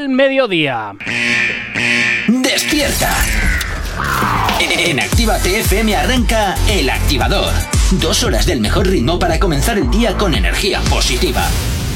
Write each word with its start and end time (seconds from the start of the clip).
del 0.00 0.08
mediodía. 0.08 0.94
Despierta. 2.26 3.14
En 4.70 4.98
Actívate 4.98 5.60
FM 5.60 5.94
arranca 5.94 6.54
El 6.68 6.88
Activador. 6.88 7.52
Dos 7.92 8.22
horas 8.22 8.46
del 8.46 8.60
mejor 8.60 8.86
ritmo 8.86 9.18
para 9.18 9.38
comenzar 9.38 9.76
el 9.76 9.90
día 9.90 10.16
con 10.16 10.34
energía 10.34 10.80
positiva. 10.88 11.46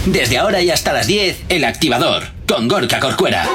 Desde 0.04 0.36
ahora 0.36 0.60
y 0.60 0.70
hasta 0.70 0.92
las 0.92 1.06
10, 1.06 1.44
El 1.48 1.64
Activador, 1.64 2.24
con 2.46 2.68
Gorka 2.68 3.00
Corcuera. 3.00 3.48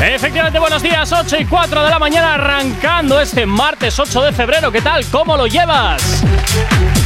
Efectivamente, 0.00 0.60
buenos 0.60 0.82
días, 0.82 1.10
8 1.10 1.38
y 1.40 1.44
4 1.44 1.84
de 1.84 1.90
la 1.90 1.98
mañana, 1.98 2.34
arrancando 2.34 3.20
este 3.20 3.46
martes 3.46 3.98
8 3.98 4.22
de 4.22 4.32
febrero. 4.32 4.70
¿Qué 4.70 4.80
tal? 4.80 5.04
¿Cómo 5.06 5.36
lo 5.36 5.48
llevas? 5.48 6.22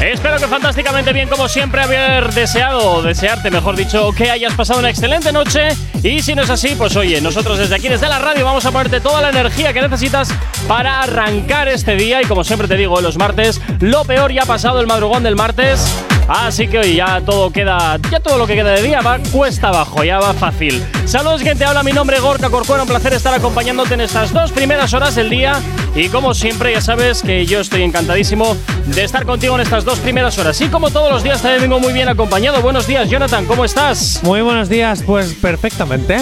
Espero 0.01 0.39
que 0.39 0.47
fantásticamente 0.47 1.13
bien, 1.13 1.29
como 1.29 1.47
siempre, 1.47 1.83
haber 1.83 2.33
deseado, 2.33 3.03
desearte, 3.03 3.51
mejor 3.51 3.77
dicho, 3.77 4.13
que 4.13 4.31
hayas 4.31 4.55
pasado 4.55 4.81
una 4.81 4.89
excelente 4.89 5.31
noche. 5.31 5.69
Y 6.03 6.23
si 6.23 6.35
no 6.35 6.43
es 6.43 6.49
así, 6.49 6.75
pues 6.75 6.97
oye, 6.97 7.21
nosotros 7.21 7.59
desde 7.59 7.75
aquí, 7.75 7.89
desde 7.89 8.09
la 8.09 8.19
radio, 8.19 8.47
vamos 8.47 8.65
a 8.65 8.73
ponerte 8.73 9.01
toda 9.01 9.21
la 9.21 9.29
energía 9.29 9.75
que 9.75 9.83
necesitas 9.83 10.31
para 10.67 11.03
arrancar 11.03 11.69
este 11.69 11.97
día. 11.97 12.23
Y 12.23 12.25
como 12.25 12.45
siempre 12.45 12.67
te 12.67 12.77
digo, 12.77 12.99
los 13.03 13.19
martes, 13.19 13.61
lo 13.81 14.05
peor 14.05 14.33
ya 14.33 14.45
ha 14.45 14.47
pasado 14.47 14.81
el 14.81 14.87
madrugón 14.87 15.23
del 15.23 15.37
martes. 15.37 15.95
Así 16.29 16.69
que 16.69 16.79
hoy 16.79 16.95
ya 16.95 17.21
todo 17.21 17.51
queda, 17.51 17.99
ya 18.11 18.21
todo 18.21 18.39
lo 18.39 18.47
que 18.47 18.55
queda 18.55 18.71
de 18.71 18.83
día 18.83 19.01
va 19.01 19.19
cuesta 19.33 19.69
abajo, 19.69 20.05
ya 20.05 20.21
va 20.21 20.33
fácil. 20.33 20.83
Saludos, 21.05 21.43
quien 21.43 21.59
te 21.59 21.65
habla, 21.65 21.83
mi 21.83 21.93
nombre 21.93 22.21
Gorka 22.21 22.49
Corcuera, 22.51 22.85
un 22.85 22.89
placer 22.89 23.13
estar 23.13 23.35
acompañándote 23.35 23.95
en 23.95 24.03
estas 24.03 24.33
dos 24.33 24.53
primeras 24.53 24.95
horas 24.95 25.17
del 25.17 25.29
día. 25.29 25.61
Y 25.95 26.09
como 26.09 26.35
siempre, 26.35 26.73
ya 26.73 26.81
sabes 26.81 27.23
que 27.23 27.47
yo 27.47 27.61
estoy 27.61 27.83
encantadísimo 27.83 28.57
de 28.87 29.05
estar 29.05 29.27
contigo 29.27 29.55
en 29.57 29.63
estas 29.63 29.85
dos 29.85 29.99
primeras 29.99 30.39
horas. 30.39 30.61
Y 30.61 30.69
como 30.69 30.91
todos 30.91 31.11
los 31.11 31.23
días, 31.23 31.43
también 31.43 31.63
vengo 31.63 31.81
muy 31.81 31.93
bien 31.93 32.09
acompañado. 32.09 32.63
Buenos 32.63 32.87
días, 32.87 33.11
Jonathan, 33.11 33.45
¿cómo 33.47 33.65
estás? 33.65 34.21
Muy 34.23 34.41
buenos 34.41 34.69
días, 34.69 35.03
pues 35.05 35.35
perfectamente. 35.35 36.19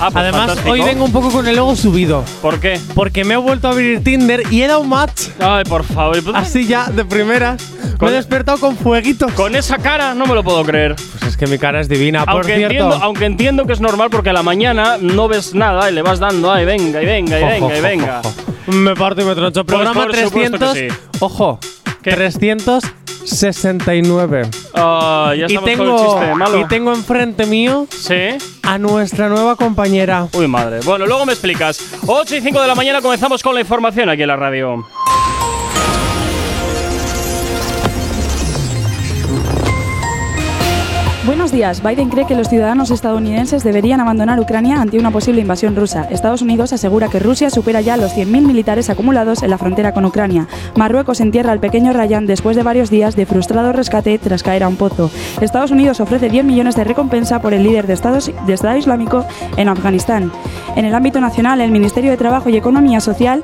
Ah, 0.00 0.10
pues 0.12 0.16
Además, 0.16 0.40
fantástico. 0.46 0.70
hoy 0.70 0.82
vengo 0.82 1.04
un 1.04 1.12
poco 1.12 1.30
con 1.30 1.46
el 1.48 1.56
ego 1.56 1.74
subido. 1.74 2.24
¿Por 2.40 2.60
qué? 2.60 2.80
Porque 2.94 3.24
me 3.24 3.34
he 3.34 3.36
vuelto 3.36 3.66
a 3.68 3.72
abrir 3.72 4.02
Tinder 4.04 4.42
y 4.50 4.62
he 4.62 4.68
dado 4.68 4.80
un 4.80 4.88
match. 4.88 5.22
Ay, 5.40 5.64
por 5.64 5.82
favor. 5.84 6.18
Así 6.34 6.66
ya, 6.66 6.86
de 6.86 7.04
primeras. 7.04 7.60
Me 8.00 8.08
he 8.08 8.12
despertado 8.12 8.58
con 8.58 8.76
fueguitos. 8.76 9.32
Con 9.32 9.56
esa 9.56 9.78
cara 9.78 10.14
no 10.14 10.26
me 10.26 10.34
lo 10.34 10.44
puedo 10.44 10.64
creer. 10.64 10.94
Pues 10.94 11.32
es 11.32 11.36
que 11.36 11.46
mi 11.48 11.58
cara 11.58 11.80
es 11.80 11.88
divina, 11.88 12.24
por 12.24 12.34
Aunque 12.34 12.54
cierto. 12.56 12.72
entiendo, 12.74 12.98
aunque 13.02 13.24
entiendo 13.24 13.66
que 13.66 13.72
es 13.72 13.80
normal 13.80 14.08
porque 14.10 14.30
a 14.30 14.32
la 14.32 14.44
mañana 14.44 14.98
no 15.00 15.26
ves 15.26 15.54
nada 15.54 15.90
y 15.90 15.94
le 15.94 16.02
vas 16.02 16.20
dando, 16.20 16.52
ay, 16.52 16.64
venga, 16.64 17.02
y 17.02 17.06
venga, 17.06 17.40
y 17.40 17.44
venga, 17.44 17.76
y 17.76 17.80
venga. 17.80 18.22
Me 18.68 18.94
parto 18.94 19.22
y 19.22 19.24
me 19.24 19.34
troncho. 19.34 19.64
Programa 19.64 20.04
por 20.04 20.14
supuesto 20.14 20.58
300. 20.58 20.74
que 20.74 20.90
sí. 20.90 20.96
Ojo, 21.20 21.58
¿Qué? 22.02 22.14
369. 23.28 24.48
Ah, 24.74 25.32
ya 25.36 25.42
Y 25.48 25.54
estamos 25.54 25.60
con 25.62 25.70
el 25.70 25.76
tengo, 25.78 26.18
chiste 26.20 26.34
malo. 26.34 26.60
y 26.60 26.64
tengo 26.68 26.92
enfrente 26.94 27.46
mío 27.46 27.86
Sí. 27.90 28.14
a 28.62 28.78
nuestra 28.78 29.28
nueva 29.28 29.56
compañera. 29.56 30.28
Uy, 30.32 30.48
madre. 30.48 30.80
Bueno, 30.84 31.06
luego 31.06 31.26
me 31.26 31.32
explicas. 31.32 31.80
8 32.06 32.36
y 32.36 32.40
5 32.40 32.60
de 32.60 32.66
la 32.66 32.74
mañana 32.74 33.00
comenzamos 33.02 33.42
con 33.42 33.54
la 33.54 33.60
información 33.60 34.08
aquí 34.08 34.22
en 34.22 34.28
la 34.28 34.36
radio. 34.36 34.84
Buenos 41.28 41.52
días. 41.52 41.82
Biden 41.82 42.08
cree 42.08 42.24
que 42.24 42.34
los 42.34 42.48
ciudadanos 42.48 42.90
estadounidenses 42.90 43.62
deberían 43.62 44.00
abandonar 44.00 44.40
Ucrania 44.40 44.80
ante 44.80 44.98
una 44.98 45.10
posible 45.10 45.42
invasión 45.42 45.76
rusa. 45.76 46.04
Estados 46.04 46.40
Unidos 46.40 46.72
asegura 46.72 47.10
que 47.10 47.18
Rusia 47.18 47.50
supera 47.50 47.82
ya 47.82 47.98
los 47.98 48.16
100.000 48.16 48.46
militares 48.46 48.88
acumulados 48.88 49.42
en 49.42 49.50
la 49.50 49.58
frontera 49.58 49.92
con 49.92 50.06
Ucrania. 50.06 50.48
Marruecos 50.74 51.20
entierra 51.20 51.52
al 51.52 51.60
pequeño 51.60 51.92
Ryan 51.92 52.24
después 52.24 52.56
de 52.56 52.62
varios 52.62 52.88
días 52.88 53.14
de 53.14 53.26
frustrado 53.26 53.74
rescate 53.74 54.18
tras 54.18 54.42
caer 54.42 54.62
a 54.62 54.68
un 54.68 54.76
pozo. 54.76 55.10
Estados 55.42 55.70
Unidos 55.70 56.00
ofrece 56.00 56.30
10 56.30 56.46
millones 56.46 56.76
de 56.76 56.84
recompensa 56.84 57.42
por 57.42 57.52
el 57.52 57.62
líder 57.62 57.86
de 57.86 57.98
de 58.46 58.54
Estado 58.54 58.78
Islámico 58.78 59.26
en 59.58 59.68
Afganistán. 59.68 60.32
En 60.76 60.86
el 60.86 60.94
ámbito 60.94 61.20
nacional, 61.20 61.60
el 61.60 61.70
Ministerio 61.70 62.10
de 62.10 62.16
Trabajo 62.16 62.48
y 62.48 62.56
Economía 62.56 63.00
Social 63.00 63.42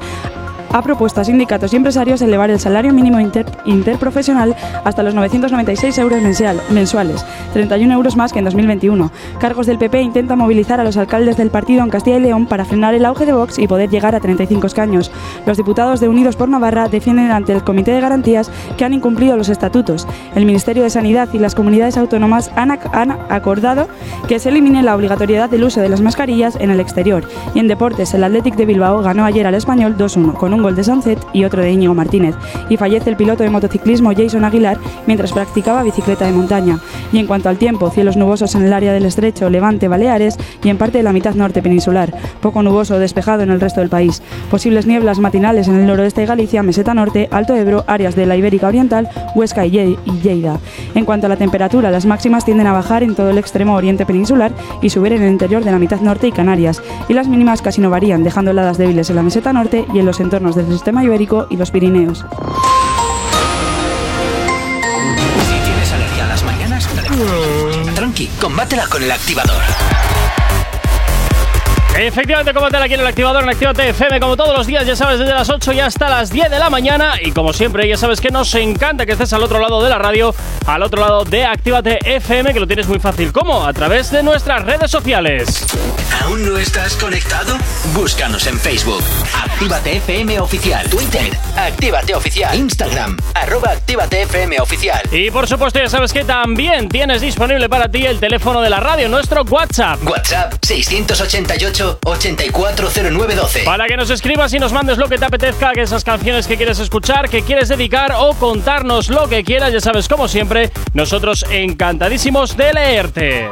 ha 0.73 0.83
propuesto 0.83 1.20
a 1.20 1.25
sindicatos 1.25 1.73
y 1.73 1.77
empresarios 1.77 2.20
elevar 2.23 2.51
el 2.51 2.59
salario 2.61 2.93
mínimo 2.93 3.20
inter- 3.20 3.47
interprofesional 3.65 4.56
hasta 4.84 5.03
los 5.03 5.15
996 5.15 5.99
euros 5.99 6.21
mensual- 6.21 6.61
mensuales, 6.71 7.25
31 7.53 7.93
euros 7.94 8.16
más 8.16 8.33
que 8.33 8.38
en 8.41 8.44
2021. 8.47 9.11
Cargos 9.38 9.66
del 9.66 9.78
PP 9.78 10.00
intentan 10.03 10.38
movilizar 10.38 10.81
a 10.81 10.84
los 10.84 10.97
alcaldes 10.97 11.37
del 11.37 11.50
partido 11.50 11.83
en 11.84 11.91
Castilla 11.91 12.16
y 12.16 12.21
León 12.21 12.47
para 12.47 12.65
frenar 12.65 12.94
el 12.94 13.05
auge 13.05 13.27
de 13.27 13.33
Vox 13.33 13.59
y 13.59 13.69
poder 13.69 13.91
llegar 13.91 14.15
a 14.15 14.21
35 14.21 14.66
escaños. 14.66 15.11
Los 15.47 15.56
diputados 15.56 16.00
de 16.00 16.09
Unidos 16.09 16.37
por 16.37 16.49
Navarra 16.49 16.88
defienden 16.88 17.31
ante 17.31 17.53
el 17.53 17.62
Comité 17.65 17.93
de 17.93 18.00
Garantías 18.00 18.50
que 18.77 18.84
han 18.84 18.93
incumplido 18.94 19.37
los 19.37 19.49
estatutos. 19.49 20.06
El 20.34 20.47
Ministerio 20.47 20.83
de 20.83 20.91
Sanidad 20.91 21.28
y 21.33 21.38
las 21.38 21.55
comunidades 21.55 21.97
autónomas 21.97 22.50
han, 22.56 22.71
ac- 22.71 22.91
han 22.93 23.12
acordado 23.31 23.87
que 24.28 24.38
se 24.38 24.49
elimine 24.49 24.83
la 24.83 24.94
obligatoriedad 24.97 25.49
del 25.50 25.65
uso 25.65 25.81
de 25.81 25.88
las 25.88 26.00
mascarillas 26.00 26.56
en 26.56 26.71
el 26.71 26.81
exterior. 26.81 27.25
Y 27.55 27.59
en 27.61 27.69
deportes, 27.69 28.12
el 28.15 28.25
Athletic 28.25 28.56
de 28.56 28.67
Bilbao 28.67 29.03
ganó 29.03 29.25
ayer 29.25 29.47
al 29.47 29.55
Español 29.55 29.97
2-1 29.97 30.34
con 30.34 30.53
un 30.55 30.62
gol 30.64 30.75
de 30.75 30.82
Sánchez 30.82 31.19
y 31.34 31.44
otro 31.44 31.62
de 31.62 31.70
Íñigo 31.70 31.94
Martínez. 31.94 32.34
Y 32.70 32.78
fallece 32.78 33.10
el 33.10 33.16
piloto 33.16 33.42
de 33.42 33.50
motociclismo 33.50 34.12
Jason 34.16 34.44
Aguilar 34.44 34.78
mientras 35.06 35.32
practicaba 35.32 35.82
bicicleta 35.82 36.25
de 36.25 36.32
montaña. 36.32 36.78
Y 37.12 37.19
en 37.19 37.26
cuanto 37.26 37.50
al 37.50 37.58
tiempo, 37.58 37.91
cielos 37.91 38.16
nubosos 38.16 38.54
en 38.54 38.64
el 38.64 38.72
área 38.72 38.94
del 38.94 39.04
estrecho, 39.04 39.50
Levante, 39.50 39.88
Baleares 39.88 40.38
y 40.62 40.70
en 40.70 40.78
parte 40.78 40.98
de 40.98 41.04
la 41.04 41.12
mitad 41.12 41.34
norte 41.34 41.60
peninsular. 41.60 42.14
Poco 42.41 42.62
nuboso 42.62 42.94
o 42.94 42.98
despejado 42.98 43.42
en 43.42 43.50
el 43.50 43.60
resto 43.60 43.80
del 43.80 43.91
país. 43.91 44.22
Posibles 44.50 44.86
nieblas 44.86 45.19
matinales 45.19 45.69
en 45.69 45.75
el 45.76 45.86
noroeste 45.86 46.22
de 46.22 46.28
Galicia, 46.28 46.62
Meseta 46.62 46.94
Norte, 46.94 47.28
Alto 47.31 47.54
Ebro, 47.54 47.84
áreas 47.86 48.16
de 48.16 48.25
la 48.25 48.36
Ibérica 48.36 48.69
Oriental, 48.69 49.10
Huesca 49.34 49.66
y 49.66 49.75
y 49.75 50.20
Lleida. 50.22 50.58
En 50.94 51.04
cuanto 51.04 51.26
a 51.26 51.28
la 51.28 51.36
temperatura, 51.36 51.91
las 51.91 52.06
máximas 52.06 52.44
tienden 52.44 52.69
a 52.69 52.72
bajar 52.72 53.02
en 53.02 53.14
todo 53.14 53.28
el 53.28 53.38
extremo 53.38 53.75
oriente 53.75 54.06
peninsular 54.06 54.52
y 54.81 54.88
subir 54.88 55.12
en 55.12 55.22
el 55.22 55.32
interior 55.32 55.62
de 55.62 55.72
la 55.72 55.78
mitad 55.78 56.00
norte 56.00 56.28
y 56.28 56.32
Canarias. 56.32 56.81
Y 57.08 57.12
las 57.12 57.28
mínimas 57.28 57.60
casi 57.60 57.81
no 57.81 57.91
varían, 57.91 58.25
dejando 58.25 58.52
heladas 58.52 58.78
débiles 58.78 59.10
en 59.10 59.16
la 59.16 59.22
meseta 59.22 59.52
norte 59.52 59.84
y 59.92 59.98
en 59.98 60.06
los 60.06 60.20
entornos 60.20 60.44
del 60.53 60.66
sistema 60.66 61.03
ibérico 61.03 61.47
y 61.49 61.56
los 61.56 61.71
Pirineos. 61.71 62.19
Si 65.49 65.65
tienes 65.65 65.93
alergia 65.93 66.25
a 66.25 66.28
las 66.28 66.44
mañanas, 66.44 66.87
tranqui, 67.94 68.27
combátela 68.38 68.87
con 68.87 69.03
El 69.03 69.10
Activador. 69.10 69.62
Efectivamente, 71.97 72.53
combátela 72.53 72.87
aquí 72.87 72.94
en 72.94 73.00
el 73.00 73.06
activador 73.06 73.44
en 73.44 73.49
Actívate 73.49 73.88
FM, 73.91 74.19
como 74.19 74.37
todos 74.37 74.56
los 74.56 74.66
días, 74.66 74.84
ya 74.84 74.97
sabes, 74.97 75.21
desde 75.21 75.32
las 75.32 75.49
8 75.49 75.72
y 75.75 75.81
hasta 75.81 76.09
las 76.09 76.28
10 76.31 76.50
de 76.50 76.59
la 76.59 76.69
mañana. 76.69 77.15
Y 77.22 77.31
como 77.31 77.53
siempre, 77.53 77.87
ya 77.88 77.97
sabes 77.97 78.21
que 78.21 78.31
nos 78.31 78.53
encanta 78.56 79.06
que 79.06 79.12
estés 79.12 79.32
al 79.32 79.44
otro 79.44 79.60
lado 79.60 79.81
de 79.81 79.91
la 79.91 79.99
radio, 79.99 80.34
al 80.66 80.82
otro 80.82 81.00
lado 81.00 81.25
de 81.25 81.44
Actívate 81.44 81.99
FM, 82.05 82.53
que 82.53 82.59
lo 82.59 82.66
tienes 82.66 82.88
muy 82.88 82.99
fácil. 82.99 83.32
¿Cómo? 83.32 83.65
A 83.65 83.72
través 83.72 84.10
de 84.10 84.25
nuestras 84.25 84.65
redes 84.65 84.91
sociales. 84.91 85.66
¿Aún 86.22 86.44
no 86.44 86.59
estás 86.59 86.94
conectado? 86.97 87.56
Búscanos 87.94 88.47
en 88.49 88.59
Facebook. 88.59 89.05
Actívate 89.44 89.99
FM 89.99 90.41
Oficial. 90.41 90.88
Twitter. 90.91 91.31
Actívate 91.56 92.15
Oficial. 92.15 92.59
Instagram. 92.59 93.16
Arroba 93.34 93.71
Actívate 93.71 94.22
FM 94.22 94.59
Oficial. 94.61 95.00
Y 95.12 95.31
por 95.31 95.47
supuesto, 95.47 95.78
ya 95.78 95.88
sabes 95.88 96.12
que 96.12 96.25
también 96.25 96.88
tienes 96.88 97.21
disponible 97.21 97.69
para 97.69 97.88
ti 97.88 98.05
el 98.05 98.19
teléfono 98.19 98.61
de 98.62 98.71
la 98.71 98.81
radio, 98.81 99.09
nuestro 99.09 99.43
WhatsApp. 99.43 100.03
WhatsApp 100.05 100.55
688-840912. 101.84 103.65
Para 103.65 103.87
que 103.87 103.97
nos 103.97 104.11
escribas 104.11 104.53
y 104.55 104.59
nos 104.59 104.72
mandes 104.72 104.99
lo 104.99 105.09
que 105.09 105.19
te 105.19 105.25
apetezca, 105.25 105.72
que 105.72 105.83
esas 105.83 106.05
canciones 106.05 106.47
que 106.47 106.56
quieres 106.56 106.78
escuchar, 106.81 107.28
que 107.28 107.43
quieres 107.43 107.69
dedicar 107.69 108.12
o 108.19 108.34
contarnos 108.34 109.09
lo 109.09 109.28
que 109.28 109.45
quieras, 109.45 109.72
ya 109.72 109.81
sabes, 109.81 110.09
como 110.09 110.28
siempre, 110.28 110.71
nosotros 110.93 111.44
encantadísimos 111.50 112.56
de 112.56 112.73
leerte. 112.73 113.49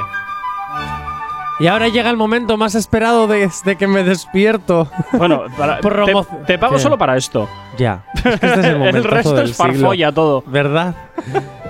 Y 1.60 1.66
ahora 1.68 1.86
llega 1.88 2.10
el 2.10 2.16
momento 2.16 2.56
más 2.56 2.74
esperado 2.74 3.26
desde 3.28 3.76
que 3.76 3.86
me 3.86 4.02
despierto. 4.02 4.90
Bueno, 5.12 5.44
para- 5.56 5.78
te, 6.06 6.12
te 6.46 6.58
pago 6.58 6.74
¿Qué? 6.76 6.80
solo 6.82 6.98
para 6.98 7.16
esto. 7.16 7.48
ya. 7.78 8.04
Es 8.16 8.22
que 8.22 8.30
este 8.46 8.60
es 8.60 8.66
el 8.66 9.04
resto 9.04 9.40
es 9.40 9.54
farfolla 9.56 10.10
todo. 10.10 10.42
¿Verdad? 10.46 10.94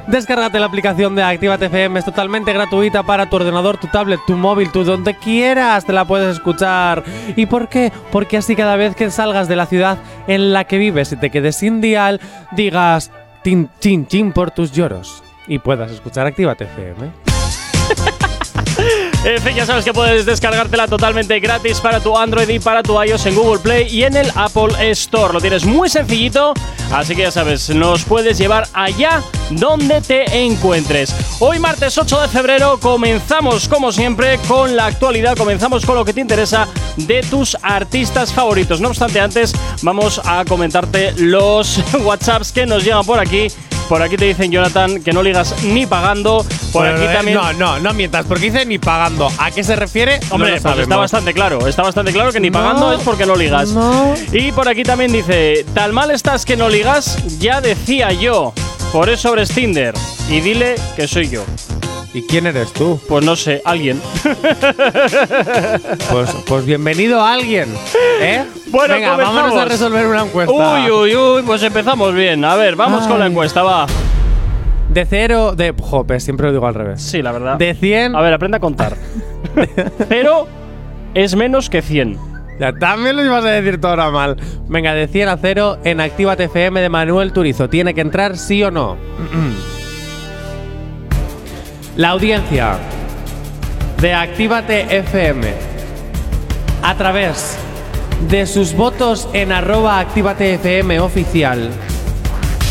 Descárgate 0.06 0.58
la 0.58 0.66
aplicación 0.66 1.14
de 1.14 1.22
Actívate 1.22 1.66
FM, 1.66 1.98
es 1.98 2.04
totalmente 2.04 2.52
gratuita 2.52 3.02
para 3.02 3.30
tu 3.30 3.36
ordenador, 3.36 3.78
tu 3.78 3.86
tablet, 3.86 4.20
tu 4.26 4.36
móvil, 4.36 4.70
tu 4.70 4.82
donde 4.84 5.16
quieras, 5.16 5.84
te 5.84 5.92
la 5.92 6.04
puedes 6.04 6.36
escuchar. 6.36 7.04
¿Y 7.36 7.46
por 7.46 7.68
qué? 7.68 7.92
Porque 8.10 8.36
así 8.36 8.56
cada 8.56 8.76
vez 8.76 8.96
que 8.96 9.10
salgas 9.10 9.48
de 9.48 9.56
la 9.56 9.66
ciudad 9.66 9.98
en 10.26 10.52
la 10.52 10.64
que 10.64 10.78
vives 10.78 11.12
y 11.12 11.16
te 11.16 11.30
quedes 11.30 11.56
sin 11.56 11.80
dial, 11.80 12.20
digas 12.50 13.12
tin, 13.42 13.70
chin, 13.80 14.06
chin 14.06 14.32
por 14.32 14.50
tus 14.50 14.72
lloros. 14.72 15.22
Y 15.46 15.58
puedas 15.58 15.90
escuchar 15.90 16.26
Actívate 16.26 16.64
FM. 16.64 17.10
En 19.24 19.40
fin, 19.40 19.54
ya 19.54 19.64
sabes 19.64 19.84
que 19.84 19.92
puedes 19.92 20.26
descargártela 20.26 20.88
totalmente 20.88 21.38
gratis 21.38 21.80
para 21.80 22.00
tu 22.00 22.18
Android 22.18 22.48
y 22.48 22.58
para 22.58 22.82
tu 22.82 23.00
iOS 23.00 23.26
en 23.26 23.36
Google 23.36 23.60
Play 23.60 23.86
y 23.88 24.02
en 24.02 24.16
el 24.16 24.28
Apple 24.34 24.74
Store. 24.90 25.32
Lo 25.32 25.40
tienes 25.40 25.64
muy 25.64 25.88
sencillito, 25.88 26.54
así 26.90 27.14
que 27.14 27.22
ya 27.22 27.30
sabes, 27.30 27.70
nos 27.70 28.02
puedes 28.04 28.36
llevar 28.36 28.66
allá 28.72 29.22
donde 29.50 30.00
te 30.00 30.24
encuentres. 30.36 31.14
Hoy 31.38 31.60
martes 31.60 31.96
8 31.96 32.22
de 32.22 32.28
febrero 32.28 32.80
comenzamos 32.80 33.68
como 33.68 33.92
siempre 33.92 34.40
con 34.48 34.74
la 34.74 34.86
actualidad, 34.86 35.36
comenzamos 35.36 35.86
con 35.86 35.94
lo 35.94 36.04
que 36.04 36.12
te 36.12 36.20
interesa 36.20 36.66
de 36.96 37.22
tus 37.22 37.56
artistas 37.62 38.32
favoritos. 38.32 38.80
No 38.80 38.88
obstante, 38.88 39.20
antes 39.20 39.52
vamos 39.82 40.20
a 40.24 40.44
comentarte 40.44 41.12
los 41.16 41.78
WhatsApps 42.02 42.50
que 42.50 42.66
nos 42.66 42.82
llegan 42.82 43.06
por 43.06 43.20
aquí 43.20 43.46
Por 43.92 44.00
aquí 44.00 44.16
te 44.16 44.24
dicen, 44.24 44.50
Jonathan, 44.50 45.02
que 45.02 45.12
no 45.12 45.22
ligas 45.22 45.54
ni 45.64 45.84
pagando. 45.84 46.46
Por 46.72 46.86
aquí 46.86 47.04
eh, 47.04 47.10
también. 47.12 47.36
No, 47.36 47.52
no, 47.52 47.78
no 47.78 47.92
mientas, 47.92 48.24
porque 48.24 48.46
dice 48.46 48.64
ni 48.64 48.78
pagando. 48.78 49.28
¿A 49.36 49.50
qué 49.50 49.62
se 49.62 49.76
refiere? 49.76 50.18
Hombre, 50.30 50.56
no 50.56 50.62
pues 50.62 50.78
está 50.78 50.96
bastante 50.96 51.34
claro. 51.34 51.66
Está 51.68 51.82
bastante 51.82 52.10
claro 52.10 52.32
que 52.32 52.40
ni 52.40 52.48
No, 52.48 52.58
pagando 52.58 52.90
es 52.94 53.02
porque 53.02 53.26
no 53.26 53.36
ligas. 53.36 53.68
no. 53.68 54.14
Y 54.32 54.50
por 54.52 54.66
aquí 54.66 54.82
también 54.82 55.12
dice: 55.12 55.66
Tal 55.74 55.92
mal 55.92 56.10
estás 56.10 56.46
que 56.46 56.56
no 56.56 56.70
ligas, 56.70 57.38
ya 57.38 57.60
decía 57.60 58.12
yo. 58.12 58.54
Por 58.92 59.08
eso 59.08 59.28
abres 59.30 59.50
Tinder. 59.50 59.94
Y 60.28 60.40
dile 60.40 60.74
que 60.96 61.08
soy 61.08 61.28
yo. 61.28 61.44
¿Y 62.14 62.22
quién 62.22 62.46
eres 62.46 62.72
tú? 62.74 63.00
Pues 63.08 63.24
no 63.24 63.36
sé, 63.36 63.62
alguien. 63.64 64.00
Pues, 66.10 66.30
pues 66.46 66.66
bienvenido 66.66 67.20
a 67.22 67.32
alguien. 67.32 67.68
¿Eh? 68.20 68.44
Bueno, 68.68 68.94
Venga, 68.94 69.10
comenzamos. 69.12 69.34
vámonos 69.42 69.58
a 69.58 69.64
resolver 69.64 70.06
una 70.06 70.22
encuesta. 70.24 70.52
Uy, 70.52 70.90
uy, 70.90 71.16
uy, 71.16 71.42
pues 71.42 71.62
empezamos 71.62 72.14
bien. 72.14 72.44
A 72.44 72.54
ver, 72.54 72.76
vamos 72.76 73.06
con 73.06 73.18
la 73.18 73.26
encuesta, 73.26 73.62
va. 73.62 73.86
De 74.90 75.06
cero, 75.06 75.54
de. 75.56 75.74
Jope, 75.80 76.20
siempre 76.20 76.46
lo 76.46 76.52
digo 76.52 76.66
al 76.66 76.74
revés. 76.74 77.00
Sí, 77.02 77.22
la 77.22 77.32
verdad. 77.32 77.56
De 77.56 77.74
100. 77.74 78.14
A 78.14 78.20
ver, 78.20 78.34
aprende 78.34 78.58
a 78.58 78.60
contar. 78.60 78.96
Cero 80.08 80.46
es 81.14 81.34
menos 81.34 81.70
que 81.70 81.80
100. 81.80 82.18
Ya, 82.62 82.72
también 82.72 83.16
lo 83.16 83.24
ibas 83.24 83.44
a 83.44 83.48
decir 83.48 83.80
todo 83.80 83.90
ahora 83.90 84.12
mal. 84.12 84.36
Venga, 84.68 84.94
de 84.94 85.08
100 85.08 85.28
a 85.30 85.36
0 85.36 85.78
en 85.82 86.00
Actívate 86.00 86.44
FM 86.44 86.80
de 86.80 86.88
Manuel 86.88 87.32
Turizo. 87.32 87.68
¿Tiene 87.68 87.92
que 87.92 88.02
entrar 88.02 88.38
sí 88.38 88.62
o 88.62 88.70
no? 88.70 88.96
La 91.96 92.10
audiencia 92.10 92.76
de 94.00 94.14
Actívate 94.14 94.96
FM 94.96 95.52
a 96.84 96.94
través 96.94 97.56
de 98.30 98.46
sus 98.46 98.74
votos 98.74 99.28
en 99.32 99.50
arroba 99.50 99.98
Actívate 99.98 100.54
FM 100.54 101.00
oficial 101.00 101.68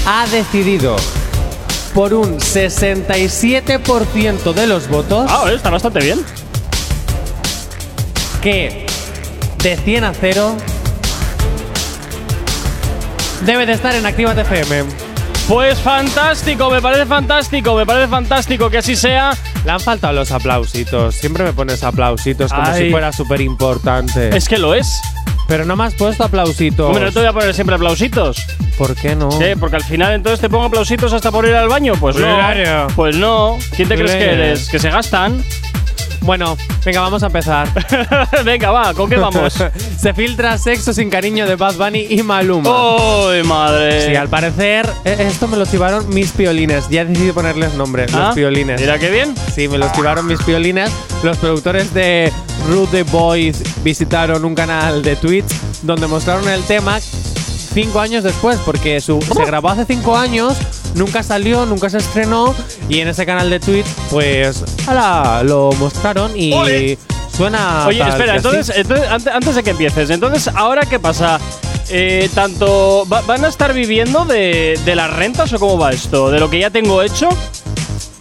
ha 0.07 0.25
decidido 0.27 0.95
por 1.93 2.13
un 2.13 2.39
67% 2.39 4.53
de 4.53 4.67
los 4.67 4.87
votos 4.87 5.29
Ah, 5.29 5.51
está 5.53 5.69
bastante 5.69 5.99
bien. 5.99 6.19
que 8.41 8.80
de 9.63 9.77
100 9.77 10.03
a 10.03 10.13
0 10.13 10.57
debe 13.45 13.65
de 13.65 13.73
estar 13.73 13.93
en 13.95 14.05
Actívate 14.05 14.41
FM. 14.41 14.83
Pues 15.47 15.79
fantástico, 15.79 16.69
me 16.69 16.81
parece 16.81 17.05
fantástico, 17.05 17.75
me 17.75 17.85
parece 17.85 18.07
fantástico 18.07 18.69
que 18.69 18.77
así 18.77 18.95
sea. 18.95 19.35
Le 19.65 19.71
han 19.71 19.79
faltado 19.79 20.13
los 20.13 20.31
aplausitos. 20.31 21.15
Siempre 21.15 21.43
me 21.43 21.53
pones 21.53 21.83
aplausitos 21.83 22.51
como 22.51 22.67
Ay. 22.67 22.85
si 22.85 22.91
fuera 22.91 23.11
súper 23.11 23.41
importante. 23.41 24.35
Es 24.35 24.47
que 24.47 24.57
lo 24.57 24.73
es. 24.73 24.99
Pero 25.47 25.65
no 25.65 25.75
me 25.75 25.83
has 25.83 25.93
puesto 25.93 26.23
aplausitos. 26.23 26.87
Hombre, 26.87 27.05
no 27.05 27.11
te 27.11 27.19
voy 27.19 27.27
a 27.27 27.33
poner 27.33 27.53
siempre 27.53 27.75
aplausitos. 27.75 28.41
¿Por 28.77 28.95
qué 28.95 29.15
no? 29.15 29.29
¿Qué? 29.37 29.57
Porque 29.57 29.75
al 29.75 29.83
final 29.83 30.13
entonces 30.13 30.39
te 30.39 30.49
pongo 30.49 30.65
aplausitos 30.65 31.11
hasta 31.11 31.29
por 31.29 31.45
ir 31.45 31.53
al 31.53 31.67
baño. 31.67 31.93
Pues 31.99 32.15
no. 32.15 32.21
Claro. 32.21 32.87
Pues 32.95 33.17
no. 33.17 33.57
¿Quién 33.75 33.89
te 33.89 33.95
crees 33.95 34.11
que 34.11 34.31
eres? 34.31 34.69
Que 34.69 34.79
se 34.79 34.89
gastan. 34.89 35.43
Bueno, 36.21 36.55
venga, 36.85 37.01
vamos 37.01 37.23
a 37.23 37.27
empezar. 37.27 37.67
Venga, 38.45 38.69
va, 38.69 38.93
¿con 38.93 39.09
qué 39.09 39.15
vamos? 39.17 39.53
Se 39.99 40.13
filtra 40.13 40.55
sexo 40.57 40.93
sin 40.93 41.09
cariño 41.09 41.47
de 41.47 41.55
Bad 41.55 41.75
Bunny 41.77 42.07
y 42.11 42.21
Maluma. 42.21 42.69
¡Ay, 43.31 43.41
madre! 43.43 44.05
Sí, 44.07 44.15
al 44.15 44.29
parecer, 44.29 44.87
eh, 45.03 45.15
esto 45.19 45.47
me 45.47 45.57
lo 45.57 45.65
tibaron 45.65 46.07
mis 46.09 46.31
piolines. 46.31 46.87
Ya 46.89 47.01
he 47.01 47.05
decidido 47.05 47.33
ponerles 47.33 47.73
nombre, 47.73 48.05
Ah, 48.13 48.25
los 48.27 48.35
piolines. 48.35 48.79
Mira 48.79 48.99
qué 48.99 49.09
bien. 49.09 49.33
Sí, 49.55 49.67
me 49.67 49.79
los 49.79 49.91
tibaron 49.93 50.27
mis 50.27 50.41
piolines. 50.43 50.91
Los 51.23 51.37
productores 51.37 51.91
de 51.93 52.31
Rude 52.69 53.03
the 53.03 53.03
Boys 53.03 53.63
visitaron 53.83 54.45
un 54.45 54.53
canal 54.53 55.01
de 55.01 55.15
Twitch 55.15 55.45
donde 55.81 56.05
mostraron 56.05 56.47
el 56.49 56.61
tema 56.63 56.99
cinco 57.73 57.99
años 57.99 58.23
después, 58.23 58.57
porque 58.65 58.99
su- 59.01 59.21
se 59.21 59.45
grabó 59.45 59.69
hace 59.69 59.85
cinco 59.85 60.15
años, 60.17 60.57
nunca 60.95 61.23
salió, 61.23 61.65
nunca 61.65 61.89
se 61.89 61.97
estrenó, 61.99 62.53
y 62.89 62.99
en 62.99 63.07
ese 63.07 63.25
canal 63.25 63.49
de 63.49 63.59
Twitch, 63.59 63.85
pues, 64.09 64.63
ala, 64.87 65.41
lo 65.43 65.71
mostraron 65.79 66.31
y 66.35 66.53
Ole. 66.53 66.97
suena. 67.35 67.85
Oye, 67.87 68.01
espera, 68.07 68.35
entonces, 68.35 68.75
entonces 68.75 69.07
ante- 69.09 69.29
antes 69.31 69.55
de 69.55 69.63
que 69.63 69.69
empieces, 69.71 70.09
entonces, 70.09 70.49
¿ahora 70.53 70.81
qué 70.83 70.99
pasa? 70.99 71.39
Eh, 71.89 72.29
tanto 72.33 73.05
va- 73.11 73.21
van 73.21 73.43
a 73.43 73.47
estar 73.49 73.73
viviendo 73.73 74.23
de, 74.25 74.79
de 74.85 74.95
las 74.95 75.11
rentas 75.13 75.51
o 75.53 75.59
cómo 75.59 75.77
va 75.77 75.91
esto? 75.91 76.29
¿De 76.31 76.39
lo 76.39 76.49
que 76.49 76.59
ya 76.59 76.69
tengo 76.69 77.01
hecho? 77.01 77.27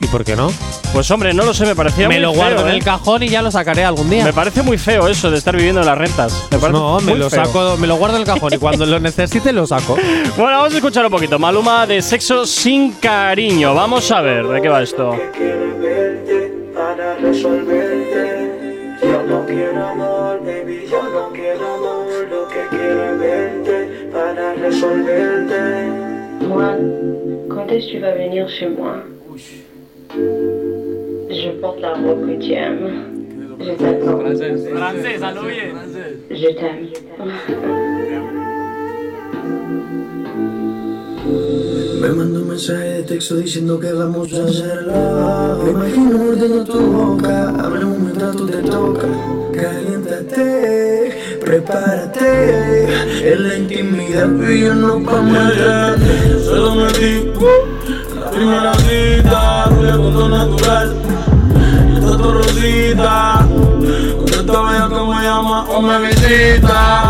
¿Y 0.00 0.06
por 0.08 0.24
qué 0.24 0.34
no? 0.34 0.50
Pues 0.92 1.08
hombre, 1.12 1.32
no 1.32 1.44
lo 1.44 1.54
sé, 1.54 1.64
me 1.66 1.76
parecía 1.76 2.08
me 2.08 2.16
muy 2.16 2.22
lo 2.22 2.32
feo, 2.32 2.40
guardo 2.40 2.62
en 2.66 2.72
¿eh? 2.72 2.76
el 2.76 2.84
cajón 2.84 3.22
y 3.22 3.28
ya 3.28 3.42
lo 3.42 3.50
sacaré 3.50 3.84
algún 3.84 4.10
día. 4.10 4.24
Me 4.24 4.32
parece 4.32 4.62
muy 4.62 4.76
feo 4.76 5.06
eso 5.06 5.30
de 5.30 5.38
estar 5.38 5.54
viviendo 5.56 5.80
de 5.80 5.86
las 5.86 5.96
rentas. 5.96 6.48
Me 6.50 6.58
parece 6.58 6.78
no, 6.78 6.98
me 7.00 7.12
muy 7.12 7.20
lo 7.20 7.30
feo. 7.30 7.44
saco, 7.44 7.76
me 7.78 7.86
lo 7.86 7.96
guardo 7.96 8.16
en 8.16 8.22
el 8.22 8.26
cajón 8.26 8.52
y 8.54 8.58
cuando 8.58 8.84
lo 8.84 8.98
necesite 8.98 9.52
lo 9.52 9.66
saco. 9.66 9.96
Bueno, 10.36 10.58
vamos 10.58 10.72
a 10.74 10.76
escuchar 10.76 11.04
un 11.04 11.10
poquito. 11.12 11.38
Maluma 11.38 11.86
de 11.86 12.02
sexo 12.02 12.44
sin 12.44 12.92
cariño. 12.92 13.74
Vamos 13.74 14.10
a 14.10 14.20
ver 14.20 14.46
de 14.46 14.60
qué 14.60 14.68
va 14.68 14.82
esto. 14.82 15.16
quiero 15.36 15.78
verte 15.78 16.52
para 16.74 17.16
resolverte. 17.16 18.96
Yo 19.02 19.22
no 19.22 19.46
quiero 19.46 19.86
amor, 19.86 20.40
baby, 20.44 20.86
yo 20.90 21.02
no 21.02 21.30
quiero 21.32 21.74
amor. 21.74 22.28
Lo 22.30 22.48
que 22.48 22.66
quiero 22.70 23.12
es 23.12 23.18
verte 23.18 24.08
para 24.12 24.54
resolverte. 24.54 25.60
Moi, 26.48 26.74
quand 27.48 27.70
est-ce 27.70 27.86
que 27.92 27.98
tu 27.98 28.00
vas 28.00 28.14
venir 28.14 28.48
chez 28.48 28.68
moi 28.68 28.96
Je 31.42 31.48
porte 31.52 31.80
la 31.80 31.94
robe 31.94 32.26
que 32.26 32.36
tu 32.44 32.52
aimes. 32.52 32.90
Je 33.60 33.72
t'attends. 33.72 34.20
Je 36.30 36.50
t'aime. 36.58 36.88
Me 42.00 42.08
manda 42.08 42.38
un 42.40 42.48
mensaje 42.48 42.88
de 42.96 43.02
texto 43.04 43.36
diciendo 43.36 43.80
que 43.80 43.90
vamos 43.90 44.30
a 44.34 44.44
hacerlo. 44.44 44.92
Me 45.64 45.70
imagino 45.70 46.18
mordiendo 46.18 46.64
tu 46.64 46.78
boca. 46.78 47.48
Hablemos 47.58 47.98
mientras 47.98 48.36
tú 48.36 48.46
te 48.46 48.58
toca. 48.58 49.08
Caliéntate, 49.54 51.12
prepárate. 51.40 52.86
En 53.32 53.48
la 53.48 53.56
intimidad 53.56 54.28
y 54.46 54.60
yo 54.60 54.74
no 54.74 55.00
vamos 55.00 55.38
a 55.38 55.50
entrar. 55.52 55.98
Solo 56.44 56.74
me 56.74 56.92
di 56.98 57.30
primera 58.40 58.72
cita. 58.74 59.66
Rubia 59.66 59.96
con 59.96 60.12
todo 60.14 60.28
natural. 60.30 60.96
Está 61.94 62.16
tu 62.16 62.32
rosita. 62.32 63.46
Con 64.18 64.28
esta 64.28 64.62
bella 64.62 64.88
me 64.88 65.22
llama 65.22 65.66
o 65.68 65.82
me 65.82 65.98
visita. 66.00 67.04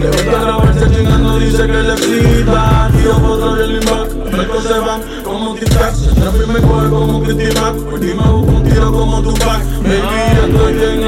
Le 0.00 0.08
gusta 0.08 0.40
grabarse 0.40 0.90
chingando, 0.90 1.38
dice 1.38 1.66
que 1.66 1.82
le 1.88 1.92
excita. 1.92 2.90
Tiro 2.96 3.14
fotos 3.20 3.58
del 3.58 3.72
inbox, 3.76 4.14
después 4.32 4.62
se 4.64 4.78
van 4.78 5.00
como 5.24 5.54
tic-tac. 5.56 5.94
Siempre 5.94 6.46
me 6.46 6.60
coge 6.60 6.88
como 6.88 7.22
Kitty 7.22 7.60
Mac. 7.60 7.74
Por 7.74 8.00
ti 8.00 8.06
me 8.06 8.32
busco 8.32 8.52
un 8.52 8.64
tiro 8.64 8.92
como 8.92 9.22
Tupac. 9.22 9.62
Baby, 9.82 10.00
ya 10.36 10.46
estoy 10.46 10.72
bien. 10.72 11.00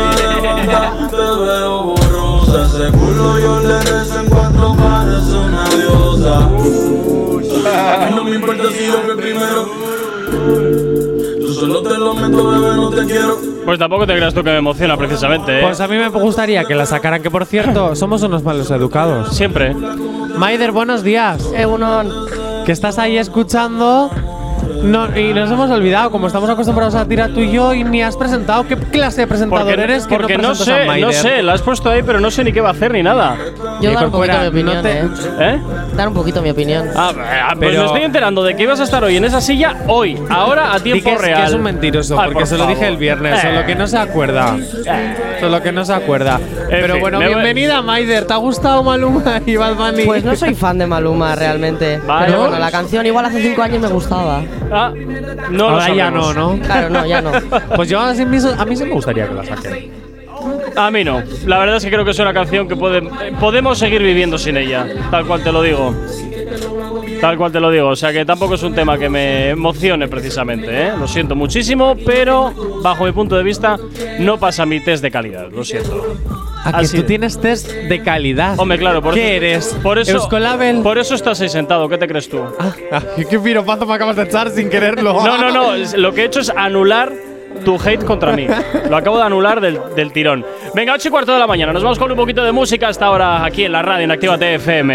Te 1.10 1.16
veo 1.16 1.82
borrosa. 1.84 2.66
Ese 2.66 2.92
culo 2.92 3.38
yo 3.38 3.60
le 3.60 3.80
rezo 3.80 4.20
en 4.20 4.26
cuatro 4.26 4.72
una 4.72 5.64
diosa. 5.70 7.17
A 7.66 8.06
mí 8.06 8.14
no 8.14 8.24
me 8.24 8.34
importa 8.36 8.64
si 8.70 8.86
yo 8.86 9.00
fui 9.04 9.16
primero. 9.16 9.68
Yo 11.40 11.52
solo 11.52 11.82
te 11.82 11.98
lo 11.98 12.14
meto, 12.14 12.48
bebé, 12.50 12.76
no 12.76 12.90
te 12.90 13.04
quiero. 13.06 13.38
Pues 13.64 13.78
tampoco 13.78 14.06
te 14.06 14.14
creas 14.14 14.32
tú 14.32 14.42
que 14.42 14.50
me 14.50 14.58
emociona 14.58 14.96
precisamente, 14.96 15.58
¿eh? 15.58 15.62
Pues 15.62 15.80
a 15.80 15.88
mí 15.88 15.96
me 15.96 16.08
gustaría 16.08 16.64
que 16.64 16.74
la 16.74 16.86
sacaran, 16.86 17.22
que 17.22 17.30
por 17.30 17.44
cierto, 17.44 17.94
somos 17.94 18.22
unos 18.22 18.42
malos 18.42 18.70
educados. 18.70 19.36
Siempre. 19.36 19.74
Maider, 19.74 20.72
buenos 20.72 21.02
días. 21.02 21.50
Que 22.64 22.72
estás 22.72 22.98
ahí 22.98 23.18
escuchando. 23.18 24.10
No, 24.82 25.16
y 25.18 25.32
nos 25.34 25.50
hemos 25.50 25.70
olvidado, 25.70 26.10
como 26.10 26.26
estamos 26.28 26.48
acostumbrados 26.48 26.94
a 26.94 27.04
tirar 27.04 27.30
tú 27.30 27.40
y 27.40 27.50
yo, 27.52 27.74
y 27.74 27.84
ni 27.84 28.02
has 28.02 28.16
presentado. 28.16 28.66
¿Qué 28.66 28.76
clase 28.76 29.22
de 29.22 29.26
presentador 29.26 29.66
Porque, 29.66 29.82
eres 29.82 30.06
que 30.06 30.16
porque 30.16 30.36
no 30.36 30.42
no, 30.44 30.48
a 30.50 30.54
sé, 30.54 30.80
no 30.80 30.86
Maider? 30.86 31.12
sé, 31.14 31.42
la 31.42 31.54
has 31.54 31.62
puesto 31.62 31.90
ahí, 31.90 32.02
pero 32.02 32.20
no 32.20 32.30
sé 32.30 32.44
ni 32.44 32.52
qué 32.52 32.60
va 32.60 32.68
a 32.68 32.72
hacer 32.72 32.92
ni 32.92 33.02
nada. 33.02 33.36
Yo 33.80 33.90
Y 33.90 33.94
dar 33.94 34.06
un 34.06 34.10
poquito 34.12 34.32
fuera, 34.34 34.50
mi 34.50 34.62
no 34.62 34.70
opinión, 34.70 34.82
te- 34.82 34.98
¿eh? 35.00 35.08
¿Eh? 35.54 35.60
Dar 35.96 36.08
un 36.08 36.14
poquito 36.14 36.40
mi 36.42 36.50
opinión. 36.50 36.86
Ah, 36.94 37.10
ah, 37.16 37.54
pues 37.56 37.70
Pero- 37.70 37.80
me 37.80 37.86
estoy 37.86 38.02
enterando 38.02 38.42
de 38.44 38.54
que 38.56 38.62
ibas 38.62 38.80
a 38.80 38.84
estar 38.84 39.02
hoy 39.04 39.16
en 39.16 39.24
esa 39.24 39.40
silla, 39.40 39.76
hoy, 39.88 40.18
ahora, 40.30 40.72
a 40.74 40.80
tiempo 40.80 41.08
que 41.10 41.14
es, 41.16 41.20
real. 41.20 41.40
que 41.42 41.46
es 41.48 41.54
un 41.54 41.62
mentiroso, 41.62 42.14
Ay, 42.18 42.26
porque 42.26 42.38
por 42.40 42.46
se 42.48 42.58
lo 42.58 42.66
dije 42.66 42.86
el 42.86 42.96
viernes, 42.96 43.38
Eh. 43.38 43.48
solo 43.48 43.66
que 43.66 43.74
no 43.74 43.86
se 43.86 43.98
acuerda. 43.98 44.56
Solo 45.40 45.62
que 45.62 45.72
no 45.72 45.84
se 45.84 45.92
acuerda. 45.92 46.40
Pero 46.70 46.94
fin, 46.94 47.00
bueno, 47.00 47.18
bienvenida, 47.20 47.82
Maider. 47.82 48.26
¿Te 48.26 48.32
ha 48.32 48.36
gustado 48.36 48.82
Maluma 48.82 49.40
y 49.46 49.56
Bad 49.56 49.74
Bunny? 49.74 50.04
Pues 50.04 50.24
no 50.24 50.34
soy 50.36 50.54
fan 50.54 50.78
de 50.78 50.86
Maluma 50.86 51.34
realmente. 51.34 51.98
Vale. 51.98 52.26
Pero 52.26 52.40
bueno, 52.40 52.58
la 52.58 52.70
canción 52.70 53.04
igual 53.06 53.24
hace 53.24 53.40
cinco 53.42 53.62
años 53.62 53.80
me 53.80 53.88
gustaba. 53.88 54.42
Ah, 54.70 54.92
no 55.50 55.56
lo 55.58 55.68
Ahora 55.70 55.94
ya 55.94 56.10
no. 56.10 56.32
¿no? 56.34 56.58
Claro, 56.60 56.90
no, 56.90 57.06
ya 57.06 57.20
no. 57.22 57.30
Pues 57.76 57.88
yo 57.88 58.00
a 58.00 58.12
mí, 58.12 58.20
a 58.22 58.64
mí 58.64 58.76
sí 58.76 58.84
me 58.84 58.90
gustaría 58.92 59.26
que 59.28 59.34
la 59.34 59.44
saquen. 59.44 59.92
A 60.76 60.90
mí 60.90 61.02
no. 61.04 61.22
La 61.46 61.58
verdad 61.58 61.76
es 61.76 61.84
que 61.84 61.90
creo 61.90 62.04
que 62.04 62.12
es 62.12 62.18
una 62.18 62.32
canción 62.32 62.68
que 62.68 62.76
puede- 62.76 62.98
eh, 62.98 63.32
podemos 63.40 63.78
seguir 63.78 64.02
viviendo 64.02 64.38
sin 64.38 64.56
ella, 64.56 64.86
tal 65.10 65.26
cual 65.26 65.42
te 65.42 65.50
lo 65.50 65.62
digo. 65.62 65.94
Tal 67.20 67.36
cual 67.36 67.50
te 67.52 67.60
lo 67.60 67.70
digo, 67.70 67.88
o 67.88 67.96
sea 67.96 68.12
que 68.12 68.24
tampoco 68.24 68.54
es 68.54 68.62
un 68.62 68.74
tema 68.74 68.96
que 68.98 69.08
me 69.08 69.50
emocione 69.50 70.06
precisamente, 70.08 70.88
¿eh? 70.88 70.92
Lo 70.98 71.06
siento 71.08 71.34
muchísimo, 71.34 71.96
pero 72.06 72.52
bajo 72.82 73.04
mi 73.04 73.12
punto 73.12 73.36
de 73.36 73.42
vista 73.42 73.76
no 74.20 74.38
pasa 74.38 74.64
mi 74.66 74.80
test 74.80 75.02
de 75.02 75.10
calidad, 75.10 75.48
lo 75.50 75.64
siento. 75.64 76.16
A 76.64 76.70
que 76.72 76.76
Así 76.84 76.96
tú 76.98 77.02
tienes 77.04 77.40
test 77.40 77.70
de 77.70 78.02
calidad. 78.02 78.58
Hombre, 78.58 78.78
claro, 78.78 79.00
por 79.02 79.14
¿Qué 79.14 79.36
eres? 79.36 79.76
Por 79.82 79.98
eso, 79.98 80.12
¿Euskolabel? 80.12 80.80
por 80.82 80.98
eso 80.98 81.14
estás 81.14 81.40
ahí 81.40 81.48
sentado, 81.48 81.88
¿qué 81.88 81.98
te 81.98 82.06
crees 82.06 82.28
tú? 82.28 82.40
Ah, 82.90 83.00
¿Qué 83.28 83.38
piropazo 83.38 83.86
me 83.86 83.94
acabas 83.94 84.16
de 84.16 84.24
echar 84.24 84.50
sin 84.50 84.68
quererlo? 84.68 85.14
No, 85.24 85.38
no, 85.38 85.50
no. 85.50 85.74
es- 85.74 85.96
Lo 85.96 86.12
que 86.12 86.22
he 86.22 86.24
hecho 86.26 86.40
es 86.40 86.50
anular 86.50 87.12
tu 87.64 87.76
hate 87.84 88.04
contra 88.04 88.32
mí. 88.36 88.46
Lo 88.88 88.96
acabo 88.96 89.16
de 89.18 89.24
anular 89.24 89.60
del, 89.60 89.78
del 89.96 90.12
tirón. 90.12 90.44
Venga, 90.74 90.94
8 90.94 91.08
y 91.08 91.10
cuarto 91.10 91.32
de 91.32 91.38
la 91.38 91.46
mañana. 91.46 91.72
Nos 91.72 91.82
vamos 91.82 91.98
con 91.98 92.10
un 92.10 92.16
poquito 92.16 92.44
de 92.44 92.52
música 92.52 92.88
hasta 92.88 93.06
ahora 93.06 93.44
aquí 93.44 93.64
en 93.64 93.72
la 93.72 93.82
radio 93.82 94.04
en 94.04 94.10
Activa 94.10 94.36
TFM. 94.38 94.94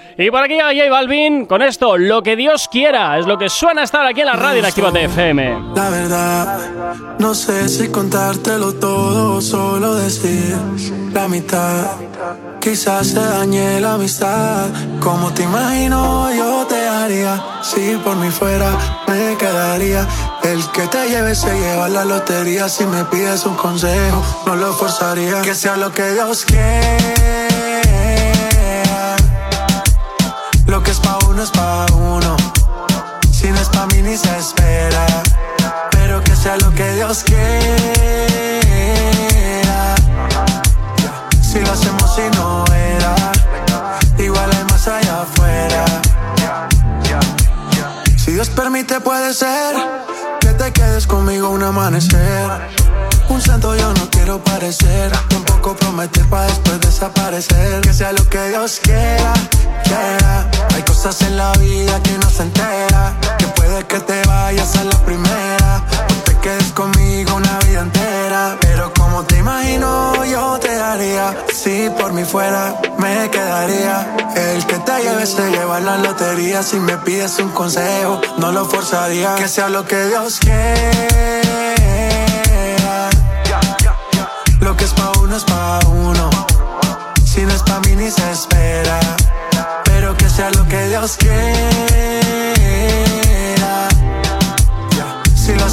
Y 0.21 0.29
por 0.29 0.43
aquí 0.43 0.53
llega 0.53 0.67
J 0.67 0.89
Balvin 0.89 1.45
con 1.47 1.63
esto, 1.63 1.97
lo 1.97 2.21
que 2.21 2.35
Dios 2.35 2.67
quiera, 2.71 3.17
es 3.17 3.25
lo 3.25 3.39
que 3.39 3.49
suena 3.49 3.83
estar 3.83 4.05
aquí 4.05 4.21
en 4.21 4.27
la 4.27 4.33
radio 4.33 4.59
en 4.59 4.65
Activa 4.65 4.91
TFM. 4.91 5.73
La 5.75 5.89
verdad, 5.89 6.59
no 7.17 7.33
sé 7.33 7.67
si 7.67 7.89
contártelo 7.89 8.73
todo 8.73 9.37
o 9.37 9.41
solo 9.41 9.95
decir 9.95 10.55
la 11.11 11.27
mitad. 11.27 11.87
Quizás 12.59 13.07
se 13.07 13.19
dañe 13.19 13.81
la 13.81 13.95
amistad. 13.95 14.67
Como 14.99 15.33
te 15.33 15.41
imagino, 15.41 16.31
yo 16.31 16.67
te 16.67 16.87
haría. 16.87 17.43
Si 17.63 17.97
por 18.03 18.15
mí 18.17 18.29
fuera, 18.29 18.77
me 19.07 19.35
quedaría. 19.37 20.07
El 20.43 20.63
que 20.71 20.85
te 20.87 21.09
lleve 21.09 21.33
se 21.33 21.51
lleva 21.59 21.89
la 21.89 22.05
lotería. 22.05 22.69
Si 22.69 22.85
me 22.85 23.03
pides 23.05 23.45
un 23.47 23.55
consejo, 23.55 24.23
no 24.45 24.55
lo 24.55 24.71
forzaría. 24.73 25.41
Que 25.41 25.55
sea 25.55 25.77
lo 25.77 25.91
que 25.91 26.11
Dios 26.11 26.45
quiera. 26.45 27.50
Que 31.41 31.45
es 31.45 31.51
pa' 31.51 31.85
uno. 31.93 32.37
Si 33.31 33.49
no 33.49 33.59
es 33.59 33.69
pa' 33.69 33.87
mí 33.87 34.01
ni 34.01 34.15
se 34.15 34.37
espera. 34.37 35.05
Pero 35.91 36.23
que 36.23 36.35
sea 36.35 36.55
lo 36.57 36.69
que 36.71 36.93
Dios 36.93 37.23
quiera. 37.23 37.39
Si 41.41 41.59
lo 41.59 41.71
hacemos 41.71 42.19
y 42.19 42.35
no 42.37 42.63
era. 42.73 43.15
Igual 44.17 44.49
hay 44.55 44.63
más 44.65 44.87
allá 44.87 45.21
afuera. 45.21 45.85
Si 48.17 48.33
Dios 48.33 48.49
permite, 48.49 48.99
puede 48.99 49.33
ser 49.33 49.75
que 50.41 50.49
te 50.49 50.71
quedes 50.71 51.07
conmigo 51.07 51.49
un 51.49 51.63
amanecer. 51.63 52.51
Un 53.29 53.41
santo 53.41 53.75
yo 53.75 53.93
no 53.93 54.09
quiero 54.11 54.43
parecer, 54.43 55.11
tampoco 55.29 55.75
prometer 55.75 56.25
para 56.25 56.45
después 56.45 56.79
desaparecer. 56.81 57.81
Que 57.81 57.93
sea 57.93 58.11
lo 58.11 58.27
que 58.29 58.49
Dios 58.49 58.79
quiera. 58.83 59.33
Hay 60.73 60.83
cosas 60.83 61.21
en 61.21 61.37
la 61.37 61.51
vida 61.53 62.01
que 62.03 62.17
no 62.17 62.29
se 62.29 62.43
entera. 62.43 63.15
Que 63.37 63.47
puede 63.47 63.85
que 63.85 63.99
te 63.99 64.21
vayas 64.27 64.75
a 64.77 64.83
la 64.83 64.97
primera, 64.99 65.83
o 66.09 66.23
te 66.23 66.37
quedes 66.37 66.71
conmigo 66.73 67.35
una 67.35 67.59
vida 67.59 67.81
entera. 67.81 68.57
Pero 68.61 68.93
como 68.93 69.23
te 69.23 69.37
imagino, 69.37 70.23
yo 70.25 70.57
te 70.59 70.69
haría. 70.79 71.35
Si 71.53 71.89
por 71.97 72.13
mí 72.13 72.23
fuera, 72.23 72.75
me 72.97 73.29
quedaría. 73.29 74.15
El 74.35 74.65
que 74.65 74.77
te 74.77 75.03
lleve 75.03 75.25
se 75.25 75.49
lleva 75.51 75.79
la 75.79 75.97
lotería. 75.97 76.63
Si 76.63 76.79
me 76.79 76.97
pides 76.97 77.39
un 77.39 77.49
consejo, 77.49 78.21
no 78.37 78.51
lo 78.51 78.65
forzaría. 78.65 79.35
Que 79.35 79.47
sea 79.47 79.69
lo 79.69 79.85
que 79.85 80.05
Dios 80.05 80.39
quiera. 80.39 80.61
Lo 84.59 84.77
que 84.77 84.85
es 84.85 84.93
pa' 84.93 85.11
uno 85.19 85.35
es 85.35 85.43
pa' 85.43 85.79
uno. 85.87 86.29
Si 87.25 87.41
no 87.41 87.53
es 87.53 87.63
pa' 87.63 87.79
mí 87.79 87.95
ni 87.95 88.11
se 88.11 88.31
espera. 88.31 88.99
Sea 90.35 90.49
lo 90.51 90.65
que 90.65 90.87
Dios 90.87 91.17
quiera. 91.17 91.41
Si 95.35 95.53
lo 95.53 95.69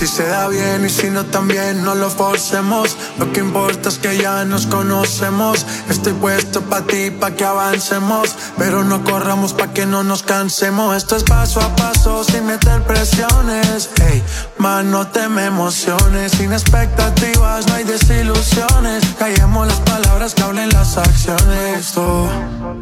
Si 0.00 0.06
se 0.06 0.26
da 0.26 0.48
bien 0.48 0.86
y 0.86 0.88
si 0.88 1.10
no 1.10 1.26
también 1.26 1.84
no 1.84 1.94
lo 1.94 2.08
forcemos. 2.08 2.96
Lo 3.18 3.30
que 3.34 3.40
importa 3.40 3.90
es 3.90 3.98
que 3.98 4.16
ya 4.16 4.46
nos 4.46 4.64
conocemos. 4.64 5.66
Estoy 5.90 6.14
puesto 6.14 6.62
pa' 6.62 6.80
ti, 6.80 7.10
pa' 7.10 7.32
que 7.32 7.44
avancemos. 7.44 8.34
Pero 8.56 8.82
no 8.82 9.04
corramos 9.04 9.52
pa' 9.52 9.74
que 9.74 9.84
no 9.84 10.02
nos 10.02 10.22
cansemos. 10.22 10.96
Esto 10.96 11.16
es 11.16 11.24
paso 11.24 11.60
a 11.60 11.76
paso 11.76 12.24
sin 12.24 12.46
meter 12.46 12.82
presiones. 12.84 13.90
Ey, 14.10 14.22
man, 14.56 14.90
no 14.90 15.06
emociones. 15.12 16.32
Sin 16.32 16.54
expectativas 16.54 17.66
no 17.66 17.74
hay 17.74 17.84
desilusiones. 17.84 19.04
Callemos 19.18 19.66
las 19.66 19.80
palabras 19.80 20.34
que 20.34 20.42
hablen 20.42 20.70
las 20.70 20.96
acciones. 20.96 21.88
Esto, 21.88 22.26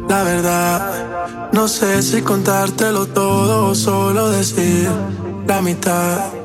la 0.07 0.23
verdad 0.23 1.49
No 1.51 1.67
sé 1.67 2.01
si 2.01 2.21
contártelo 2.21 3.07
todo 3.07 3.71
o 3.71 3.75
solo 3.75 4.29
decir 4.29 4.89
la 5.45 5.61
mitad 5.61 6.38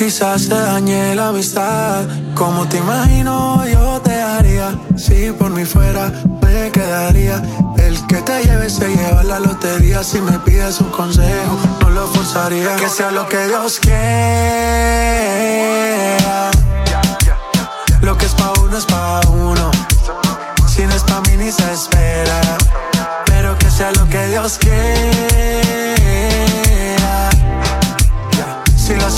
Quizás 0.00 0.44
se 0.44 0.54
dañe 0.54 1.14
la 1.14 1.28
amistad. 1.28 2.06
Como 2.34 2.66
te 2.66 2.78
imagino, 2.78 3.62
yo 3.66 4.00
te 4.00 4.14
haría. 4.14 4.74
Si 4.96 5.30
por 5.30 5.50
mí 5.50 5.66
fuera, 5.66 6.10
me 6.40 6.70
quedaría. 6.70 7.42
El 7.76 8.06
que 8.06 8.22
te 8.22 8.42
lleve 8.42 8.70
se 8.70 8.88
lleva 8.88 9.22
la 9.22 9.38
lotería. 9.38 10.02
Si 10.02 10.18
me 10.22 10.38
pides 10.38 10.80
un 10.80 10.88
consejo, 10.88 11.58
no 11.82 11.90
lo 11.90 12.06
forzaría. 12.06 12.76
Que 12.76 12.88
sea 12.88 13.10
lo 13.10 13.28
que 13.28 13.46
Dios 13.46 13.78
quiera. 13.78 14.00
Lo 18.00 18.16
que 18.16 18.24
es 18.24 18.32
pa' 18.32 18.54
uno 18.58 18.78
es 18.78 18.86
pa' 18.86 19.20
uno. 19.28 19.70
Si 20.66 20.80
no 20.86 20.94
es 20.94 21.02
pa' 21.02 21.20
mí 21.28 21.36
ni 21.36 21.52
se 21.52 21.70
espera. 21.74 22.40
Pero 23.26 23.58
que 23.58 23.70
sea 23.70 23.92
lo 23.92 24.08
que 24.08 24.28
Dios 24.28 24.56
quiera. 24.56 25.20
Si 28.90 28.96
lo 28.96 29.10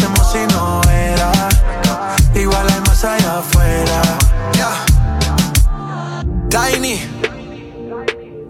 Tiny, 6.52 7.00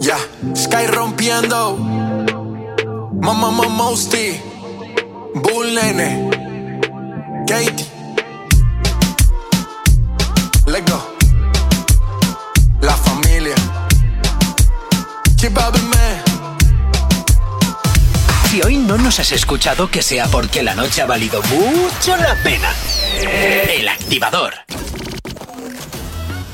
ya, 0.01 0.19
Sky 0.57 0.89
rompiendo. 0.89 1.77
Mamá, 1.77 3.53
mamá, 3.53 3.69
Mosty, 3.69 4.41
Bull 5.37 5.73
Nene, 5.73 6.29
Katie. 7.47 7.87
Let's 10.67 10.91
go. 10.91 11.01
La 12.81 12.97
familia. 12.97 13.55
Keep 15.37 15.57
up, 15.59 15.79
man. 15.95 16.23
Si 18.51 18.61
hoy 18.63 18.79
no 18.79 18.99
nos 18.99 19.21
has 19.21 19.31
escuchado, 19.31 19.89
que 19.89 20.03
sea 20.03 20.27
porque 20.27 20.65
la 20.65 20.75
noche 20.75 21.03
ha 21.03 21.07
valido 21.07 21.41
mucho 21.43 22.17
la 22.17 22.35
pena. 22.43 22.75
El 23.79 23.87
activador. 23.87 24.55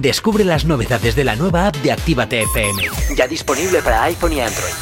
Descubre 0.00 0.44
las 0.44 0.66
novedades 0.66 1.16
de 1.16 1.24
la 1.24 1.36
nueva 1.36 1.68
app 1.68 1.76
de 1.76 1.90
Actívate 1.90 2.42
FM. 2.42 2.82
Ya 3.16 3.26
disponible 3.26 3.80
para 3.80 4.02
iPhone 4.02 4.34
y 4.34 4.40
Android. 4.40 4.74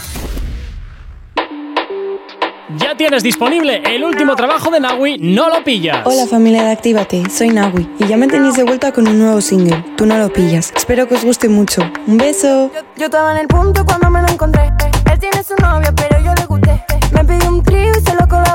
Ya 2.77 2.97
tienes 2.97 3.23
disponible 3.23 3.81
el 3.87 4.03
último 4.03 4.35
trabajo 4.35 4.73
de 4.73 4.81
Nawi, 4.81 5.19
no 5.21 5.49
lo 5.49 5.63
pillas. 5.63 6.05
Hola 6.05 6.27
familia 6.27 6.65
de 6.65 6.73
Actívate, 6.73 7.31
soy 7.31 7.51
Nawi 7.51 7.89
y 8.01 8.09
ya 8.09 8.17
me 8.17 8.27
tenéis 8.27 8.57
de 8.57 8.65
vuelta 8.65 8.91
con 8.91 9.07
un 9.07 9.21
nuevo 9.21 9.41
single, 9.41 9.85
Tú 9.97 10.05
no 10.05 10.19
lo 10.19 10.33
pillas. 10.33 10.73
Espero 10.75 11.07
que 11.07 11.15
os 11.15 11.25
guste 11.25 11.49
mucho. 11.49 11.83
Un 12.09 12.17
beso. 12.17 12.73
Yo 12.97 13.05
estaba 13.05 13.33
en 13.35 13.39
el 13.39 13.47
punto 13.47 13.85
cuando 13.85 14.11
me 14.11 14.21
lo 14.21 14.29
encontré. 14.29 14.73
Él 15.13 15.19
tiene 15.21 15.45
su 15.45 15.55
novia, 15.63 15.93
pero 15.95 16.19
yo 16.25 16.35
le 16.35 16.47
gusté. 16.47 16.85
Me 17.13 17.25
pidió 17.25 17.51
un 17.51 17.63
trío 17.63 17.93
y 17.97 18.03
se 18.03 18.15
lo 18.15 18.27
colaboré. 18.27 18.54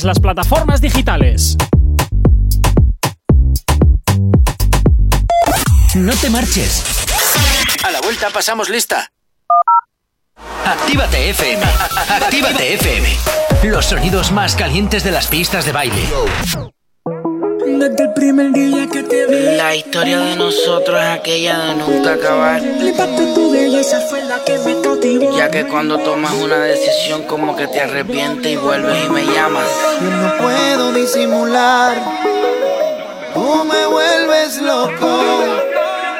Todas 0.00 0.04
las 0.04 0.20
plataformas 0.20 0.80
digitales. 0.80 1.56
No 5.94 6.12
te 6.14 6.30
marches. 6.30 6.84
A 7.84 7.90
la 7.90 8.00
vuelta 8.00 8.30
pasamos 8.30 8.70
lista. 8.70 9.10
Actívate 10.64 11.30
FM. 11.30 11.62
Actívate 12.08 12.74
FM. 12.74 13.08
Los 13.64 13.86
sonidos 13.86 14.32
más 14.32 14.54
calientes 14.54 15.04
de 15.04 15.10
las 15.10 15.26
pistas 15.26 15.66
de 15.66 15.72
baile. 15.72 16.02
Desde 17.66 18.02
el 18.04 18.12
primer 18.14 18.52
día 18.52 18.86
que 18.90 19.02
te 19.02 19.26
vi 19.26 19.56
La 19.56 19.74
historia 19.74 20.20
de 20.20 20.36
nosotros 20.36 20.98
es 20.98 21.08
aquella 21.08 21.58
de 21.58 21.74
nunca 21.74 22.14
acabar. 22.14 22.62
Tu 23.34 23.50
belleza 23.52 24.00
fue 24.08 24.24
la 24.24 24.42
que 24.44 24.58
me 24.58 24.74
Ya 25.36 25.50
que 25.50 25.66
cuando 25.66 25.98
tomas 25.98 26.32
una 26.34 26.58
decisión 26.58 27.22
como 27.24 27.56
que 27.56 27.66
te 27.68 27.80
arrepientes 27.80 28.52
y 28.52 28.56
vuelves 28.56 29.04
y 29.04 29.08
me 29.08 29.24
llamas. 29.24 29.68
No 30.00 30.36
puedo 30.38 30.92
disimular, 30.92 31.96
tú 33.34 33.64
me 33.64 33.86
vuelves 33.86 34.60
loco. 34.60 35.20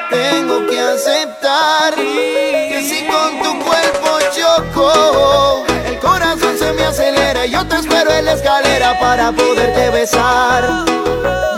Tengo 0.09 0.65
que 0.67 0.79
aceptar 0.79 1.95
que 1.95 2.81
si 2.83 3.05
con 3.05 3.41
tu 3.41 3.65
cuerpo 3.65 4.19
choco, 4.35 5.65
el 5.85 5.99
corazón 5.99 6.57
se 6.57 6.73
me 6.73 6.83
acelera 6.83 7.45
y 7.45 7.51
yo 7.51 7.65
te 7.67 7.75
espero 7.77 8.11
en 8.11 8.25
la 8.25 8.33
escalera 8.33 8.99
para 8.99 9.31
poderte 9.31 9.89
besar. 9.91 10.85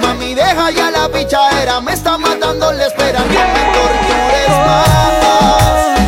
Mami, 0.01 0.33
deja 0.33 0.71
ya 0.71 0.91
la 0.91 1.09
pichadera, 1.09 1.81
me 1.81 1.93
está 1.93 2.17
matando 2.17 2.71
la 2.73 2.87
espera, 2.87 3.19
no 3.19 3.25
me 3.27 3.63
tortures 3.73 4.49
más. 4.49 6.02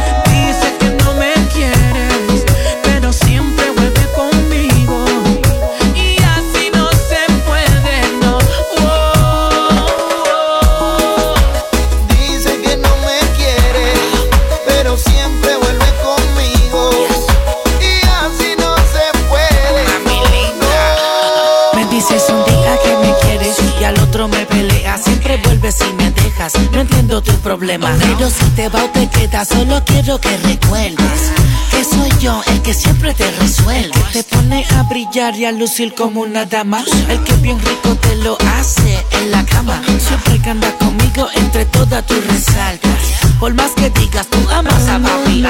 Problema. 27.65 27.97
Pero 27.99 28.29
si 28.29 28.45
te 28.55 28.69
va 28.69 28.83
o 28.83 28.89
te 28.89 29.09
quedas, 29.09 29.47
solo 29.47 29.83
quiero 29.85 30.19
que 30.19 30.37
recuerdes 30.37 31.31
que 31.71 31.83
soy 31.83 32.09
yo 32.19 32.41
el 32.47 32.61
que 32.61 32.73
siempre 32.73 33.13
te 33.13 33.31
resuelve. 33.31 33.99
Te 34.13 34.23
pone 34.23 34.65
a 34.75 34.83
brillar 34.83 35.35
y 35.35 35.45
a 35.45 35.51
lucir 35.51 35.95
como 35.95 36.21
una 36.21 36.45
dama. 36.45 36.83
El 37.09 37.23
que 37.23 37.33
bien 37.37 37.59
rico 37.59 37.95
te 37.95 38.15
lo 38.17 38.37
hace 38.57 39.03
en 39.19 39.31
la 39.31 39.43
cama. 39.45 39.81
Siempre 39.99 40.39
que 40.41 40.49
anda 40.49 40.71
conmigo 40.77 41.27
entre 41.35 41.65
todas 41.65 42.05
tus 42.05 42.23
resaltas. 42.27 42.99
Por 43.39 43.53
más 43.55 43.71
que 43.71 43.89
digas, 43.89 44.27
tú 44.27 44.39
amas 44.51 44.87
a 44.87 44.99
papi. 44.99 45.43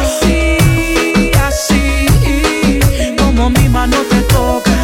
Así, 0.00 0.56
así, 1.46 2.06
como 3.16 3.50
mi 3.50 3.68
mano 3.68 3.96
te 4.10 4.20
toca. 4.22 4.76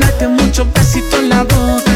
Date 0.00 0.26
muchos 0.26 0.66
besitos 0.72 1.20
en 1.20 1.28
la 1.28 1.44
boca. 1.44 1.92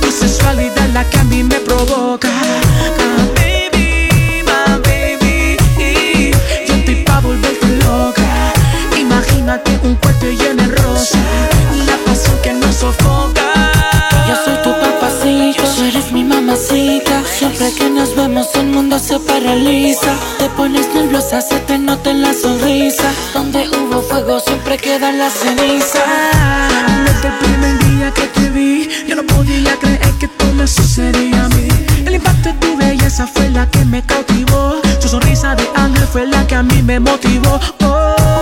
Tu 0.00 0.10
sensualidad 0.10 0.73
la 0.94 1.04
que 1.10 1.18
a 1.18 1.24
mí 1.24 1.42
me 1.42 1.56
provoca. 1.56 2.28
Ah, 2.28 3.26
baby, 3.34 4.44
my 4.48 4.78
baby. 4.86 5.56
Yo 6.68 6.74
estoy 6.74 7.02
pa' 7.04 7.18
volverte 7.18 7.66
loca. 7.84 8.52
Imagínate 8.96 9.72
un 9.82 9.96
cuarto 9.96 10.26
lleno 10.26 10.62
de 10.62 10.76
rosa. 10.76 11.18
La 11.88 11.96
pasión 12.06 12.36
que 12.44 12.52
nos 12.52 12.76
sofoca. 12.76 13.46
Yo 14.28 14.34
soy 14.44 14.56
tu 14.62 14.70
papacito, 14.70 15.64
tú 15.74 15.82
eres 15.82 16.12
mi 16.12 16.22
mamacita. 16.22 17.24
Siempre 17.38 17.72
que 17.72 17.90
nos 17.90 18.14
vemos 18.14 18.54
el 18.54 18.66
mundo 18.66 18.96
se 19.00 19.18
paraliza. 19.18 20.12
Te 20.38 20.48
pones 20.50 20.86
nerviosa, 20.94 21.40
se 21.40 21.58
te 21.58 21.76
nota 21.76 22.10
en 22.10 22.22
la 22.22 22.32
sonrisa. 22.32 23.10
Donde 23.32 23.68
hubo 23.68 24.00
fuego 24.00 24.38
siempre 24.38 24.76
quedan 24.76 25.18
las 25.18 25.32
cenizas. 25.32 26.04
Desde 27.06 27.28
el 27.28 27.34
primer 27.42 27.78
día 27.84 28.12
que 28.12 28.26
te 28.28 28.48
vi, 28.50 28.88
yo 29.08 29.16
no 29.16 29.24
podía 29.24 29.76
creer 29.80 29.93
me 30.54 30.66
sucedía 30.66 31.44
a 31.44 31.48
mí. 31.48 31.68
El 32.06 32.14
impacto 32.14 32.50
de 32.50 32.54
tu 32.54 32.76
belleza 32.76 33.26
fue 33.26 33.48
la 33.50 33.68
que 33.68 33.84
me 33.84 34.02
cautivó. 34.02 34.80
Tu 35.00 35.08
sonrisa 35.08 35.54
de 35.54 35.68
ángel 35.74 36.06
fue 36.06 36.26
la 36.26 36.46
que 36.46 36.54
a 36.54 36.62
mí 36.62 36.82
me 36.82 37.00
motivó. 37.00 37.60
Oh, 37.82 38.33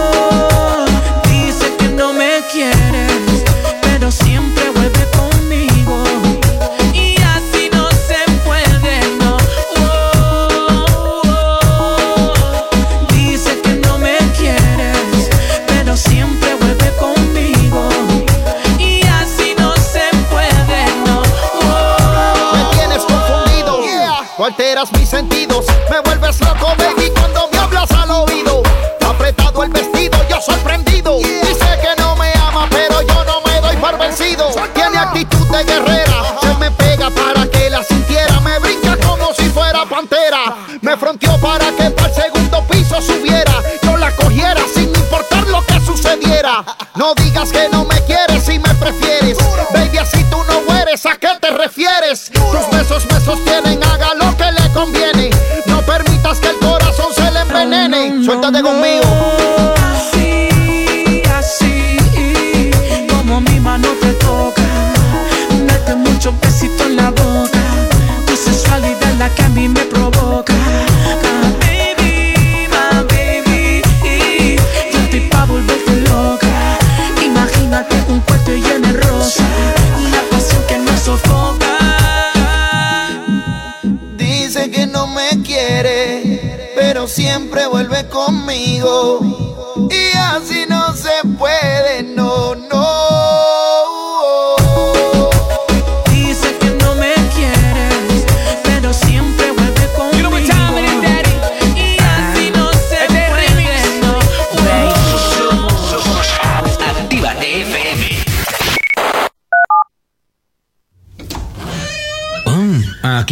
digas 47.42 47.52
que 47.52 47.68
no 47.70 47.84
me 47.84 48.00
quieres 48.02 48.48
y 48.48 48.58
me 48.58 48.74
prefieres. 48.74 49.38
Baby, 49.72 49.98
así 49.98 50.24
tú 50.24 50.38
no 50.48 50.62
mueres, 50.62 51.04
¿a 51.06 51.16
qué 51.16 51.28
te 51.40 51.50
refieres? 51.50 52.30
Tus 52.32 52.78
besos 52.78 53.06
me 53.10 53.20
sostienen, 53.20 53.82
haga 53.82 54.14
lo 54.14 54.36
que 54.36 54.50
le 54.52 54.68
conviene. 54.72 55.30
No 55.66 55.82
permitas 55.82 56.38
que 56.40 56.48
el 56.48 56.58
corazón 56.58 57.12
se 57.14 57.30
le 57.30 57.40
envenene. 57.40 58.24
Suéltate 58.24 58.62
conmigo. 58.62 58.91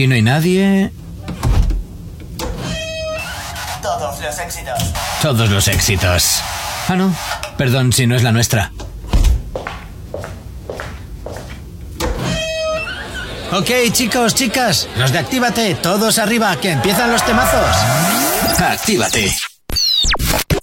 Aquí 0.01 0.07
no 0.07 0.15
hay 0.15 0.23
nadie. 0.23 0.91
Todos 3.83 4.19
los 4.19 4.39
éxitos. 4.39 4.79
Todos 5.21 5.51
los 5.51 5.69
éxitos. 5.69 6.41
Ah, 6.89 6.97
no. 6.97 7.15
Perdón 7.59 7.93
si 7.93 8.07
no 8.07 8.17
es 8.17 8.23
la 8.23 8.33
nuestra. 8.33 8.73
Ok, 13.53 13.69
chicos, 13.93 14.35
chicas, 14.35 14.89
los 14.97 15.13
de 15.13 15.19
Actívate, 15.19 15.75
todos 15.75 16.19
arriba, 16.19 16.57
que 16.57 16.71
empiezan 16.71 17.13
los 17.13 17.23
temazos. 17.27 17.77
Actívate. 18.59 19.37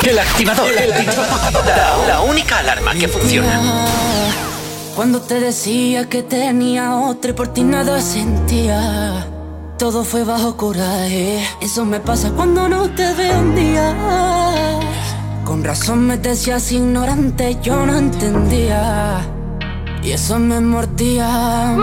El 0.04 0.18
activador. 0.18 0.72
La, 0.74 2.08
la 2.08 2.22
única 2.22 2.58
alarma 2.58 2.96
que 2.96 3.08
funciona. 3.08 3.62
Cuando 4.98 5.22
te 5.22 5.40
decía 5.40 6.10
que 6.10 6.24
tenía 6.24 6.98
otra 6.98 7.30
y 7.30 7.34
por 7.36 7.50
ti 7.50 7.62
nada 7.62 8.02
sentía. 8.02 9.28
Todo 9.78 10.04
fue 10.04 10.24
bajo 10.24 10.58
coraje. 10.58 11.40
Eso 11.62 11.86
me 11.86 12.00
pasa 12.00 12.32
cuando 12.32 12.68
no 12.68 12.90
te 12.90 13.14
veo 13.14 13.40
un 13.40 13.54
día. 13.54 13.96
Con 15.46 15.64
razón 15.64 16.08
me 16.08 16.18
decías 16.18 16.72
ignorante, 16.72 17.60
yo 17.62 17.86
no 17.86 17.96
entendía. 17.96 19.20
Y 20.02 20.14
eso 20.14 20.40
me 20.40 20.60
mordía. 20.62 21.76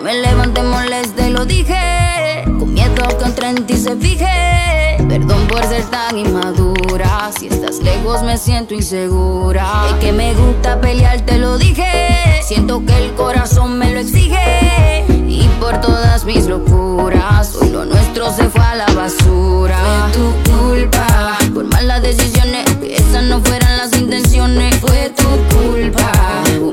Me 0.00 0.14
levanté 0.14 0.62
molesta 0.62 1.26
y 1.28 1.32
lo 1.32 1.44
dije. 1.44 2.44
Con 2.92 3.06
miedo 3.06 3.18
que 3.18 3.24
otra 3.24 3.50
en 3.50 3.66
ti 3.66 3.76
se 3.76 3.96
fije. 3.96 4.96
Perdón 5.08 5.46
por 5.48 5.64
ser 5.64 5.84
tan 5.84 6.18
inmadura. 6.18 7.30
Si 7.38 7.46
estás 7.46 7.78
lejos 7.78 8.22
me 8.22 8.36
siento 8.36 8.74
insegura. 8.74 9.64
Es 9.88 9.94
que 10.04 10.12
me 10.12 10.34
gusta 10.34 10.80
pelear, 10.80 11.20
te 11.22 11.38
lo 11.38 11.58
dije. 11.58 12.40
Siento 12.42 12.84
que 12.84 12.96
el 12.96 13.14
corazón 13.14 13.78
me 13.78 13.92
lo 13.92 14.00
exige. 14.00 15.04
Y 15.28 15.48
por 15.60 15.80
todas 15.80 16.24
mis 16.24 16.46
locuras, 16.46 17.54
hoy 17.56 17.70
lo 17.70 17.84
nuestro 17.84 18.30
se 18.32 18.44
fue 18.44 18.62
a 18.62 18.74
la 18.74 18.86
basura. 18.86 19.78
Fue 19.78 20.12
tu 20.12 20.50
culpa. 20.50 21.38
Por 21.54 21.64
malas 21.64 22.02
decisiones, 22.02 22.64
que 22.76 22.96
esas 22.96 23.24
no 23.24 23.40
fueran 23.40 23.78
las 23.78 23.92
intenciones. 23.94 24.76
Fue 24.76 25.12
tu 25.16 25.56
culpa. 25.56 26.12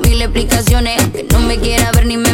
Mil 0.03 0.21
explicaciones, 0.21 1.01
que 1.09 1.23
no 1.31 1.39
me 1.39 1.57
quiera 1.57 1.91
ver 1.93 2.05
ni 2.05 2.17
me 2.17 2.28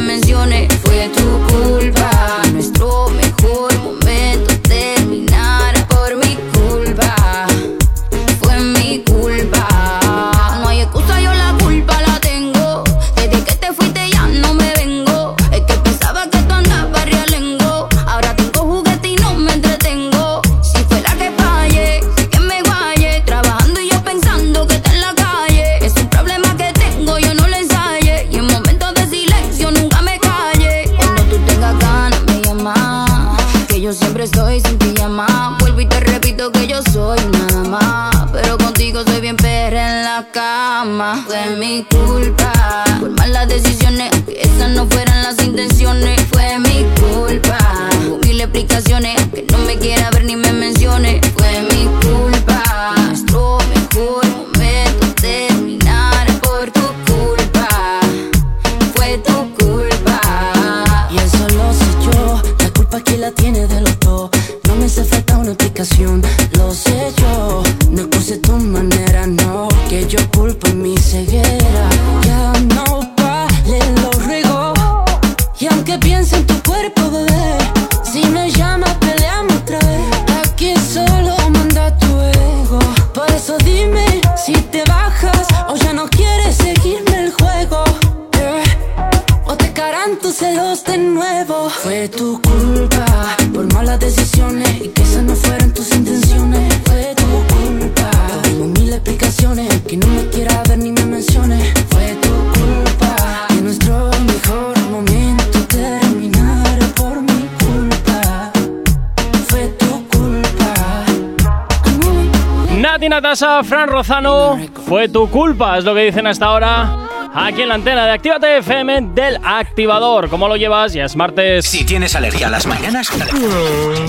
Fran 113.36 113.90
Rozano, 113.90 114.58
fue 114.88 115.10
tu 115.10 115.30
culpa, 115.30 115.78
es 115.78 115.84
lo 115.84 115.94
que 115.94 116.04
dicen 116.04 116.26
hasta 116.26 116.46
ahora. 116.46 116.98
Aquí 117.34 117.64
en 117.64 117.68
la 117.68 117.76
antena 117.76 118.06
de 118.06 118.12
Actívate 118.12 118.60
FM 118.60 119.10
del 119.14 119.38
activador. 119.44 120.30
¿Cómo 120.30 120.48
lo 120.48 120.56
llevas? 120.56 120.94
Ya 120.94 121.04
es 121.04 121.18
martes. 121.18 121.66
Si 121.66 121.84
tienes 121.84 122.16
alergia 122.16 122.48
a 122.48 122.50
las 122.50 122.66
mañanas, 122.66 123.10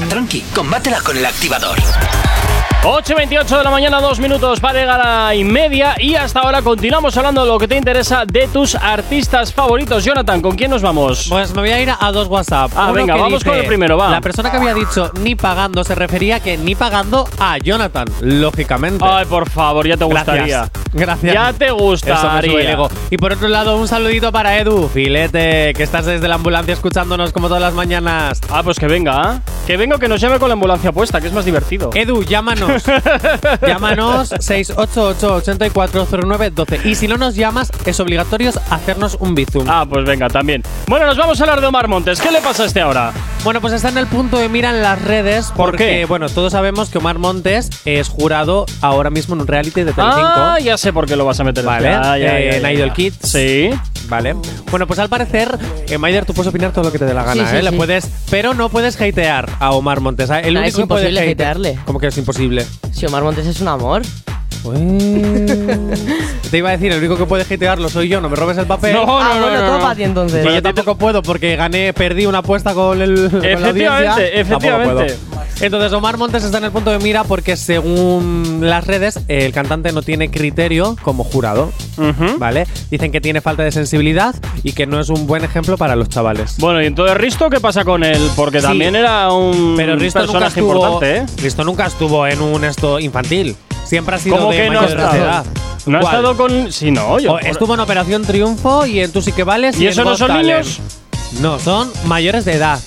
tranqui, 0.09 0.43
combátela 0.55 1.01
con 1.01 1.17
el 1.17 1.27
activador. 1.27 1.77
8.28 2.87 3.59
de 3.59 3.65
la 3.65 3.71
mañana, 3.71 4.01
dos 4.01 4.21
minutos 4.21 4.61
para 4.61 4.79
llegar 4.79 5.01
a 5.05 5.35
y 5.35 5.43
media. 5.43 5.97
Y 5.99 6.15
hasta 6.15 6.39
ahora 6.39 6.63
continuamos 6.63 7.17
hablando 7.17 7.43
de 7.45 7.49
lo 7.49 7.59
que 7.59 7.67
te 7.67 7.77
interesa 7.77 8.25
de 8.25 8.47
tus 8.47 8.77
artistas 8.77 9.53
favoritos. 9.53 10.05
Jonathan, 10.05 10.41
¿con 10.41 10.55
quién 10.55 10.71
nos 10.71 10.83
vamos? 10.83 11.27
Pues 11.29 11.53
me 11.53 11.63
voy 11.63 11.71
a 11.71 11.81
ir 11.81 11.91
a 11.99 12.13
dos 12.13 12.29
WhatsApp. 12.29 12.71
Ah, 12.77 12.85
Uno 12.85 12.93
venga, 12.93 13.17
vamos 13.17 13.41
dice, 13.41 13.47
con 13.51 13.59
el 13.59 13.67
primero, 13.67 13.97
va. 13.99 14.11
La 14.11 14.21
persona 14.21 14.53
que 14.53 14.59
había 14.59 14.73
dicho 14.73 15.11
ni 15.21 15.35
pagando 15.35 15.83
se 15.83 15.97
refería 15.97 16.39
que 16.39 16.57
ni 16.59 16.77
pagando 16.77 17.29
a 17.41 17.59
Jonathan, 17.59 18.07
lógicamente. 18.21 19.05
Ay, 19.05 19.25
por 19.27 19.51
favor, 19.51 19.85
ya 19.85 19.97
te 19.97 20.05
gustaría. 20.05 20.69
Gracias. 20.93 20.93
Gracias. 20.93 21.35
Ya 21.35 21.53
te 21.53 21.67
Eso 21.67 21.77
gustaría. 21.77 22.71
ego. 22.71 22.89
Y 23.11 23.17
por 23.19 23.33
otro 23.33 23.49
lado, 23.49 23.77
un 23.79 23.89
saludito 23.89 24.31
para 24.31 24.59
Edu, 24.59 24.89
filete, 24.89 25.73
que 25.75 25.83
estás 25.83 26.07
desde 26.07 26.29
la 26.29 26.37
ambulancia 26.37 26.75
escuchándonos 26.75 27.33
como 27.33 27.49
todas 27.49 27.63
las 27.63 27.75
mañanas. 27.75 28.41
Ah, 28.49 28.63
pues 28.63 28.79
que 28.79 28.87
venga. 28.87 29.41
Que 29.67 29.77
vengo 29.77 29.99
que 29.99 30.07
nos 30.07 30.21
llame 30.21 30.39
con 30.39 30.49
la 30.49 30.53
ambulancia 30.53 30.93
puesta, 30.93 31.21
que 31.21 31.27
es 31.27 31.33
más 31.33 31.45
divertido. 31.45 31.91
Edu, 31.93 32.23
llámanos. 32.23 32.85
llámanos 33.67 34.31
688-8409-12. 34.33 36.85
Y 36.85 36.95
si 36.95 37.09
no 37.09 37.17
nos 37.17 37.35
llamas, 37.35 37.73
es 37.85 37.99
obligatorio 37.99 38.53
hacernos 38.71 39.17
un 39.19 39.35
bizum. 39.35 39.67
Ah, 39.69 39.85
pues 39.89 40.05
venga, 40.05 40.29
también. 40.29 40.63
Bueno, 40.87 41.07
nos 41.07 41.17
vamos 41.17 41.41
a 41.41 41.43
hablar 41.43 41.61
de 41.61 41.67
Omar 41.67 41.89
Montes. 41.89 42.21
¿Qué 42.21 42.31
le 42.31 42.41
pasa 42.41 42.63
a 42.63 42.67
este 42.67 42.81
ahora? 42.81 43.13
Bueno, 43.43 43.61
pues 43.61 43.73
está 43.73 43.89
en 43.89 43.99
el 43.99 44.07
punto 44.07 44.39
de 44.39 44.49
mira 44.49 44.71
en 44.71 44.83
las 44.83 45.03
redes. 45.03 45.47
¿Por 45.47 45.73
porque, 45.73 45.85
qué? 45.85 46.05
Bueno, 46.05 46.29
todos 46.29 46.53
sabemos 46.53 46.89
que 46.89 46.99
Omar 46.99 47.19
Montes 47.19 47.69
es 47.85 48.09
jurado 48.09 48.67
ahora 48.83 49.11
mismo 49.11 49.35
en 49.35 49.41
un 49.41 49.49
reality 49.49 49.83
de 49.83 49.93
Telecinco. 49.93 50.23
Ah, 50.23 50.61
ya 50.61 50.79
sé 50.79 50.93
por 50.93 51.07
qué 51.07 51.17
lo 51.17 51.25
vas 51.25 51.41
a 51.41 51.45
meter. 51.45 51.65
Vale, 51.65 51.91
ya, 51.91 52.17
eh, 52.19 52.61
ya, 52.63 52.69
en 52.69 52.77
Idol. 52.77 52.93
Kids. 52.93 53.19
Sí. 53.21 53.71
Vale. 54.09 54.37
Bueno, 54.71 54.87
pues 54.87 55.01
al 55.01 55.09
parecer, 55.09 55.59
eh, 55.89 55.99
Maider, 55.99 56.25
tú 56.25 56.33
puedes 56.33 56.49
opinar 56.49 56.73
todo 56.73 56.85
lo 56.85 56.93
que 56.93 56.99
te 56.99 57.05
dé 57.05 57.15
la 57.15 57.25
gana, 57.25 57.43
Sí, 57.43 57.51
sí, 57.51 57.57
¿eh? 57.57 57.63
Le 57.63 57.71
sí. 57.71 57.77
puedes, 57.77 58.09
pero 58.31 58.55
no 58.55 58.69
puedes 58.69 59.01
hatear 59.01 59.49
a 59.61 59.73
Omar 59.73 60.01
Montes. 60.01 60.31
El 60.31 60.55
No, 60.55 60.61
único 60.61 60.65
es 60.69 60.75
que 60.77 60.87
puede 60.87 61.03
imposible 61.11 61.21
hate- 61.29 61.33
hatearle. 61.35 61.79
¿Cómo 61.87 61.99
que 61.99 62.07
es 62.09 62.19
imposible? 62.19 62.67
Si 62.93 63.07
Omar 63.07 63.23
Montes 63.23 63.47
es 63.47 63.61
un 63.61 63.69
amor. 63.69 64.03
Te 66.51 66.59
iba 66.59 66.69
a 66.69 66.73
decir, 66.73 66.93
el 66.93 66.99
único 66.99 67.17
que 67.17 67.27
puede 67.27 67.43
hatearlo 67.43 67.89
soy 67.89 68.09
yo, 68.09 68.21
no 68.21 68.29
me 68.29 68.37
robes 68.37 68.57
el 68.59 68.67
papel. 68.67 68.93
No, 68.95 69.05
no, 69.07 69.19
ah, 69.19 69.35
no, 69.35 69.47
bueno, 69.47 69.61
no, 69.67 69.73
no. 69.79 69.81
para 69.81 69.95
ti 69.95 70.05
entonces. 70.05 70.41
Pero 70.43 70.55
yo 70.55 70.63
tampoco 70.63 70.97
puedo 70.97 71.23
porque 71.23 71.57
gané, 71.57 71.93
perdí 71.93 72.27
una 72.27 72.39
apuesta 72.39 72.75
con 72.75 73.01
el 73.03 73.29
con 73.31 73.43
la 73.43 74.19
Efectivamente. 74.21 75.17
Entonces 75.59 75.91
Omar 75.95 76.19
Montes 76.19 76.45
está 76.45 76.59
en 76.59 76.65
el 76.65 76.71
punto 76.71 76.91
de 76.91 76.99
mira 76.99 77.25
porque 77.25 77.57
según 77.57 78.59
las 78.61 78.87
redes 78.87 79.19
el 79.29 79.53
cantante 79.53 79.91
no 79.91 80.03
tiene 80.03 80.31
criterio 80.31 80.97
como 81.03 81.25
jurado, 81.25 81.73
Ujú. 81.97 82.39
¿vale? 82.39 82.67
Dicen 82.91 83.11
que 83.11 83.23
tiene 83.23 83.41
falta 83.41 83.63
de 83.63 83.73
sensibilidad 83.73 84.35
y 84.63 84.73
que 84.73 84.87
no 84.87 85.01
es 85.01 85.09
un 85.09 85.27
buen 85.27 85.45
ejemplo 85.45 85.79
para 85.79 85.97
los 85.97 86.11
chavales. 86.11 86.57
Bueno, 86.59 86.83
y 86.83 86.87
entonces 86.87 87.17
Risto, 87.17 87.49
¿qué 87.49 87.59
pasa 87.59 87.85
con 87.85 88.05
él? 88.05 88.21
Porque 88.37 88.61
Sí. 88.61 88.67
también 88.67 88.97
era 88.97 89.33
un 89.33 89.75
Pero 89.79 89.97
Risto 89.97 90.19
nunca 90.21 90.33
personaje 90.33 90.61
estuvo, 90.61 90.75
importante, 90.75 91.17
¿eh? 91.17 91.27
Risto 91.43 91.65
nunca 91.65 91.87
estuvo 91.87 92.27
en 92.27 92.43
un 92.43 92.63
esto 92.65 93.01
infantil. 93.01 93.57
Siempre 93.87 94.17
ha 94.17 94.19
sido 94.19 94.37
¿Cómo 94.37 94.51
de 94.51 94.57
que 94.57 94.71
no 94.71 94.81
ha 94.81 94.87
estado? 94.87 95.15
edad. 95.15 95.45
No 95.87 95.99
ha 95.99 96.01
¿Cuál? 96.01 96.15
estado 96.17 96.37
con. 96.37 96.73
Sí, 96.73 96.91
no, 96.91 97.19
yo. 97.21 97.35
O 97.35 97.39
estuvo 97.39 97.75
en 97.75 97.81
Operación 97.81 98.23
Triunfo 98.25 98.87
y 98.87 99.01
en 99.01 99.13
Tú 99.13 99.23
sí 99.23 99.33
que 99.33 99.45
vales. 99.45 99.79
¿Y 99.79 99.85
en 99.87 99.93
eso 99.93 100.03
no 100.05 100.11
Got 100.11 100.19
son 100.19 100.29
Talent. 100.29 100.65
niños? 100.67 100.81
No, 101.41 101.59
son 101.59 101.91
mayores 102.05 102.45
de 102.45 102.55
edad. 102.55 102.81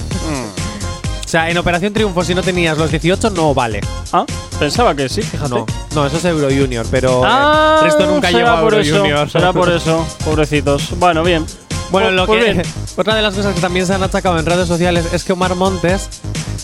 O 1.25 1.27
sea, 1.31 1.49
en 1.51 1.57
Operación 1.59 1.93
Triunfo, 1.93 2.23
si 2.23 2.33
no 2.33 2.41
tenías 2.41 2.75
los 2.77 2.89
18, 2.89 3.29
no 3.29 3.53
vale. 3.53 3.81
Ah, 4.11 4.25
pensaba 4.59 4.95
que 4.95 5.07
sí, 5.07 5.21
fíjate. 5.21 5.49
No, 5.51 5.65
no, 5.93 6.07
eso 6.07 6.17
es 6.17 6.25
Euro 6.25 6.47
Junior, 6.49 6.85
pero 6.89 7.21
Ah, 7.23 7.77
eh, 7.81 7.85
Risto 7.85 8.05
nunca 8.07 8.29
será 8.29 8.39
llegó 8.39 8.49
a 8.57 8.61
por 8.61 8.73
Euro 8.73 8.83
eso, 8.85 8.97
Junior. 8.97 9.29
Será 9.29 9.53
por 9.53 9.69
eso, 9.71 10.05
pobrecitos. 10.25 10.89
Bueno, 10.97 11.23
bien. 11.23 11.45
Bueno, 11.91 12.07
Pues- 12.07 12.15
lo 12.15 12.25
pues 12.25 12.43
que 12.45 12.53
bien. 12.53 12.65
otra 12.97 13.13
de 13.15 13.21
las 13.21 13.35
cosas 13.35 13.53
que 13.53 13.61
también 13.61 13.85
se 13.85 13.93
han 13.93 14.01
achacado 14.03 14.39
en 14.39 14.45
redes 14.47 14.67
sociales 14.67 15.05
es 15.13 15.23
que 15.23 15.33
Omar 15.33 15.53
Montes 15.53 16.09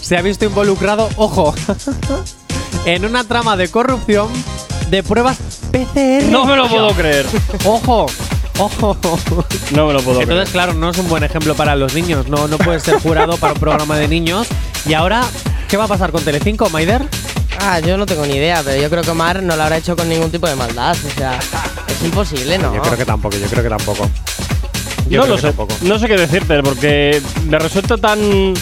se 0.01 0.17
ha 0.17 0.21
visto 0.23 0.45
involucrado, 0.45 1.09
ojo, 1.15 1.53
en 2.85 3.05
una 3.05 3.23
trama 3.23 3.57
de 3.57 3.69
corrupción 3.69 4.27
de 4.89 5.03
pruebas 5.03 5.37
PCR. 5.71 6.25
No 6.29 6.45
me 6.45 6.55
lo 6.55 6.67
puedo 6.67 6.91
creer. 6.91 7.25
Ojo, 7.65 8.07
ojo. 8.57 8.97
No 9.71 9.87
me 9.87 9.93
lo 9.93 10.01
puedo 10.01 10.21
Entonces, 10.21 10.49
claro, 10.49 10.73
no 10.73 10.89
es 10.89 10.97
un 10.97 11.09
buen 11.09 11.23
ejemplo 11.23 11.55
para 11.55 11.75
los 11.75 11.93
niños. 11.93 12.27
No, 12.27 12.47
no 12.47 12.57
puedes 12.57 12.83
ser 12.83 12.99
jurado 12.99 13.37
para 13.37 13.53
un 13.53 13.59
programa 13.59 13.97
de 13.97 14.07
niños. 14.07 14.47
Y 14.87 14.93
ahora, 14.93 15.23
¿qué 15.67 15.77
va 15.77 15.85
a 15.85 15.87
pasar 15.87 16.11
con 16.11 16.23
Telecinco, 16.23 16.69
Maider? 16.69 17.01
Ah, 17.59 17.79
yo 17.79 17.97
no 17.97 18.05
tengo 18.05 18.25
ni 18.25 18.35
idea, 18.35 18.61
pero 18.63 18.81
yo 18.81 18.89
creo 18.89 19.03
que 19.03 19.09
Omar 19.09 19.41
no 19.41 19.55
lo 19.55 19.63
habrá 19.63 19.77
hecho 19.77 19.95
con 19.95 20.07
ningún 20.07 20.29
tipo 20.29 20.47
de 20.47 20.55
maldad. 20.55 20.95
O 20.95 21.17
sea, 21.17 21.39
es 21.87 22.03
imposible, 22.03 22.57
¿no? 22.57 22.73
Yo 22.75 22.81
creo 22.81 22.97
que 22.97 23.05
tampoco, 23.05 23.37
yo 23.37 23.47
creo 23.47 23.63
que 23.63 23.69
tampoco. 23.69 24.09
Yo 25.09 25.19
no 25.19 25.23
creo 25.23 25.25
lo 25.27 25.35
que 25.35 25.41
sé. 25.41 25.47
tampoco. 25.47 25.73
No 25.81 25.99
sé 25.99 26.07
qué 26.07 26.17
decirte, 26.17 26.61
porque 26.61 27.21
me 27.47 27.59
resulta 27.59 27.97
tan 27.97 28.53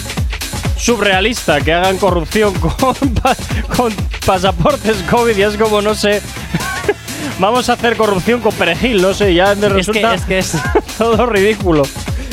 surrealista 0.78 1.62
que 1.62 1.74
hagan 1.74 1.98
corrupción 1.98 2.54
con, 2.56 2.96
pa- 3.22 3.36
con 3.76 3.94
pasaportes 4.26 4.98
COVID 5.10 5.38
y 5.38 5.42
es 5.44 5.58
como, 5.58 5.82
no 5.82 5.96
sé. 5.96 6.22
Vamos 7.40 7.68
a 7.70 7.74
hacer 7.74 7.98
corrupción 7.98 8.42
con 8.42 8.54
perejil, 8.54 9.02
no 9.02 9.14
sé, 9.14 9.34
ya 9.34 9.56
me 9.56 9.66
Es 9.66 9.68
que, 9.68 9.70
resulta 9.70 10.14
es 10.14 10.22
que 10.26 10.38
es. 10.40 10.54
todo 10.98 11.26
ridículo. 11.26 11.84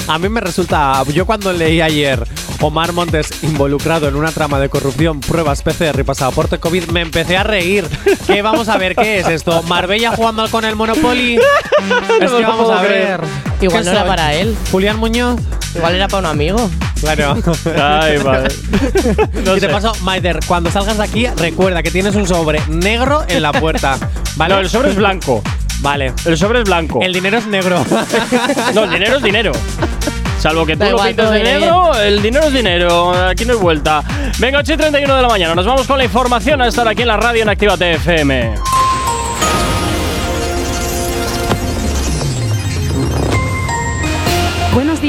A 0.09 0.19
mí 0.19 0.29
me 0.29 0.41
resulta. 0.41 1.03
Yo 1.15 1.25
cuando 1.25 1.53
leí 1.53 1.81
ayer 1.81 2.23
Omar 2.61 2.93
Montes 2.93 3.31
involucrado 3.43 4.09
en 4.09 4.17
una 4.17 4.31
trama 4.33 4.59
de 4.59 4.69
corrupción, 4.69 5.21
pruebas 5.21 5.63
PCR 5.63 6.01
y 6.01 6.03
pasaporte 6.03 6.59
COVID, 6.59 6.87
me 6.89 7.01
empecé 7.01 7.37
a 7.37 7.45
reír. 7.45 7.87
¿Qué 8.27 8.43
vamos 8.43 8.69
a 8.69 8.77
ver? 8.77 8.95
¿Qué 8.97 9.21
es 9.21 9.29
esto? 9.29 9.63
¿Marbella 9.63 10.11
jugando 10.15 10.47
con 10.51 10.65
el 10.65 10.75
Monopoly? 10.77 11.37
es 11.37 12.31
que 12.31 12.43
vamos 12.43 12.71
a 12.71 12.83
ver. 12.83 13.21
Igual 13.61 13.85
¿Qué 13.85 13.91
no 13.91 13.97
era 13.97 14.05
para 14.07 14.35
él. 14.35 14.57
¿Julián 14.71 14.99
Muñoz? 14.99 15.41
Igual 15.75 15.95
era 15.95 16.09
para 16.09 16.19
un 16.21 16.27
amigo. 16.27 16.71
Claro. 17.01 17.37
Ay, 17.81 18.19
vale. 18.19 18.49
No 19.45 19.57
y 19.57 19.61
te 19.61 19.67
sé. 19.67 19.69
paso, 19.69 19.93
Maider, 20.03 20.41
cuando 20.47 20.71
salgas 20.71 20.99
de 20.99 21.05
aquí, 21.05 21.27
recuerda 21.27 21.83
que 21.83 21.91
tienes 21.91 22.15
un 22.15 22.27
sobre 22.27 22.61
negro 22.69 23.25
en 23.29 23.43
la 23.43 23.53
puerta. 23.53 23.99
¿Vale? 24.37 24.55
No, 24.55 24.61
el 24.61 24.69
sobre 24.69 24.91
es 24.91 24.97
blanco. 24.97 25.43
Vale. 25.81 26.13
El 26.25 26.37
sobre 26.37 26.59
es 26.61 26.65
blanco. 26.65 27.01
El 27.03 27.13
dinero 27.13 27.39
es 27.39 27.47
negro. 27.47 27.85
No, 28.75 28.85
el 28.85 28.91
dinero 28.91 29.17
es 29.17 29.23
dinero. 29.23 29.53
Salvo 30.39 30.65
que 30.65 30.75
tú 30.75 30.81
Da 30.81 30.87
lo 30.87 30.91
igual, 30.93 31.09
pintes 31.09 31.31
de 31.31 31.43
negro, 31.43 31.95
el 32.01 32.23
dinero 32.23 32.47
es 32.47 32.53
dinero. 32.55 33.27
Aquí 33.29 33.45
no 33.45 33.53
hay 33.53 33.59
vuelta. 33.59 34.03
Venga, 34.39 34.59
8 34.61 34.73
y 34.73 34.77
31 34.77 35.17
de 35.17 35.23
la 35.23 35.29
mañana. 35.29 35.55
Nos 35.55 35.67
vamos 35.67 35.87
con 35.87 35.99
la 35.99 36.05
información 36.05 36.63
a 36.63 36.69
estar 36.69 36.87
aquí 36.89 37.03
en 37.03 37.09
la 37.09 37.17
radio 37.19 37.43
en 37.43 37.49
Actívate 37.51 37.93
FM. 37.93 38.70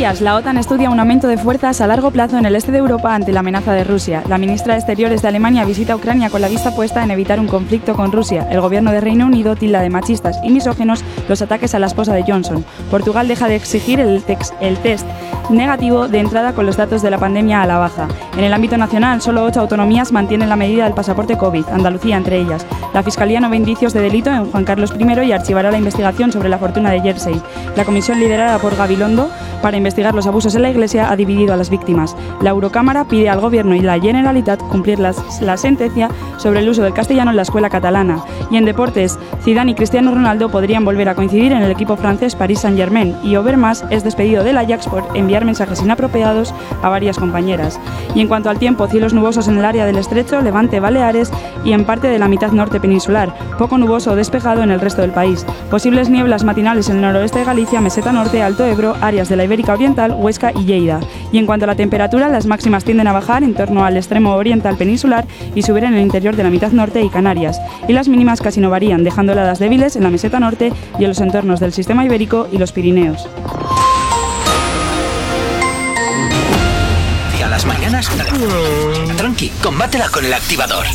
Días. 0.01 0.19
La 0.19 0.35
OTAN 0.35 0.57
estudia 0.57 0.89
un 0.89 0.99
aumento 0.99 1.27
de 1.27 1.37
fuerzas 1.37 1.79
a 1.79 1.85
largo 1.85 2.09
plazo 2.09 2.35
en 2.39 2.47
el 2.47 2.55
este 2.55 2.71
de 2.71 2.79
Europa 2.79 3.13
ante 3.13 3.31
la 3.31 3.41
amenaza 3.41 3.71
de 3.73 3.83
Rusia. 3.83 4.23
La 4.27 4.39
ministra 4.39 4.73
de 4.73 4.79
Exteriores 4.79 5.21
de 5.21 5.27
Alemania 5.27 5.63
visita 5.63 5.95
Ucrania 5.95 6.31
con 6.31 6.41
la 6.41 6.47
vista 6.47 6.73
puesta 6.73 7.03
en 7.03 7.11
evitar 7.11 7.39
un 7.39 7.45
conflicto 7.45 7.93
con 7.93 8.11
Rusia. 8.11 8.47
El 8.49 8.61
gobierno 8.61 8.91
de 8.91 8.99
Reino 8.99 9.27
Unido 9.27 9.55
tilda 9.55 9.79
de 9.79 9.91
machistas 9.91 10.39
y 10.43 10.49
misógenos 10.49 11.03
los 11.29 11.43
ataques 11.43 11.75
a 11.75 11.79
la 11.79 11.85
esposa 11.85 12.15
de 12.15 12.23
Johnson. 12.23 12.65
Portugal 12.89 13.27
deja 13.27 13.47
de 13.47 13.55
exigir 13.55 13.99
el, 13.99 14.23
test 14.23 15.05
negativo 15.49 16.07
de 16.07 16.19
entrada 16.19 16.53
con 16.53 16.65
los 16.65 16.77
datos 16.77 17.01
de 17.01 17.09
la 17.09 17.17
pandemia 17.17 17.61
a 17.61 17.65
la 17.67 17.77
baja. 17.77 18.07
En 18.37 18.43
el 18.43 18.53
ámbito 18.53 18.77
nacional, 18.77 19.21
solo 19.21 19.43
ocho 19.43 19.59
autonomías 19.61 20.11
mantienen 20.11 20.49
la 20.49 20.55
medida 20.55 20.85
del 20.85 20.93
pasaporte 20.93 21.37
COVID, 21.37 21.67
Andalucía 21.69 22.17
entre 22.17 22.39
ellas. 22.39 22.65
La 22.93 23.03
Fiscalía 23.03 23.39
no 23.39 23.49
ve 23.49 23.57
indicios 23.57 23.93
de 23.93 24.01
delito 24.01 24.29
en 24.29 24.49
Juan 24.51 24.65
Carlos 24.65 24.93
I 24.97 25.03
y 25.25 25.31
archivará 25.31 25.71
la 25.71 25.77
investigación 25.77 26.31
sobre 26.31 26.49
la 26.49 26.57
fortuna 26.57 26.91
de 26.91 27.01
Jersey. 27.01 27.41
La 27.75 27.85
comisión 27.85 28.19
liderada 28.19 28.59
por 28.59 28.75
Gabilondo 28.75 29.29
para 29.61 29.77
investigar 29.77 30.15
los 30.15 30.25
abusos 30.27 30.55
en 30.55 30.63
la 30.63 30.69
Iglesia 30.69 31.11
ha 31.11 31.15
dividido 31.15 31.53
a 31.53 31.57
las 31.57 31.69
víctimas. 31.69 32.15
La 32.41 32.49
Eurocámara 32.49 33.05
pide 33.05 33.29
al 33.29 33.39
Gobierno 33.41 33.75
y 33.75 33.81
la 33.81 33.99
Generalitat 33.99 34.59
cumplir 34.59 34.99
las- 34.99 35.41
la 35.41 35.55
sentencia 35.57 36.09
sobre 36.37 36.59
el 36.61 36.69
uso 36.69 36.81
del 36.81 36.93
castellano 36.93 37.29
en 37.31 37.37
la 37.37 37.43
escuela 37.43 37.69
catalana. 37.69 38.23
Y 38.49 38.57
en 38.57 38.65
deportes, 38.65 39.19
Zidane 39.43 39.71
y 39.71 39.75
Cristiano 39.75 40.11
Ronaldo 40.13 40.49
podrían 40.49 40.83
volver 40.83 41.09
a 41.09 41.15
coincidir 41.15 41.51
en 41.51 41.61
el 41.61 41.71
equipo 41.71 41.95
francés 41.95 42.35
Paris 42.35 42.59
Saint-Germain 42.59 43.15
y 43.23 43.35
Overmars 43.35 43.85
es 43.89 44.03
despedido 44.03 44.43
del 44.43 44.57
Ajax 44.57 44.87
por 44.87 45.03
enviar 45.13 45.30
mensajes 45.39 45.81
inapropiados 45.81 46.53
a 46.83 46.89
varias 46.89 47.17
compañeras. 47.17 47.79
Y 48.13 48.21
en 48.21 48.27
cuanto 48.27 48.49
al 48.49 48.59
tiempo, 48.59 48.87
cielos 48.87 49.13
nubosos 49.13 49.47
en 49.47 49.57
el 49.57 49.65
área 49.65 49.85
del 49.85 49.97
estrecho, 49.97 50.41
levante 50.41 50.79
Baleares 50.79 51.31
y 51.63 51.71
en 51.71 51.85
parte 51.85 52.07
de 52.07 52.19
la 52.19 52.27
mitad 52.27 52.51
norte 52.51 52.79
peninsular, 52.79 53.33
poco 53.57 53.77
nuboso 53.77 54.11
o 54.11 54.15
despejado 54.15 54.63
en 54.63 54.71
el 54.71 54.81
resto 54.81 55.01
del 55.01 55.11
país. 55.11 55.45
Posibles 55.69 56.09
nieblas 56.09 56.43
matinales 56.43 56.89
en 56.89 56.97
el 56.97 57.01
noroeste 57.03 57.39
de 57.39 57.45
Galicia, 57.45 57.81
meseta 57.81 58.11
norte, 58.11 58.41
Alto 58.41 58.65
Ebro, 58.65 58.95
áreas 59.01 59.29
de 59.29 59.35
la 59.37 59.45
Ibérica 59.45 59.73
Oriental, 59.73 60.15
Huesca 60.17 60.51
y 60.53 60.65
Lleida. 60.65 60.99
Y 61.31 61.37
en 61.37 61.45
cuanto 61.45 61.65
a 61.65 61.67
la 61.67 61.75
temperatura, 61.75 62.29
las 62.29 62.45
máximas 62.45 62.83
tienden 62.83 63.07
a 63.07 63.13
bajar 63.13 63.43
en 63.43 63.53
torno 63.53 63.85
al 63.85 63.97
extremo 63.97 64.35
oriental 64.35 64.75
peninsular 64.75 65.25
y 65.55 65.61
subir 65.61 65.83
en 65.85 65.93
el 65.93 66.01
interior 66.01 66.35
de 66.35 66.43
la 66.43 66.49
mitad 66.49 66.71
norte 66.71 67.01
y 67.01 67.09
Canarias. 67.09 67.61
Y 67.87 67.93
las 67.93 68.07
mínimas 68.07 68.41
casi 68.41 68.59
no 68.59 68.69
varían, 68.69 69.03
dejando 69.03 69.31
heladas 69.33 69.59
débiles 69.59 69.95
en 69.95 70.03
la 70.03 70.09
meseta 70.09 70.39
norte 70.39 70.73
y 70.99 71.03
en 71.03 71.09
los 71.09 71.21
entornos 71.21 71.59
del 71.59 71.73
sistema 71.73 72.05
ibérico 72.05 72.47
y 72.51 72.57
los 72.57 72.71
Pirineos. 72.71 73.27
Las 77.61 77.65
mañanas, 77.65 78.09
tranqui, 79.17 79.49
combátela 79.61 80.09
con 80.09 80.25
el 80.25 80.33
activador. 80.33 80.85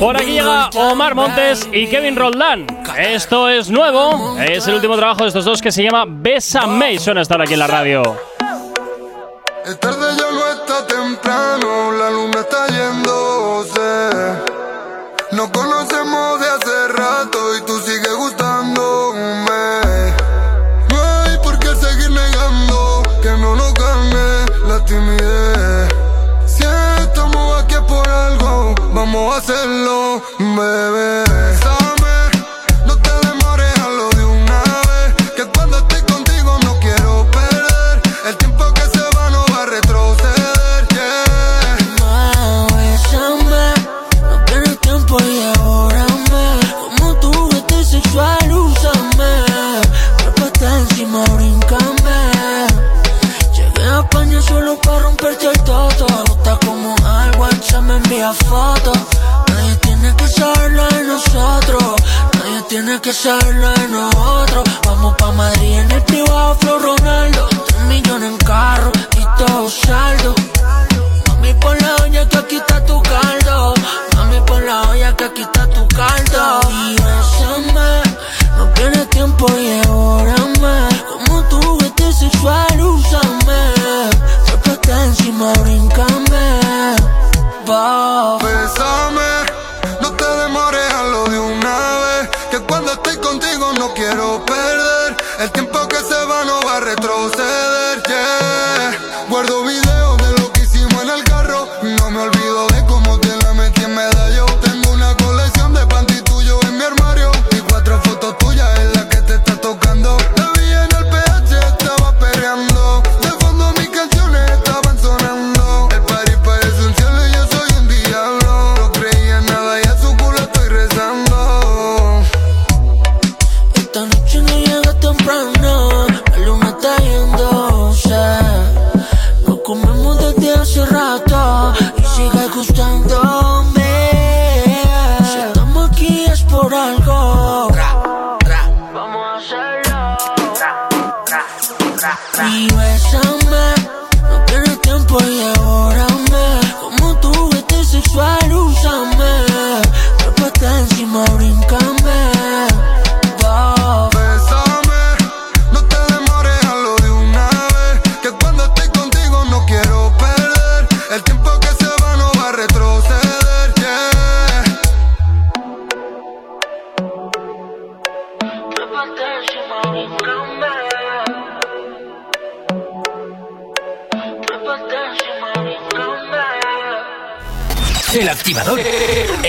Por 0.00 0.16
aquí 0.16 0.32
llega 0.32 0.70
Omar 0.74 1.14
Montes 1.14 1.68
y 1.72 1.86
Kevin 1.86 2.16
Roldán. 2.16 2.66
Esto 2.98 3.48
es 3.48 3.70
nuevo. 3.70 4.36
Es 4.40 4.66
el 4.66 4.74
último 4.74 4.96
trabajo 4.96 5.22
de 5.22 5.28
estos 5.28 5.44
dos 5.44 5.62
que 5.62 5.70
se 5.70 5.82
llama 5.84 6.04
Bésame 6.08 6.94
y 6.94 6.98
suena 6.98 7.20
estar 7.20 7.40
aquí 7.40 7.52
en 7.52 7.60
la 7.60 7.66
radio. 7.66 8.02
Es 9.64 9.78
tarde 9.78 10.16
ya 10.16 10.30
no 10.30 10.52
está 10.52 10.86
temprano, 10.86 11.92
la 11.92 12.10
luna 12.10 12.40
está 12.40 12.66
yéndose. 12.66 14.10
Nos 15.32 15.50
conocemos 15.50 15.83
hacerlo, 29.44 30.22
bebé. 30.38 31.33
Hacerlo 63.10 63.70
de 63.70 63.88
nosotros. 63.88 64.64
Vamos 64.86 65.14
pa' 65.16 65.30
Madrid 65.32 65.78
en 65.78 65.90
el 65.90 66.02
privado, 66.04 66.54
Flow 66.56 66.78
Ronaldo. 66.78 67.48
Tres 67.66 67.80
millones 67.82 68.30
en 68.30 68.38
carro 68.38 68.90
y 69.18 69.24
todo 69.38 69.68
saldo. 69.68 70.34
Mami, 71.28 71.52
por 71.54 71.80
la 71.82 71.96
olla 72.02 72.28
que 72.28 72.38
aquí 72.38 72.56
está 72.56 72.84
tu 72.86 73.02
caldo. 73.02 73.74
Mami, 74.16 74.40
por 74.46 74.62
la 74.62 74.82
olla 74.90 75.14
que 75.16 75.24
aquí 75.24 75.42
está 75.42 75.66
tu 75.68 75.86
caldo. 75.88 76.60
Y 76.70 76.94
bésame, 76.94 78.02
no 78.56 78.72
pierdes 78.74 79.10
tiempo 79.10 79.46
y 79.58 79.64
devórame. 79.64 80.88
Como 81.12 81.42
tu 81.48 81.78
vete 81.78 82.12
sexual, 82.12 82.80
úsame. 82.80 83.62
Trépate 84.46 84.92
encima, 84.92 85.52
brincame. 85.62 86.96
Va. 87.68 88.38
Bésame, 88.38 89.03
estoy 92.94 93.16
contigo 93.16 93.72
no 93.78 93.92
quiero 93.94 94.44
perder. 94.44 95.16
El 95.40 95.50
tiempo 95.50 95.86
que 95.88 95.96
se 95.96 96.24
va 96.26 96.44
no 96.44 96.60
va 96.62 96.76
a 96.76 96.80
retroceder, 96.80 97.63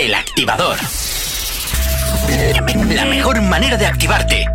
El 0.06 0.14
activador. 0.14 0.78
La 2.94 3.06
mejor 3.06 3.42
manera 3.42 3.76
de 3.76 3.88
activarte. 3.88 4.55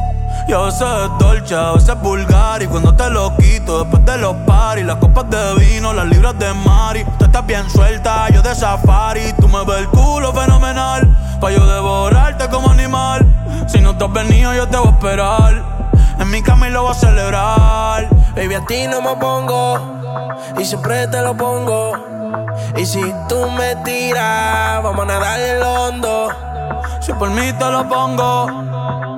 Yo 0.47 0.71
sé 0.71 0.83
es 0.83 1.11
dolce, 1.19 1.55
a 1.55 1.71
veces 1.71 1.89
es 1.89 2.01
vulgar. 2.01 2.61
Y 2.61 2.67
cuando 2.67 2.93
te 2.93 3.09
lo 3.09 3.35
quito 3.37 3.83
después 3.83 4.05
de 4.05 4.17
los 4.17 4.35
paris 4.47 4.85
Las 4.85 4.97
copas 4.97 5.29
de 5.29 5.55
vino, 5.55 5.93
las 5.93 6.07
libras 6.07 6.37
de 6.39 6.53
Mari 6.53 7.05
Tú 7.17 7.25
estás 7.25 7.45
bien 7.45 7.69
suelta, 7.69 8.29
yo 8.29 8.41
de 8.41 8.53
safari. 8.55 9.33
Tú 9.39 9.47
me 9.47 9.63
ves 9.65 9.79
el 9.79 9.87
culo 9.87 10.33
fenomenal 10.33 11.07
Pa' 11.39 11.51
yo 11.51 11.65
devorarte 11.65 12.47
como 12.49 12.69
animal. 12.69 13.25
Si 13.67 13.79
no 13.79 13.97
te 13.97 14.05
has 14.05 14.13
venido 14.13 14.53
yo 14.53 14.67
te 14.67 14.77
voy 14.77 14.87
a 14.87 14.91
esperar. 14.91 15.63
En 16.19 16.29
mi 16.29 16.43
cama 16.43 16.67
y 16.67 16.71
lo 16.71 16.83
voy 16.83 16.91
a 16.91 16.93
celebrar. 16.93 18.09
Baby, 18.35 18.53
a 18.53 18.65
ti 18.65 18.87
no 18.87 19.01
me 19.01 19.15
pongo 19.15 20.01
y 20.59 20.65
siempre 20.65 21.07
te 21.07 21.21
lo 21.21 21.35
pongo. 21.35 21.93
Y 22.77 22.85
si 22.85 23.01
tú 23.27 23.49
me 23.51 23.75
tiras, 23.77 24.83
vamos 24.83 25.01
a 25.01 25.05
nadar 25.05 25.39
en 25.39 25.55
el 25.57 25.63
hondo. 25.63 26.29
Si 26.99 27.11
por 27.13 27.29
mí 27.31 27.51
te 27.53 27.71
lo 27.71 27.87
pongo 27.87 28.70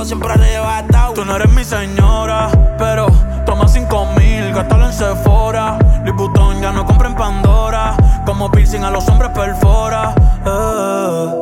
Contigo 0.00 0.04
siempre 0.04 0.32
arrebatado. 0.32 1.12
Tú 1.12 1.24
no 1.26 1.36
eres 1.36 1.50
mi 1.52 1.62
señora, 1.62 2.48
pero 2.78 3.06
toma 3.44 3.68
cinco 3.68 4.06
mil, 4.16 4.50
gástalo 4.54 4.86
en 4.86 4.92
Sephora. 4.94 5.78
Louis 6.04 6.60
ya 6.62 6.72
no 6.72 6.86
compra 6.86 7.08
en 7.08 7.14
Pandora. 7.14 7.96
Como 8.24 8.50
piercing 8.50 8.82
a 8.82 8.90
los 8.90 9.06
hombres 9.08 9.30
perfora. 9.32 10.14
Eh. 10.46 11.34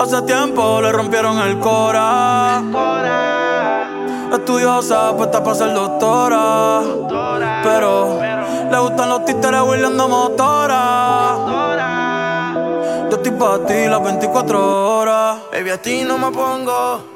Hace 0.00 0.22
tiempo 0.22 0.80
le 0.80 0.92
rompieron 0.92 1.38
el 1.40 1.58
cora. 1.58 2.62
Estudiosa, 4.32 5.16
puesta 5.16 5.42
para 5.42 5.56
ser 5.56 5.74
doctora. 5.74 6.82
Pero 7.64 8.20
le 8.70 8.78
gustan 8.78 9.08
los 9.08 9.24
títeres 9.24 9.60
huirleando 9.62 10.08
motora. 10.08 11.36
Yo 13.10 13.16
estoy 13.16 13.32
para 13.32 13.66
ti 13.66 13.86
las 13.88 14.04
24 14.04 14.98
horas. 14.98 15.38
Baby, 15.50 15.70
a 15.70 15.82
ti 15.82 16.04
no 16.04 16.16
me 16.16 16.30
pongo. 16.30 17.15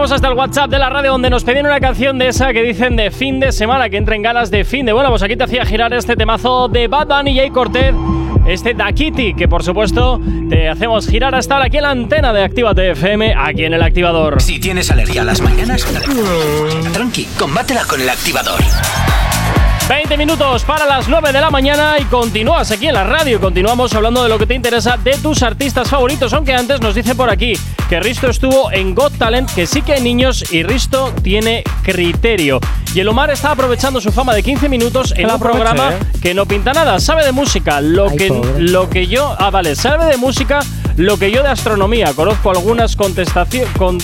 vamos 0.00 0.12
hasta 0.12 0.28
el 0.28 0.34
WhatsApp 0.34 0.70
de 0.70 0.78
la 0.78 0.88
radio 0.88 1.12
donde 1.12 1.28
nos 1.28 1.44
pedían 1.44 1.66
una 1.66 1.78
canción 1.78 2.16
de 2.16 2.28
esa 2.28 2.54
que 2.54 2.62
dicen 2.62 2.96
de 2.96 3.10
fin 3.10 3.38
de 3.38 3.52
semana, 3.52 3.90
que 3.90 3.98
entra 3.98 4.16
en 4.16 4.22
galas 4.22 4.50
de 4.50 4.64
fin 4.64 4.86
de. 4.86 4.94
Bueno, 4.94 5.10
pues 5.10 5.22
aquí 5.22 5.36
te 5.36 5.44
hacía 5.44 5.66
girar 5.66 5.92
este 5.92 6.16
temazo 6.16 6.68
de 6.68 6.88
Bad 6.88 7.06
Bunny 7.06 7.32
y 7.32 7.36
Jay 7.36 7.50
Cortez, 7.50 7.94
este 8.46 8.72
Da 8.72 8.92
Kitty, 8.92 9.34
que 9.34 9.46
por 9.46 9.62
supuesto 9.62 10.18
te 10.48 10.70
hacemos 10.70 11.06
girar 11.06 11.34
hasta 11.34 11.62
aquí 11.62 11.76
en 11.76 11.82
la 11.82 11.90
antena 11.90 12.32
de 12.32 12.42
Actívate 12.44 12.92
FM, 12.92 13.34
aquí 13.36 13.66
en 13.66 13.74
el 13.74 13.82
activador. 13.82 14.40
Si 14.40 14.58
tienes 14.58 14.90
alergia 14.90 15.20
a 15.20 15.26
las 15.26 15.42
mañanas, 15.42 15.86
tranqui, 16.94 17.26
combátela 17.38 17.84
con 17.84 18.00
el 18.00 18.08
activador. 18.08 18.58
20 19.90 20.16
minutos 20.16 20.62
para 20.62 20.86
las 20.86 21.08
9 21.08 21.32
de 21.32 21.40
la 21.40 21.50
mañana 21.50 21.96
y 21.98 22.04
continúas 22.04 22.70
aquí 22.70 22.86
en 22.86 22.94
la 22.94 23.02
radio. 23.02 23.38
y 23.38 23.40
Continuamos 23.40 23.92
hablando 23.92 24.22
de 24.22 24.28
lo 24.28 24.38
que 24.38 24.46
te 24.46 24.54
interesa 24.54 24.96
de 24.96 25.18
tus 25.18 25.42
artistas 25.42 25.90
favoritos. 25.90 26.32
Aunque 26.32 26.54
antes 26.54 26.80
nos 26.80 26.94
dice 26.94 27.16
por 27.16 27.28
aquí 27.28 27.54
que 27.88 27.98
Risto 27.98 28.30
estuvo 28.30 28.70
en 28.70 28.94
Got 28.94 29.18
Talent, 29.18 29.52
que 29.52 29.66
sí 29.66 29.82
que 29.82 29.94
hay 29.94 30.00
niños 30.00 30.52
y 30.52 30.62
Risto 30.62 31.12
tiene 31.24 31.64
criterio. 31.82 32.60
Y 32.94 33.00
el 33.00 33.08
Omar 33.08 33.30
está 33.30 33.50
aprovechando 33.50 34.00
su 34.00 34.12
fama 34.12 34.32
de 34.32 34.44
15 34.44 34.68
minutos 34.68 35.12
en 35.16 35.28
un 35.28 35.40
programa 35.40 35.94
¿eh? 35.94 35.98
que 36.22 36.34
no 36.34 36.46
pinta 36.46 36.72
nada. 36.72 37.00
Sabe 37.00 37.24
de 37.24 37.32
música, 37.32 37.80
lo 37.80 38.10
Ay, 38.10 38.16
que, 38.16 38.28
pobre. 38.28 38.60
lo 38.62 38.88
que 38.88 39.08
yo. 39.08 39.34
Ah, 39.40 39.50
vale, 39.50 39.74
sabe 39.74 40.04
de 40.04 40.16
música. 40.18 40.60
Lo 41.00 41.16
que 41.16 41.30
yo 41.30 41.42
de 41.42 41.48
astronomía, 41.48 42.12
conozco 42.12 42.50
algunas 42.50 42.94
con 42.94 43.14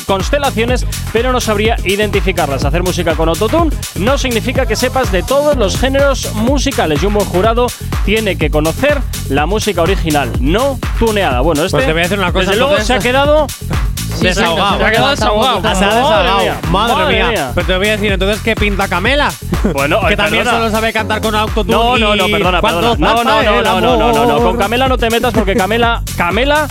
constelaciones, 0.07 0.87
pero 1.13 1.31
no 1.31 1.43
sabría 1.43 1.77
identificarlas. 1.85 2.65
Hacer 2.65 2.83
música 2.83 3.15
con 3.15 3.29
autotune 3.29 3.71
no 3.97 4.17
significa 4.17 4.65
que 4.65 4.77
sepas 4.77 5.13
de 5.13 5.23
todos 5.23 5.59
los 5.59 5.79
géneros 5.79 6.33
musicales 6.33 7.03
y 7.03 7.07
un 7.07 7.13
buen 7.13 7.27
jurado 7.27 7.67
tiene 8.07 8.39
que 8.39 8.49
conocer 8.49 8.99
la 9.29 9.45
música 9.45 9.83
original, 9.83 10.33
no 10.41 10.79
tuneada. 10.99 11.43
Bueno, 11.43 11.65
este 11.67 11.77
Pues 11.77 11.85
te 11.87 11.93
voy 11.93 12.01
a 12.01 12.05
decir 12.05 12.19
una 12.19 12.33
cosa, 12.33 12.47
desde 12.53 12.57
luego 12.65 12.81
se 12.83 12.95
ha 12.95 12.99
quedado 12.99 13.47
Desahogado. 14.19 14.79
se 14.79 14.85
ha 14.85 14.91
quedado 14.91 15.11
desahogado. 15.11 15.61
Ah, 15.65 15.75
se 15.75 15.85
ha 15.85 15.89
Madre 15.89 16.01
desahogado. 16.01 16.39
mía, 16.41 16.57
Madre, 16.71 17.25
mía. 17.25 17.53
Pero 17.55 17.67
te 17.67 17.77
voy 17.77 17.89
a 17.89 17.91
decir, 17.91 18.13
entonces, 18.13 18.41
¿qué 18.43 18.57
pinta 18.57 18.89
Camela? 18.89 19.31
Bueno, 19.75 20.01
que 20.09 20.17
también 20.17 20.45
perdona. 20.45 20.59
solo 20.65 20.71
sabe 20.71 20.93
cantar 20.95 21.21
con 21.21 21.35
autotune. 21.35 21.77
No, 21.77 21.99
no, 21.99 22.17
no, 22.17 22.27
perdona, 22.29 22.63
perdona. 22.63 22.95
No, 22.97 23.23
no, 23.25 23.43
no, 23.43 23.63
no, 23.63 23.81
no, 23.81 23.97
no, 23.97 24.13
no, 24.13 24.27
no. 24.27 24.39
Con 24.39 24.57
Camela 24.57 24.89
no 24.89 24.97
te 24.97 25.11
metas 25.11 25.35
porque 25.35 25.55
Camela, 25.55 26.03
Camela, 26.17 26.67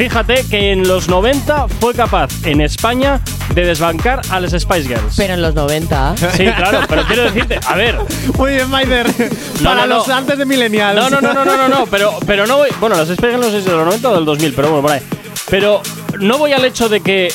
fíjate 0.00 0.46
que 0.48 0.72
en 0.72 0.88
los 0.88 1.10
90 1.10 1.68
fue 1.78 1.92
capaz 1.92 2.30
en 2.46 2.62
España 2.62 3.20
de 3.54 3.66
desbancar 3.66 4.22
a 4.30 4.40
las 4.40 4.52
Spice 4.52 4.84
Girls. 4.88 5.14
Pero 5.14 5.34
en 5.34 5.42
los 5.42 5.54
90. 5.54 6.14
Sí, 6.16 6.44
claro, 6.44 6.80
pero 6.88 7.04
quiero 7.04 7.24
decirte, 7.24 7.60
a 7.66 7.74
ver. 7.74 7.98
Muy 8.38 8.52
bien, 8.52 8.70
Maider. 8.70 9.06
No, 9.60 9.68
Para 9.68 9.82
no, 9.82 9.86
no. 9.88 9.94
los 9.96 10.08
antes 10.08 10.38
de 10.38 10.46
Millennials. 10.46 10.96
No, 10.96 11.10
no, 11.10 11.20
no, 11.20 11.34
no, 11.34 11.44
no, 11.44 11.54
no, 11.54 11.68
no, 11.68 11.86
pero, 11.86 12.14
pero 12.26 12.46
no 12.46 12.56
voy. 12.56 12.70
Bueno, 12.80 12.96
las 12.96 13.08
Spice 13.08 13.28
Girls 13.28 13.44
no 13.44 13.50
sé 13.52 13.60
si 13.60 13.68
de 13.68 13.76
los 13.76 13.84
90 13.84 14.08
o 14.08 14.14
del 14.14 14.24
2000, 14.24 14.54
pero 14.54 14.68
bueno, 14.70 14.82
por 14.82 14.92
ahí. 14.92 15.02
Pero 15.50 15.82
no 16.18 16.38
voy 16.38 16.54
al 16.54 16.64
hecho 16.64 16.88
de 16.88 17.02
que. 17.02 17.34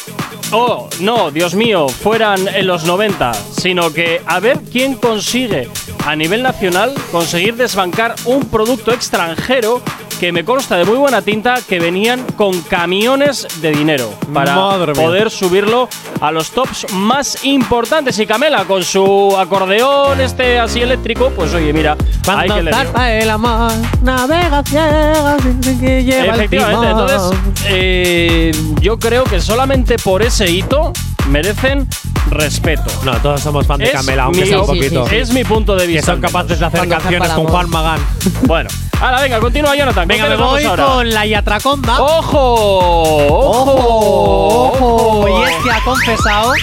Oh, 0.51 0.89
no, 1.01 1.29
Dios 1.29 1.53
mío, 1.53 1.87
fueran 1.87 2.47
en 2.47 2.65
los 2.65 2.85
90, 2.85 3.31
sino 3.59 3.93
que 3.93 4.23
a 4.25 4.39
ver 4.39 4.59
quién 4.71 4.95
consigue 4.95 5.69
a 6.03 6.15
nivel 6.15 6.41
nacional 6.41 6.95
conseguir 7.11 7.55
desbancar 7.55 8.15
un 8.25 8.45
producto 8.45 8.91
extranjero 8.91 9.83
que 10.19 10.31
me 10.31 10.43
consta 10.45 10.77
de 10.77 10.85
muy 10.85 10.97
buena 10.97 11.21
tinta 11.21 11.55
que 11.67 11.79
venían 11.79 12.23
con 12.35 12.59
camiones 12.61 13.47
de 13.61 13.71
dinero 13.71 14.13
para 14.33 14.55
Madre 14.55 14.93
mía. 14.93 15.01
poder 15.03 15.29
subirlo 15.31 15.87
a 16.21 16.31
los 16.31 16.51
tops 16.51 16.91
más 16.93 17.43
importantes. 17.45 18.17
Y 18.19 18.25
Camela, 18.25 18.65
con 18.65 18.83
su 18.83 19.35
acordeón 19.37 20.21
este 20.21 20.57
así 20.59 20.81
eléctrico, 20.81 21.31
pues 21.35 21.53
oye, 21.53 21.71
mira, 21.73 21.93
hay 21.93 21.97
que 21.97 22.21
Cuando 22.47 22.55
le 22.61 22.71
dio. 22.71 22.73
zarpa 22.79 23.11
el 23.11 23.29
amor, 23.29 23.71
navega 24.01 24.63
ciega 24.63 25.37
sin 25.41 25.79
que 25.79 26.03
lleva 26.03 26.23
el 26.23 26.29
Efectivamente, 26.41 26.87
timón. 26.87 27.01
entonces 27.01 27.39
eh, 27.67 28.51
yo 28.81 28.97
creo 28.97 29.23
que 29.25 29.39
solamente 29.41 29.97
por 29.97 30.21
ese 30.23 30.49
hito 30.49 30.93
merecen 31.29 31.87
respeto. 32.29 32.83
No, 33.03 33.13
todos 33.21 33.41
somos 33.41 33.65
fan 33.67 33.79
de 33.79 33.85
Es 33.85 33.91
Camela, 33.91 34.23
aunque 34.23 34.41
mi- 34.41 34.47
sea 34.47 34.61
un 34.61 34.65
sí, 34.67 34.71
sí, 34.73 34.77
poquito. 34.79 35.07
sí. 35.07 35.15
Es 35.15 35.33
mi 35.33 35.43
punto 35.43 35.75
de 35.75 35.81
Que 35.81 35.87
vista. 35.93 36.05
son 36.07 36.15
al 36.15 36.17
menos. 36.21 36.31
capaces 36.31 36.59
de 36.59 36.65
hacer 36.65 36.79
Cuando 36.79 36.95
canciones 36.97 37.29
con 37.29 37.41
el 37.45 37.47
Juan. 37.51 37.69
Magán. 37.69 37.99
Bueno, 38.43 38.69
ahora 39.05 39.21
venga, 39.21 39.39
continúa 39.39 39.75
Jonathan. 39.75 40.07
Venga, 40.07 40.23
¿con 40.23 40.31
me 40.31 40.35
voy 40.37 40.63
vamos 40.63 40.79
ahora? 40.79 40.85
con 40.95 41.09
la 41.09 41.25
Yatraconda. 41.25 42.01
¡Ojo! 42.01 43.27
¡Ojo! 43.27 44.71
¡Ojo! 44.71 45.27
Y 45.29 45.43
es 45.43 45.55
que 45.63 45.71
ha 45.71 45.79
confesado 45.83 46.53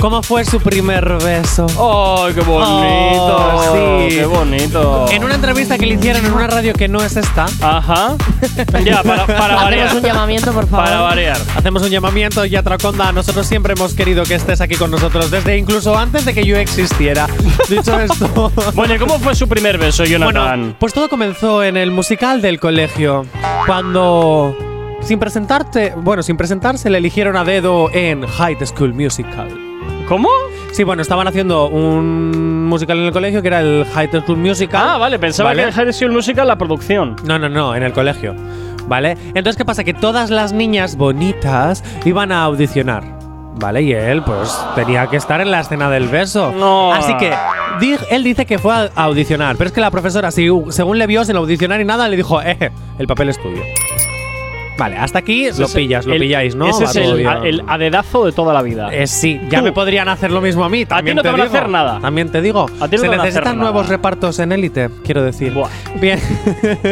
cómo 0.00 0.22
fue 0.22 0.44
su 0.44 0.60
primer 0.60 1.18
beso. 1.22 1.66
¡Ay, 1.70 2.34
qué 2.34 2.40
bonito! 2.40 3.36
Oh, 3.36 3.62
sí. 4.08 4.16
¡Qué 4.16 4.24
bonito! 4.26 5.06
En 5.10 5.24
una 5.24 5.34
entrevista 5.34 5.76
que 5.78 5.86
le 5.86 5.94
hicieron 5.94 6.24
en 6.24 6.32
una 6.32 6.46
radio 6.46 6.72
que 6.72 6.88
no 6.88 7.02
es 7.02 7.16
esta, 7.16 7.46
Ajá. 7.60 8.16
Ya, 8.84 9.02
para, 9.02 9.26
para 9.26 9.54
variar. 9.62 9.86
Hacemos 9.88 10.02
un 10.02 10.08
llamamiento, 10.08 10.52
por 10.52 10.66
favor. 10.68 10.84
Para 10.86 11.00
variar. 11.00 11.36
hacemos 11.56 11.82
un 11.82 11.90
llamamiento 11.90 12.44
y 12.44 12.56
Atraconda. 12.56 13.12
Nosotros 13.12 13.46
siempre 13.46 13.74
hemos 13.74 13.94
querido 13.94 14.24
que 14.24 14.34
estés 14.34 14.60
aquí 14.60 14.76
con 14.76 14.90
nosotros, 14.90 15.30
desde 15.30 15.56
incluso 15.58 15.96
antes 15.96 16.24
de 16.24 16.34
que 16.34 16.44
yo 16.44 16.56
existiera. 16.56 17.26
Dicho 17.68 17.98
esto. 17.98 18.52
Bueno, 18.74 18.94
¿y 18.94 18.98
cómo 18.98 19.18
fue 19.18 19.34
su 19.34 19.48
primer 19.48 19.78
beso, 19.78 20.04
Jonathan? 20.04 20.34
Bueno, 20.60 20.76
pues 20.78 20.92
todo 20.92 21.08
comenzó 21.08 21.62
en 21.62 21.76
el 21.76 21.90
musical 21.90 22.40
del 22.40 22.60
colegio. 22.60 23.26
Cuando. 23.66 24.56
Sin 25.00 25.18
presentarte. 25.18 25.92
Bueno, 25.96 26.22
sin 26.22 26.36
presentarse, 26.36 26.90
le 26.90 26.98
eligieron 26.98 27.36
a 27.36 27.44
dedo 27.44 27.90
en 27.92 28.26
High 28.26 28.66
School 28.66 28.94
Musical. 28.94 29.67
¿Cómo? 30.08 30.30
Sí, 30.72 30.84
bueno, 30.84 31.02
estaban 31.02 31.28
haciendo 31.28 31.68
un 31.68 32.64
musical 32.66 32.98
en 32.98 33.04
el 33.04 33.12
colegio 33.12 33.42
que 33.42 33.48
era 33.48 33.60
el 33.60 33.84
High 33.92 34.08
School 34.08 34.38
Musical. 34.38 34.82
Ah, 34.82 34.96
vale, 34.96 35.18
pensaba 35.18 35.50
¿Vale? 35.50 35.66
que 35.66 35.72
High 35.72 35.92
School 35.92 36.12
Musical 36.12 36.48
la 36.48 36.56
producción. 36.56 37.16
No, 37.24 37.38
no, 37.38 37.50
no, 37.50 37.74
en 37.74 37.82
el 37.82 37.92
colegio. 37.92 38.34
¿Vale? 38.86 39.18
Entonces, 39.34 39.56
¿qué 39.56 39.66
pasa? 39.66 39.84
Que 39.84 39.92
todas 39.92 40.30
las 40.30 40.54
niñas 40.54 40.96
bonitas 40.96 41.84
iban 42.06 42.32
a 42.32 42.44
audicionar. 42.44 43.04
¿Vale? 43.60 43.82
Y 43.82 43.92
él, 43.92 44.22
pues, 44.22 44.56
tenía 44.76 45.08
que 45.08 45.16
estar 45.18 45.42
en 45.42 45.50
la 45.50 45.60
escena 45.60 45.90
del 45.90 46.08
beso. 46.08 46.52
No. 46.52 46.90
Así 46.92 47.14
que 47.18 47.34
él 48.10 48.24
dice 48.24 48.46
que 48.46 48.58
fue 48.58 48.72
a 48.72 48.90
audicionar. 48.94 49.56
Pero 49.56 49.68
es 49.68 49.74
que 49.74 49.80
la 49.82 49.90
profesora, 49.90 50.30
según 50.30 50.98
le 50.98 51.06
vio 51.06 51.22
sin 51.24 51.36
audicionar 51.36 51.80
y 51.82 51.84
nada, 51.84 52.08
le 52.08 52.16
dijo, 52.16 52.40
eh, 52.40 52.70
el 52.98 53.06
papel 53.06 53.28
es 53.28 53.42
tuyo. 53.42 53.62
Vale, 54.78 54.96
hasta 54.96 55.18
aquí 55.18 55.44
Ese 55.46 55.60
lo 55.60 55.68
pillas, 55.68 56.06
lo 56.06 56.14
pilláis, 56.16 56.54
¿no? 56.54 56.68
Ese 56.68 56.84
Va 56.84 56.90
es 56.90 56.96
el, 57.44 57.60
a- 57.66 57.74
adedazo 57.74 58.24
de 58.24 58.30
toda 58.32 58.54
la 58.54 58.62
vida. 58.62 58.94
Eh, 58.94 59.06
sí, 59.08 59.40
ya 59.50 59.58
Tú. 59.58 59.64
me 59.64 59.72
podrían 59.72 60.08
hacer 60.08 60.30
lo 60.30 60.40
mismo 60.40 60.64
a 60.64 60.68
mí. 60.68 60.86
También 60.86 61.16
no 61.16 61.22
te 61.22 61.30
van 61.30 61.40
a 61.40 61.44
hacer 61.44 61.68
nada. 61.68 61.98
También 62.00 62.30
te 62.30 62.40
digo. 62.40 62.66
A 62.80 62.86
ti 62.88 62.96
no 62.96 63.02
Se 63.02 63.02
te 63.02 63.08
van 63.08 63.18
a 63.18 63.22
hacer 63.22 63.34
necesitan 63.34 63.58
nada. 63.58 63.70
nuevos 63.72 63.88
repartos 63.88 64.38
en 64.38 64.52
élite, 64.52 64.88
quiero 65.04 65.22
decir. 65.22 65.52
Buah. 65.52 65.68
Bien. 66.00 66.20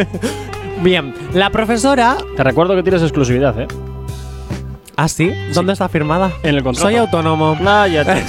Bien. 0.83 1.15
La 1.33 1.51
profesora. 1.51 2.17
Te 2.37 2.43
recuerdo 2.43 2.75
que 2.75 2.83
tienes 2.83 3.03
exclusividad, 3.03 3.59
¿eh? 3.61 3.69
¿Ah, 4.97 5.09
sí? 5.09 5.31
¿Dónde 5.55 5.73
está 5.75 5.89
firmada? 5.89 6.33
En 6.43 6.55
el 6.57 6.63
contrato. 6.63 6.89
Soy 6.89 6.97
autónomo. 6.97 7.57
Nah, 7.61 7.87
ya 7.87 8.05
te- 8.05 8.23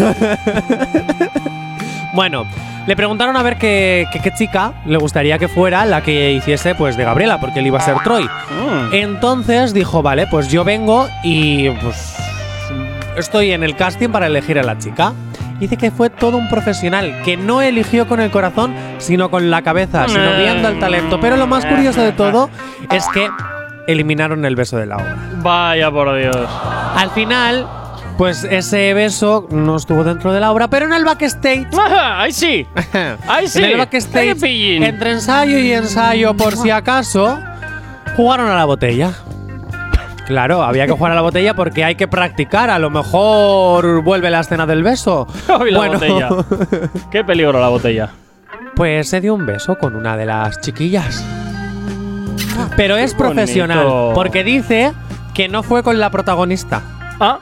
Bueno, 2.18 2.48
le 2.88 2.96
preguntaron 2.96 3.38
a 3.38 3.44
ver 3.44 3.58
qué, 3.60 4.08
qué- 4.12 4.20
qué 4.20 4.34
chica 4.34 4.74
le 4.88 4.98
gustaría 4.98 5.38
que 5.38 5.48
fuera 5.48 5.86
la 5.86 6.02
que 6.02 6.32
hiciese 6.32 6.74
pues 6.74 6.98
de 6.98 7.04
Gabriela, 7.04 7.40
porque 7.40 7.60
él 7.60 7.68
iba 7.68 7.78
a 7.78 7.82
ser 7.84 8.00
Troy. 8.04 8.24
Mm. 8.24 8.92
Entonces 8.94 9.72
dijo, 9.72 10.02
vale, 10.02 10.26
pues 10.26 10.50
yo 10.50 10.64
vengo 10.64 11.08
y 11.24 11.70
pues 11.70 12.16
estoy 13.18 13.52
en 13.52 13.62
el 13.64 13.76
casting 13.76 14.10
para 14.10 14.26
elegir 14.26 14.58
a 14.58 14.64
la 14.64 14.80
chica. 14.80 15.14
Dice 15.60 15.78
que 15.78 15.92
fue 15.92 16.10
todo 16.10 16.38
un 16.38 16.50
profesional, 16.50 17.22
que 17.24 17.38
no 17.38 17.62
eligió 17.62 18.08
con 18.08 18.20
el 18.20 18.32
corazón, 18.32 18.74
sino 18.98 19.30
con 19.30 19.52
la 19.52 19.62
cabeza, 19.62 20.08
sino 20.08 20.34
Mm. 20.34 20.38
viendo 20.40 20.68
el 20.70 20.80
talento. 20.80 21.20
Pero 21.20 21.38
lo 21.38 21.46
más 21.46 21.68
curioso 21.68 22.02
de 22.02 22.14
todo 22.14 22.50
es 22.92 23.06
que 23.14 23.30
eliminaron 23.86 24.44
el 24.44 24.56
beso 24.56 24.76
de 24.78 24.88
la 24.88 24.96
obra. 24.98 25.18
Vaya 25.44 25.92
por 25.92 26.18
Dios. 26.18 26.36
Al 26.96 27.12
final, 27.12 27.68
pues 28.18 28.44
ese 28.44 28.94
beso 28.94 29.48
no 29.52 29.76
estuvo 29.76 30.04
dentro 30.04 30.34
de 30.34 30.40
la 30.40 30.52
obra, 30.52 30.68
pero 30.70 30.86
en 30.86 30.94
el 30.94 31.06
backstage 31.06 31.68
Ajá, 31.78 32.22
ahí 32.22 32.32
sí. 32.32 32.66
Ahí 33.28 33.48
sí. 33.48 33.60
en 33.64 33.72
el 33.72 33.78
backstage, 33.78 34.44
entre 34.44 35.12
ensayo 35.12 35.60
y 35.60 35.72
ensayo, 35.72 36.34
por 36.36 36.58
si 36.58 36.72
acaso, 36.72 37.40
jugaron 38.16 38.48
a 38.50 38.56
la 38.56 38.66
botella. 38.66 39.12
Claro, 40.26 40.62
había 40.62 40.86
que 40.86 40.92
jugar 40.92 41.14
a 41.14 41.16
la 41.16 41.22
botella 41.22 41.54
porque 41.54 41.86
hay 41.86 41.96
que 41.96 42.08
practicar. 42.10 42.70
A 42.70 42.80
lo 42.80 42.90
mejor 42.90 44.04
vuelve 44.04 44.30
la 44.30 44.42
escena 44.42 44.66
del 44.66 44.84
beso. 44.84 45.26
Botella. 45.48 46.30
Qué 47.12 47.24
peligro 47.24 47.62
la 47.62 47.70
botella. 47.70 48.10
pues 48.76 49.08
se 49.08 49.22
dio 49.22 49.34
un 49.36 49.46
beso 49.46 49.78
con 49.78 49.96
una 49.96 50.18
de 50.18 50.26
las 50.26 50.60
chiquillas. 50.60 51.24
Pero 52.76 52.98
es 52.98 53.14
Qué 53.14 53.18
bonito. 53.24 53.36
profesional 53.36 53.88
porque 54.14 54.44
dice 54.44 54.92
que 55.34 55.48
no 55.48 55.64
fue 55.64 55.82
con 55.82 55.98
la 55.98 56.10
protagonista. 56.10 56.82
Ah. 57.22 57.40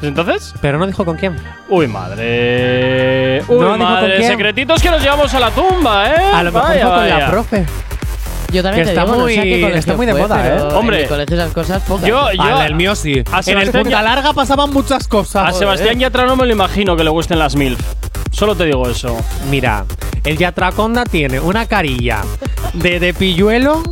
¿Pues 0.00 0.08
entonces? 0.08 0.54
Pero 0.62 0.78
no 0.78 0.86
dijo 0.86 1.04
con 1.04 1.16
quién. 1.16 1.36
Uy, 1.68 1.86
madre. 1.86 3.42
Uy, 3.48 3.58
No 3.58 3.64
dijo 3.64 3.68
con 3.70 3.78
madre. 3.80 4.16
quién. 4.16 4.28
Secretitos 4.30 4.82
que 4.82 4.90
nos 4.90 5.02
llevamos 5.02 5.32
a 5.34 5.40
la 5.40 5.50
tumba, 5.50 6.08
¿eh? 6.10 6.14
A 6.32 6.42
lo 6.42 6.52
mejor 6.52 6.68
Vaya, 6.70 6.80
fue 6.82 6.90
con 6.90 6.98
vaya. 7.00 7.18
la 7.18 7.30
profe. 7.30 7.66
Yo 8.52 8.62
también 8.64 8.84
Que 8.86 8.92
te 8.92 8.98
está 8.98 9.04
digo, 9.04 9.16
no 9.16 9.28
sé 9.28 9.36
muy- 9.36 9.44
qué 9.44 9.60
colegio 9.60 9.78
está 9.78 9.94
muy 9.94 10.06
de 10.06 10.12
fue, 10.12 10.20
moda, 10.22 10.46
¿eh? 10.48 10.62
Hombre. 10.74 11.06
colegio 11.06 11.36
esas 11.36 11.52
cosas 11.52 11.82
pocas. 11.82 12.06
Yo, 12.08 12.32
yo. 12.32 12.42
Ah, 12.42 12.66
el 12.66 12.74
mío 12.74 12.94
sí. 12.96 13.22
a 13.30 13.40
En 13.46 13.58
el 13.58 13.70
Punta 13.70 14.02
Larga 14.02 14.32
pasaban 14.32 14.70
muchas 14.72 15.06
cosas. 15.06 15.48
A 15.48 15.52
Sebastián 15.52 15.98
Yatra 16.00 16.24
no 16.24 16.34
me 16.34 16.46
lo 16.46 16.52
imagino 16.52 16.96
que 16.96 17.04
le 17.04 17.10
gusten 17.10 17.38
las 17.38 17.54
mil. 17.54 17.76
Solo 18.32 18.56
te 18.56 18.64
digo 18.64 18.88
eso. 18.88 19.16
Mira, 19.50 19.84
el 20.24 20.36
Yatraconda 20.38 21.04
tiene 21.04 21.38
una 21.38 21.66
carilla 21.66 22.22
de, 22.72 22.98
de 22.98 23.14
pilluelo 23.14 23.82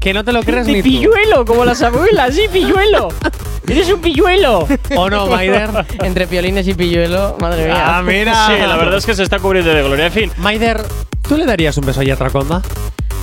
que 0.00 0.12
no 0.14 0.22
te 0.22 0.32
lo 0.32 0.42
crees 0.42 0.66
De 0.66 0.74
ni 0.74 0.78
tú. 0.82 0.84
pilluelo, 0.84 1.44
como 1.44 1.64
las 1.64 1.82
abuelas, 1.82 2.34
sí, 2.34 2.42
pilluelo. 2.52 3.08
¡Eres 3.66 3.88
un 3.90 4.00
pilluelo! 4.00 4.66
¿O 4.96 5.10
no, 5.10 5.26
Maider? 5.28 5.70
Entre 6.02 6.26
piolines 6.26 6.66
y 6.68 6.74
pilluelo, 6.74 7.36
madre 7.40 7.66
mía. 7.66 7.96
Ah, 7.98 8.02
mira. 8.02 8.46
Sí, 8.46 8.52
la 8.58 8.76
verdad 8.76 8.98
es 8.98 9.06
que 9.06 9.14
se 9.14 9.22
está 9.22 9.38
cubriendo 9.38 9.72
de 9.72 9.82
gloria. 9.82 10.06
En 10.06 10.12
fin, 10.12 10.30
Maider, 10.38 10.84
¿tú 11.26 11.36
le 11.36 11.46
darías 11.46 11.76
un 11.78 11.86
beso 11.86 12.00
a 12.00 12.04
Yatraconda? 12.04 12.62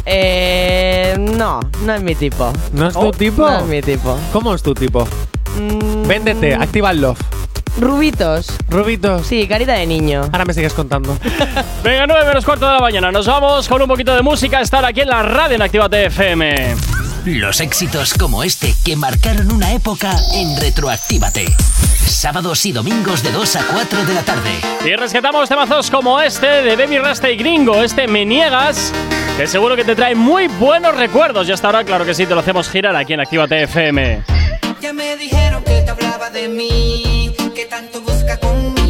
Eh, 0.06 1.16
no, 1.20 1.60
no 1.86 1.94
es 1.94 2.02
mi 2.02 2.16
tipo. 2.16 2.52
¿No 2.74 2.88
es 2.88 2.94
tu 2.94 3.12
tipo? 3.12 3.44
No 3.44 3.60
es 3.60 3.66
mi 3.66 3.82
tipo. 3.82 4.18
¿Cómo 4.34 4.54
es 4.56 4.64
tu 4.64 4.74
tipo? 4.74 5.08
Mm, 5.60 6.08
Véndete, 6.08 6.56
activa 6.56 6.92
el 6.92 7.02
love. 7.02 7.20
Rubitos. 7.80 8.48
Rubitos. 8.70 9.28
Sí, 9.28 9.48
carita 9.48 9.74
de 9.74 9.86
niño. 9.86 10.22
Ahora 10.32 10.46
me 10.46 10.54
sigues 10.54 10.74
contando. 10.74 11.18
venga, 11.84 12.08
9 12.08 12.26
menos 12.26 12.46
cuarto 12.46 12.68
de 12.68 12.74
la 12.74 12.80
mañana. 12.80 13.12
Nos 13.12 13.28
vamos 13.28 13.68
con 13.68 13.82
un 13.82 13.88
poquito 13.88 14.14
de 14.16 14.22
música. 14.22 14.62
Estar 14.62 14.84
aquí 14.86 15.02
en 15.02 15.10
la 15.10 15.24
radio 15.24 15.56
en 15.56 15.62
Actívate 15.62 16.06
FM. 16.06 16.76
Los 17.26 17.60
éxitos 17.62 18.16
como 18.16 18.44
este 18.44 18.74
que 18.84 18.96
marcaron 18.96 19.52
una 19.52 19.74
época 19.74 20.12
en 20.34 20.60
Retroactívate. 20.60 21.46
Sábados 22.06 22.66
y 22.66 22.72
domingos 22.72 23.22
de 23.22 23.32
2 23.32 23.56
a 23.58 23.64
4 23.72 24.06
de 24.06 24.14
la 24.14 24.24
tarde. 24.24 24.52
Y 24.84 24.96
rescatamos 24.96 25.48
temazos 25.48 25.92
como 25.92 26.20
este 26.20 26.48
de 26.48 26.76
Baby 26.76 26.98
Rasta 26.98 27.30
y 27.30 27.38
Gringo, 27.38 27.84
este 27.84 28.08
Me 28.08 28.26
Niegas, 28.26 28.92
que 29.38 29.46
seguro 29.46 29.76
que 29.76 29.84
te 29.84 29.96
trae 29.96 30.16
muy 30.16 30.48
buenos 30.48 30.96
recuerdos. 30.96 31.48
Y 31.48 31.52
hasta 31.52 31.68
ahora, 31.68 31.84
claro 31.84 32.06
que 32.06 32.16
sí, 32.16 32.26
te 32.26 32.34
lo 32.34 32.40
hacemos 32.42 32.68
girar 32.70 32.96
aquí 32.96 33.14
en 33.14 33.20
Actívate 33.20 33.64
FM. 33.64 34.24
Ya 34.82 34.92
me 34.92 35.16
dijeron 35.16 35.64
que 35.64 35.82
te 35.82 35.92
hablaba 35.92 36.32
de 36.32 36.50
mí, 36.50 37.04
tanto 37.72 38.02
busca 38.02 38.36
conmigo, 38.36 38.81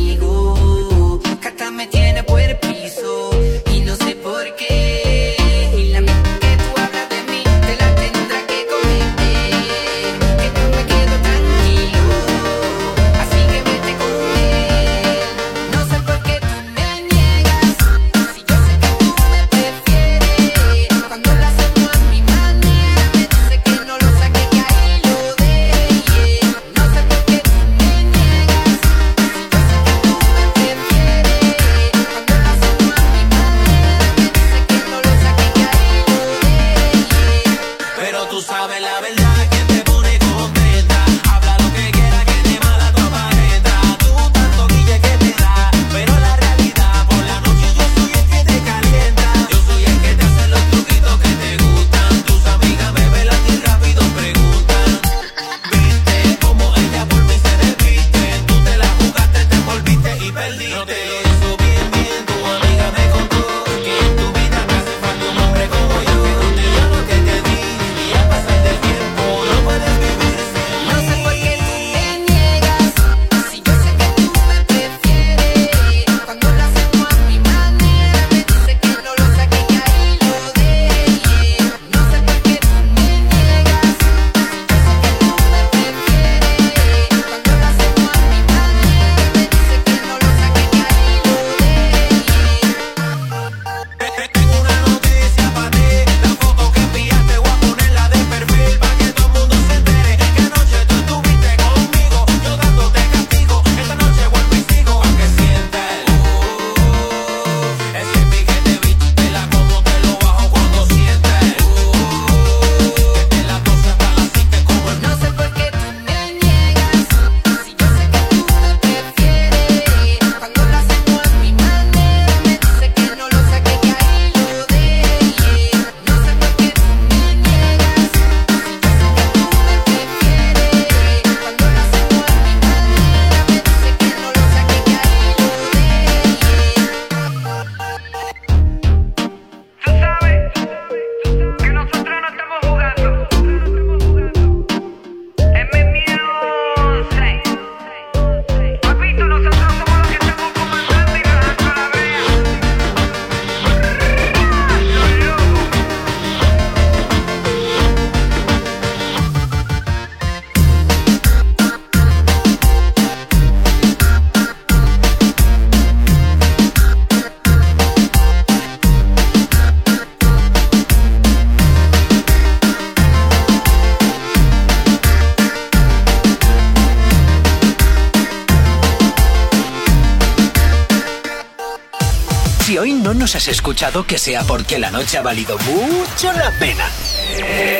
escuchado, 183.47 184.05
que 184.05 184.17
sea 184.17 184.43
porque 184.43 184.77
la 184.77 184.91
noche 184.91 185.17
ha 185.17 185.21
valido 185.21 185.57
mucho 185.59 186.31
la 186.33 186.51
pena. 186.59 186.87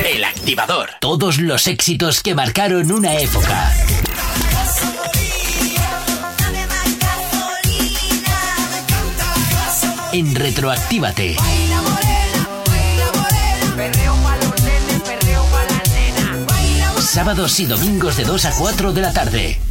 El 0.06 0.24
activador. 0.24 0.90
Todos 1.00 1.40
los 1.40 1.68
éxitos 1.68 2.22
que 2.22 2.36
marcaron 2.36 2.92
una 2.92 3.18
época. 3.18 3.74
En 10.14 10.36
Retroactívate. 10.36 11.38
Sábados 17.00 17.60
y 17.60 17.66
domingos 17.66 18.18
de 18.18 18.24
2 18.24 18.46
a 18.46 18.52
4 18.52 18.94
de 18.94 19.02
la 19.02 19.14
tarde. 19.14 19.71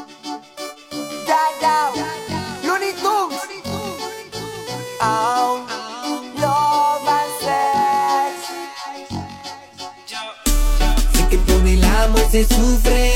se 12.31 12.45
sufre 12.45 13.11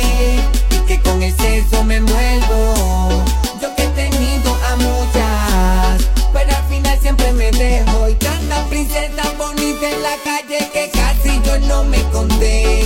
y 0.72 0.80
que 0.88 1.00
con 1.00 1.24
el 1.24 1.34
sexo 1.38 1.86
me 1.86 1.96
envuelvo. 1.96 3.24
Yo 3.62 3.74
que 3.74 3.84
he 3.84 3.88
tenido 3.90 4.54
a 4.54 4.76
muchas, 4.76 6.10
pero 6.34 6.54
al 6.54 6.64
final 6.66 7.00
siempre 7.00 7.32
me 7.32 7.50
dejo. 7.52 8.10
Y 8.10 8.16
tantas 8.16 8.68
princesas 8.68 9.38
bonitas 9.38 9.94
en 9.94 10.04
la 10.04 10.18
calle 10.22 10.70
que 10.74 10.92
casi 10.92 11.42
yo 11.46 11.58
no 11.60 11.86
me 11.86 12.04
conté. 12.12 12.85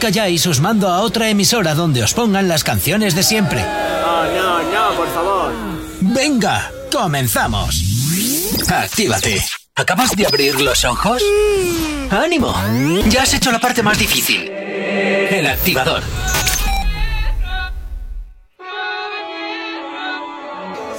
calláis, 0.00 0.46
os 0.48 0.58
mando 0.58 0.88
a 0.88 1.02
otra 1.02 1.28
emisora 1.28 1.74
donde 1.76 2.02
os 2.02 2.14
pongan 2.14 2.48
las 2.48 2.64
canciones 2.64 3.14
de 3.14 3.22
siempre. 3.22 3.60
No, 3.60 4.24
no, 4.34 4.62
no, 4.72 4.96
por 4.96 5.08
favor. 5.14 5.52
Venga, 6.00 6.72
comenzamos. 6.90 7.84
Actívate. 8.66 9.44
¿Acabas 9.76 10.10
de 10.16 10.26
abrir 10.26 10.60
los 10.60 10.84
ojos? 10.84 11.22
¡Ánimo! 12.10 12.52
Ya 13.08 13.22
has 13.22 13.34
hecho 13.34 13.52
la 13.52 13.60
parte 13.60 13.82
más 13.82 13.98
difícil. 13.98 14.48
El 14.50 15.46
activador. 15.46 16.02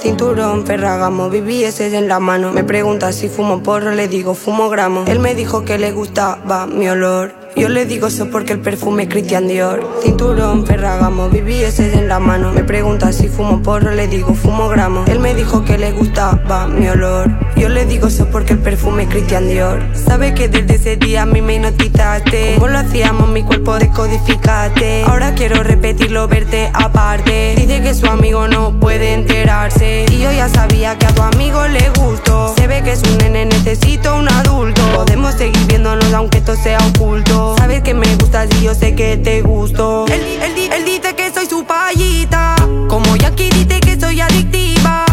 Cinturón, 0.00 0.66
ferragamo, 0.66 1.28
BBS 1.28 1.80
en 1.80 2.08
la 2.08 2.18
mano. 2.18 2.52
Me 2.52 2.64
pregunta 2.64 3.12
si 3.12 3.28
fumo 3.28 3.62
porro, 3.62 3.92
le 3.92 4.08
digo 4.08 4.34
fumo 4.34 4.68
gramo. 4.68 5.04
Él 5.06 5.18
me 5.18 5.34
dijo 5.34 5.64
que 5.64 5.78
le 5.78 5.92
gustaba 5.92 6.66
mi 6.66 6.88
olor 6.88 7.41
yo 7.54 7.68
le 7.68 7.84
digo 7.84 8.06
eso 8.06 8.28
porque 8.30 8.54
el 8.54 8.60
perfume 8.60 9.04
es 9.04 9.08
Christian 9.10 9.46
Dior. 9.46 9.86
Cinturón, 10.02 10.66
ferragamo, 10.66 11.30
ese 11.32 11.92
en 11.92 12.08
la 12.08 12.18
mano. 12.18 12.52
Me 12.52 12.64
pregunta 12.64 13.12
si 13.12 13.28
fumo 13.28 13.62
porro, 13.62 13.90
le 13.92 14.08
digo 14.08 14.34
fumo 14.34 14.68
gramo. 14.68 15.04
Él 15.06 15.20
me 15.20 15.34
dijo 15.34 15.64
que 15.64 15.76
le 15.76 15.92
gustaba 15.92 16.66
mi 16.66 16.88
olor. 16.88 17.30
Yo 17.56 17.68
le 17.68 17.84
digo 17.84 18.08
eso 18.08 18.26
porque 18.30 18.54
el 18.54 18.58
perfume 18.58 19.04
es 19.04 19.10
Christian 19.10 19.48
Dior. 19.48 19.80
Sabe 19.94 20.34
que 20.34 20.48
desde 20.48 20.74
ese 20.74 20.96
día 20.96 21.22
a 21.22 21.26
mí 21.26 21.42
me 21.42 21.56
hipnotizaste. 21.56 22.54
Como 22.54 22.68
lo 22.68 22.78
hacíamos, 22.78 23.28
mi 23.28 23.42
cuerpo 23.42 23.78
descodificaste. 23.78 25.04
Ahora 25.04 25.34
quiero 25.34 25.62
repetirlo, 25.62 26.26
verte 26.28 26.70
aparte. 26.72 27.54
Dice 27.56 27.82
que 27.82 27.94
su 27.94 28.06
amigo 28.06 28.48
no 28.48 28.80
puede 28.80 29.14
enterarse. 29.14 30.06
Y 30.10 30.20
yo 30.20 30.32
ya 30.32 30.48
sabía 30.48 30.98
que 30.98 31.06
a 31.06 31.14
tu 31.14 31.22
amigo 31.22 31.68
le 31.68 31.90
gustó. 31.90 32.31
Que 32.84 32.92
es 32.92 33.02
un 33.04 33.16
nene, 33.18 33.46
necesito 33.46 34.16
un 34.16 34.28
adulto. 34.28 34.82
Podemos 34.92 35.34
seguir 35.34 35.66
viéndonos 35.66 36.12
aunque 36.12 36.38
esto 36.38 36.56
sea 36.56 36.78
oculto. 36.78 37.54
Sabes 37.56 37.80
que 37.82 37.94
me 37.94 38.16
gustas 38.16 38.48
y 38.58 38.64
yo 38.64 38.74
sé 38.74 38.96
que 38.96 39.16
te 39.16 39.40
gusto. 39.40 40.04
Él, 40.08 40.20
él 40.42 40.72
él 40.72 40.84
dice 40.84 41.14
que 41.14 41.32
soy 41.32 41.46
su 41.46 41.64
payita. 41.64 42.56
Como 42.88 43.14
Jackie 43.16 43.50
dice 43.50 43.78
que 43.78 44.00
soy 44.00 44.20
adictiva. 44.20 45.04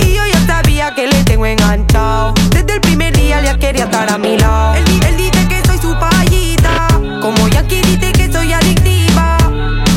Y 0.00 0.14
yo 0.14 0.22
ya 0.26 0.46
sabía 0.46 0.92
que 0.96 1.06
le 1.06 1.22
tengo 1.22 1.46
enganchado. 1.46 2.34
Desde 2.50 2.74
el 2.74 2.80
primer 2.80 3.16
día 3.16 3.40
ya 3.42 3.56
quería 3.58 3.84
estar 3.84 4.10
a 4.10 4.18
mi 4.18 4.36
lado. 4.36 4.74
Él, 4.74 4.84
él 5.06 5.16
dice 5.16 5.46
que 5.48 5.62
soy 5.66 5.78
su 5.78 5.96
payita. 5.96 6.88
Como 7.22 7.46
Jackie 7.48 7.80
dice 7.82 8.10
que 8.10 8.32
soy 8.32 8.52
adictiva. 8.52 9.38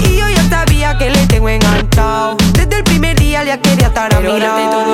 Y 0.04 0.18
yo 0.18 0.30
ya 0.30 0.48
sabía 0.50 0.96
que 1.00 1.10
le 1.10 1.26
tengo 1.26 1.50
enganchado. 1.50 2.38
Desde 2.54 2.78
el 2.78 2.84
primer 2.84 3.18
día 3.18 3.44
ya 3.44 3.58
quería 3.60 3.88
estar 3.88 4.14
a 4.14 4.20
mi 4.20 4.40
lado. 4.40 4.87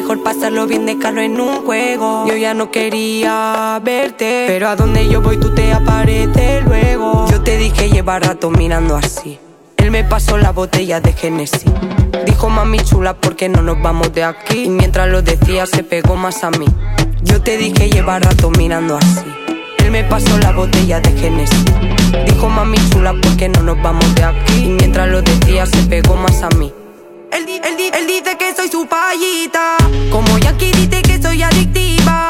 Mejor 0.00 0.24
pasarlo 0.24 0.66
bien 0.66 0.86
de 0.86 0.98
carro 0.98 1.20
en 1.20 1.40
un 1.40 1.64
juego. 1.64 2.26
Yo 2.26 2.34
ya 2.34 2.52
no 2.52 2.72
quería 2.72 3.80
verte. 3.80 4.46
Pero 4.48 4.68
a 4.68 4.74
donde 4.74 5.08
yo 5.08 5.22
voy 5.22 5.38
tú 5.38 5.54
te 5.54 5.72
apareces 5.72 6.64
luego. 6.64 7.28
Yo 7.30 7.40
te 7.42 7.56
dije 7.58 7.88
lleva 7.88 8.18
rato 8.18 8.50
mirando 8.50 8.96
así. 8.96 9.38
Él 9.76 9.92
me 9.92 10.02
pasó 10.02 10.36
la 10.36 10.50
botella 10.50 11.00
de 11.00 11.12
Genesis. 11.12 11.70
Dijo 12.26 12.48
mami 12.48 12.80
chula, 12.80 13.14
¿por 13.14 13.36
qué 13.36 13.48
no 13.48 13.62
nos 13.62 13.80
vamos 13.80 14.12
de 14.12 14.24
aquí? 14.24 14.64
Y 14.64 14.68
mientras 14.68 15.08
lo 15.08 15.22
decía, 15.22 15.64
se 15.64 15.84
pegó 15.84 16.16
más 16.16 16.42
a 16.42 16.50
mí. 16.50 16.66
Yo 17.22 17.40
te 17.40 17.56
dije 17.56 17.88
lleva 17.88 18.18
rato 18.18 18.50
mirando 18.50 18.96
así. 18.96 19.24
Él 19.78 19.92
me 19.92 20.02
pasó 20.02 20.36
la 20.38 20.50
botella 20.50 20.98
de 20.98 21.12
Genesis. 21.12 21.64
Dijo 22.26 22.48
mami 22.48 22.78
chula, 22.90 23.12
¿por 23.12 23.36
qué 23.36 23.48
no 23.48 23.62
nos 23.62 23.80
vamos 23.80 24.12
de 24.16 24.24
aquí? 24.24 24.64
Y 24.64 24.70
mientras 24.70 25.08
lo 25.08 25.22
decía, 25.22 25.66
se 25.66 25.84
pegó 25.84 26.16
más 26.16 26.42
a 26.42 26.48
mí. 26.48 26.72
Él, 27.34 27.46
él 27.48 27.76
di- 27.76 27.90
él 27.92 28.06
dice 28.06 28.36
que 28.38 28.54
soy 28.54 28.68
su 28.68 28.86
payita. 28.86 29.76
Como 30.10 30.38
Jackie 30.38 30.72
dice 30.72 31.02
que 31.02 31.20
soy 31.20 31.42
adictiva. 31.42 32.26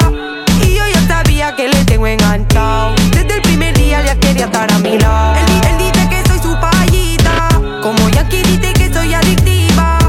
Y 0.61 0.73
yo 0.75 0.83
ya 0.93 1.07
sabía 1.07 1.55
que 1.55 1.67
le 1.69 1.83
tengo 1.85 2.07
enganchado. 2.07 2.95
Desde 3.11 3.35
el 3.35 3.41
primer 3.41 3.75
día 3.77 4.01
ya 4.03 4.15
quería 4.19 4.45
estar 4.45 4.71
a 4.71 4.79
mi 4.79 4.97
lado. 4.97 5.35
Él, 5.35 5.61
él 5.69 5.77
dice 5.77 6.09
que 6.09 6.27
soy 6.27 6.39
su 6.39 6.57
payita. 6.59 7.49
Como 7.81 8.09
Jackie 8.09 8.41
dice 8.43 8.73
que 8.73 8.91
soy 8.93 9.13
adictiva. 9.13 9.99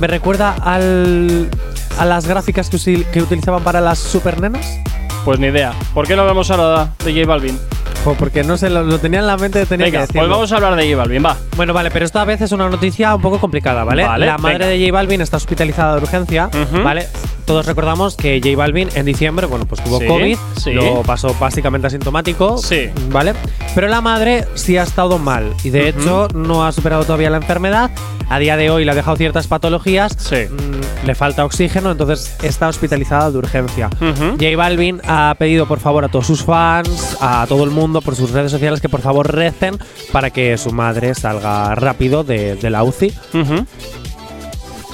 me 0.01 0.07
recuerda 0.07 0.55
al, 0.61 1.49
a 1.97 2.03
las 2.03 2.27
gráficas 2.27 2.69
que, 2.69 3.21
utilizaban 3.21 3.63
para 3.63 3.79
las 3.79 3.97
supernenas? 3.97 4.77
Pues 5.23 5.39
ni 5.39 5.47
idea. 5.47 5.71
¿Por 5.93 6.05
qué 6.05 6.17
no 6.17 6.23
hablamos 6.23 6.51
ahora 6.51 6.91
de 7.05 7.13
J 7.13 7.25
Balvin? 7.25 7.57
Jo, 8.03 8.13
porque 8.13 8.43
no 8.43 8.57
sé, 8.57 8.69
lo, 8.69 8.83
lo 8.83 8.99
tenía 8.99 9.19
en 9.19 9.27
la 9.27 9.35
mente, 9.37 9.65
tenía 9.65 9.87
Venga, 9.87 9.97
que 9.99 10.01
decirlo. 10.03 10.21
pues 10.21 10.29
vamos 10.29 10.51
a 10.51 10.55
hablar 10.55 10.75
de 10.75 10.85
J 10.89 10.95
Balvin, 10.97 11.25
va. 11.25 11.35
Bueno, 11.57 11.73
vale, 11.73 11.91
pero 11.91 12.05
esta 12.05 12.23
vez 12.23 12.39
es 12.41 12.51
una 12.53 12.69
noticia 12.69 13.13
un 13.15 13.21
poco 13.21 13.39
complicada, 13.39 13.83
¿vale? 13.83 14.05
Vale, 14.05 14.25
la 14.25 14.37
madre 14.37 14.57
venga. 14.59 14.67
de 14.69 14.79
J 14.79 14.93
Balvin 14.93 15.21
está 15.21 15.37
hospitalizada 15.37 15.95
de 15.97 16.01
urgencia. 16.03 16.49
¿vale? 16.83 17.07
Todos 17.47 17.65
recordamos 17.65 18.17
que 18.17 18.41
J 18.43 18.57
Balvin 18.57 18.89
en 18.95 19.05
diciembre, 19.05 19.47
bueno, 19.47 19.65
pues 19.65 19.81
tuvo 19.81 19.99
Sí, 19.99 20.05
COVID, 20.05 20.37
sí. 20.61 20.73
lo 20.73 21.01
pasó 21.03 21.33
básicamente 21.39 21.87
asintomático, 21.87 22.57
Sí. 22.57 22.89
¿vale? 23.09 23.33
Pero 23.73 23.87
la 23.87 24.01
madre 24.01 24.45
sí 24.55 24.75
ha 24.77 24.83
estado 24.83 25.17
mal 25.17 25.53
y 25.63 25.69
de 25.69 25.89
Ujú. 25.91 25.99
hecho 26.01 26.27
no 26.35 26.65
ha 26.65 26.73
superado 26.73 27.05
todavía 27.05 27.29
la 27.29 27.37
enfermedad. 27.37 27.89
A 28.29 28.39
día 28.39 28.57
de 28.57 28.69
hoy 28.69 28.83
le 28.83 28.91
ha 28.91 28.95
dejado 28.95 29.15
ciertas 29.15 29.47
patologías, 29.47 30.17
mm, 30.29 31.05
le 31.07 31.15
falta 31.15 31.45
oxígeno, 31.45 31.91
entonces 31.91 32.35
está 32.43 32.67
hospitalizada 32.67 33.31
de 33.31 33.37
urgencia. 33.37 33.89
Ujú. 34.01 34.31
J 34.37 34.57
Balvin 34.57 34.99
ha 35.07 35.33
pedido 35.39 35.65
por 35.69 35.79
favor 35.79 36.03
a 36.03 36.09
todos 36.09 36.27
sus 36.27 36.43
fans, 36.43 37.15
a 37.21 37.45
todo 37.47 37.63
el 37.63 37.69
mundo 37.71 38.01
por 38.01 38.17
sus 38.17 38.31
redes 38.31 38.51
sociales 38.51 38.81
que 38.81 38.89
por 38.89 38.99
favor 38.99 39.33
recen 39.33 39.79
para 40.11 40.31
que 40.31 40.57
su 40.57 40.73
madre 40.73 41.15
salga 41.15 41.73
rápido 41.75 42.25
de, 42.25 42.55
de 42.55 42.69
la 42.69 42.83
UCI. 42.83 43.13
Ujú. 43.33 43.65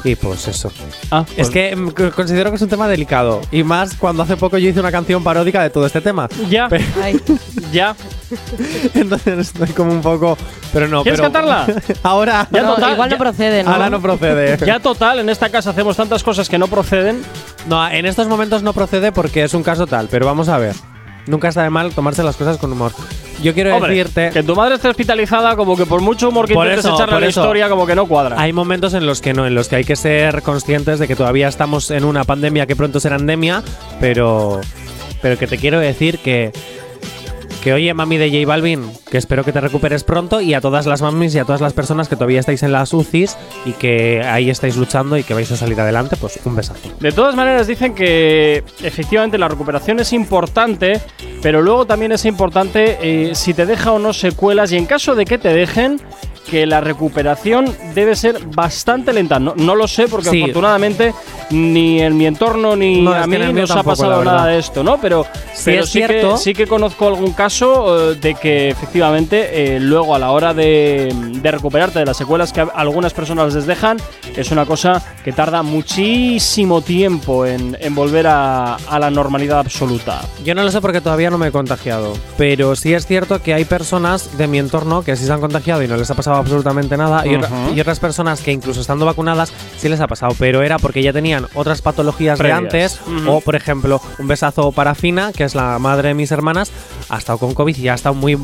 Y 0.05 0.15
pues 0.15 0.47
eso. 0.49 0.71
Ah, 1.11 1.25
Es 1.37 1.49
que 1.49 1.75
mm, 1.75 1.91
considero 2.13 2.49
que 2.49 2.57
es 2.57 2.61
un 2.61 2.67
tema 2.69 2.87
delicado. 2.89 3.41
Y 3.51 3.63
más 3.63 3.95
cuando 3.95 4.23
hace 4.23 4.35
poco 4.35 4.57
yo 4.57 4.67
hice 4.69 4.79
una 4.81 4.91
canción 4.91 5.23
paródica 5.23 5.63
de 5.63 5.69
todo 5.69 5.85
este 5.85 6.01
tema. 6.01 6.27
Ya, 6.49 6.67
ya. 7.71 7.95
Entonces 8.93 9.39
estoy 9.39 9.69
como 9.69 9.91
un 9.91 10.01
poco. 10.01 10.37
Pero 10.73 10.87
no, 10.87 11.03
¿Quieres 11.03 11.21
pero. 11.21 11.31
cantarla? 11.31 11.67
Ahora. 12.03 12.47
Ya 12.51 12.61
No, 12.63 12.75
total, 12.75 12.93
igual 12.93 13.09
no 13.09 13.15
ya- 13.15 13.19
procede, 13.19 13.63
¿no? 13.63 13.71
Ahora 13.71 13.89
no 13.89 14.01
procede. 14.01 14.57
Ya 14.65 14.79
total, 14.79 15.19
en 15.19 15.29
esta 15.29 15.49
casa 15.49 15.69
hacemos 15.69 15.95
tantas 15.95 16.23
cosas 16.23 16.49
que 16.49 16.57
no 16.57 16.67
proceden. 16.67 17.21
No, 17.67 17.87
en 17.89 18.05
estos 18.05 18.27
momentos 18.27 18.61
no 18.63 18.73
procede 18.73 19.11
porque 19.11 19.43
es 19.43 19.53
un 19.53 19.63
caso 19.63 19.87
tal, 19.87 20.07
pero 20.09 20.25
vamos 20.25 20.49
a 20.49 20.57
ver. 20.57 20.75
Nunca 21.25 21.47
está 21.49 21.63
de 21.63 21.69
mal 21.69 21.93
tomarse 21.93 22.21
las 22.23 22.35
cosas 22.35 22.57
con 22.57 22.71
humor. 22.71 22.91
Yo 23.41 23.53
quiero 23.53 23.75
Hombre, 23.75 23.93
decirte. 23.95 24.29
que 24.31 24.43
tu 24.43 24.55
madre 24.55 24.75
esté 24.75 24.87
hospitalizada, 24.89 25.55
como 25.55 25.75
que 25.75 25.85
por 25.85 26.01
mucho 26.01 26.29
humor 26.29 26.47
que 26.47 26.53
Por 26.53 26.65
intentes 26.65 26.85
eso, 26.85 26.95
echarle 26.95 27.15
a 27.15 27.19
la 27.19 27.27
eso. 27.27 27.41
historia, 27.41 27.69
como 27.69 27.85
que 27.85 27.95
no 27.95 28.05
cuadra. 28.07 28.39
Hay 28.39 28.53
momentos 28.53 28.93
en 28.93 29.05
los 29.05 29.21
que 29.21 29.33
no, 29.33 29.45
en 29.47 29.55
los 29.55 29.67
que 29.67 29.77
hay 29.77 29.83
que 29.83 29.95
ser 29.95 30.41
conscientes 30.43 30.99
de 30.99 31.07
que 31.07 31.15
todavía 31.15 31.47
estamos 31.47 31.91
en 31.91 32.05
una 32.05 32.23
pandemia 32.23 32.65
que 32.67 32.75
pronto 32.75 32.99
será 32.99 33.15
endemia, 33.17 33.63
pero, 33.99 34.61
pero 35.21 35.37
que 35.37 35.47
te 35.47 35.57
quiero 35.57 35.79
decir 35.79 36.19
que, 36.19 36.51
que 37.63 37.71
oye, 37.71 37.93
mami 37.93 38.17
de 38.17 38.29
J 38.29 38.45
Balvin, 38.45 38.91
que 39.09 39.17
espero 39.17 39.45
que 39.45 39.53
te 39.53 39.61
recuperes 39.61 40.03
pronto 40.03 40.41
y 40.41 40.53
a 40.53 40.59
todas 40.59 40.85
las 40.85 41.01
mamis 41.01 41.33
y 41.33 41.39
a 41.39 41.45
todas 41.45 41.61
las 41.61 41.71
personas 41.71 42.09
que 42.09 42.17
todavía 42.17 42.41
estáis 42.41 42.61
en 42.61 42.73
las 42.73 42.93
UCIs 42.93 43.37
y 43.63 43.71
que 43.71 44.21
ahí 44.21 44.49
estáis 44.49 44.75
luchando 44.75 45.17
y 45.17 45.23
que 45.23 45.33
vais 45.33 45.49
a 45.49 45.55
salir 45.55 45.79
adelante, 45.79 46.17
pues 46.17 46.41
un 46.43 46.57
besazo. 46.57 46.89
De 46.99 47.13
todas 47.13 47.35
maneras, 47.35 47.65
dicen 47.65 47.95
que 47.95 48.65
efectivamente 48.81 49.37
la 49.37 49.47
recuperación 49.47 50.01
es 50.01 50.11
importante, 50.11 50.99
pero 51.41 51.61
luego 51.61 51.85
también 51.85 52.11
es 52.11 52.25
importante 52.25 52.97
eh, 53.01 53.33
si 53.33 53.53
te 53.53 53.65
deja 53.65 53.93
o 53.93 53.99
no 53.99 54.11
secuelas 54.11 54.73
y 54.73 54.77
en 54.77 54.85
caso 54.85 55.15
de 55.15 55.23
que 55.23 55.37
te 55.37 55.53
dejen, 55.53 56.01
que 56.49 56.65
la 56.65 56.81
recuperación 56.81 57.73
debe 57.95 58.15
ser 58.15 58.39
bastante 58.45 59.13
lenta. 59.13 59.39
No, 59.39 59.53
no 59.55 59.75
lo 59.75 59.87
sé 59.87 60.07
porque 60.07 60.29
Sí. 60.29 60.41
afortunadamente 60.41 61.13
ni 61.51 62.01
en 62.01 62.17
mi 62.17 62.25
entorno 62.25 62.75
ni 62.75 63.01
No, 63.01 63.13
a 63.13 63.27
mí 63.27 63.37
nos 63.37 63.71
ha 63.71 63.83
pasado 63.83 64.23
nada 64.23 64.47
de 64.47 64.59
esto, 64.59 64.83
¿no? 64.83 64.99
Pero, 64.99 65.25
Sí 65.53 65.61
pero 65.65 65.83
es 65.83 65.89
sí, 65.89 65.99
que, 66.01 66.33
sí 66.37 66.53
que 66.53 66.67
conozco 66.67 67.07
algún 67.07 67.31
caso 67.33 68.11
eh, 68.11 68.15
de 68.15 68.33
que 68.35 68.69
efectivamente 68.69 69.75
eh, 69.75 69.79
luego 69.79 70.15
a 70.15 70.19
la 70.19 70.31
hora 70.31 70.53
de, 70.53 71.13
de 71.41 71.51
recuperarte 71.51 71.99
de 71.99 72.05
las 72.05 72.17
secuelas 72.17 72.51
que 72.51 72.65
algunas 72.73 73.13
personas 73.13 73.53
les 73.53 73.65
dejan, 73.65 73.97
es 74.35 74.51
una 74.51 74.65
cosa 74.65 75.01
que 75.23 75.31
tarda 75.31 75.61
muchísimo 75.63 76.81
tiempo 76.81 77.45
en, 77.45 77.77
en 77.79 77.95
volver 77.95 78.27
a, 78.27 78.75
a 78.75 78.99
la 78.99 79.09
normalidad 79.09 79.59
absoluta. 79.59 80.21
Yo 80.43 80.55
no 80.55 80.63
lo 80.63 80.71
sé 80.71 80.81
porque 80.81 81.01
todavía 81.01 81.29
no 81.29 81.37
me 81.37 81.47
he 81.47 81.51
contagiado, 81.51 82.13
pero 82.37 82.75
sí 82.75 82.93
es 82.93 83.05
cierto 83.05 83.41
que 83.41 83.53
hay 83.53 83.65
personas 83.65 84.37
de 84.37 84.47
mi 84.47 84.57
entorno 84.59 85.03
que 85.03 85.15
sí 85.15 85.25
se 85.25 85.31
han 85.31 85.39
contagiado 85.41 85.83
y 85.83 85.87
no 85.87 85.97
les 85.97 86.09
ha 86.09 86.15
pasado 86.15 86.32
absolutamente 86.35 86.97
nada, 86.97 87.23
y, 87.25 87.79
otras 87.79 87.99
personas 87.99 88.41
que 88.41 88.51
incluso 88.51 88.81
estando 88.81 89.05
vacunadas 89.05 89.51
sí 89.77 89.89
les 89.89 89.99
ha 89.99 90.07
pasado, 90.07 90.35
pero 90.39 90.61
era 90.61 90.79
porque 90.79 91.03
ya 91.03 91.13
tenían 91.13 91.47
otras 91.53 91.81
patologías 91.81 92.37
Previas. 92.37 92.59
de 92.59 92.65
antes, 92.65 93.01
o 93.27 93.41
por 93.41 93.55
ejemplo, 93.55 94.01
un 94.19 94.27
besazo 94.27 94.71
para 94.71 94.95
Fina, 94.95 95.31
que 95.33 95.43
es 95.43 95.55
la 95.55 95.79
madre 95.79 96.09
de 96.09 96.13
mis 96.13 96.31
hermanas, 96.31 96.71
ha 97.09 97.17
estado 97.17 97.37
con 97.37 97.53
COVID 97.53 97.75
y 97.75 97.81
ya 97.81 97.91
ha 97.93 97.95
estado 97.95 98.15
muy 98.15 98.37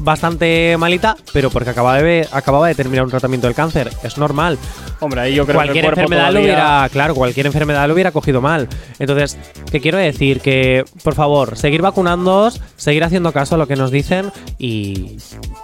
bastante 0.00 0.76
malita, 0.78 1.16
pero 1.32 1.50
porque 1.50 1.70
acababa 1.70 2.00
de, 2.00 2.28
acababa 2.32 2.68
de 2.68 2.74
terminar 2.74 3.04
un 3.04 3.10
tratamiento 3.10 3.46
del 3.46 3.56
cáncer, 3.56 3.90
es 4.02 4.18
normal 4.18 4.58
Hombre, 5.00 5.20
ahí 5.20 5.34
yo 5.34 5.44
creo 5.44 5.56
cualquier 5.56 5.84
que 5.84 5.88
el 5.88 5.92
enfermedad 5.92 6.26
lo 6.26 6.38
todavía- 6.38 6.54
hubiera, 6.54 6.88
claro, 6.90 7.14
cualquier 7.14 7.46
enfermedad 7.46 7.86
lo 7.86 7.94
hubiera 7.94 8.12
cogido 8.12 8.40
mal. 8.40 8.68
Entonces, 8.98 9.36
¿qué 9.70 9.80
quiero 9.80 9.98
decir? 9.98 10.40
Que, 10.40 10.84
por 11.02 11.14
favor, 11.14 11.56
seguir 11.56 11.82
vacunándoos, 11.82 12.60
seguir 12.76 13.04
haciendo 13.04 13.32
caso 13.32 13.56
a 13.56 13.58
lo 13.58 13.66
que 13.66 13.76
nos 13.76 13.90
dicen 13.90 14.32
y, 14.58 15.18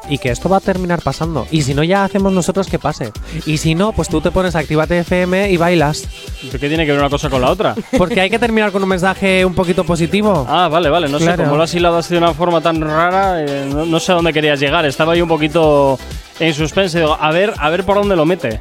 y 0.08 0.18
que 0.18 0.30
esto 0.30 0.48
va 0.48 0.58
a 0.58 0.60
terminar 0.60 1.00
pasando. 1.02 1.46
Y 1.50 1.62
si 1.62 1.71
si 1.72 1.76
no, 1.76 1.82
ya 1.82 2.04
hacemos 2.04 2.32
nosotros 2.34 2.66
que 2.68 2.78
pase. 2.78 3.12
Y 3.46 3.56
si 3.56 3.74
no, 3.74 3.92
pues 3.92 4.08
tú 4.08 4.20
te 4.20 4.30
pones 4.30 4.54
Actívate 4.54 4.98
FM 4.98 5.50
y 5.50 5.56
bailas. 5.56 6.06
¿Qué 6.50 6.58
tiene 6.58 6.84
que 6.84 6.92
ver 6.92 7.00
una 7.00 7.08
cosa 7.08 7.30
con 7.30 7.40
la 7.40 7.50
otra? 7.50 7.74
Porque 7.96 8.20
hay 8.20 8.28
que 8.28 8.38
terminar 8.38 8.72
con 8.72 8.82
un 8.82 8.88
mensaje 8.90 9.42
un 9.44 9.54
poquito 9.54 9.82
positivo. 9.84 10.46
Ah, 10.48 10.68
vale, 10.68 10.90
vale. 10.90 11.08
No 11.08 11.18
sé, 11.18 11.24
Claro. 11.24 11.44
como 11.44 11.56
lo 11.56 11.62
has 11.62 11.74
hilado 11.74 11.96
así 11.96 12.12
de 12.12 12.18
una 12.18 12.34
forma 12.34 12.60
tan 12.60 12.78
rara, 12.82 13.42
eh, 13.42 13.70
no, 13.72 13.86
no 13.86 13.98
sé 14.00 14.12
a 14.12 14.16
dónde 14.16 14.34
querías 14.34 14.60
llegar. 14.60 14.84
Estaba 14.84 15.14
ahí 15.14 15.22
un 15.22 15.28
poquito 15.28 15.98
en 16.38 16.52
suspense. 16.52 16.98
Digo, 17.00 17.16
a 17.18 17.30
ver, 17.30 17.54
a 17.58 17.70
ver 17.70 17.84
por 17.84 17.96
dónde 17.96 18.16
lo 18.16 18.26
mete. 18.26 18.60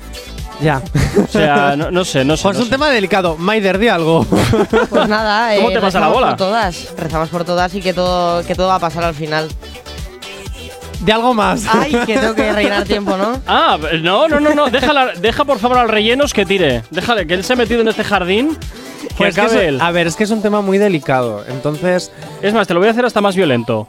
Ya. 0.62 0.82
O 1.22 1.28
sea, 1.28 1.76
no, 1.76 1.90
no 1.92 2.06
sé, 2.06 2.24
no 2.24 2.38
sé. 2.38 2.44
Pues 2.44 2.56
no 2.56 2.62
un 2.64 2.68
sé. 2.68 2.72
tema 2.72 2.90
delicado. 2.92 3.36
Maider, 3.36 3.78
di 3.80 3.88
algo. 3.90 4.26
Pues 4.90 5.08
nada, 5.10 5.56
¿Cómo 5.56 5.70
eh, 5.72 5.74
te 5.74 5.82
pasa 5.82 6.00
la 6.00 6.06
rezamos 6.08 6.14
bola? 6.14 6.28
Por 6.30 6.38
todas, 6.38 6.94
rezamos 6.98 7.30
por 7.30 7.44
todas 7.44 7.74
y 7.74 7.82
que 7.82 7.94
todo, 7.94 8.44
que 8.46 8.54
todo 8.56 8.68
va 8.68 8.76
a 8.76 8.80
pasar 8.80 9.04
al 9.04 9.16
final. 9.16 9.50
De 11.02 11.12
algo 11.12 11.34
más. 11.34 11.66
Ay, 11.74 11.92
que 12.06 12.18
tengo 12.18 12.36
que 12.36 12.52
rellenar 12.54 12.84
tiempo, 12.86 13.18
¿no? 13.18 13.40
Ah, 13.48 13.78
no, 14.02 14.28
no, 14.28 14.40
no, 14.40 14.54
no. 14.54 14.70
Déjala, 14.70 15.14
deja 15.20 15.46
por 15.46 15.58
favor 15.60 15.78
al 15.78 15.90
rellenos 15.90 16.34
que 16.34 16.46
tire. 16.46 16.84
Déjale, 16.92 17.26
que 17.26 17.34
él 17.34 17.44
se 17.44 17.54
ha 17.54 17.56
metido 17.56 17.82
en 17.82 17.88
este 17.88 18.04
jardín. 18.04 18.56
Que 19.02 19.16
Pues 19.18 19.36
que 19.36 19.42
acabe 19.42 19.58
es- 19.64 19.68
él. 19.70 19.82
a 19.82 19.92
ver, 19.92 20.06
es 20.08 20.16
que 20.16 20.24
es 20.24 20.30
un 20.32 20.42
tema 20.44 20.62
muy 20.62 20.78
delicado. 20.78 21.44
Entonces, 21.48 22.12
Es 22.42 22.54
más, 22.54 22.68
te 22.68 22.74
lo 22.74 22.80
voy 22.80 22.88
a 22.88 22.92
hacer 22.92 23.06
hasta 23.06 23.20
más 23.22 23.36
violento. 23.36 23.88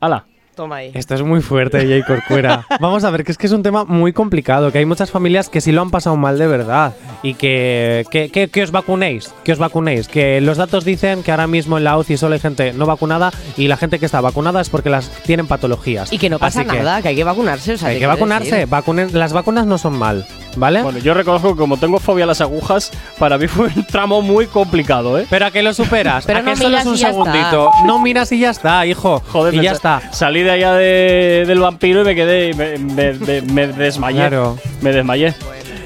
Hala. 0.00 0.24
Toma 0.54 0.76
ahí. 0.76 0.90
esto 0.94 1.14
es 1.14 1.22
muy 1.22 1.40
fuerte, 1.40 1.78
Jay 1.86 2.02
Corcuera. 2.02 2.66
Vamos 2.80 3.04
a 3.04 3.10
ver, 3.10 3.24
que 3.24 3.32
es 3.32 3.38
que 3.38 3.46
es 3.46 3.52
un 3.52 3.62
tema 3.62 3.84
muy 3.84 4.12
complicado, 4.12 4.70
que 4.70 4.78
hay 4.78 4.84
muchas 4.84 5.10
familias 5.10 5.48
que 5.48 5.60
sí 5.62 5.72
lo 5.72 5.80
han 5.80 5.90
pasado 5.90 6.16
mal 6.16 6.38
de 6.38 6.46
verdad. 6.46 6.94
Y 7.22 7.34
que, 7.34 8.04
que, 8.10 8.28
que- 8.28 8.48
que 8.48 8.62
os 8.62 8.70
vacunéis, 8.70 9.32
que 9.44 9.52
os 9.52 9.58
vacunéis. 9.58 10.08
Que 10.08 10.40
los 10.42 10.58
datos 10.58 10.84
dicen 10.84 11.22
que 11.22 11.30
ahora 11.30 11.46
mismo 11.46 11.78
en 11.78 11.84
la 11.84 11.96
UCI 11.96 12.16
solo 12.18 12.34
hay 12.34 12.40
gente 12.40 12.72
no 12.74 12.84
vacunada 12.84 13.32
y 13.56 13.68
la 13.68 13.76
gente 13.78 13.98
que 13.98 14.06
está 14.06 14.20
vacunada 14.20 14.60
es 14.60 14.68
porque 14.68 14.90
las 14.90 15.08
tienen 15.22 15.46
patologías. 15.46 16.12
Y 16.12 16.18
que 16.18 16.28
no 16.28 16.38
pasa 16.38 16.60
Así 16.60 16.68
nada, 16.68 17.00
que 17.00 17.08
hay 17.08 17.16
que 17.16 17.24
vacunarse. 17.24 17.72
O 17.74 17.78
sea, 17.78 17.88
hay 17.88 17.94
¿qué 17.96 18.00
que 18.00 18.06
vacunarse. 18.06 18.68
vacunen- 18.68 19.12
las 19.12 19.32
vacunas 19.32 19.64
no 19.66 19.78
son 19.78 19.96
mal, 19.98 20.26
¿vale? 20.56 20.82
Bueno, 20.82 20.98
yo 20.98 21.14
reconozco 21.14 21.52
que 21.54 21.58
como 21.58 21.76
tengo 21.76 21.98
fobia 22.00 22.24
a 22.24 22.26
las 22.26 22.40
agujas, 22.40 22.90
para 23.18 23.38
mí 23.38 23.46
fue 23.48 23.66
un 23.74 23.84
tramo 23.86 24.22
muy 24.22 24.46
complicado, 24.46 25.18
¿eh? 25.18 25.26
Pero 25.30 25.46
a 25.46 25.50
que 25.50 25.62
lo 25.62 25.72
superas, 25.74 26.24
Pero 26.26 26.38
a 26.40 26.42
no 26.42 26.50
que 26.52 26.56
solo 26.56 26.76
es 26.78 26.86
un 26.86 26.98
segundito. 26.98 27.70
No 27.86 27.98
miras 27.98 28.30
y 28.32 28.40
ya 28.40 28.50
está, 28.50 28.84
hijo. 28.86 29.22
Joder, 29.32 29.54
y 29.54 29.62
ya 29.62 29.72
está. 29.72 30.02
Salí 30.12 30.42
de 30.42 30.50
allá 30.50 30.72
de- 30.74 31.44
del 31.46 31.58
vampiro 31.60 32.02
y 32.02 32.04
me 32.04 32.14
quedé. 32.14 32.50
y 32.50 32.54
Me, 32.54 32.78
me- 32.78 33.12
me- 33.14 33.40
me 33.42 33.66
desmayé. 33.68 34.18
Claro. 34.18 34.58
Me 34.80 34.92
desmayé. 34.92 35.28
En 35.28 35.34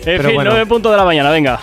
Pero 0.05 0.29
fin, 0.29 0.35
bueno. 0.37 0.51
9 0.51 0.67
puntos 0.67 0.93
de 0.93 0.99
la 0.99 1.05
mañana, 1.05 1.31
venga. 1.31 1.59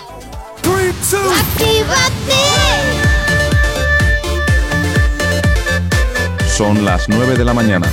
Son 6.56 6.84
las 6.84 7.08
9 7.08 7.36
de 7.36 7.44
la 7.44 7.52
mañana. 7.52 7.86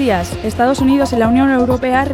Estados 0.00 0.80
Unidos 0.80 1.12
y 1.12 1.16
la 1.16 1.28
Unión 1.28 1.50
Europea 1.50 2.06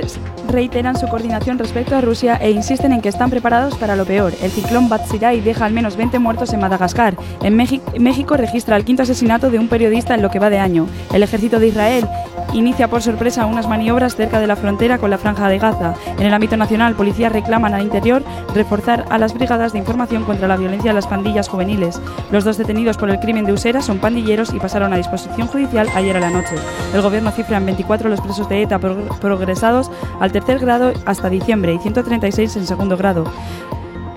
reiteran 0.56 0.98
su 0.98 1.06
coordinación 1.06 1.58
respecto 1.58 1.94
a 1.96 2.00
Rusia 2.00 2.36
e 2.40 2.50
insisten 2.50 2.90
en 2.92 3.02
que 3.02 3.10
están 3.10 3.28
preparados 3.28 3.74
para 3.76 3.94
lo 3.94 4.06
peor. 4.06 4.32
El 4.40 4.50
ciclón 4.50 4.88
Batsirai 4.88 5.42
deja 5.42 5.66
al 5.66 5.74
menos 5.74 5.96
20 5.98 6.18
muertos 6.18 6.50
en 6.54 6.60
Madagascar. 6.60 7.14
En 7.42 7.54
México, 7.56 7.84
México 8.00 8.38
registra 8.38 8.74
el 8.76 8.86
quinto 8.86 9.02
asesinato 9.02 9.50
de 9.50 9.58
un 9.58 9.68
periodista 9.68 10.14
en 10.14 10.22
lo 10.22 10.30
que 10.30 10.38
va 10.38 10.48
de 10.48 10.58
año. 10.58 10.86
El 11.12 11.22
ejército 11.22 11.58
de 11.60 11.68
Israel 11.68 12.08
inicia 12.54 12.88
por 12.88 13.02
sorpresa 13.02 13.44
unas 13.44 13.68
maniobras 13.68 14.16
cerca 14.16 14.40
de 14.40 14.46
la 14.46 14.56
frontera 14.56 14.96
con 14.96 15.10
la 15.10 15.18
Franja 15.18 15.46
de 15.50 15.58
Gaza. 15.58 15.92
En 16.18 16.24
el 16.24 16.32
ámbito 16.32 16.56
nacional, 16.56 16.94
policías 16.94 17.32
reclaman 17.32 17.74
al 17.74 17.82
interior 17.82 18.22
reforzar 18.54 19.04
a 19.10 19.18
las 19.18 19.34
brigadas 19.34 19.74
de 19.74 19.78
información 19.78 20.24
contra 20.24 20.48
la 20.48 20.56
violencia 20.56 20.90
de 20.90 20.94
las 20.94 21.06
pandillas 21.06 21.48
juveniles. 21.50 22.00
Los 22.30 22.44
dos 22.44 22.56
detenidos 22.56 22.96
por 22.96 23.10
el 23.10 23.20
crimen 23.20 23.44
de 23.44 23.52
Usera 23.52 23.82
son 23.82 23.98
pandilleros 23.98 24.54
y 24.54 24.58
pasaron 24.58 24.94
a 24.94 24.96
disposición 24.96 25.48
judicial 25.48 25.86
ayer 25.94 26.16
a 26.16 26.20
la 26.20 26.30
noche. 26.30 26.54
El 26.94 27.02
gobierno 27.02 27.30
cifra 27.30 27.58
en 27.58 27.66
24 27.66 28.08
los 28.08 28.22
presos 28.22 28.48
de 28.48 28.62
ETA 28.62 28.80
prog- 28.80 29.18
progresados 29.18 29.90
al 30.20 30.32
tercer 30.32 30.45
grado 30.54 30.92
hasta 31.04 31.28
diciembre 31.28 31.74
y 31.74 31.78
136 31.78 32.56
en 32.56 32.66
segundo 32.66 32.96
grado. 32.96 33.24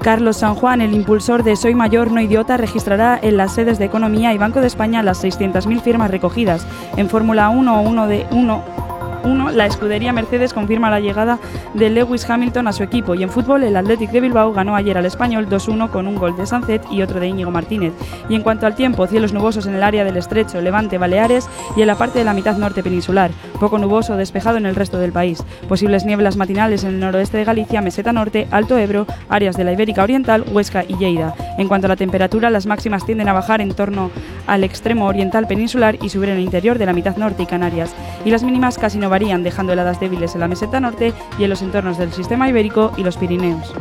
Carlos 0.02 0.38
San 0.38 0.56
Juan, 0.56 0.80
el 0.80 0.94
impulsor 0.94 1.44
de 1.44 1.56
Soy 1.56 1.76
Mayor 1.76 2.12
No 2.12 2.22
Idiota, 2.22 2.56
registrará 2.56 3.20
en 3.22 3.36
las 3.36 3.54
sedes 3.54 3.80
de 3.80 3.86
Economía 3.86 4.34
y 4.34 4.38
Banco 4.38 4.62
de 4.62 4.68
España 4.68 5.04
las 5.04 5.24
600.000 5.24 5.82
firmas 5.82 6.10
recogidas. 6.10 6.66
En 6.96 7.10
Fórmula 7.10 7.50
1, 7.50 7.82
uno 7.82 8.08
de 8.08 8.26
1 8.32 8.89
1, 9.24 9.52
la 9.52 9.66
escudería 9.66 10.14
Mercedes 10.14 10.54
confirma 10.54 10.90
la 10.90 11.00
llegada 11.00 11.40
de 11.74 11.90
Lewis 11.90 12.30
Hamilton 12.30 12.68
a 12.68 12.74
su 12.74 12.84
equipo 12.84 13.16
y 13.16 13.24
en 13.24 13.30
fútbol 13.30 13.64
el 13.64 13.76
Athletic 13.76 14.12
de 14.12 14.22
Bilbao 14.22 14.54
ganó 14.54 14.76
ayer 14.76 14.98
al 14.98 15.06
Español 15.06 15.48
2-1 15.50 15.90
con 15.90 16.08
un 16.08 16.16
gol 16.16 16.36
de 16.36 16.46
Sancet 16.46 16.84
y 16.92 17.02
otro 17.02 17.20
de 17.20 17.28
Íñigo 17.28 17.52
Martínez. 17.52 17.94
Y 18.30 18.36
en 18.36 18.42
cuanto 18.42 18.66
al 18.66 18.76
tiempo, 18.76 19.08
cielos 19.08 19.34
nubosos 19.34 19.66
en 19.66 19.76
el 19.76 19.84
área 19.84 20.04
del 20.04 20.18
Estrecho, 20.18 20.62
Levante, 20.62 20.98
Baleares 20.98 21.50
y 21.76 21.82
en 21.82 21.88
la 21.88 21.96
parte 21.96 22.20
de 22.20 22.26
la 22.26 22.34
mitad 22.34 22.58
norte 22.58 22.84
peninsular. 22.84 23.32
Poco 23.60 23.78
nuboso 23.78 24.16
despejado 24.16 24.58
en 24.58 24.66
el 24.66 24.76
resto 24.76 24.98
del 24.98 25.12
país. 25.12 25.44
Posibles 25.68 26.06
nieblas 26.06 26.38
matinales 26.38 26.84
en 26.84 26.92
el 26.92 27.00
noroeste 27.00 27.38
de 27.38 27.46
Galicia, 27.46 27.82
Meseta 27.82 28.14
Norte, 28.14 28.48
Alto 28.52 28.78
Ebro, 28.78 29.06
áreas 29.30 29.58
de 29.58 29.64
la 29.64 29.74
Ibérica 29.74 30.04
Oriental, 30.04 30.46
Huesca 30.52 30.84
y 30.88 30.96
Lleida. 30.98 31.34
En 31.58 31.68
cuanto 31.68 31.88
a 31.88 31.90
la 31.90 31.96
temperatura, 31.96 32.50
las 32.50 32.66
máximas 32.66 33.06
tienden 33.06 33.30
a 33.30 33.34
bajar 33.34 33.62
en 33.62 33.74
torno 33.74 34.12
al 34.48 34.64
extremo 34.64 35.06
oriental 35.06 35.48
peninsular 35.48 35.98
y 36.02 36.10
subir 36.10 36.30
en 36.30 36.38
el 36.38 36.44
interior 36.44 36.78
de 36.78 36.86
la 36.86 36.94
mitad 36.94 37.18
norte 37.18 37.44
y 37.44 37.46
Canarias. 37.46 37.94
Y 38.26 38.32
las 38.32 38.44
mínimas 38.44 38.78
casi 38.78 38.98
no 38.98 39.09
varían, 39.10 39.44
dejando 39.44 39.74
heladas 39.74 40.00
débiles 40.00 40.34
en 40.36 40.42
la 40.42 40.48
meseta 40.48 40.80
norte 40.80 41.14
y 41.38 41.44
en 41.44 41.50
los 41.50 41.62
entornos 41.62 41.98
del 41.98 42.14
sistema 42.14 42.48
ibérico 42.50 42.94
y 42.98 43.04
los 43.04 43.18
Pirineos. 43.18 43.74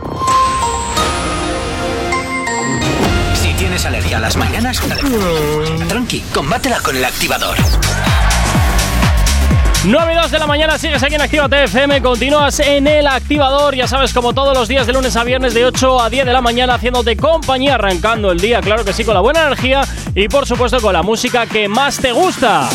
Si 3.34 3.52
tienes 3.54 3.84
alergia 3.86 4.18
a 4.18 4.20
las 4.20 4.36
mañanas, 4.36 4.80
tranqui, 5.88 6.20
combátela 6.32 6.80
con 6.80 6.96
el 6.96 7.04
activador. 7.04 7.56
9 9.84 10.12
y 10.12 10.16
2 10.16 10.30
de 10.32 10.38
la 10.40 10.46
mañana, 10.48 10.76
sigues 10.76 11.02
aquí 11.04 11.14
en 11.14 11.20
Actívate 11.20 11.64
FM, 11.64 12.02
continúas 12.02 12.58
en 12.58 12.88
el 12.88 13.06
activador, 13.06 13.76
ya 13.76 13.86
sabes, 13.86 14.12
como 14.12 14.32
todos 14.32 14.56
los 14.56 14.66
días 14.66 14.88
de 14.88 14.92
lunes 14.92 15.14
a 15.14 15.22
viernes 15.22 15.54
de 15.54 15.64
8 15.64 16.02
a 16.02 16.10
10 16.10 16.26
de 16.26 16.32
la 16.32 16.40
mañana, 16.42 16.74
haciéndote 16.74 17.16
compañía, 17.16 17.76
arrancando 17.76 18.32
el 18.32 18.40
día, 18.40 18.60
claro 18.60 18.84
que 18.84 18.92
sí, 18.92 19.04
con 19.04 19.14
la 19.14 19.20
buena 19.20 19.46
energía 19.46 19.82
y 20.16 20.26
por 20.28 20.46
supuesto 20.46 20.80
con 20.80 20.92
la 20.92 21.02
música 21.02 21.46
que 21.46 21.68
más 21.68 21.98
te 21.98 22.10
gusta. 22.10 22.68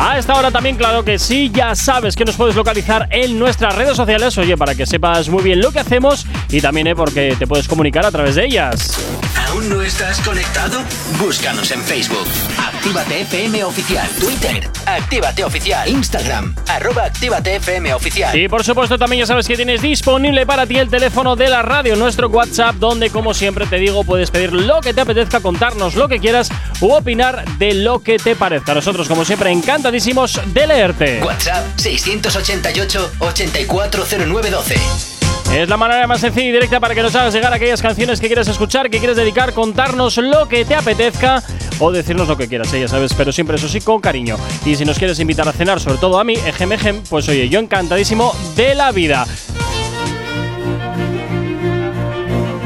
A 0.00 0.16
esta 0.16 0.36
hora 0.36 0.52
también, 0.52 0.76
claro 0.76 1.04
que 1.04 1.18
sí, 1.18 1.50
ya 1.52 1.74
sabes 1.74 2.14
que 2.14 2.24
nos 2.24 2.36
puedes 2.36 2.54
localizar 2.54 3.08
en 3.10 3.36
nuestras 3.36 3.74
redes 3.74 3.96
sociales, 3.96 4.38
oye, 4.38 4.56
para 4.56 4.76
que 4.76 4.86
sepas 4.86 5.28
muy 5.28 5.42
bien 5.42 5.60
lo 5.60 5.72
que 5.72 5.80
hacemos 5.80 6.24
y 6.50 6.60
también 6.60 6.86
eh, 6.86 6.94
porque 6.94 7.34
te 7.36 7.48
puedes 7.48 7.66
comunicar 7.66 8.06
a 8.06 8.12
través 8.12 8.36
de 8.36 8.44
ellas. 8.44 9.27
¿Aún 9.58 9.70
no 9.70 9.82
estás 9.82 10.20
conectado? 10.20 10.84
Búscanos 11.18 11.72
en 11.72 11.82
Facebook. 11.82 12.28
Actívate 12.64 13.22
FM 13.22 13.64
Oficial. 13.64 14.08
Twitter. 14.20 14.70
Actívate 14.86 15.42
Oficial. 15.42 15.88
Instagram. 15.88 16.54
Arroba 16.68 17.06
Actívate 17.06 17.56
FM 17.56 17.92
Oficial. 17.92 18.38
Y 18.38 18.46
por 18.46 18.62
supuesto 18.62 18.96
también 18.96 19.18
ya 19.18 19.26
sabes 19.26 19.48
que 19.48 19.56
tienes 19.56 19.82
disponible 19.82 20.46
para 20.46 20.64
ti 20.64 20.76
el 20.76 20.88
teléfono 20.88 21.34
de 21.34 21.48
la 21.48 21.62
radio, 21.62 21.96
nuestro 21.96 22.28
WhatsApp, 22.28 22.76
donde 22.76 23.10
como 23.10 23.34
siempre 23.34 23.66
te 23.66 23.78
digo 23.78 24.04
puedes 24.04 24.30
pedir 24.30 24.52
lo 24.52 24.80
que 24.80 24.94
te 24.94 25.00
apetezca, 25.00 25.40
contarnos 25.40 25.96
lo 25.96 26.06
que 26.06 26.20
quieras 26.20 26.50
u 26.80 26.92
opinar 26.92 27.44
de 27.58 27.74
lo 27.74 28.00
que 28.00 28.18
te 28.18 28.36
parezca. 28.36 28.74
Nosotros 28.74 29.08
como 29.08 29.24
siempre 29.24 29.50
encantadísimos 29.50 30.40
de 30.54 30.68
leerte. 30.68 31.20
WhatsApp 31.24 31.66
688 31.78 33.10
840912. 33.18 35.17
Es 35.54 35.68
la 35.68 35.76
manera 35.76 36.06
más 36.06 36.20
sencilla 36.20 36.48
y 36.48 36.52
directa 36.52 36.78
para 36.78 36.94
que 36.94 37.02
nos 37.02 37.14
hagas 37.14 37.32
llegar 37.32 37.52
aquellas 37.52 37.80
canciones 37.80 38.20
que 38.20 38.26
quieres 38.26 38.46
escuchar, 38.48 38.90
que 38.90 38.98
quieres 38.98 39.16
dedicar, 39.16 39.54
contarnos 39.54 40.18
lo 40.18 40.46
que 40.46 40.64
te 40.64 40.74
apetezca 40.74 41.42
o 41.80 41.90
decirnos 41.90 42.28
lo 42.28 42.36
que 42.36 42.48
quieras, 42.48 42.72
¿eh? 42.74 42.80
ya 42.80 42.88
sabes, 42.88 43.14
pero 43.14 43.32
siempre 43.32 43.56
eso 43.56 43.68
sí 43.68 43.80
con 43.80 44.00
cariño. 44.00 44.36
Y 44.64 44.74
si 44.74 44.84
nos 44.84 44.98
quieres 44.98 45.18
invitar 45.20 45.48
a 45.48 45.52
cenar, 45.52 45.80
sobre 45.80 45.98
todo 45.98 46.20
a 46.20 46.24
mí, 46.24 46.34
ejem, 46.34 46.72
ejem, 46.72 47.02
pues 47.08 47.28
oye, 47.28 47.48
yo 47.48 47.60
encantadísimo 47.60 48.32
de 48.56 48.74
la 48.74 48.92
vida. 48.92 49.26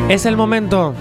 Es 0.09 0.27
el 0.27 0.37
momento. 0.37 0.95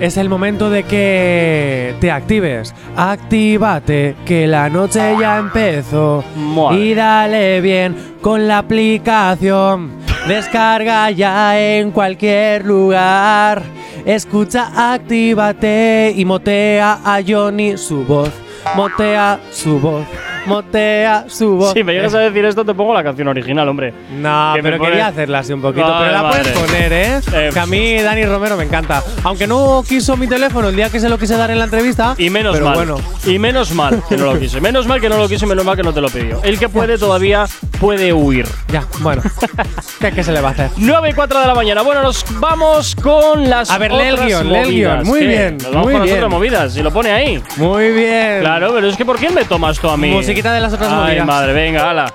Es 0.00 0.16
el 0.16 0.28
momento 0.28 0.70
de 0.70 0.84
que 0.84 1.94
te 2.00 2.10
actives. 2.10 2.74
Actívate, 2.96 4.16
que 4.24 4.46
la 4.46 4.68
noche 4.68 5.16
ya 5.18 5.38
empezó. 5.38 6.24
Y 6.72 6.94
dale 6.94 7.60
bien 7.60 8.16
con 8.20 8.48
la 8.48 8.58
aplicación. 8.58 10.05
Descarga 10.28 11.08
ya 11.12 11.56
en 11.56 11.92
cualquier 11.92 12.64
lugar. 12.64 13.62
Escucha, 14.04 14.92
actívate 14.92 16.12
y 16.16 16.24
motea 16.24 16.98
a 17.04 17.20
Johnny 17.26 17.76
su 17.76 18.04
voz. 18.04 18.32
Motea 18.74 19.38
su 19.52 19.78
voz. 19.78 20.04
Motea 20.46 21.24
su 21.28 21.56
voz. 21.56 21.72
Si 21.74 21.82
me 21.84 21.92
llegas 21.92 22.14
a 22.14 22.18
decir 22.20 22.44
esto, 22.44 22.64
te 22.64 22.74
pongo 22.74 22.94
la 22.94 23.02
canción 23.02 23.28
original, 23.28 23.68
hombre. 23.68 23.92
No, 24.18 24.52
Que 24.54 24.62
pero 24.62 24.78
quería 24.80 25.08
hacerla 25.08 25.40
así 25.40 25.52
un 25.52 25.60
poquito. 25.62 25.86
Pero 25.98 26.12
la 26.12 26.28
puedes 26.30 26.46
madre. 26.54 26.60
poner, 26.66 26.92
¿eh? 26.92 27.20
Eh, 27.34 27.50
Que 27.52 27.58
a 27.60 27.66
mí 27.66 28.00
Dani 28.00 28.24
Romero 28.24 28.56
me 28.56 28.64
encanta. 28.64 29.02
Aunque 29.24 29.46
no 29.46 29.82
quiso 29.88 30.16
mi 30.16 30.26
teléfono 30.26 30.68
el 30.68 30.76
día 30.76 30.90
que 30.90 31.00
se 31.00 31.08
lo 31.08 31.18
quise 31.18 31.36
dar 31.36 31.50
en 31.50 31.58
la 31.58 31.64
entrevista. 31.64 32.14
Y 32.18 32.30
menos 32.30 32.52
pero 32.54 32.66
mal. 32.66 32.74
bueno. 32.76 32.96
Y 33.24 33.38
menos 33.38 33.72
mal 33.72 34.02
que 34.08 34.16
no 34.16 34.26
lo 34.32 34.38
quiso. 34.38 34.60
Menos 34.60 34.86
mal 34.86 35.00
que 35.00 35.08
no 35.08 35.18
lo 35.18 35.28
quiso 35.28 35.44
y 35.44 35.48
menos 35.48 35.64
mal 35.64 35.76
que 35.76 35.82
no 35.82 35.92
te 35.92 36.00
lo 36.00 36.08
pidió. 36.08 36.42
El 36.42 36.58
que 36.58 36.68
puede 36.68 36.98
todavía 36.98 37.46
puede 37.80 38.12
huir. 38.12 38.46
Ya, 38.72 38.84
bueno. 39.00 39.22
¿Qué, 40.00 40.12
qué 40.12 40.22
se 40.22 40.32
le 40.32 40.40
va 40.40 40.48
a 40.48 40.52
hacer? 40.52 40.70
9 40.76 41.10
y 41.10 41.12
4 41.12 41.40
de 41.40 41.46
la 41.46 41.54
mañana. 41.54 41.82
Bueno, 41.82 42.02
nos 42.02 42.24
vamos 42.40 42.94
con 42.96 43.48
las 43.48 43.70
A 43.70 43.78
ver, 43.78 43.92
lee 43.92 44.04
el 44.08 44.16
guion, 44.16 44.52
lee 44.52 44.58
el 44.60 44.70
guion. 44.70 45.02
Muy 45.04 45.20
¿Qué? 45.20 45.26
bien, 45.26 45.56
Nos 45.58 45.66
vamos 45.72 45.84
muy 45.84 45.92
con 45.92 46.00
las 46.00 46.04
bien. 46.06 46.16
otras 46.18 46.30
movidas. 46.30 46.76
Y 46.76 46.82
lo 46.82 46.92
pone 46.92 47.10
ahí. 47.12 47.42
Muy 47.56 47.92
bien. 47.92 48.40
Claro, 48.40 48.72
pero 48.74 48.88
es 48.88 48.96
que 48.96 49.04
¿por 49.04 49.16
quién 49.18 49.34
me 49.34 49.44
tomas 49.44 49.78
tú 49.78 49.88
a 49.88 49.96
mí? 49.96 50.10
Musiquita 50.36 50.52
de 50.52 50.60
las 50.60 50.74
otras 50.74 50.92
Ay, 50.92 50.98
movidas. 51.06 51.26
madre, 51.26 51.52
venga, 51.54 51.88
ala. 51.90 52.12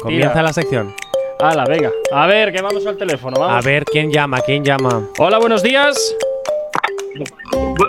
Comienza 0.00 0.30
Tira. 0.30 0.42
la 0.44 0.52
sección. 0.52 0.94
Ala, 1.40 1.64
venga. 1.64 1.90
A 2.12 2.24
ver, 2.28 2.52
que 2.52 2.62
vamos 2.62 2.86
al 2.86 2.96
teléfono. 2.96 3.36
Vamos. 3.40 3.56
A 3.64 3.66
ver, 3.68 3.84
¿quién 3.84 4.12
llama? 4.12 4.38
¿Quién 4.42 4.62
llama? 4.64 5.02
Hola, 5.18 5.38
buenos 5.38 5.60
días. 5.60 5.96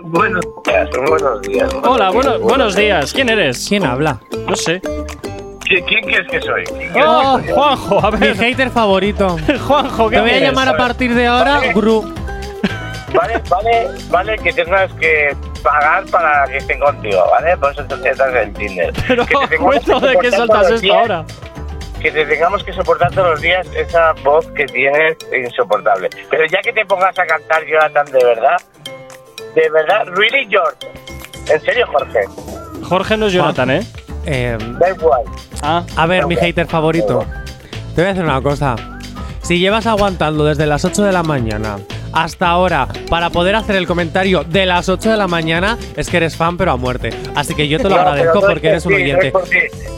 buenos 0.06 0.44
días, 0.66 0.90
buenos 1.08 1.42
días. 1.44 1.70
Hola, 1.84 2.10
bueno, 2.10 2.40
buenos 2.40 2.76
días. 2.76 3.14
¿Quién 3.14 3.30
eres? 3.30 3.64
¿Quién 3.70 3.86
habla? 3.86 4.20
No 4.48 4.56
sé. 4.56 4.82
¿Qui- 4.82 5.86
¿Quién 5.86 6.04
crees 6.06 6.28
que 6.32 6.42
soy? 6.42 6.64
¿Quién 6.64 6.92
crees 6.92 7.06
Oh, 7.08 7.38
que 7.38 7.46
soy? 7.50 7.54
Juanjo, 7.56 8.00
a 8.08 8.10
Mi 8.12 8.18
ver. 8.18 8.38
hater 8.38 8.70
favorito. 8.72 9.38
Juanjo, 9.68 10.10
¿qué 10.10 10.16
Te 10.16 10.22
voy 10.22 10.30
a 10.32 10.34
quieres? 10.34 10.50
llamar 10.50 10.70
a 10.70 10.78
partir 10.78 11.14
de 11.14 11.28
ahora 11.28 11.62
Gru. 11.76 12.12
Vale, 13.14 13.40
vale, 13.48 13.88
vale 14.10 14.38
que 14.40 14.52
tengas 14.52 14.92
que 14.94 15.36
pagar 15.66 16.05
para 16.11 16.45
que 16.45 16.57
estén 16.57 16.80
contigo, 16.80 17.26
¿vale? 17.32 17.57
Por 17.57 17.72
eso 17.72 17.84
te 17.86 18.09
estás 18.09 18.30
en 18.30 18.38
el 18.38 18.53
Tinder. 18.53 18.93
Pero, 19.07 19.26
que 19.26 19.36
te 19.49 19.57
¿cuento 19.57 19.99
de 19.99 20.18
qué 20.20 20.32
saltas 20.32 20.63
esto 20.70 20.80
días- 20.82 20.95
ahora? 20.95 21.26
Que 21.99 22.11
te 22.11 22.26
tengamos 22.26 22.63
que 22.63 22.72
soportar 22.72 23.11
todos 23.11 23.32
los 23.32 23.41
días 23.41 23.66
esa 23.76 24.13
voz 24.24 24.45
que 24.55 24.66
tienes 24.68 25.18
insoportable. 25.36 26.07
Pero 26.30 26.45
ya 26.45 26.59
que 26.61 26.72
te 26.72 26.86
pongas 26.86 27.18
a 27.18 27.26
cantar, 27.26 27.66
Jonathan, 27.66 28.05
de 28.11 28.24
verdad, 28.24 28.57
de 29.55 29.70
verdad, 29.72 30.05
really 30.16 30.47
George. 30.47 30.78
En 31.51 31.59
serio, 31.61 31.88
Jorge, 31.91 32.20
Jorge 32.84 33.18
no 33.18 33.26
es 33.28 33.34
Jonathan, 33.34 33.72
¿eh? 33.72 33.82
Eh, 34.28 34.57
da 34.80 34.89
igual. 34.89 35.24
Ah, 35.63 35.84
a 35.95 36.05
ver, 36.05 36.28
mi 36.28 36.36
hater 36.36 36.68
favorito. 36.68 37.26
Te 37.95 38.01
voy 38.01 38.05
a 38.05 38.07
decir 38.13 38.24
una 38.24 38.41
cosa. 38.41 38.76
Si 39.41 39.57
llevas 39.59 39.86
aguantando 39.88 40.45
desde 40.45 40.66
las 40.68 40.86
8 40.86 41.03
de 41.03 41.11
la 41.11 41.24
mañana 41.24 41.78
hasta 42.14 42.47
ahora 42.47 42.88
para 43.10 43.30
poder 43.30 43.56
hacer 43.56 43.76
el 43.76 43.88
comentario 43.88 44.43
de 44.43 44.66
las 44.66 44.89
8 44.89 45.12
de 45.12 45.18
la 45.18 45.28
mañana, 45.28 45.78
es 45.95 46.10
que 46.10 46.18
eres 46.18 46.36
fan, 46.36 46.58
pero 46.58 46.72
a 46.72 46.78
muerte. 46.78 47.10
Así 47.36 47.53
que 47.56 47.68
yo 47.68 47.78
te 47.78 47.86
lo 47.86 47.91
No, 47.91 48.01
agradezco 48.01 48.41
no 48.41 48.47
porque 48.47 48.68
es 48.68 48.72
eres 48.74 48.86
un 48.86 48.93
oyente. 48.95 49.34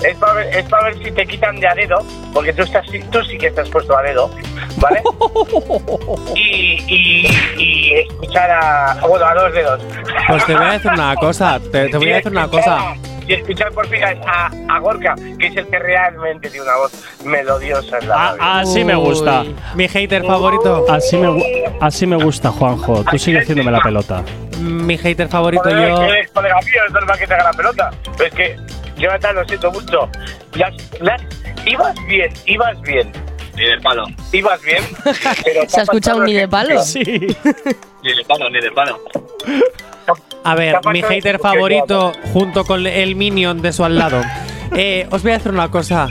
Es, 0.03 0.16
para 0.18 0.34
ver, 0.34 0.55
es 0.58 0.66
para 0.70 0.84
ver 0.86 1.03
si 1.03 1.12
te 1.12 1.26
quitan 1.26 1.60
de 1.60 1.68
a 1.68 1.74
dedo, 1.74 1.97
porque 2.34 2.53
tú, 2.53 2.64
estás, 2.64 2.86
tú 3.12 3.24
sí 3.24 3.38
que 3.38 3.47
estás 3.47 3.70
puesto 3.70 3.97
a 3.97 4.01
dedo, 4.03 4.30
¿vale? 4.78 5.01
y, 6.36 6.84
y, 6.88 7.28
y 7.58 7.93
escuchar 7.93 8.49
a. 8.51 8.97
Bueno, 9.08 9.26
a 9.26 9.34
dos 9.34 9.53
dedos. 9.53 9.82
Pues 10.28 10.45
te 10.45 10.55
voy 10.55 10.66
a 10.66 10.72
decir 10.74 10.91
una 10.91 11.16
cosa. 11.16 11.60
Te, 11.72 11.89
te 11.89 11.97
voy 11.97 12.12
a 12.12 12.16
decir 12.18 12.32
una 12.32 12.47
cosa. 12.49 12.95
Y 13.28 13.34
escuchar 13.34 13.72
por 13.74 13.88
fin 13.88 14.02
a, 14.04 14.50
a 14.70 14.80
Gorka, 14.80 15.16
que 15.38 15.48
es 15.48 15.58
el 15.58 15.68
que 15.68 15.80
realmente 15.80 16.50
tiene 16.50 16.66
una 16.66 16.78
voz 16.78 16.92
melodiosa 17.26 17.98
en 18.00 18.08
la 18.08 18.36
Ah, 18.40 18.60
así 18.62 18.84
me 18.86 18.96
gusta. 18.96 19.44
Mi 19.76 19.88
hater 19.88 20.24
favorito. 20.26 20.86
Así 20.90 21.18
me, 21.18 21.44
así 21.82 22.08
me 22.08 22.16
gusta, 22.16 22.52
Juanjo. 22.52 23.04
Tú 23.10 23.18
sigue 23.20 23.40
haciéndome 23.40 23.72
la 23.72 23.82
pelota. 23.82 24.24
Mi 24.60 24.98
hater 24.98 25.28
favorito 25.28 25.64
Joder, 25.64 25.90
yo. 25.90 26.00
que 26.00 26.06
eres 26.06 26.32
colega 26.32 26.56
mío, 26.62 26.82
es 26.88 26.94
normal 26.94 27.20
que 27.20 27.28
te 27.28 27.34
haga 27.34 27.44
la 27.44 27.52
pelota. 27.54 27.92
Pero 28.18 28.30
es 28.30 28.34
que, 28.34 28.56
Jonathan, 28.98 29.36
lo 29.36 29.46
siento 29.46 29.72
mucho. 29.72 30.10
Las, 30.56 30.74
las, 31.02 31.22
ibas 31.66 31.96
bien, 32.08 32.32
ibas 32.46 32.82
bien. 32.82 33.12
Ni 33.56 33.66
de 33.66 33.80
palo. 33.82 34.06
Ibas 34.32 34.62
bien. 34.62 34.84
Pero 35.44 35.68
¿Se 35.68 35.80
ha 35.82 35.84
escuchado 35.84 36.20
un 36.20 36.26
ni 36.26 36.34
de 36.34 36.48
palo? 36.48 36.82
Sí. 36.82 37.04
Ni 38.04 38.14
de 38.16 38.24
palo, 38.28 38.50
ni 38.50 38.62
de 38.62 38.72
palo. 38.72 39.00
A 40.48 40.56
ver, 40.56 40.78
mi 40.93 41.02
hater 41.02 41.39
favorito 41.39 42.14
junto 42.34 42.64
con 42.64 42.88
el 42.88 43.16
minion 43.16 43.62
de 43.62 43.74
su 43.74 43.84
al 43.84 43.98
lado. 43.98 44.22
Eh, 44.76 45.08
os 45.12 45.24
voy 45.24 45.32
a 45.32 45.36
decir 45.38 45.54
una 45.54 45.72
cosa. 45.72 46.10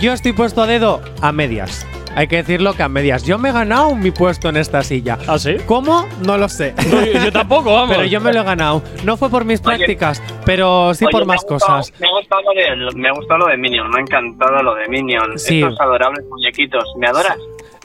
Yo 0.00 0.14
estoy 0.14 0.32
puesto 0.32 0.62
a 0.62 0.66
dedo 0.66 1.02
a 1.20 1.30
medias. 1.30 1.86
Hay 2.16 2.26
que 2.26 2.36
decirlo 2.36 2.72
que 2.72 2.82
a 2.82 2.88
medias. 2.88 3.22
Yo 3.24 3.36
me 3.38 3.50
he 3.50 3.52
ganado 3.52 3.94
mi 3.94 4.10
puesto 4.10 4.48
en 4.48 4.56
esta 4.56 4.82
silla. 4.82 5.18
¿Ah, 5.28 5.38
sí? 5.38 5.56
¿Cómo? 5.66 6.06
No 6.26 6.38
lo 6.38 6.48
sé. 6.48 6.74
No, 6.90 7.04
yo, 7.04 7.12
yo 7.26 7.30
tampoco, 7.30 7.74
vamos. 7.74 7.94
Pero 7.94 8.08
yo 8.08 8.20
me 8.22 8.32
lo 8.32 8.40
he 8.40 8.44
ganado. 8.44 8.82
No 9.04 9.18
fue 9.18 9.28
por 9.28 9.44
mis 9.44 9.60
prácticas, 9.60 10.22
pero 10.46 10.94
sí 10.94 11.04
Oye, 11.04 11.12
por 11.12 11.26
más 11.26 11.44
gustado- 11.44 11.76
cosas. 11.76 11.92
Me 12.00 12.08
ha 12.08 12.10
gustado 12.10 12.42
lo 12.42 12.52
de, 12.90 12.96
me 12.96 13.08
ha 13.08 13.12
gustado 13.12 13.38
lo 13.40 13.46
de 13.48 13.56
Minion, 13.58 13.90
me 13.90 13.98
ha 13.98 14.00
encantado 14.00 14.62
lo 14.62 14.74
de 14.74 14.88
Minion. 14.88 15.38
Sí. 15.38 15.60
Estos 15.62 15.78
adorables 15.80 16.24
muñequitos, 16.30 16.84
¿me 16.98 17.06
adoras? 17.08 17.36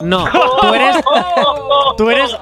No, 0.01 0.25
tú 0.61 0.73
eres, 0.73 0.97
tú 1.97 2.09
eres 2.09 2.37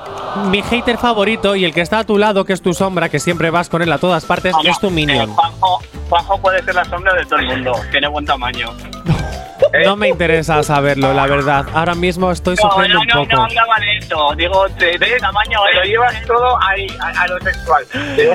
mi 0.49 0.61
hater 0.61 0.97
favorito 0.97 1.55
y 1.55 1.65
el 1.65 1.73
que 1.73 1.81
está 1.81 1.99
a 1.99 2.03
tu 2.03 2.17
lado, 2.17 2.45
que 2.45 2.53
es 2.53 2.61
tu 2.61 2.73
sombra, 2.73 3.09
que 3.09 3.19
siempre 3.19 3.49
vas 3.49 3.69
con 3.69 3.81
él 3.81 3.91
a 3.91 3.97
todas 3.97 4.25
partes, 4.25 4.55
es 4.63 4.79
tu 4.79 4.89
minion. 4.89 5.33
Juanjo, 5.33 5.79
Juanjo 6.09 6.37
puede 6.39 6.63
ser 6.63 6.75
la 6.75 6.85
sombra 6.85 7.13
de 7.15 7.25
todo 7.25 7.39
el 7.39 7.47
mundo, 7.47 7.73
tiene 7.91 8.07
buen 8.07 8.25
tamaño. 8.25 8.69
No 9.85 9.95
me 9.95 10.09
interesa 10.09 10.61
saberlo, 10.63 11.13
la 11.13 11.25
verdad. 11.27 11.65
Ahora 11.73 11.95
mismo 11.95 12.31
estoy 12.31 12.55
No, 12.61 12.69
sufriendo 12.69 12.95
no, 12.95 13.01
un 13.01 13.07
no, 13.07 13.13
poco. 13.23 13.35
no 13.35 13.43
hablaba 13.43 13.75
de 13.79 13.97
esto. 13.97 14.35
Digo, 14.35 14.67
de, 14.69 14.97
de 14.97 15.17
tamaño, 15.19 15.59
lo 15.73 15.83
llevas 15.83 16.25
todo 16.25 16.57
ahí, 16.61 16.87
a, 16.99 17.21
a 17.23 17.27
lo 17.27 17.39
sexual. 17.39 17.83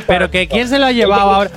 Pero 0.07 0.31
que 0.31 0.49
quién 0.49 0.69
se 0.69 0.79
lo 0.79 0.87
ha 0.87 0.93
llevado 0.93 1.31
ahora. 1.31 1.51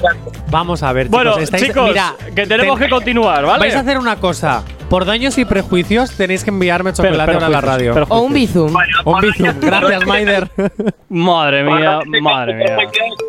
Vamos 0.51 0.83
a 0.83 0.91
ver, 0.93 1.07
chicos. 1.07 1.23
Bueno, 1.23 1.37
estáis- 1.37 1.65
chicos, 1.67 1.89
mira, 1.89 2.13
que 2.35 2.45
tenemos 2.47 2.77
ten- 2.79 2.87
que 2.87 2.89
continuar, 2.93 3.45
¿vale? 3.45 3.59
Vais 3.59 3.75
a 3.75 3.79
hacer 3.79 3.97
una 3.97 4.15
cosa. 4.17 4.63
Por 4.89 5.05
daños 5.05 5.37
y 5.37 5.45
prejuicios 5.45 6.17
tenéis 6.17 6.43
que 6.43 6.49
enviarme 6.49 6.91
chocolate 6.93 7.37
a 7.45 7.47
la 7.49 7.61
radio. 7.61 7.93
O 8.09 8.21
un 8.21 8.33
bizum. 8.33 8.73
Un 9.05 9.21
bizum. 9.21 9.53
Gracias, 9.61 10.03
Maider. 10.07 10.49
Madre 11.09 11.63
mía, 11.63 11.99
madre 12.21 12.53
mía. 12.55 12.65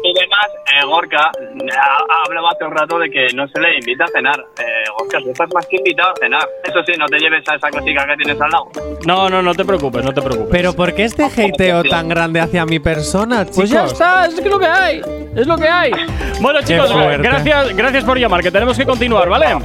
Y 0.03 0.19
además, 0.19 0.47
eh, 0.73 0.85
Gorka 0.87 1.19
ha- 1.21 2.25
hablaba 2.27 2.51
hace 2.53 2.65
un 2.65 2.73
rato 2.75 2.99
de 2.99 3.11
que 3.11 3.27
no 3.35 3.47
se 3.49 3.61
le 3.61 3.75
invita 3.79 4.05
a 4.05 4.09
cenar. 4.09 4.41
Eh, 4.59 4.63
Gorka, 4.99 5.19
estás 5.19 5.49
más 5.53 5.67
que 5.67 5.77
invitado 5.77 6.11
a 6.11 6.15
cenar. 6.19 6.40
Eso 6.65 6.79
sí, 6.87 6.93
no 6.99 7.07
te 7.07 7.19
lleves 7.19 7.47
a 7.49 7.55
esa 7.57 7.71
cosita 7.71 8.07
que 8.07 8.17
tienes 8.17 8.41
al 8.41 8.51
lado. 8.51 8.71
No, 9.07 9.29
no, 9.29 9.43
no 9.43 9.55
te 9.55 9.65
preocupes, 9.65 10.05
no 10.05 10.13
te 10.13 10.23
preocupes. 10.23 10.49
Pero 10.51 10.73
¿por 10.73 10.95
qué 10.95 11.05
este 11.05 11.25
hateo 11.25 11.83
tan 11.85 12.09
grande 12.09 12.41
hacia 12.41 12.65
mi 12.67 12.79
persona, 12.79 13.45
chicos? 13.45 13.57
Pues 13.57 13.71
ya 13.71 13.85
está, 13.85 14.27
es 14.27 14.45
lo 14.45 14.59
que 14.59 14.67
hay. 14.67 15.03
Es 15.37 15.47
lo 15.47 15.57
que 15.57 15.69
hay. 15.69 15.93
Bueno, 16.41 16.63
chicos, 16.63 16.91
gracias, 17.19 17.77
gracias 17.77 18.03
por 18.05 18.19
llamar, 18.19 18.43
que 18.43 18.51
tenemos 18.51 18.77
que 18.77 18.87
continuar, 18.87 19.29
¿vale? 19.29 19.59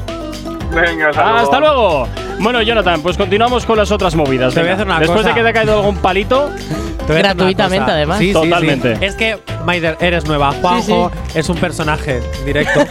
Venga, 0.74 1.10
Hasta 1.10 1.60
luego. 1.60 2.08
Bueno, 2.40 2.62
Jonathan, 2.62 3.02
pues 3.02 3.16
continuamos 3.18 3.66
con 3.66 3.78
las 3.78 3.92
otras 3.92 4.14
movidas. 4.16 4.54
Te 4.54 4.60
voy 4.62 4.70
a 4.70 4.74
hacer 4.74 4.86
una 4.86 5.00
Después 5.00 5.20
cosa. 5.20 5.30
de 5.30 5.36
que 5.36 5.42
te 5.42 5.48
ha 5.50 5.54
caído 5.54 5.80
algún 5.80 5.98
palito, 5.98 6.50
Te 7.08 7.14
Gratuitamente, 7.14 7.92
además. 7.92 8.18
Sí, 8.20 8.28
sí, 8.28 8.34
Totalmente. 8.34 8.98
sí. 8.98 9.06
Es 9.06 9.16
que, 9.16 9.38
Maider, 9.64 9.96
eres 10.02 10.26
nueva. 10.26 10.52
Juanjo 10.52 11.12
es 11.34 11.48
un 11.50 11.56
personaje 11.58 12.20
directo. 12.46 12.82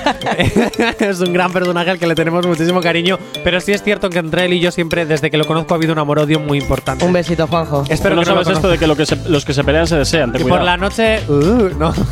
es 1.00 1.20
un 1.20 1.32
gran 1.34 1.52
personaje 1.52 1.90
al 1.90 1.98
que 1.98 2.06
le 2.06 2.14
tenemos 2.14 2.46
muchísimo 2.46 2.80
cariño. 2.80 3.18
Pero 3.42 3.60
sí 3.60 3.72
es 3.72 3.82
cierto 3.82 4.08
que 4.08 4.18
entre 4.20 4.46
él 4.46 4.54
y 4.54 4.60
yo 4.60 4.70
siempre, 4.70 5.04
desde 5.04 5.30
que 5.30 5.36
lo 5.36 5.46
conozco, 5.46 5.74
ha 5.74 5.76
habido 5.76 5.92
un 5.92 5.98
amor-odio 5.98 6.40
muy 6.40 6.58
importante. 6.58 7.04
Un 7.04 7.12
besito, 7.12 7.46
Juanjo. 7.46 7.84
Espero 7.90 8.14
no 8.14 8.22
que 8.22 8.28
no 8.30 8.34
lo 8.36 8.44
sabes 8.44 8.58
esto 8.58 8.68
de 8.70 8.78
que, 8.78 8.86
lo 8.86 8.96
que 8.96 9.04
se- 9.04 9.28
los 9.28 9.44
que 9.44 9.52
se 9.52 9.62
pelean 9.62 9.86
se 9.86 9.96
desean. 9.96 10.32
ten 10.32 10.40
Y 10.40 10.44
por 10.44 10.52
cuidado. 10.60 10.66
la 10.66 10.76
noche. 10.78 11.20
Uh, 11.28 11.70
no. 11.78 11.92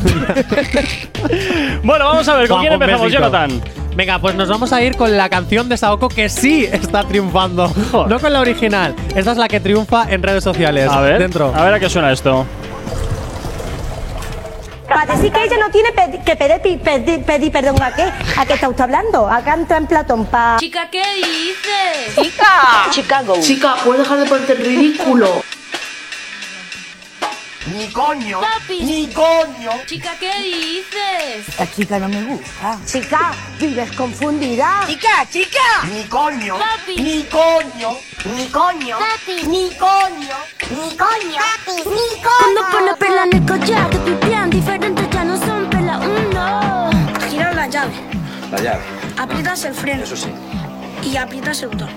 Bueno, 1.83 2.05
vamos 2.05 2.27
a 2.27 2.37
ver, 2.37 2.47
¿con 2.47 2.59
quién 2.61 2.73
Juanjo, 2.73 2.75
un 2.77 2.83
empezamos, 2.91 3.05
besito. 3.07 3.23
Jonathan? 3.23 3.61
Venga, 3.95 4.19
pues 4.19 4.33
nos 4.35 4.49
vamos 4.49 4.73
a 4.73 4.81
ir 4.81 4.97
con 4.97 5.15
la 5.15 5.29
canción 5.29 5.69
de 5.69 5.77
Saoko 5.77 6.09
que 6.09 6.27
sí 6.29 6.65
está 6.71 7.03
triunfando. 7.03 7.69
Joder. 7.91 8.09
No 8.09 8.19
con 8.19 8.33
la 8.33 8.39
original. 8.41 8.95
Esta 9.15 9.31
es 9.31 9.37
la 9.37 9.47
que 9.47 9.59
triunfa 9.59 10.07
en 10.09 10.23
redes 10.23 10.43
sociales. 10.43 10.89
A 10.89 10.99
ver, 11.01 11.19
Dentro. 11.19 11.53
a 11.55 11.63
ver 11.63 11.73
a 11.75 11.79
qué 11.79 11.89
suena 11.89 12.11
esto. 12.11 12.45
Para 14.87 15.15
decir 15.15 15.31
que 15.31 15.43
ella 15.43 15.57
no 15.59 15.71
tiene 15.71 15.89
pedi- 15.89 16.23
que 16.23 16.35
pedir, 16.35 16.79
pedir, 16.81 17.23
pedir 17.23 17.51
perdón 17.51 17.81
a 17.81 17.91
qué, 17.95 18.03
a 18.37 18.45
qué 18.45 18.53
está 18.53 18.69
usted 18.69 18.83
hablando, 18.83 19.27
acá 19.27 19.55
entra 19.55 19.77
en 19.77 19.87
Platón 19.87 20.25
pa. 20.25 20.57
Chica, 20.59 20.87
¿qué 20.91 21.01
dices? 21.15 22.15
Chica, 22.23 22.87
Chicago. 22.91 23.35
Chica, 23.41 23.75
¿puedes 23.83 24.03
dejar 24.03 24.19
de 24.19 24.25
ponerte 24.25 24.53
ridículo? 24.55 25.43
Ni 27.67 27.87
coño. 27.91 28.41
Papi. 28.41 28.81
Ni 28.83 29.07
coño. 29.07 29.71
Chica, 29.85 30.11
¿qué 30.19 30.31
dices? 30.41 31.47
Esta 31.47 31.71
chica 31.71 31.97
no 31.99 32.09
me 32.09 32.21
gusta. 32.23 32.77
Chica, 32.85 33.31
vives 33.59 33.91
confundida. 33.93 34.83
Chica, 34.87 35.25
chica. 35.31 35.83
Ni 35.91 36.03
coño. 36.03 36.57
Papi. 36.57 37.01
Ni 37.01 37.23
coño. 37.23 37.97
Ni 38.35 38.47
coño. 38.47 38.97
Papi. 38.99 39.43
Ni 39.47 39.69
coño. 39.75 40.35
Ni 40.71 40.97
coño. 40.97 41.41
Ni 41.67 42.21
Cuando 42.21 42.61
coño. 42.61 42.71
pone 42.71 42.95
perla 42.99 43.23
en 43.23 43.35
el 43.37 43.45
collar, 43.45 43.89
que 43.89 43.97
pipián 43.99 44.49
diferentes 44.49 45.09
ya 45.09 45.23
no 45.23 45.37
son 45.37 45.69
perla 45.69 45.99
uno. 45.99 46.89
Gira 47.29 47.53
la 47.53 47.67
llave, 47.67 47.93
La 48.51 48.57
llave, 48.61 48.81
aprietas 49.17 49.63
el 49.63 49.73
freno 49.73 50.03
eso 50.03 50.15
sí. 50.17 50.29
y 51.03 51.15
aprietas 51.15 51.61
el 51.63 51.69
botón. 51.69 51.89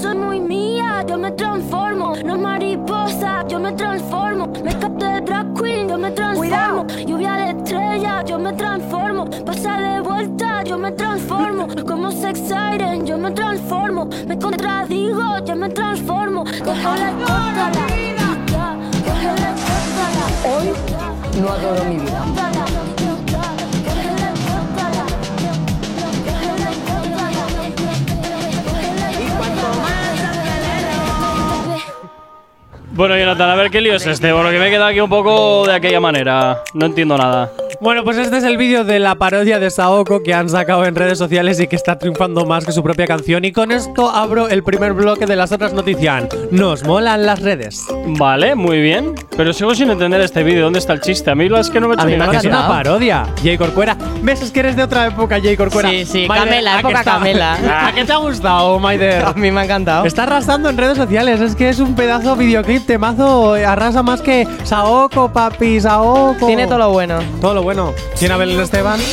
soy 0.00 0.16
muy 0.16 0.40
mía, 0.40 1.04
yo 1.08 1.18
me 1.18 1.30
transformo. 1.32 2.14
No 2.24 2.34
es 2.34 2.40
mariposa, 2.40 3.44
yo 3.48 3.58
me 3.58 3.72
transformo. 3.72 4.46
Me 4.64 4.72
capté 4.78 5.06
de 5.06 5.20
drag 5.22 5.54
queen, 5.54 5.88
yo 5.88 5.98
me 5.98 6.10
transformo. 6.12 6.86
Lluvia 7.06 7.34
de 7.34 7.50
estrella, 7.50 8.24
yo 8.24 8.38
me 8.38 8.52
transformo. 8.52 9.24
Pasa 9.44 9.80
de 9.80 10.00
vuelta, 10.00 10.62
yo 10.64 10.78
me 10.78 10.92
transformo. 10.92 11.66
Como 11.86 12.10
sex 12.12 12.38
siren, 12.40 13.06
yo 13.06 13.18
me 13.18 13.30
transformo. 13.32 14.08
Me 14.26 14.38
contradigo, 14.38 15.38
yo 15.44 15.56
me 15.56 15.68
transformo. 15.68 16.44
Dejo 16.44 16.90
la 17.02 17.10
corta. 17.26 17.72
Hoy 20.44 20.72
no 21.40 21.48
adoro 21.48 21.84
mi 21.84 21.98
vida 21.98 22.87
Bueno, 32.98 33.16
Jonathan, 33.16 33.48
a 33.50 33.54
ver 33.54 33.70
qué 33.70 33.80
lío 33.80 33.94
es 33.94 34.04
este, 34.08 34.32
porque 34.32 34.58
me 34.58 34.66
he 34.66 34.70
quedado 34.70 34.86
aquí 34.86 34.98
un 34.98 35.08
poco 35.08 35.64
de 35.64 35.72
aquella 35.72 36.00
manera. 36.00 36.64
No 36.74 36.86
entiendo 36.86 37.16
nada. 37.16 37.48
Bueno, 37.80 38.02
pues 38.02 38.16
este 38.18 38.38
es 38.38 38.42
el 38.42 38.56
vídeo 38.56 38.82
de 38.82 38.98
la 38.98 39.14
parodia 39.14 39.60
de 39.60 39.70
Saoko 39.70 40.20
que 40.24 40.34
han 40.34 40.48
sacado 40.48 40.84
en 40.84 40.96
redes 40.96 41.16
sociales 41.16 41.60
y 41.60 41.68
que 41.68 41.76
está 41.76 41.96
triunfando 41.96 42.44
más 42.44 42.64
que 42.66 42.72
su 42.72 42.82
propia 42.82 43.06
canción. 43.06 43.44
Y 43.44 43.52
con 43.52 43.70
esto 43.70 44.10
abro 44.10 44.48
el 44.48 44.64
primer 44.64 44.94
bloque 44.94 45.26
de 45.26 45.36
las 45.36 45.52
otras 45.52 45.72
noticias. 45.72 46.24
Nos 46.50 46.82
molan 46.82 47.24
las 47.24 47.40
redes. 47.40 47.84
Vale, 48.18 48.56
muy 48.56 48.80
bien. 48.80 49.14
Pero 49.36 49.52
sigo 49.52 49.76
sin 49.76 49.90
entender 49.90 50.20
este 50.22 50.42
vídeo. 50.42 50.64
¿Dónde 50.64 50.80
está 50.80 50.92
el 50.92 51.00
chiste? 51.00 51.30
A 51.30 51.36
mí 51.36 51.48
es 51.56 51.70
que 51.70 51.80
no 51.80 51.86
me 51.86 51.92
he 51.92 51.94
hecho 51.94 52.02
A 52.02 52.06
mí 52.06 52.12
ni 52.16 52.18
me 52.18 52.36
es 52.36 52.44
una 52.46 52.66
parodia. 52.66 53.26
Jay 53.44 53.56
Corcuera. 53.56 53.96
¿Ves? 54.22 54.42
Es 54.42 54.50
que 54.50 54.58
eres 54.58 54.74
de 54.74 54.82
otra 54.82 55.06
época, 55.06 55.38
Jay 55.40 55.56
Corcuera. 55.56 55.88
Sí, 55.88 56.04
sí, 56.04 56.26
Maider, 56.26 56.48
Camela, 56.48 56.72
¿a 56.72 56.74
qué 56.74 56.80
época 56.80 56.98
está- 56.98 57.12
Camela. 57.12 57.86
¿A 57.86 57.92
qué 57.94 58.04
te 58.04 58.12
ha 58.12 58.16
gustado, 58.16 58.78
Maider? 58.80 59.22
A 59.24 59.32
mí 59.34 59.52
me 59.52 59.60
ha 59.60 59.64
encantado. 59.64 60.04
Está 60.04 60.24
arrasando 60.24 60.68
en 60.68 60.76
redes 60.78 60.96
sociales. 60.98 61.40
Es 61.40 61.54
que 61.54 61.68
es 61.68 61.78
un 61.78 61.94
pedazo 61.94 62.34
videoclip 62.34 62.84
temazo. 62.86 63.54
Arrasa 63.54 64.02
más 64.02 64.20
que 64.20 64.48
Saoko, 64.64 65.32
papi, 65.32 65.80
Saoko. 65.80 66.44
Tiene 66.44 66.66
todo 66.66 66.78
lo 66.78 66.90
bueno. 66.90 67.20
Todo 67.40 67.54
lo 67.54 67.62
bueno. 67.62 67.67
¿Tiene 68.18 68.34
a 68.34 68.36
Belén 68.38 68.60
Esteban? 68.60 68.98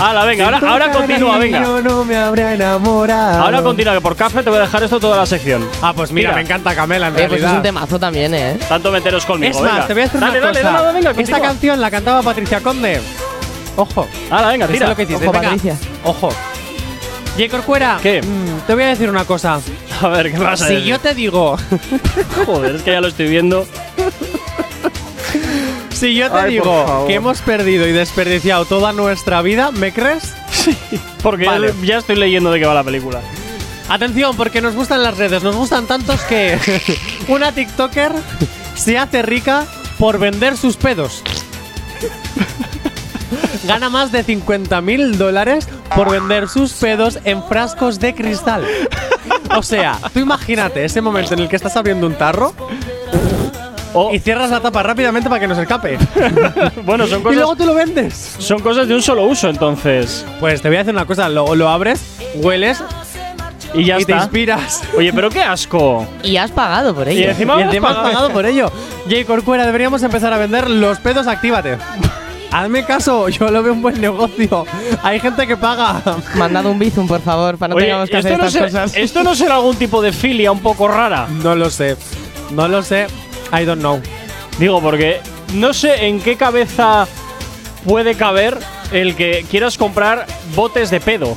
Hala, 0.00 0.24
venga, 0.24 0.46
ahora, 0.46 0.58
ahora 0.68 0.90
continúa, 0.90 1.38
venga. 1.38 1.62
Yo 1.62 1.80
no 1.82 2.04
me 2.04 2.16
habría 2.16 2.52
enamorado. 2.54 3.42
Ahora 3.44 3.62
continúa, 3.62 3.94
que 3.94 4.00
por 4.00 4.16
café 4.16 4.42
te 4.42 4.50
voy 4.50 4.58
a 4.58 4.62
dejar 4.62 4.82
esto 4.82 4.98
toda 4.98 5.16
la 5.16 5.26
sección. 5.26 5.64
Ah, 5.80 5.92
pues 5.94 6.10
mira, 6.10 6.32
me 6.32 6.40
encanta 6.40 6.74
Camela 6.74 7.06
en 7.08 7.14
Oye, 7.14 7.28
pues 7.28 7.36
es 7.36 7.42
realidad. 7.42 7.56
un 7.58 7.62
temazo 7.62 7.98
también, 8.00 8.34
¿eh? 8.34 8.58
Tanto 8.68 8.90
meteros 8.90 9.24
conmigo, 9.24 9.56
Es 9.56 9.62
más, 9.62 9.72
venga. 9.72 9.86
te 9.86 9.92
voy 9.92 10.02
a 10.02 10.04
decir 10.06 10.20
dale, 10.20 10.38
una 10.38 10.46
dale, 10.48 10.60
cosa. 10.62 10.72
dale, 10.72 10.92
venga, 10.94 11.10
Esta 11.10 11.14
continúa. 11.14 11.40
canción 11.40 11.80
la 11.80 11.90
cantaba 11.92 12.22
Patricia 12.22 12.60
Conde. 12.60 13.00
Ojo. 13.76 14.08
Hala, 14.30 14.48
venga, 14.48 14.66
¿Viste 14.66 14.78
tira. 14.78 14.88
lo 14.88 14.96
que 14.96 15.02
hiciste? 15.04 15.24
Ojo, 15.28 15.32
Venga, 15.32 15.48
Patricia. 15.50 15.76
Ojo. 16.04 16.28
Jay 17.36 17.48
Corcuera. 17.48 17.98
¿Qué? 18.02 18.20
mm, 18.20 18.66
te 18.66 18.74
voy 18.74 18.82
a 18.82 18.88
decir 18.88 19.08
una 19.08 19.24
cosa. 19.24 19.60
A 20.02 20.08
ver, 20.08 20.32
¿qué 20.32 20.38
pasa? 20.38 20.66
Si 20.66 20.82
yo 20.82 20.98
te 20.98 21.14
digo, 21.14 21.56
Joder, 22.46 22.74
es 22.76 22.82
que 22.82 22.90
ya 22.90 23.00
lo 23.00 23.06
estoy 23.08 23.28
viendo. 23.28 23.64
Si 26.02 26.14
yo 26.16 26.28
te 26.32 26.36
Ay, 26.36 26.50
digo 26.54 27.04
que 27.06 27.14
hemos 27.14 27.40
perdido 27.42 27.86
y 27.86 27.92
desperdiciado 27.92 28.64
toda 28.64 28.92
nuestra 28.92 29.40
vida, 29.40 29.70
¿me 29.70 29.92
crees? 29.92 30.34
Porque 31.22 31.46
Vale. 31.46 31.68
ya- 31.80 31.86
ya 31.86 31.98
estoy 31.98 32.16
leyendo 32.16 32.50
de 32.50 32.58
qué 32.58 32.66
va 32.66 32.74
la 32.74 32.82
película. 32.82 33.20
Atención, 33.88 34.36
porque 34.36 34.60
nos 34.60 34.74
gustan 34.74 35.02
las 35.04 35.16
redes, 35.16 35.44
nos 35.44 35.54
gustan 35.54 35.86
tantos 35.86 36.20
que 36.22 36.58
una 37.28 37.52
TikToker 37.52 38.10
se 38.74 38.98
hace 38.98 39.22
rica 39.22 39.64
por 40.00 40.18
vender 40.18 40.56
sus 40.56 40.76
pedos. 40.76 41.22
Gana 43.64 43.88
más 43.88 44.10
de 44.10 44.24
50 44.24 44.80
mil 44.80 45.16
dólares 45.18 45.68
por 45.94 46.10
vender 46.10 46.48
sus 46.48 46.72
pedos 46.72 47.20
en 47.24 47.44
frascos 47.44 48.00
de 48.00 48.12
cristal. 48.12 48.66
O 49.56 49.62
sea, 49.62 49.98
tú 50.12 50.18
imagínate 50.18 50.84
ese 50.84 51.00
momento 51.00 51.34
en 51.34 51.40
el 51.40 51.48
que 51.48 51.54
estás 51.54 51.76
abriendo 51.76 52.08
un 52.08 52.14
tarro 52.16 52.54
y 54.12 54.18
cierras 54.18 54.50
la 54.50 54.60
tapa 54.60 54.82
rápidamente 54.82 55.28
para 55.28 55.40
que 55.40 55.48
no 55.48 55.54
se 55.54 55.62
escape. 55.62 55.98
Bueno, 56.84 57.06
son 57.06 57.20
Y 57.20 57.22
cosas, 57.22 57.36
luego 57.36 57.56
tú 57.56 57.66
lo 57.66 57.74
vendes. 57.74 58.36
son 58.38 58.60
cosas 58.60 58.88
de 58.88 58.94
un 58.94 59.02
solo 59.02 59.24
uso, 59.24 59.48
entonces. 59.48 60.24
Pues 60.40 60.62
te 60.62 60.68
voy 60.68 60.76
a 60.76 60.80
decir 60.80 60.94
una 60.94 61.04
cosa, 61.06 61.28
lo, 61.28 61.54
lo 61.54 61.68
abres, 61.68 62.02
hueles 62.36 62.82
Y 63.74 63.84
ya 63.84 63.96
y 64.00 64.04
te 64.04 64.12
está. 64.12 64.24
inspiras. 64.24 64.82
Oye, 64.96 65.12
pero 65.12 65.30
qué 65.30 65.42
asco. 65.42 66.06
Y 66.22 66.36
has 66.36 66.50
pagado 66.50 66.94
por 66.94 67.08
ello. 67.08 67.20
Y 67.20 67.24
encima, 67.24 67.54
y 67.58 67.62
has 67.62 67.66
encima 67.68 67.90
has 67.90 67.96
pagado. 67.96 68.30
por 68.30 68.46
ello. 68.46 68.70
Jay 69.08 69.24
Corcuera, 69.24 69.64
deberíamos 69.66 70.02
empezar 70.02 70.32
a 70.32 70.38
vender 70.38 70.68
los 70.70 70.98
pedos 70.98 71.26
Actívate. 71.26 71.76
Hazme 72.52 72.84
caso, 72.84 73.30
yo 73.30 73.50
lo 73.50 73.62
veo 73.62 73.72
un 73.72 73.80
buen 73.80 73.98
negocio. 73.98 74.66
Hay 75.02 75.18
gente 75.20 75.46
que 75.46 75.56
paga. 75.56 76.02
Mandad 76.34 76.66
un 76.66 76.78
bizum, 76.78 77.08
por 77.08 77.22
favor, 77.22 77.56
para 77.56 77.70
no 77.70 77.76
Oye, 77.76 77.86
tengamos 77.86 78.10
que 78.10 78.18
¿esto 78.18 78.28
hacer 78.28 78.38
no, 78.38 78.46
estas 78.46 78.52
será, 78.70 78.82
cosas. 78.82 78.96
¿esto 78.96 79.22
no 79.22 79.34
será 79.34 79.54
algún 79.56 79.76
tipo 79.76 80.02
de 80.02 80.12
filia 80.12 80.52
un 80.52 80.60
poco 80.60 80.86
rara? 80.86 81.26
No 81.42 81.54
lo 81.54 81.70
sé. 81.70 81.96
No 82.50 82.68
lo 82.68 82.82
sé. 82.82 83.06
I 83.52 83.64
don't 83.64 83.80
know. 83.80 84.00
Digo, 84.58 84.80
porque 84.80 85.20
no 85.54 85.72
sé 85.74 86.06
en 86.06 86.20
qué 86.20 86.36
cabeza 86.36 87.06
puede 87.86 88.14
caber 88.14 88.58
el 88.92 89.14
que 89.16 89.44
quieras 89.50 89.76
comprar 89.78 90.26
botes 90.54 90.90
de 90.90 91.00
pedo. 91.00 91.36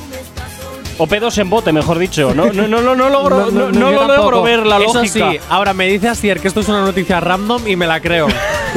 O 0.98 1.06
pedos 1.06 1.36
en 1.36 1.50
bote, 1.50 1.72
mejor 1.72 1.98
dicho. 1.98 2.34
No, 2.34 2.46
no, 2.52 2.66
no, 2.66 2.80
no, 2.80 2.94
no 2.94 3.10
logro, 3.10 3.50
no, 3.50 3.70
no 3.70 3.90
lo 3.90 4.06
logro 4.06 4.42
ver 4.42 4.64
la 4.64 4.78
Eso 4.78 4.94
lógica. 4.94 5.30
sí, 5.32 5.38
ahora 5.50 5.74
me 5.74 5.86
dice 5.88 6.08
Asier 6.08 6.40
que 6.40 6.48
esto 6.48 6.60
es 6.60 6.68
una 6.68 6.80
noticia 6.82 7.20
random 7.20 7.68
y 7.68 7.76
me 7.76 7.86
la 7.86 8.00
creo. 8.00 8.28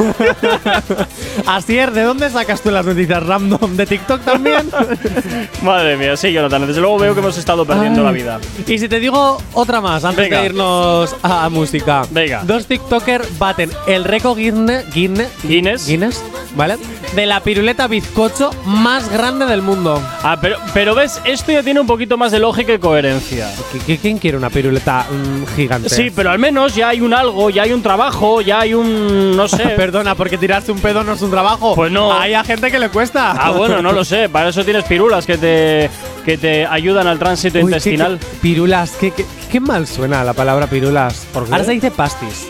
Asier, 1.46 1.90
¿de 1.92 2.02
dónde 2.02 2.30
sacas 2.30 2.60
tú 2.60 2.70
las 2.70 2.84
noticias 2.84 3.22
random? 3.22 3.76
¿De 3.76 3.86
TikTok 3.86 4.22
también? 4.22 4.70
Madre 5.62 5.96
mía, 5.96 6.16
sí, 6.16 6.32
Jonathan. 6.32 6.66
Desde 6.66 6.80
luego 6.80 6.98
veo 6.98 7.14
que 7.14 7.20
hemos 7.20 7.36
estado 7.38 7.64
perdiendo 7.64 8.00
Ay. 8.00 8.06
la 8.06 8.12
vida. 8.12 8.40
Y 8.66 8.78
si 8.78 8.88
te 8.88 9.00
digo 9.00 9.38
otra 9.54 9.80
más, 9.80 10.04
antes 10.04 10.24
Venga. 10.24 10.40
de 10.40 10.46
irnos 10.46 11.16
a, 11.22 11.48
música. 11.48 12.02
Venga. 12.10 12.42
Dos 12.44 12.66
TikTokers 12.66 13.38
baten 13.38 13.70
el 13.86 14.04
récord 14.04 14.38
Guinness, 14.38 14.84
Guinness. 14.92 15.86
Guinness, 15.86 16.22
¿vale? 16.56 16.76
De 17.14 17.26
la 17.26 17.40
piruleta 17.40 17.88
bizcocho 17.88 18.50
más 18.66 19.08
grande 19.08 19.44
del 19.46 19.62
mundo. 19.62 20.00
Ah, 20.22 20.38
pero, 20.40 20.58
pero 20.72 20.94
ves, 20.94 21.20
esto 21.24 21.50
ya 21.50 21.60
tiene 21.62 21.80
un 21.80 21.86
poquito 21.88 22.16
más 22.16 22.30
de 22.30 22.38
lógica 22.38 22.72
y 22.72 22.78
coherencia. 22.78 23.48
¿Qui- 23.72 23.80
qui- 23.84 23.98
¿Quién 24.00 24.18
quiere 24.18 24.36
una 24.36 24.48
piruleta 24.48 25.06
mm, 25.10 25.56
gigante? 25.56 25.88
Sí, 25.88 26.12
pero 26.14 26.30
al 26.30 26.38
menos 26.38 26.76
ya 26.76 26.90
hay 26.90 27.00
un 27.00 27.12
algo, 27.12 27.50
ya 27.50 27.62
hay 27.64 27.72
un 27.72 27.82
trabajo, 27.82 28.40
ya 28.42 28.60
hay 28.60 28.74
un. 28.74 29.36
No 29.36 29.48
sé. 29.48 29.56
Perdona, 29.76 30.14
porque 30.14 30.38
tirarse 30.38 30.70
un 30.70 30.78
pedo 30.78 31.02
no 31.02 31.14
es 31.14 31.22
un 31.22 31.32
trabajo. 31.32 31.74
Pues 31.74 31.90
no. 31.90 32.12
Hay 32.12 32.34
a 32.34 32.44
gente 32.44 32.70
que 32.70 32.78
le 32.78 32.90
cuesta. 32.90 33.32
Ah, 33.32 33.50
bueno, 33.50 33.82
no 33.82 33.90
lo 33.90 34.04
sé. 34.04 34.28
Para 34.28 34.50
eso 34.50 34.64
tienes 34.64 34.84
pirulas 34.84 35.26
que 35.26 35.36
te, 35.36 35.90
que 36.24 36.38
te 36.38 36.64
ayudan 36.64 37.08
al 37.08 37.18
tránsito 37.18 37.58
Uy, 37.58 37.64
qué- 37.64 37.68
intestinal. 37.70 38.18
qué- 38.20 38.26
pirulas, 38.40 38.92
qué, 38.92 39.10
qué- 39.10 39.26
qué 39.50 39.58
mal 39.58 39.88
suena 39.88 40.22
la 40.22 40.32
palabra 40.32 40.68
pirulas. 40.68 41.26
¿Por 41.32 41.46
qué? 41.46 41.52
Ahora 41.52 41.64
se 41.64 41.72
dice 41.72 41.90
pastis. 41.90 42.46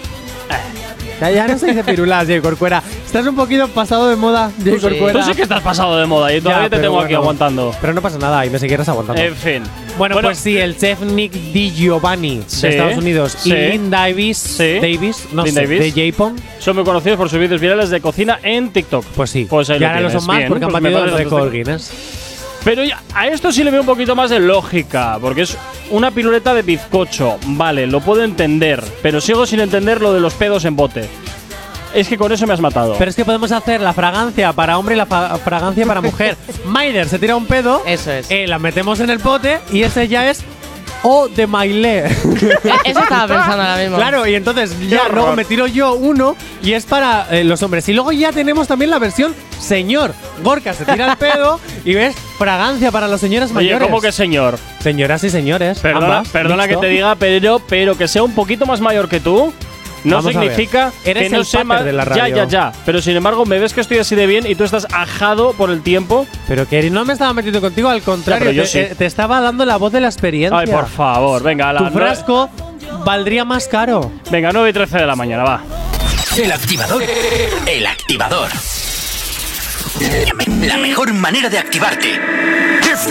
Ya, 1.20 1.30
ya 1.30 1.46
no 1.48 1.58
se 1.58 1.66
dice 1.66 1.84
pirulas, 1.84 2.26
Jay 2.26 2.40
Corcuera. 2.40 2.82
Estás 3.04 3.26
un 3.26 3.36
poquito 3.36 3.68
pasado 3.68 4.08
de 4.08 4.16
moda, 4.16 4.50
Tú 4.64 4.70
sí. 4.76 4.78
Corcuera. 4.80 5.20
Tú 5.20 5.26
sí 5.26 5.34
que 5.34 5.42
estás 5.42 5.60
pasado 5.60 5.98
de 5.98 6.06
moda 6.06 6.34
y 6.34 6.40
todavía 6.40 6.62
Ya, 6.64 6.70
te 6.70 6.76
pero 6.76 6.82
tengo 6.88 6.98
aquí 7.00 7.08
bueno. 7.08 7.20
aguantando. 7.20 7.74
Pero 7.80 7.92
no 7.92 8.00
pasa 8.00 8.18
nada 8.18 8.46
y 8.46 8.50
me 8.50 8.58
seguirás 8.58 8.88
aguantando. 8.88 9.20
En 9.20 9.34
fin. 9.36 9.62
bueno, 9.98 10.16
pues 10.22 10.38
sí, 10.38 10.56
el 10.56 10.76
chef 10.78 11.00
Nick 11.02 11.32
DiGiovanni 11.32 12.42
Sí, 12.46 12.62
de 12.62 12.68
Estados 12.70 12.96
Unidos 12.96 13.36
sí. 13.38 13.50
y 13.50 13.52
Lynn 13.72 13.90
Davis, 13.90 14.38
Sí. 14.38 14.78
Davis, 14.80 15.26
no 15.32 15.44
Lynn 15.44 15.54
sé, 15.54 15.60
Davis. 15.66 15.94
de 15.94 16.10
Japon. 16.10 16.36
Son 16.58 16.74
muy 16.76 16.84
conocidos 16.84 17.18
por 17.18 17.28
sus 17.28 17.38
vídeos 17.38 17.60
virales 17.60 17.90
de 17.90 18.00
cocina 18.00 18.38
en 18.42 18.70
TikTok. 18.72 19.04
Pues 19.14 19.28
sí. 19.30 19.46
Pues 19.48 19.68
ahí 19.70 19.76
y 19.76 19.80
lo 19.80 19.86
ahora 19.88 19.98
tienes. 19.98 20.12
son 20.14 20.26
más 20.26 20.36
Bien, 20.38 20.48
porque 20.48 20.64
han 20.64 20.70
pues 20.70 20.82
me 20.82 20.90
batido 20.90 21.04
el 21.04 21.10
parece 21.10 21.24
récord. 21.24 21.52
Guinness. 21.52 21.90
Pero 22.64 22.82
a 23.14 23.26
esto 23.26 23.50
sí 23.52 23.64
le 23.64 23.70
veo 23.70 23.80
un 23.80 23.86
poquito 23.86 24.14
más 24.14 24.30
de 24.30 24.38
lógica, 24.38 25.18
porque 25.20 25.42
es 25.42 25.56
una 25.90 26.10
piruleta 26.10 26.52
de 26.54 26.62
bizcocho. 26.62 27.38
Vale, 27.46 27.86
lo 27.86 28.00
puedo 28.00 28.22
entender, 28.22 28.82
pero 29.02 29.20
sigo 29.20 29.46
sin 29.46 29.60
entender 29.60 30.00
lo 30.02 30.12
de 30.12 30.20
los 30.20 30.34
pedos 30.34 30.64
en 30.66 30.76
bote. 30.76 31.08
Es 31.94 32.06
que 32.06 32.16
con 32.16 32.30
eso 32.30 32.46
me 32.46 32.52
has 32.52 32.60
matado. 32.60 32.94
Pero 32.98 33.10
es 33.10 33.16
que 33.16 33.24
podemos 33.24 33.50
hacer 33.50 33.80
la 33.80 33.92
fragancia 33.92 34.52
para 34.52 34.78
hombre 34.78 34.94
y 34.94 34.98
la 34.98 35.06
fragancia 35.06 35.84
para 35.86 36.00
mujer. 36.00 36.36
Maider 36.66 37.08
se 37.08 37.18
tira 37.18 37.34
un 37.34 37.46
pedo, 37.46 37.82
Eso 37.86 38.12
es. 38.12 38.30
eh, 38.30 38.46
la 38.46 38.58
metemos 38.60 39.00
en 39.00 39.10
el 39.10 39.18
pote 39.18 39.58
y 39.72 39.82
ese 39.82 40.06
ya 40.06 40.30
es 40.30 40.44
O 41.02 41.28
de 41.28 41.46
Mailé. 41.46 42.04
Eso 42.84 43.00
estaba 43.00 43.26
pensando 43.26 43.62
ahora 43.62 43.76
mismo. 43.76 43.96
Claro, 43.96 44.26
y 44.26 44.34
entonces 44.34 44.74
ya 44.88 45.02
horror. 45.02 45.14
luego 45.14 45.36
me 45.36 45.44
tiro 45.44 45.66
yo 45.66 45.94
uno 45.94 46.36
y 46.62 46.72
es 46.72 46.84
para 46.84 47.26
eh, 47.30 47.44
los 47.44 47.62
hombres. 47.62 47.88
Y 47.88 47.92
luego 47.94 48.12
ya 48.12 48.32
tenemos 48.32 48.68
también 48.68 48.90
la 48.90 48.98
versión 48.98 49.34
señor. 49.58 50.12
Gorka 50.42 50.74
se 50.74 50.84
tira 50.84 51.12
el 51.12 51.16
pedo 51.16 51.58
y 51.84 51.94
ves 51.94 52.14
fragancia 52.38 52.90
para 52.90 53.08
los 53.08 53.20
señores 53.20 53.50
Oye, 53.50 53.54
mayores. 53.54 53.88
¿cómo 53.88 54.00
que 54.00 54.12
señor? 54.12 54.58
Señoras 54.80 55.24
y 55.24 55.30
señores. 55.30 55.78
Perdona, 55.80 56.06
ambas, 56.06 56.28
perdona 56.28 56.68
que 56.68 56.76
te 56.76 56.86
diga, 56.88 57.14
pero, 57.16 57.60
pero 57.66 57.96
que 57.96 58.08
sea 58.08 58.22
un 58.22 58.34
poquito 58.34 58.66
más 58.66 58.80
mayor 58.80 59.08
que 59.08 59.20
tú. 59.20 59.52
No 60.04 60.16
Vamos 60.16 60.32
significa 60.32 60.92
Eres 61.04 61.24
que 61.24 61.30
no 61.30 61.38
el 61.38 61.44
sé 61.44 61.58
pater 61.58 61.66
más. 61.66 61.84
de 61.84 61.92
la 61.92 62.04
Ya, 62.04 62.08
radio. 62.22 62.36
ya, 62.36 62.44
ya. 62.46 62.72
Pero 62.86 63.02
sin 63.02 63.16
embargo, 63.16 63.44
me 63.44 63.58
ves 63.58 63.72
que 63.74 63.80
estoy 63.80 63.98
así 63.98 64.14
de 64.16 64.26
bien 64.26 64.46
y 64.46 64.54
tú 64.54 64.64
estás 64.64 64.86
ajado 64.92 65.52
por 65.52 65.70
el 65.70 65.82
tiempo. 65.82 66.26
Pero 66.48 66.66
que 66.68 66.90
no 66.90 67.04
me 67.04 67.12
estaba 67.12 67.32
metiendo 67.34 67.60
contigo, 67.60 67.88
al 67.88 68.02
contrario, 68.02 68.40
pero 68.46 68.52
yo 68.52 68.62
te, 68.62 68.88
sí. 68.90 68.94
te 68.96 69.06
estaba 69.06 69.40
dando 69.40 69.64
la 69.66 69.76
voz 69.76 69.92
de 69.92 70.00
la 70.00 70.08
experiencia. 70.08 70.58
Ay, 70.58 70.66
por 70.66 70.88
favor, 70.88 71.42
venga, 71.42 71.68
a 71.68 71.72
la 71.74 71.80
Tu 71.88 71.90
frasco 71.98 72.48
valdría 73.04 73.44
más 73.44 73.68
caro. 73.68 74.10
Venga, 74.30 74.50
9 74.52 74.70
y 74.70 74.72
13 74.72 74.98
de 74.98 75.06
la 75.06 75.16
mañana, 75.16 75.44
va. 75.44 75.60
El 76.36 76.50
activador. 76.52 77.02
El 77.66 77.86
activador. 77.86 78.48
La 79.98 80.76
mejor 80.76 81.12
manera 81.12 81.48
de 81.48 81.58
activarte. 81.58 82.20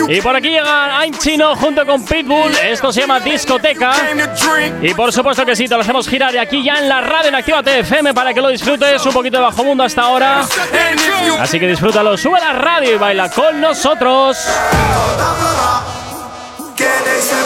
Y 0.08 0.20
por 0.20 0.34
aquí 0.34 0.48
llega 0.48 1.04
I'm 1.04 1.16
Chino 1.18 1.54
junto 1.56 1.84
con 1.84 2.04
Pitbull. 2.04 2.52
Esto 2.62 2.92
se 2.92 3.00
llama 3.00 3.20
Discoteca. 3.20 3.92
Y 4.80 4.94
por 4.94 5.12
supuesto 5.12 5.44
que 5.44 5.54
sí, 5.56 5.68
te 5.68 5.74
lo 5.74 5.80
hacemos 5.80 6.08
girar 6.08 6.32
de 6.32 6.40
aquí 6.40 6.62
ya 6.62 6.78
en 6.78 6.88
la 6.88 7.00
radio 7.00 7.28
en 7.28 7.34
Actívate 7.34 7.80
FM 7.80 8.14
para 8.14 8.32
que 8.32 8.40
lo 8.40 8.48
disfrutes. 8.48 9.04
Un 9.04 9.12
poquito 9.12 9.36
de 9.38 9.42
bajo 9.42 9.64
mundo 9.64 9.84
hasta 9.84 10.02
ahora. 10.02 10.42
Así 11.38 11.58
que 11.58 11.66
disfrútalo, 11.66 12.16
sube 12.16 12.40
la 12.40 12.52
radio 12.52 12.94
y 12.94 12.98
baila 12.98 13.30
con 13.30 13.60
nosotros. 13.60 14.38
Que 16.76 16.84
dice 16.84 17.36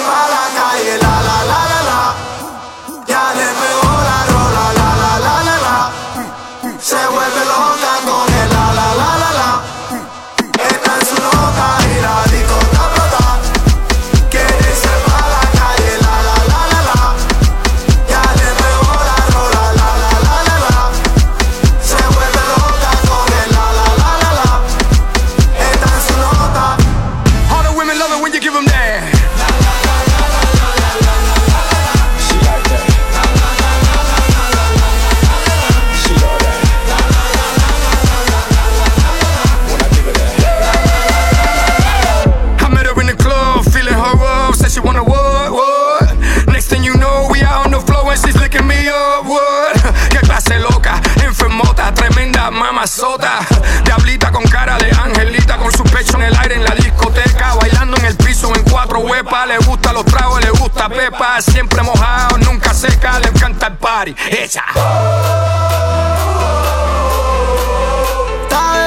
En 58.53 58.63
cuatro 58.65 59.01
huepas. 59.01 59.47
Le 59.47 59.59
gusta 59.59 59.93
los 59.93 60.05
tragos, 60.05 60.41
le 60.45 60.51
gusta 60.51 60.89
pepa. 60.89 61.41
Siempre 61.41 61.83
mojado, 61.83 62.39
nunca 62.39 62.75
seca, 62.75 63.19
le 63.21 63.29
encanta 63.29 63.69
el 63.69 63.77
party. 63.77 64.15
Ella. 64.31 64.65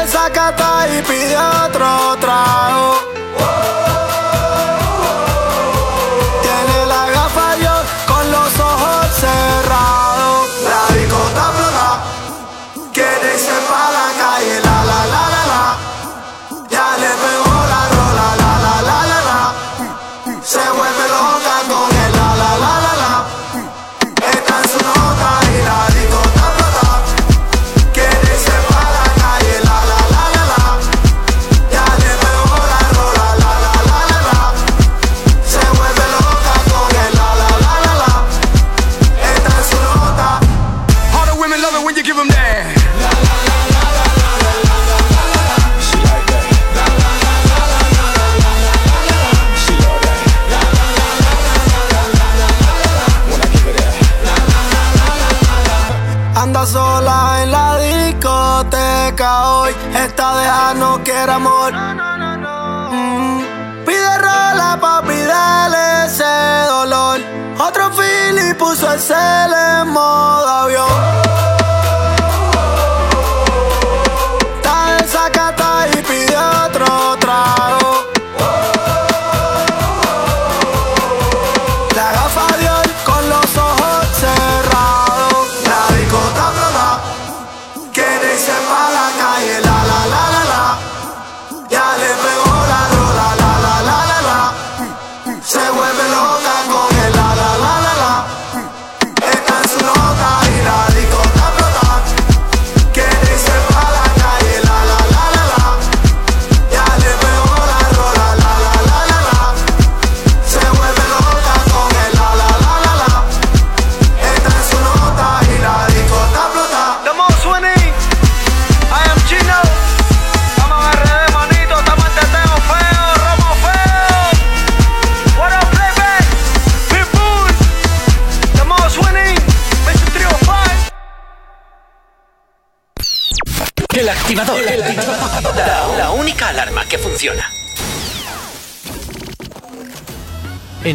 Está 0.04 0.88
y 0.88 1.02
pide 1.02 1.38
otro 1.38 2.18
trago. 2.20 2.97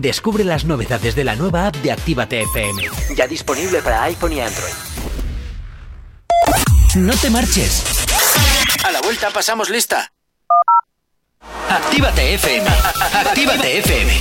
Descubre 0.00 0.44
las 0.44 0.64
novedades 0.66 1.14
de 1.14 1.24
la 1.24 1.34
nueva 1.36 1.68
app 1.68 1.76
de 1.76 1.90
Actívate 1.90 2.42
FM. 2.42 2.82
Ya 3.16 3.26
disponible 3.26 3.80
para 3.80 4.02
iPhone 4.02 4.34
y 4.34 4.40
Android. 4.40 4.74
No 6.96 7.14
te 7.16 7.30
marches. 7.30 7.82
A 8.84 8.92
la 8.92 9.00
vuelta 9.00 9.30
pasamos 9.30 9.70
lista. 9.70 10.12
Actívate 11.70 12.34
FM. 12.34 12.68
Actívate 13.24 13.78
FM. 13.78 14.12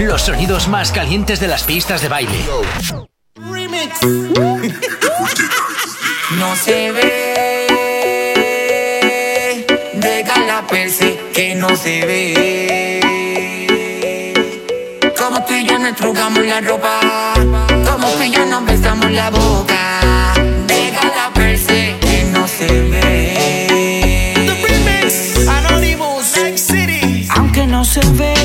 Los 0.00 0.22
sonidos 0.22 0.66
más 0.66 0.92
calientes 0.92 1.40
de 1.40 1.48
las 1.48 1.62
pistas 1.64 2.00
de 2.00 2.08
baile. 2.08 2.46
Remix. 3.34 4.00
no 6.38 6.56
se 6.56 6.92
ve. 6.92 7.36
Deja 9.92 10.38
la 10.46 10.66
perse 10.66 11.20
que 11.34 11.54
no 11.54 11.76
se 11.76 12.06
ve. 12.06 12.77
Como 15.28 15.44
tú 15.44 15.52
y 15.52 15.64
yo 15.66 15.78
nos 15.78 15.94
trugamos 15.94 16.42
la 16.46 16.58
ropa. 16.62 17.00
Como 17.34 18.08
tú 18.08 18.22
y 18.22 18.30
yo 18.30 18.46
nos 18.46 18.64
besamos 18.64 19.10
la 19.10 19.28
boca. 19.28 20.32
Deja 20.66 21.06
la 21.14 21.30
perse 21.34 21.94
que 22.00 22.24
no 22.32 22.48
se 22.48 22.66
ve. 22.66 23.66
The 24.34 24.54
remix. 24.66 25.46
Anonymous. 25.46 26.34
Next 26.34 26.70
City. 26.70 27.28
Cuéntame 27.28 28.37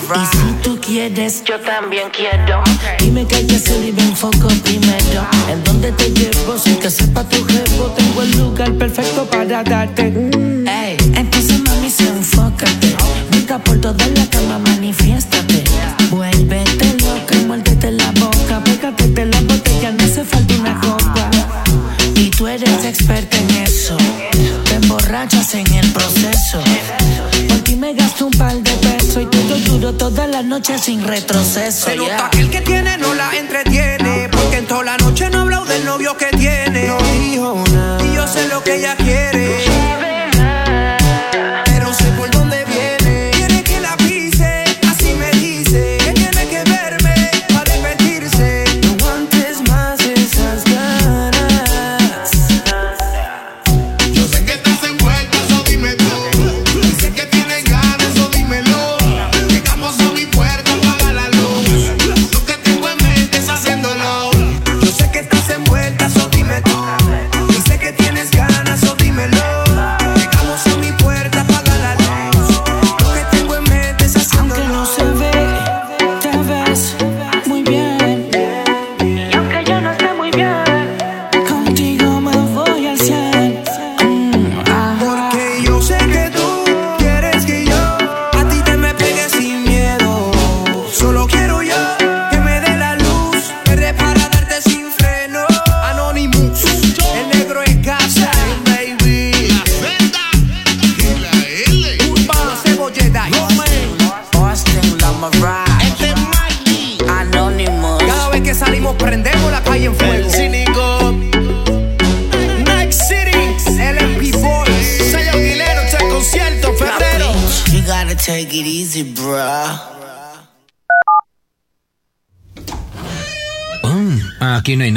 Y 0.00 0.36
si 0.36 0.52
tú 0.62 0.78
quieres, 0.80 1.44
yo 1.44 1.60
también 1.60 2.08
quiero. 2.10 2.62
Dime 2.98 3.26
que 3.26 3.36
hay 3.36 3.46
que 3.46 3.56
hacer 3.56 3.84
y 3.84 3.90
ven 3.90 4.16
foco 4.16 4.48
primero. 4.64 5.26
¿En 5.50 5.62
dónde 5.64 5.92
te 5.92 6.10
llevo? 6.10 6.56
Sin 6.56 6.76
que 6.76 6.90
sepa 6.90 7.22
tu 7.28 7.44
jefe, 7.44 7.82
tengo 7.96 8.22
el 8.22 8.38
lugar 8.38 8.72
perfecto 8.78 9.26
para 9.26 9.62
darte. 9.62 10.04
Ey, 10.06 10.96
entonces 11.14 11.60
mami, 11.60 11.90
se 11.90 12.08
enfócate. 12.08 12.96
Brinca 13.30 13.58
por 13.58 13.78
toda 13.82 14.06
la 14.08 14.21
toda 30.02 30.26
la 30.26 30.42
noche 30.42 30.80
sin 30.80 31.06
retroceso. 31.06 31.86
Se 31.86 31.94
nota 31.94 32.16
yeah. 32.16 32.30
que 32.30 32.40
el 32.40 32.50
que 32.50 32.60
tiene 32.60 32.98
no 32.98 33.14
la 33.14 33.30
entretiene. 33.36 34.28
Porque 34.32 34.56
en 34.56 34.66
toda 34.66 34.82
la 34.82 34.96
noche 34.96 35.30
no 35.30 35.38
ha 35.38 35.42
hablado 35.42 35.64
del 35.64 35.84
novio 35.84 36.16
que 36.16 36.26
tiene. 36.36 36.71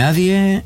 Nadie. 0.05 0.63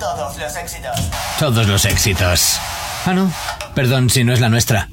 Todos 0.00 0.36
los 0.36 0.56
éxitos. 0.56 0.96
Todos 1.38 1.66
los 1.68 1.84
éxitos. 1.84 2.58
Ah, 3.06 3.12
no. 3.14 3.32
Perdón 3.76 4.10
si 4.10 4.24
no 4.24 4.32
es 4.32 4.40
la 4.40 4.48
nuestra. 4.48 4.88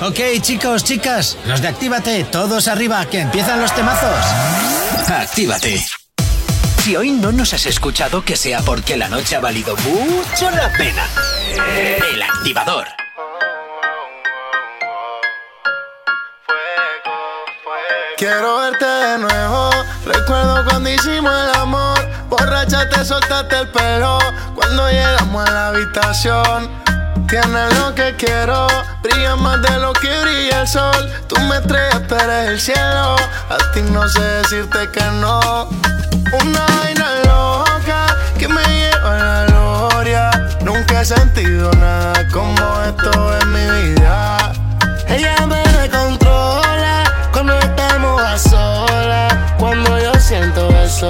Ok, 0.00 0.18
chicos, 0.40 0.82
chicas, 0.82 1.38
los 1.46 1.62
de 1.62 1.68
Actívate, 1.68 2.24
todos 2.24 2.66
arriba, 2.66 3.06
que 3.06 3.20
empiezan 3.20 3.60
los 3.60 3.72
temazos. 3.72 4.26
Actívate. 5.08 5.86
Si 6.82 6.96
hoy 6.96 7.12
no 7.12 7.30
nos 7.30 7.54
has 7.54 7.66
escuchado, 7.66 8.24
que 8.24 8.34
sea 8.34 8.60
porque 8.62 8.96
la 8.96 9.08
noche 9.08 9.36
ha 9.36 9.40
valido 9.40 9.76
mucho 9.76 10.50
la 10.50 10.72
pena. 10.72 11.06
El 12.12 12.20
activador. 12.22 13.01
Quiero 18.22 18.60
verte 18.60 18.84
de 18.84 19.18
nuevo. 19.18 19.70
Recuerdo 20.06 20.64
cuando 20.70 20.88
hicimos 20.88 21.32
el 21.32 21.60
amor. 21.60 21.98
Borracha 22.28 22.88
te 22.88 23.04
soltaste 23.04 23.58
el 23.58 23.68
pelo. 23.70 24.20
Cuando 24.54 24.88
llegamos 24.88 25.44
a 25.44 25.50
la 25.50 25.68
habitación. 25.70 26.70
Tienes 27.26 27.76
lo 27.80 27.92
que 27.96 28.14
quiero. 28.14 28.68
Brilla 29.02 29.34
más 29.34 29.60
de 29.62 29.76
lo 29.80 29.92
que 29.94 30.20
brilla 30.20 30.60
el 30.60 30.68
sol. 30.68 31.12
Tú 31.26 31.36
me 31.40 31.56
estrellas, 31.56 32.00
pero 32.08 32.22
eres 32.22 32.48
el 32.50 32.60
cielo. 32.60 33.16
A 33.50 33.58
ti 33.74 33.82
no 33.90 34.08
sé 34.08 34.22
decirte 34.22 34.88
que 34.92 35.04
no. 35.20 35.68
Una 36.32 36.64
vaina 36.78 37.08
loca 37.24 38.06
que 38.38 38.46
me 38.46 38.62
lleva 38.62 39.14
a 39.14 39.18
la 39.18 39.46
gloria. 39.46 40.30
Nunca 40.60 41.00
he 41.00 41.04
sentido 41.04 41.72
nada 41.72 42.24
como 42.28 42.82
esto 42.86 43.36
en 43.40 43.52
mi 43.52 43.94
vida. 43.94 44.52
Ella 45.08 45.44
me 45.44 45.90
controla 45.90 46.21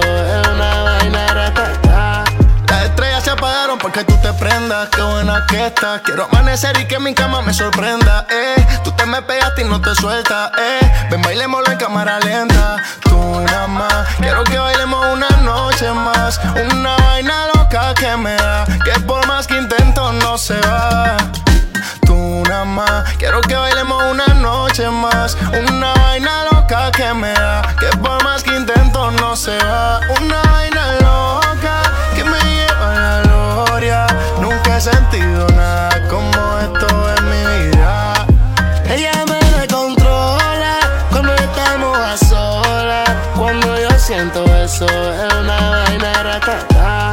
es 0.01 0.49
una 0.49 0.83
vaina 0.83 1.27
ratata. 1.29 2.25
Las 2.69 2.85
estrellas 2.85 3.25
se 3.25 3.31
apagaron 3.31 3.79
porque 3.79 4.05
tú 4.05 4.17
te 4.23 4.33
prendas. 4.35 4.89
Qué 4.89 5.03
buena 5.03 5.45
que 5.49 5.67
estás. 5.67 6.01
Quiero 6.03 6.25
amanecer 6.31 6.79
y 6.81 6.87
que 6.87 6.99
mi 6.99 7.15
cama 7.15 7.43
me 7.43 7.53
sorprenda. 7.53 8.27
Eh, 8.31 8.67
tú 8.85 8.93
te 8.93 9.05
me 9.05 9.21
pegaste 9.21 9.63
y 9.63 9.65
no 9.65 9.81
te 9.81 9.95
sueltas. 9.95 10.53
Eh, 10.59 11.09
ven, 11.11 11.21
bailémoslo 11.23 11.71
en 11.71 11.79
cámara 11.79 12.19
lenta. 12.21 12.77
Tú 13.03 13.41
nada 13.41 13.67
más. 13.67 14.07
Quiero 14.19 14.45
que 14.45 14.59
bailemos 14.59 15.05
una 15.13 15.29
noche 15.43 15.91
más. 15.93 16.41
Una 16.73 16.97
vaina 16.97 17.49
loca 17.55 17.93
que 17.95 18.17
me 18.17 18.35
da. 18.37 18.65
Que 18.85 18.99
por 19.01 19.27
más 19.27 19.47
que 19.47 19.59
intento 19.59 20.13
no 20.13 20.39
se 20.39 20.59
va 20.61 21.17
tú 22.07 22.43
nada 22.49 22.65
más. 22.65 23.13
Quiero 23.19 23.41
que 23.43 23.55
bailemos 23.55 24.03
una 24.11 24.27
noche 24.35 24.89
más. 24.89 25.37
Una 25.69 25.93
vaina 25.95 26.45
loca 26.51 26.91
que 26.93 27.13
me 27.13 27.33
da. 27.33 27.75
Que 27.79 27.97
por 27.99 28.23
más 28.25 28.43
que 28.43 28.57
intento 28.57 28.82
no 29.21 29.37
se 29.37 29.57
va. 29.59 30.01
Una 30.21 30.43
vaina 30.53 30.93
loca 31.01 31.83
que 32.15 32.25
me 32.25 32.39
lleva 32.39 32.93
a 32.93 33.01
la 33.01 33.23
gloria. 33.23 34.07
Nunca 34.41 34.77
he 34.77 34.81
sentido 34.81 35.47
nada 35.49 35.91
como 36.09 36.31
esto 36.59 36.87
en 37.17 37.31
mi 37.31 37.67
vida. 37.67 38.27
Ella 38.89 39.25
me 39.27 39.67
controla 39.69 40.79
cuando 41.11 41.35
estamos 41.35 41.99
a 41.99 42.17
solas. 42.17 43.11
Cuando 43.37 43.79
yo 43.79 43.91
siento 43.99 44.45
eso, 44.57 44.87
es 44.87 45.35
una 45.35 45.71
vaina 45.71 46.23
ratata. 46.23 47.11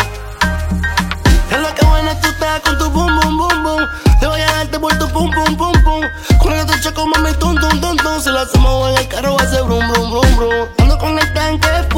Es 1.51 1.59
lo 1.59 1.73
que 1.75 1.85
buena 1.85 2.19
tú 2.21 2.29
estás 2.29 2.59
con 2.61 2.77
tu 2.77 2.89
boom, 2.89 3.19
boom, 3.19 3.37
boom, 3.37 3.63
boom. 3.63 3.87
Te 4.19 4.27
voy 4.27 4.41
a 4.41 4.51
darte 4.51 4.79
por 4.79 4.97
tu 4.97 5.07
pum, 5.09 5.31
pum, 5.31 5.57
pum, 5.57 5.83
pum. 5.83 6.03
Con 6.39 6.53
el 6.53 6.81
choco, 6.81 7.07
mami, 7.07 7.33
tum, 7.33 7.55
tum, 7.55 7.79
tum. 7.79 7.97
Si 8.21 8.29
lo 8.29 8.39
hacemos 8.39 8.89
en 8.91 8.97
el 8.97 9.07
carro, 9.07 9.35
va 9.35 9.43
a 9.43 9.47
ser 9.47 9.63
brum, 9.63 9.87
brum, 9.87 10.11
brum, 10.11 10.35
brum. 10.35 10.78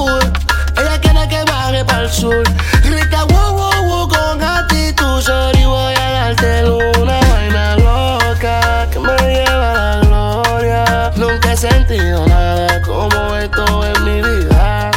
Ella 0.10 0.99
quiere 1.02 1.28
que 1.28 1.44
baje 1.44 1.86
para 1.86 2.03
el 2.03 2.10
sur. 2.10 2.44
Rica, 2.84 3.23
wow, 3.26 3.53
wow, 3.53 3.84
wow, 3.86 4.07
con 4.07 4.44
actitud. 4.44 5.22
Sorry, 5.22 5.64
voy 5.65 5.94
a 5.94 6.11
darte 6.11 6.69
una 6.98 7.19
vaina 7.19 7.76
loca 7.78 8.88
que 8.91 8.99
me 8.99 9.15
lleva 9.18 9.72
a 9.72 9.98
la 9.98 10.06
gloria. 10.06 11.11
Nunca 11.15 11.53
he 11.53 11.57
sentido 11.57 12.26
nada 12.28 12.82
como 12.82 13.36
esto 13.36 13.86
en 13.86 14.03
mi 14.03 14.22
vida. 14.22 14.91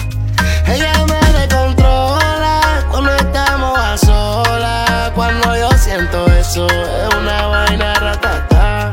Ella 0.67 1.05
me 1.07 1.21
descontrola 1.39 2.61
cuando 2.91 3.15
estamos 3.17 3.79
a 3.79 3.99
solas. 3.99 5.11
Cuando 5.15 5.57
yo 5.57 5.71
siento 5.73 6.27
eso, 6.33 6.67
es 6.67 7.15
una 7.15 7.47
vaina 7.47 7.95
ratata. 7.95 8.91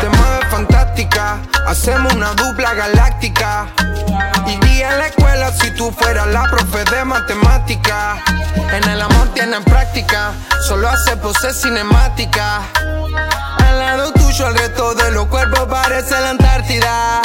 Te 0.00 0.08
mueves 0.08 0.48
fantástica, 0.50 1.38
hacemos 1.66 2.12
una 2.14 2.34
dupla 2.34 2.74
galáctica 2.74 3.68
tú 5.88 5.94
fueras 6.02 6.26
la 6.28 6.44
profe 6.44 6.84
de 6.84 7.04
matemática. 7.04 8.22
En 8.72 8.84
el 8.90 9.00
amor 9.00 9.28
tienen 9.32 9.62
práctica, 9.64 10.32
solo 10.66 10.88
hace 10.88 11.16
poses 11.16 11.60
cinemática. 11.60 12.62
Al 13.58 13.78
lado 13.78 14.12
tuyo 14.12 14.48
el 14.48 14.58
resto 14.58 14.94
de 14.94 15.10
los 15.12 15.26
cuerpos 15.26 15.66
parece 15.68 16.20
la 16.20 16.30
Antártida. 16.30 17.22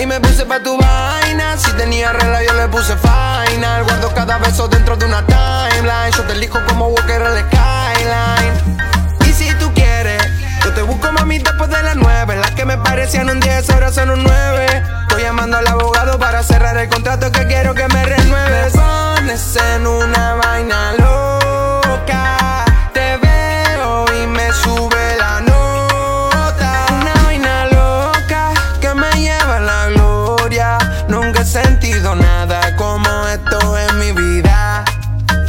Y 0.00 0.06
me 0.06 0.20
puse 0.20 0.44
pa' 0.44 0.60
tu 0.60 0.76
vaina, 0.76 1.56
si 1.56 1.70
tenía 1.72 2.12
regla 2.12 2.42
yo 2.42 2.52
le 2.54 2.68
puse 2.68 2.94
final. 2.96 3.84
Guardo 3.84 4.12
cada 4.14 4.38
beso 4.38 4.68
dentro 4.68 4.96
de 4.96 5.06
una 5.06 5.24
timeline. 5.26 6.12
Yo 6.12 6.22
te 6.24 6.32
elijo 6.32 6.58
como 6.68 6.88
Walker 6.88 7.22
en 7.22 7.34
la 7.34 7.40
skyline. 7.40 8.78
Y 9.26 9.32
si 9.32 9.54
tú 9.54 9.72
quieres, 9.72 10.22
yo 10.62 10.72
te 10.72 10.82
busco 10.82 11.10
mami 11.12 11.38
después 11.38 11.70
de 11.70 11.82
las 11.82 11.96
nueve. 11.96 12.36
Las 12.36 12.50
que 12.50 12.64
me 12.64 12.76
parecían 12.78 13.30
un 13.30 13.40
10 13.40 13.70
ahora 13.70 13.92
son 13.92 14.10
un 14.10 14.24
9. 14.24 15.03
Estoy 15.14 15.26
llamando 15.28 15.58
al 15.58 15.66
abogado 15.68 16.18
para 16.18 16.42
cerrar 16.42 16.76
el 16.76 16.88
contrato 16.88 17.30
que 17.30 17.46
quiero 17.46 17.72
que 17.72 17.86
me 17.86 18.04
renueves. 18.04 18.72
Pones 18.72 19.54
en 19.54 19.86
una 19.86 20.34
vaina 20.34 20.92
loca. 20.94 22.64
Te 22.92 23.16
veo 23.18 24.06
y 24.12 24.26
me 24.26 24.52
sube 24.52 25.16
la 25.16 25.40
nota. 25.40 26.86
Una 27.00 27.14
vaina 27.26 27.66
loca 27.66 28.54
que 28.80 28.92
me 28.92 29.08
lleva 29.12 29.58
a 29.58 29.60
la 29.60 29.86
gloria. 29.90 30.78
Nunca 31.06 31.42
he 31.42 31.44
sentido 31.44 32.16
nada 32.16 32.74
como 32.74 33.08
esto 33.28 33.78
en 33.78 33.98
mi 34.00 34.10
vida. 34.10 34.84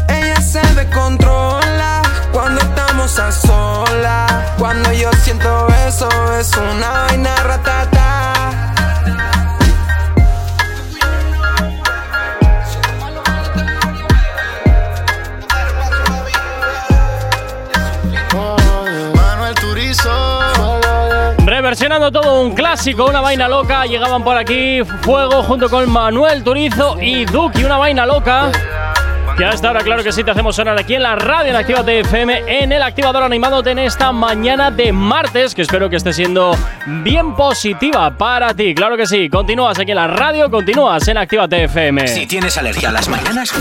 Ella 0.10 0.42
se 0.42 0.62
descontrola 0.76 2.04
cuando 2.32 2.62
estamos 2.62 3.18
a 3.18 3.32
solas. 3.32 4.32
Cuando 4.60 4.94
yo 4.94 5.10
siento 5.24 5.68
eso, 5.88 6.08
es 6.40 6.56
una 6.56 7.08
vaina 7.08 7.36
ratata. 7.38 7.95
Reversionando 21.76 22.10
todo 22.10 22.42
un 22.42 22.56
clásico, 22.56 23.04
una 23.04 23.20
vaina 23.20 23.50
loca. 23.50 23.86
Llegaban 23.86 24.24
por 24.24 24.38
aquí 24.38 24.82
Fuego 25.02 25.44
junto 25.44 25.70
con 25.70 25.92
Manuel 25.92 26.42
Turizo 26.42 26.96
y 27.02 27.26
Duki, 27.26 27.66
una 27.66 27.78
vaina 27.78 28.06
loca. 28.06 28.50
Que 29.38 29.44
hasta 29.44 29.68
ahora, 29.68 29.82
claro 29.82 30.02
que 30.02 30.14
sí, 30.14 30.24
te 30.24 30.32
hacemos 30.32 30.56
sonar 30.56 30.80
aquí 30.80 30.96
en 30.96 31.04
la 31.04 31.18
radio 31.18 31.50
en 31.50 31.58
Activa 31.58 31.84
FM, 31.86 32.44
en 32.48 32.72
el 32.72 32.82
activador 32.82 33.24
animándote 33.24 33.72
en 33.72 33.80
esta 33.80 34.14
mañana 34.14 34.72
de 34.72 34.94
martes, 34.94 35.54
que 35.54 35.64
espero 35.64 35.90
que 35.90 35.98
esté 35.98 36.14
siendo 36.14 36.58
bien 37.04 37.36
positiva 37.36 38.10
para 38.18 38.54
ti. 38.54 38.74
Claro 38.74 38.96
que 38.96 39.06
sí, 39.06 39.30
continúas 39.30 39.78
aquí 39.78 39.92
en 39.92 39.98
la 39.98 40.08
radio, 40.08 40.50
continúas 40.50 41.06
en 41.10 41.18
Activa 41.18 41.46
FM. 41.52 42.08
Si 42.08 42.26
tienes 42.26 42.58
alergia 42.58 42.88
a 42.88 42.94
las 42.94 43.10
mañanas, 43.10 43.52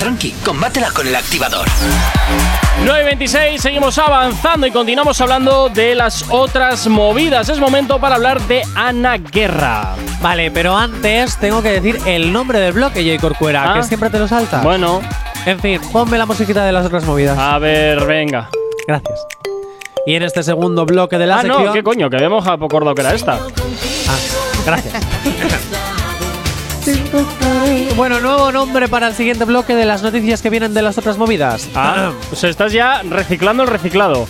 tranqui, 0.00 0.32
combátela 0.44 0.90
con 0.90 1.06
el 1.06 1.14
activador. 1.14 1.68
9.26, 2.82 3.58
seguimos 3.58 3.96
avanzando 3.98 4.66
y 4.66 4.70
continuamos 4.70 5.18
hablando 5.20 5.68
de 5.70 5.94
las 5.94 6.26
otras 6.28 6.86
movidas. 6.88 7.48
Es 7.48 7.58
momento 7.58 7.98
para 7.98 8.16
hablar 8.16 8.40
de 8.42 8.62
Ana 8.74 9.16
Guerra. 9.16 9.94
Vale, 10.20 10.50
pero 10.50 10.76
antes 10.76 11.38
tengo 11.38 11.62
que 11.62 11.70
decir 11.80 11.98
el 12.04 12.30
nombre 12.32 12.58
del 12.58 12.72
bloque, 12.74 13.02
J. 13.02 13.18
Corcuera, 13.20 13.70
Ah. 13.70 13.74
que 13.74 13.84
siempre 13.84 14.10
te 14.10 14.18
lo 14.18 14.28
salta. 14.28 14.60
Bueno. 14.60 15.00
En 15.46 15.58
fin, 15.60 15.80
ponme 15.92 16.18
la 16.18 16.26
musiquita 16.26 16.64
de 16.64 16.72
las 16.72 16.84
otras 16.86 17.04
movidas. 17.04 17.38
A 17.38 17.58
ver, 17.58 18.04
venga. 18.06 18.48
Gracias. 18.86 19.26
Y 20.06 20.14
en 20.16 20.22
este 20.22 20.42
segundo 20.42 20.84
bloque 20.84 21.16
de 21.16 21.26
la 21.26 21.36
ah, 21.38 21.42
sección. 21.42 21.64
no, 21.66 21.72
¿qué 21.72 21.82
coño? 21.82 22.10
Que 22.10 22.16
habíamos 22.16 22.46
acordado 22.46 22.94
que 22.94 23.00
era 23.02 23.14
esta. 23.14 23.34
Ah, 24.08 24.16
gracias. 24.66 24.94
Bueno, 27.96 28.20
nuevo 28.20 28.52
nombre 28.52 28.88
para 28.88 29.08
el 29.08 29.14
siguiente 29.14 29.44
bloque 29.44 29.74
de 29.74 29.84
las 29.84 30.02
noticias 30.02 30.42
que 30.42 30.50
vienen 30.50 30.74
de 30.74 30.82
las 30.82 30.98
otras 30.98 31.16
movidas. 31.18 31.68
Ah, 31.74 32.12
pues 32.28 32.44
estás 32.44 32.72
ya 32.72 33.02
reciclando 33.02 33.62
el 33.62 33.68
reciclado. 33.68 34.26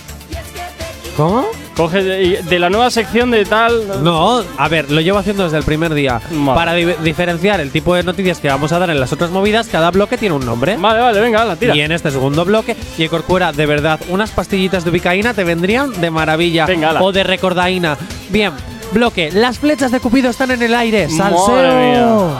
¿Cómo? 1.16 1.44
Coge 1.76 2.02
de, 2.02 2.42
de 2.42 2.58
la 2.58 2.70
nueva 2.70 2.90
sección 2.90 3.30
de 3.32 3.44
tal. 3.44 4.02
No, 4.04 4.42
a 4.58 4.68
ver, 4.68 4.90
lo 4.90 5.00
llevo 5.00 5.18
haciendo 5.18 5.44
desde 5.44 5.58
el 5.58 5.64
primer 5.64 5.92
día. 5.94 6.20
Vale. 6.30 6.54
Para 6.56 6.74
di- 6.74 6.94
diferenciar 7.02 7.60
el 7.60 7.70
tipo 7.72 7.94
de 7.94 8.02
noticias 8.04 8.38
que 8.38 8.48
vamos 8.48 8.72
a 8.72 8.78
dar 8.78 8.90
en 8.90 9.00
las 9.00 9.12
otras 9.12 9.30
movidas, 9.30 9.66
cada 9.68 9.90
bloque 9.90 10.16
tiene 10.18 10.34
un 10.36 10.44
nombre. 10.46 10.76
Vale, 10.76 11.00
vale, 11.00 11.20
venga, 11.20 11.44
la 11.44 11.56
tira. 11.56 11.74
Y 11.74 11.80
en 11.80 11.90
este 11.92 12.10
segundo 12.12 12.44
bloque, 12.44 12.76
y 12.98 13.08
Corcuera, 13.08 13.52
de 13.52 13.66
verdad, 13.66 13.98
unas 14.08 14.30
pastillitas 14.30 14.84
de 14.84 14.90
ubicaína 14.90 15.34
te 15.34 15.42
vendrían 15.44 16.00
de 16.00 16.10
maravilla. 16.10 16.66
Venga, 16.66 16.90
ala. 16.90 17.02
o 17.02 17.10
de 17.10 17.24
recordaína. 17.24 17.96
Bien, 18.30 18.52
bloque. 18.92 19.30
Las 19.32 19.58
flechas 19.58 19.90
de 19.90 20.00
Cupido 20.00 20.30
están 20.30 20.50
en 20.50 20.62
el 20.62 20.74
aire. 20.74 21.08
¡Salseo! 21.08 22.30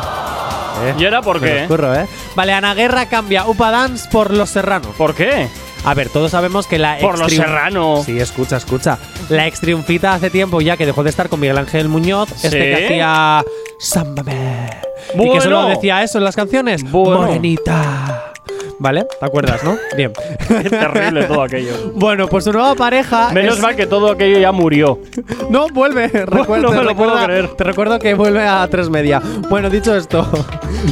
Eh, 0.85 0.95
¿Y 0.99 1.05
era 1.05 1.23
por 1.23 1.41
qué? 1.41 1.65
curro, 1.69 1.95
¿eh? 1.95 2.07
Vale, 2.35 2.53
Ana 2.53 2.75
Guerra 2.75 3.07
cambia 3.07 3.47
Upa 3.47 3.71
Dance 3.71 4.09
por 4.11 4.33
Los 4.33 4.51
Serrano. 4.51 4.89
¿Por 4.99 5.15
qué? 5.15 5.47
A 5.85 5.95
ver, 5.95 6.09
todos 6.09 6.31
sabemos 6.31 6.67
que 6.67 6.79
la 6.79 6.99
Por 6.99 7.19
Los 7.19 7.31
extriun- 7.33 7.37
Serrano. 7.45 8.03
Sí, 8.05 8.19
escucha, 8.19 8.57
escucha. 8.57 8.99
La 9.29 9.47
ex 9.47 9.61
triunfita 9.61 10.15
hace 10.15 10.31
tiempo 10.31 10.61
ya 10.61 10.77
que 10.77 10.87
dejó 10.87 11.03
de 11.05 11.11
estar 11.11 11.29
con 11.29 11.41
Miguel 11.41 11.59
Ángel 11.59 11.89
Muñoz, 11.89 12.31
este 12.43 12.49
¿Sí? 12.49 12.57
que 12.59 12.85
hacía 12.87 13.45
Sámbame. 13.79 14.71
Y 15.15 15.17
Bueno. 15.19 15.33
que 15.35 15.41
solo 15.43 15.67
decía 15.67 16.03
eso 16.03 16.19
en 16.19 16.25
las 16.25 16.35
canciones. 16.37 16.91
Bueno. 16.91 17.21
Morenita. 17.23 18.24
¿Vale? 18.79 19.07
¿Te 19.21 19.25
acuerdas, 19.27 19.63
no? 19.65 19.77
Bien. 19.97 20.13
Qué 20.49 20.69
terrible 20.71 21.25
todo 21.25 21.43
aquello. 21.43 21.73
Bueno, 21.95 22.27
pues 22.29 22.45
su 22.45 22.53
nueva 22.53 22.75
pareja. 22.75 23.31
Menos 23.33 23.57
es- 23.57 23.63
mal 23.63 23.77
que 23.77 23.87
todo 23.87 24.11
aquello 24.11 24.39
ya 24.39 24.53
murió. 24.53 24.99
No, 25.51 25.69
vuelve. 25.69 26.09
Recuerda, 26.27 26.63
no 26.63 26.71
me 26.73 26.79
te 26.79 26.85
lo 26.85 26.97
puedo 26.97 27.11
recuerda- 27.15 27.25
creer. 27.27 27.49
Te 27.57 27.65
recuerdo 27.65 27.99
que 27.99 28.15
vuelve 28.15 28.43
a 28.47 28.67
tres 28.69 28.89
media. 28.91 29.21
Bueno, 29.49 29.71
dicho 29.71 29.95
esto, 29.95 30.27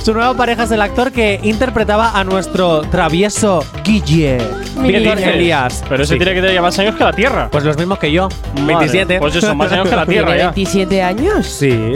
su 0.02 0.12
nueva 0.14 0.34
pareja 0.34 0.64
es 0.64 0.70
el 0.70 0.80
actor 0.82 1.10
que 1.12 1.40
interpretaba 1.42 2.12
a 2.18 2.24
nuestro 2.24 2.82
travieso 2.82 3.64
Guille. 3.84 4.38
¿Qué 4.38 4.88
Víctor 4.98 5.16
dices? 5.18 5.34
Elías. 5.34 5.84
Pero 5.88 6.02
ese 6.04 6.14
Sí. 6.14 6.18
tiene 6.18 6.34
que 6.34 6.40
tener 6.40 6.54
ya 6.54 6.62
más 6.62 6.78
años 6.78 6.94
que 6.96 7.04
la 7.04 7.12
Tierra. 7.12 7.48
Pues 7.50 7.64
los 7.64 7.76
mismos 7.76 7.98
que 7.98 8.10
yo. 8.12 8.28
Madre, 8.54 8.66
27. 8.66 9.18
Pues 9.18 9.34
eso, 9.36 9.54
más 9.54 9.72
años 9.72 9.88
que 9.88 9.96
la 9.96 10.06
Tierra 10.06 10.36
ya. 10.36 10.54
¿27 10.54 11.02
años? 11.02 11.46
Sí. 11.46 11.94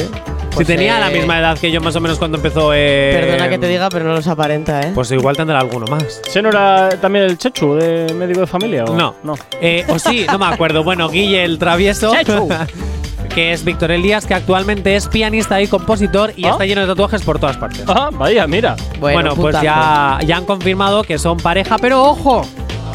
Si 0.59 0.65
Pues, 0.65 0.67
tenía 0.77 0.97
eh, 0.97 1.01
la 1.01 1.11
misma 1.11 1.39
edad 1.39 1.59
que 1.59 1.71
yo 1.71 1.81
más 1.81 1.95
o 1.97 2.01
menos 2.01 2.19
cuando 2.19 2.37
empezó. 2.39 2.73
Eh, 2.75 3.11
Perdona 3.21 3.49
que 3.49 3.59
te 3.59 3.69
diga, 3.69 3.89
pero 3.91 4.05
no 4.05 4.15
los 4.15 4.27
aparenta, 4.27 4.81
¿eh? 4.81 4.93
Pues 4.95 5.11
igual 5.13 5.37
tendrá 5.37 5.59
alguno 5.59 5.87
más. 5.87 6.21
¿Ese 6.27 6.43
no 6.43 6.49
era 6.49 6.91
también 7.01 7.25
el 7.27 7.39
Chechu 7.39 7.75
de 7.75 8.13
médico 8.15 8.41
de 8.41 8.47
familia? 8.47 8.85
o? 8.85 8.95
No. 8.97 9.15
no. 9.23 9.35
Eh, 9.61 9.85
o 9.89 9.99
sí, 9.99 10.27
no 10.31 10.39
me 10.39 10.47
acuerdo. 10.47 10.83
Bueno, 10.85 11.09
Guille 11.09 11.45
el 11.45 11.59
travieso. 11.59 12.13
Chechu. 12.15 12.49
que 13.35 13.53
es 13.53 13.65
Víctor 13.65 13.91
Elías, 13.91 14.25
que 14.25 14.33
actualmente 14.33 14.97
es 14.97 15.09
pianista 15.09 15.61
y 15.61 15.67
compositor 15.67 16.33
y 16.37 16.47
¿Ah? 16.47 16.53
está 16.53 16.65
lleno 16.65 16.81
de 16.81 16.87
tatuajes 16.87 17.21
por 17.23 17.39
todas 17.39 17.59
partes. 17.59 17.85
Ah, 17.87 18.09
vaya, 18.11 18.47
mira. 18.47 18.77
Bueno, 18.99 19.35
pues 19.37 19.61
ya, 19.61 20.19
ya 20.25 20.37
han 20.39 20.47
confirmado 20.47 21.03
que 21.03 21.19
son 21.19 21.37
pareja, 21.37 21.77
pero 21.77 22.03
ojo, 22.03 22.47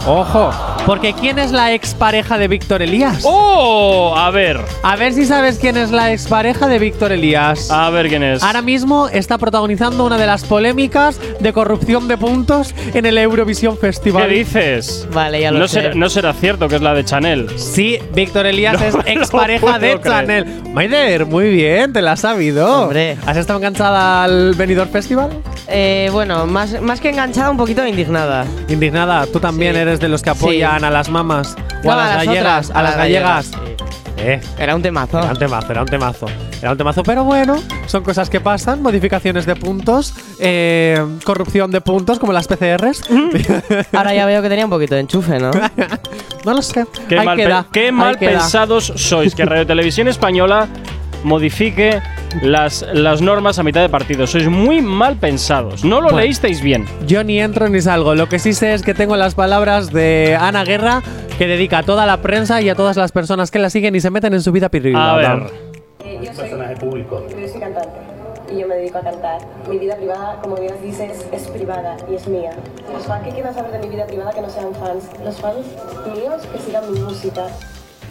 ojo, 0.08 0.52
porque 0.86 1.14
¿quién 1.14 1.38
es 1.40 1.52
la 1.52 1.74
expareja 1.74 2.38
de 2.38 2.48
Víctor 2.48 2.82
Elías? 2.82 3.22
¡Oh! 3.24 4.14
A 4.18 4.32
ver. 4.32 4.60
A 4.84 4.96
ver 4.96 5.14
si 5.14 5.26
sabes 5.26 5.58
quién 5.60 5.78
es 5.78 5.92
la 5.92 6.12
expareja 6.12 6.68
de 6.68 6.80
Víctor 6.80 7.12
Elías. 7.12 7.70
A 7.72 7.90
ver 7.90 8.10
quién 8.10 8.24
es. 8.24 8.42
Ahora 8.44 8.62
mismo 8.62 9.08
está 9.08 9.38
protagonizando 9.38 10.06
una 10.06 10.18
de 10.18 10.26
las 10.26 10.44
polémicas 10.44 11.20
de 11.40 11.54
corrupción 11.54 12.08
de 12.08 12.18
puntos 12.18 12.74
en 12.94 13.06
el 13.06 13.18
Eurovisión 13.18 13.78
Festival. 13.78 14.28
¿Qué 14.28 14.34
dices? 14.36 15.08
Vale, 15.14 15.42
ya 15.42 15.52
lo 15.52 15.60
no 15.60 15.68
sé. 15.68 15.82
Será, 15.82 15.94
no 15.96 16.10
será 16.10 16.34
cierto 16.34 16.68
que 16.68 16.76
es 16.76 16.82
la 16.82 16.94
de 16.94 17.06
Chanel. 17.06 17.48
Sí, 17.58 17.98
Víctor 18.14 18.46
Elías 18.48 18.80
No 18.80 18.86
es 18.86 18.96
expareja 19.06 19.62
puedo 19.62 19.80
de 19.80 20.00
creer. 20.00 20.02
Chanel. 20.02 20.62
Maider, 20.74 21.26
muy 21.26 21.50
bien, 21.50 21.94
te 21.94 22.02
la 22.02 22.14
has 22.14 22.22
sabido. 22.22 22.84
Hombre. 22.84 23.18
¿Has 23.26 23.38
estado 23.38 23.60
enganchada 23.60 24.24
al 24.24 24.56
Benidorm 24.56 24.90
Festival? 24.90 25.30
Eh, 25.68 26.10
bueno, 26.12 26.46
más, 26.48 26.82
más 26.82 27.00
que 27.00 27.10
enganchada, 27.10 27.50
un 27.50 27.58
poquito 27.58 27.86
indignada. 27.86 28.46
Indignada, 28.68 29.26
tú 29.28 29.40
también 29.40 29.74
Sí. 29.76 29.80
eres 29.82 29.91
de 30.00 30.10
los 30.10 30.22
que 30.22 30.30
apoyan 30.32 30.84
a 30.84 30.90
las 30.90 31.10
mamas 31.10 31.56
o 31.84 31.88
No, 31.88 31.92
a 31.92 31.96
las, 31.96 32.12
a 32.12 32.16
las 32.18 32.26
gallegas, 32.26 32.66
otras, 32.70 32.72
a 32.78 32.84
las 32.84 32.98
gallegas. 32.98 33.46
sí. 33.46 33.58
Eh, 34.24 34.40
Era 34.60 34.76
un 34.76 34.84
temazo. 34.84 35.18
era 35.20 35.32
un 35.32 35.40
temazo, 35.40 35.72
era 35.72 35.82
un 35.82 35.88
temazo. 35.88 36.26
Era 36.62 36.72
un 36.74 36.78
temazo, 36.78 37.02
pero 37.02 37.24
bueno, 37.24 37.56
son 37.88 38.04
cosas 38.04 38.30
que 38.30 38.40
pasan, 38.40 38.84
modificaciones 38.84 39.48
de 39.48 39.56
puntos, 39.56 40.14
eh, 40.40 41.04
corrupción 41.24 41.72
de 41.72 41.82
puntos 41.82 42.20
como 42.20 42.32
las 42.32 42.46
PCRs. 42.48 43.02
Ahora 43.94 44.14
ya 44.14 44.28
veo 44.28 44.44
que 44.44 44.50
tenía 44.50 44.66
un 44.66 44.70
poquito 44.70 44.94
de 44.94 45.02
enchufe, 45.02 45.40
¿no? 45.40 45.50
no 46.46 46.54
lo 46.54 46.62
sé. 46.62 46.86
Qué 47.10 47.18
Ahí 47.18 47.26
mal, 47.26 47.36
pe- 47.38 47.50
qué 47.72 47.86
ahí 47.88 47.92
mal 47.92 48.20
queda. 48.20 48.32
pensados 48.42 48.94
sois 48.96 49.34
que 49.34 49.44
Radio 49.44 49.66
Televisión 49.66 50.08
Española 50.08 50.68
modifique 51.24 52.00
las, 52.42 52.86
las 52.94 53.22
normas 53.22 53.60
a 53.60 53.64
mitad 53.64 53.82
de 53.82 53.90
partido. 53.90 54.28
Sois 54.28 54.48
muy 54.50 54.82
mal 54.82 55.16
pensados. 55.18 55.84
No 55.84 55.98
lo 56.02 56.04
Bueno. 56.08 56.20
leísteis 56.20 56.62
bien. 56.62 56.86
Yo 57.08 57.24
ni 57.24 57.40
entro 57.40 57.68
ni 57.70 57.82
salgo. 57.82 58.16
Lo 58.16 58.28
que 58.30 58.40
sí 58.40 58.54
sé 58.54 58.74
es 58.74 58.82
que 58.82 58.94
tengo 58.94 59.16
las 59.18 59.36
palabras 59.36 59.92
de 59.92 60.38
Ana 60.40 60.64
Guerra 60.64 61.02
que 61.38 61.48
dedica 61.48 61.80
a 61.80 61.84
toda 61.84 62.06
la 62.06 62.18
prensa 62.18 62.62
y 62.62 62.70
a 62.70 62.76
todas 62.76 62.98
las 62.98 63.12
personas 63.12 63.52
que 63.52 63.60
la 63.60 63.70
siguen 63.70 63.96
y 63.96 64.00
se 64.02 64.10
meten 64.10 64.34
en 64.34 64.42
su 64.42 64.52
vida 64.52 64.68
A 64.68 64.70
privada. 64.70 65.16
ver. 65.18 65.44
Yo 66.24 66.34
soy 66.34 66.50
público. 66.80 67.26
Yo 67.30 67.48
soy 67.48 67.60
cantante 67.60 67.90
y 68.54 68.60
yo 68.60 68.68
me 68.68 68.76
dedico 68.76 68.98
a 68.98 69.02
cantar. 69.02 69.40
Mi 69.70 69.78
vida 69.78 69.96
privada, 69.96 70.40
como 70.42 70.56
bien 70.58 70.74
dices, 70.84 71.26
es 71.32 71.48
privada 71.48 71.96
y 72.12 72.16
es 72.16 72.28
mía. 72.28 72.52
Los 72.92 73.06
fans 73.06 73.24
que 73.24 73.32
quieran 73.32 73.54
saber 73.54 73.72
de 73.72 73.80
mi 73.80 73.88
vida 73.88 74.06
privada 74.06 74.32
que 74.32 74.42
no 74.42 74.50
sean 74.50 74.74
fans. 74.76 75.06
Los 75.24 75.38
fans 75.40 75.66
míos 76.14 76.42
que 76.52 76.60
sigan 76.60 76.92
mi 76.92 77.00
música. 77.00 77.48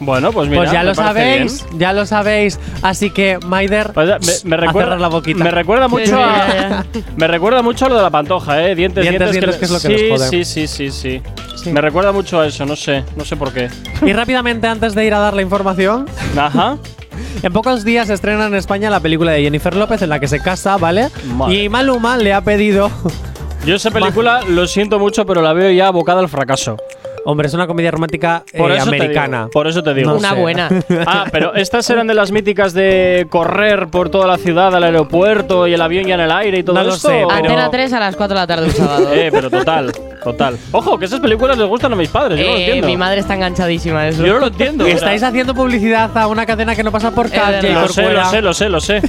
Bueno, 0.01 0.33
pues 0.33 0.49
mira. 0.49 0.63
pues 0.63 0.73
ya 0.73 0.83
lo 0.83 0.95
sabéis, 0.95 1.65
bien. 1.69 1.79
ya 1.79 1.93
lo 1.93 2.07
sabéis. 2.07 2.59
Así 2.83 3.11
que, 3.11 3.39
Maider, 3.47 3.93
Pues 3.93 4.45
me, 4.45 4.51
me 4.51 4.57
a 4.57 4.59
recuerda, 4.59 4.87
cerrar 4.89 5.01
la 5.01 5.09
boquita. 5.09 5.45
me 5.45 5.51
recuerda 5.51 5.89
mucho 5.89 6.19
a, 6.19 6.85
me 7.17 7.27
recuerda 7.27 7.63
mucho 7.63 7.87
a 7.87 7.89
lo 7.91 7.97
de 7.97 8.03
la 8.03 8.11
pantoja, 8.11 8.63
eh, 8.67 8.75
dientes, 8.75 9.03
Dientes, 9.03 9.31
dientes, 9.33 9.33
dientes, 9.33 9.57
que 9.59 9.65
es 9.67 9.71
lo 9.71 9.81
que 9.81 9.99
sí, 9.99 10.09
nos 10.11 10.19
jode. 10.21 10.31
sí, 10.31 10.45
sí, 10.45 10.67
sí, 10.67 10.91
sí, 10.91 11.23
Sí. 11.63 11.71
Me 11.73 11.83
recuerda 11.83 12.11
mucho 12.13 12.41
a 12.41 12.47
eso, 12.47 12.65
no 12.65 12.75
sé, 12.75 13.05
no 13.17 13.25
sé 13.27 13.37
por 13.37 13.53
qué. 13.53 13.69
Y 14.07 14.15
rápidamente, 14.15 14.67
antes 14.67 14.95
de 14.95 15.05
ir 15.05 15.13
a 15.13 15.19
dar 15.19 15.35
la 15.35 15.43
información, 15.43 16.07
Ajá. 16.35 16.79
en 17.43 17.53
pocos 17.53 17.85
días 17.85 18.07
se 18.07 18.15
estrena 18.15 18.47
en 18.47 18.55
España 18.55 18.89
la 18.89 19.01
película 19.01 19.33
de 19.33 19.43
Jennifer 19.43 19.77
López 19.77 20.01
en 20.01 20.09
la 20.09 20.19
que 20.19 20.27
se 20.29 20.41
casa, 20.41 20.79
¿vale? 20.79 21.09
Madre. 21.37 21.55
Y 21.65 21.69
Maluma 21.69 22.17
le 22.17 22.33
ha 22.33 22.41
pedido. 22.41 22.91
Yo 23.67 23.75
esa 23.77 23.91
película 23.91 24.41
lo 24.49 24.67
siento 24.67 24.99
mucho, 24.99 25.27
pero 25.27 25.43
la 25.43 25.53
veo 25.53 25.71
ya 25.71 25.89
abocada 25.89 26.21
al 26.21 26.31
fracaso. 26.31 26.79
Hombre, 27.25 27.49
es 27.49 27.55
una 27.55 27.67
comedia 27.67 27.91
romántica 27.91 28.45
eh, 28.53 28.59
Por 28.59 28.73
eso 28.73 28.83
americana. 28.89 29.39
Digo, 29.41 29.51
por 29.51 29.67
eso 29.67 29.83
te 29.83 29.95
digo. 29.95 30.11
No 30.11 30.17
Una 30.19 30.31
sé. 30.31 30.41
buena. 30.41 30.69
Ah, 31.07 31.25
pero 31.31 31.55
estas 31.55 31.89
eran 31.91 32.07
de 32.07 32.15
las 32.15 32.31
míticas 32.33 32.73
de 32.73 33.27
correr 33.31 33.89
por 33.89 34.11
toda 34.11 34.27
la 34.27 34.37
ciudad 34.39 34.75
al 34.75 34.85
aeropuerto 34.85 35.67
y 35.67 35.75
el 35.75 35.81
avión 35.83 36.05
ya 36.07 36.15
en 36.15 36.21
el 36.21 36.31
aire 36.33 36.59
y 36.59 36.63
todo 36.63 36.77
No 36.77 36.85
lo 36.85 36.95
esto. 36.95 37.09
sé, 37.09 37.25
¿o? 37.25 37.29
pero- 37.29 37.39
Antena 37.39 37.71
3 37.71 37.93
a 37.95 38.01
las 38.01 38.17
4 38.17 38.35
de 38.35 38.41
la 38.41 38.47
tarde 38.47 38.67
un 38.67 38.73
sábado. 38.75 39.13
Eh, 39.13 39.29
pero 39.33 39.51
total, 39.51 39.93
total. 40.23 40.57
Ojo, 40.73 40.99
que 40.99 41.05
esas 41.07 41.21
películas 41.21 41.57
les 41.59 41.67
gustan 41.69 41.93
a 41.93 41.97
mis 41.97 42.09
padres, 42.09 42.39
yo 42.39 42.45
no 42.47 42.53
lo 42.53 42.57
Eh, 42.59 42.65
entiendo. 42.67 42.87
mi 42.87 42.97
madre 42.97 43.21
está 43.21 43.35
enganchadísima 43.35 44.09
eso. 44.09 44.25
Yo 44.25 44.35
no 44.35 44.41
lo 44.41 44.47
entiendo. 44.49 44.87
Y 44.89 44.91
estáis 44.93 45.23
haciendo 45.23 45.55
publicidad 45.55 46.17
a 46.17 46.27
una 46.27 46.47
cadena 46.47 46.75
que 46.77 46.83
no 46.83 46.93
pasa 46.93 47.11
por 47.13 47.31
calle 47.31 47.73
Lo 47.73 47.81
por 47.83 47.93
sé, 47.93 48.03
lo 48.13 48.25
sé, 48.25 48.43
lo 48.43 48.55
sé, 48.55 48.69
lo 48.69 48.81
sé. 48.81 49.03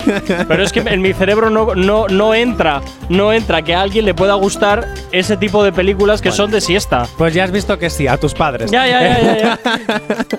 Pero 0.47 0.63
es 0.63 0.71
que 0.71 0.79
en 0.79 1.01
mi 1.01 1.13
cerebro 1.13 1.49
no, 1.49 1.75
no, 1.75 2.07
no 2.07 2.33
entra, 2.33 2.81
no 3.09 3.31
entra 3.33 3.61
que 3.61 3.75
a 3.75 3.81
alguien 3.81 4.05
le 4.05 4.13
pueda 4.13 4.33
gustar 4.35 4.88
ese 5.11 5.38
tipo 5.38 5.63
de 5.63 5.71
películas 5.71 6.21
que 6.21 6.31
son 6.31 6.51
de 6.51 6.61
siesta. 6.61 7.07
Pues 7.17 7.33
ya 7.33 7.43
has 7.43 7.51
visto 7.51 7.77
que 7.77 7.89
sí, 7.89 8.01
a 8.07 8.18
tus 8.18 8.34
padres. 8.34 8.69
Ya, 8.72 8.88
ya, 8.88 9.02
ya, 9.02 9.22
ya, 9.22 9.38
ya. 9.38 9.60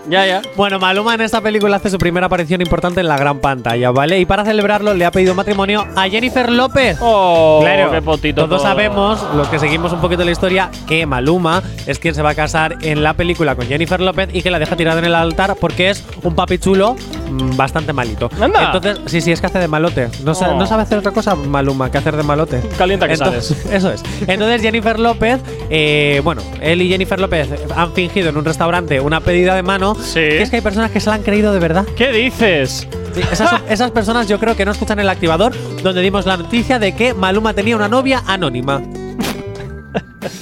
ya, 0.09 0.27
ya. 0.27 0.43
Bueno, 0.57 0.79
Maluma 0.79 1.15
en 1.15 1.21
esta 1.23 1.41
película 1.41 1.77
hace 1.77 1.91
su 1.91 1.99
primera 1.99 2.27
aparición 2.27 2.61
importante 2.61 3.01
en 3.01 3.09
la 3.09 3.17
gran 3.17 3.39
pantalla, 3.41 3.91
¿vale? 3.91 4.19
Y 4.21 4.25
para 4.27 4.45
celebrarlo 4.45 4.95
le 4.95 5.05
ha 5.05 5.11
pedido 5.11 5.35
matrimonio 5.35 5.87
a 5.97 6.09
Jennifer 6.09 6.51
López. 6.51 6.99
Oh, 7.01 7.61
claro, 7.63 7.91
qué 7.91 8.03
potito 8.03 8.45
todos 8.47 8.63
todo. 8.63 8.69
sabemos, 8.71 9.23
los 9.35 9.49
que 9.49 9.59
seguimos 9.59 9.93
un 9.93 10.01
poquito 10.01 10.25
la 10.25 10.31
historia, 10.31 10.71
que 10.87 11.07
Maluma 11.07 11.63
es 11.87 11.99
quien 11.99 12.15
se 12.15 12.23
va 12.23 12.31
a 12.31 12.35
casar 12.35 12.77
en 12.83 13.03
la 13.03 13.15
película 13.15 13.55
con 13.57 13.67
Jennifer 13.67 14.01
López 14.01 14.29
y 14.33 14.43
que 14.43 14.51
la 14.51 14.59
deja 14.59 14.77
tirada 14.77 14.99
en 14.99 15.05
el 15.07 15.15
altar 15.15 15.57
porque 15.61 15.91
es 15.91 16.05
un 16.23 16.35
papi 16.35 16.59
chulo 16.59 16.95
mm, 17.31 17.57
bastante 17.57 17.93
malito. 17.93 18.29
Anda. 18.41 18.73
Entonces, 18.73 19.01
sí, 19.07 19.21
sí, 19.21 19.33
es 19.33 19.41
que 19.41 19.47
hace 19.47 19.59
de 19.59 19.69
malote. 19.69 20.09
No, 20.25 20.35
sa- 20.35 20.51
Oh. 20.53 20.59
no 20.59 20.67
sabe 20.67 20.83
hacer 20.83 20.99
otra 20.99 21.13
cosa 21.13 21.35
Maluma 21.37 21.91
que 21.91 21.99
hacer 21.99 22.17
de 22.17 22.23
malote. 22.25 22.61
Calienta 22.77 23.07
que 23.07 23.15
Entonces- 23.15 23.47
sabes. 23.57 23.67
Eso 23.73 23.91
es. 23.93 24.03
Entonces 24.27 24.61
Jennifer 24.63 24.99
López, 24.99 25.41
eh, 25.71 26.21
bueno, 26.25 26.43
él 26.61 26.83
y 26.83 26.89
Jennifer 26.89 27.19
López 27.21 27.49
han 27.77 27.93
fingido 27.93 28.29
en 28.31 28.37
un 28.37 28.45
restaurante 28.45 29.01
una 29.01 29.21
pedida 29.21 29.55
de 29.55 29.63
mano. 29.63 29.95
Sí. 29.95 30.15
Que 30.21 30.43
es 30.43 30.51
que 30.51 30.57
hay 30.57 30.63
personas 30.63 30.91
que 30.91 31.01
se 31.01 31.09
la 31.11 31.17
han 31.17 31.23
creído 31.23 31.53
de 31.53 31.59
verdad. 31.59 31.85
¿Qué 31.97 32.11
dices? 32.13 32.87
Sí, 33.15 33.21
esas, 33.31 33.51
son- 33.51 33.63
esas 33.69 33.91
personas 33.91 34.29
yo 34.29 34.39
creo 34.39 34.57
que 34.57 34.65
no 34.65 34.73
escuchan 34.73 34.99
el 34.99 35.09
activador 35.09 35.53
donde 35.83 36.01
dimos 36.03 36.27
la 36.27 36.37
noticia 36.37 36.79
de 36.79 36.95
que 36.95 37.15
Maluma 37.15 37.53
tenía 37.55 37.77
una 37.77 37.89
novia 37.89 38.23
anónima. 38.27 38.81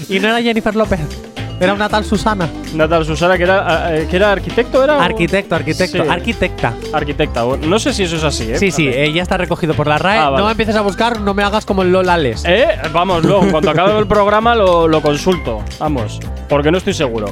y 0.09 0.19
no 0.21 0.29
era 0.29 0.43
Jennifer 0.43 0.75
López, 0.77 1.01
era 1.61 1.75
una 1.75 1.89
tal 1.89 2.05
Susana. 2.05 2.49
Natal 2.75 3.05
Susana, 3.05 3.37
que 3.37 3.43
era, 3.45 3.97
eh, 3.97 4.07
que 4.09 4.17
era 4.17 4.33
arquitecto, 4.33 4.83
¿era? 4.83 5.03
Arquitecto, 5.05 5.55
arquitecto, 5.55 6.03
Sí. 6.05 6.09
arquitecta. 6.11 6.75
Arquitecta. 6.93 7.45
No 7.67 7.79
sé 7.79 7.93
si 7.93 8.05
eso 8.05 8.17
es 8.17 8.25
así, 8.25 8.51
¿eh? 8.51 8.59
Sí, 8.59 8.71
sí, 8.71 8.89
eh, 8.89 9.13
ya 9.13 9.23
está 9.23 9.37
recogido 9.37 9.75
por 9.75 9.87
la 9.87 9.99
RAE. 9.99 10.19
Ah, 10.19 10.25
vale. 10.31 10.39
No 10.39 10.45
me 10.47 10.51
empieces 10.53 10.77
a 10.77 10.81
buscar, 10.81 11.21
no 11.21 11.35
me 11.35 11.43
hagas 11.43 11.67
como 11.67 11.83
el 11.83 11.93
Lolales. 11.93 12.45
Eh, 12.47 12.67
vamos, 12.93 13.25
luego, 13.25 13.51
cuando 13.51 13.71
acabe 13.71 13.99
el 13.99 14.07
programa 14.07 14.55
lo, 14.55 14.89
lo 14.89 15.03
consulto. 15.03 15.63
Vamos, 15.79 16.19
porque 16.49 16.71
no 16.71 16.79
estoy 16.79 16.95
seguro. 16.95 17.27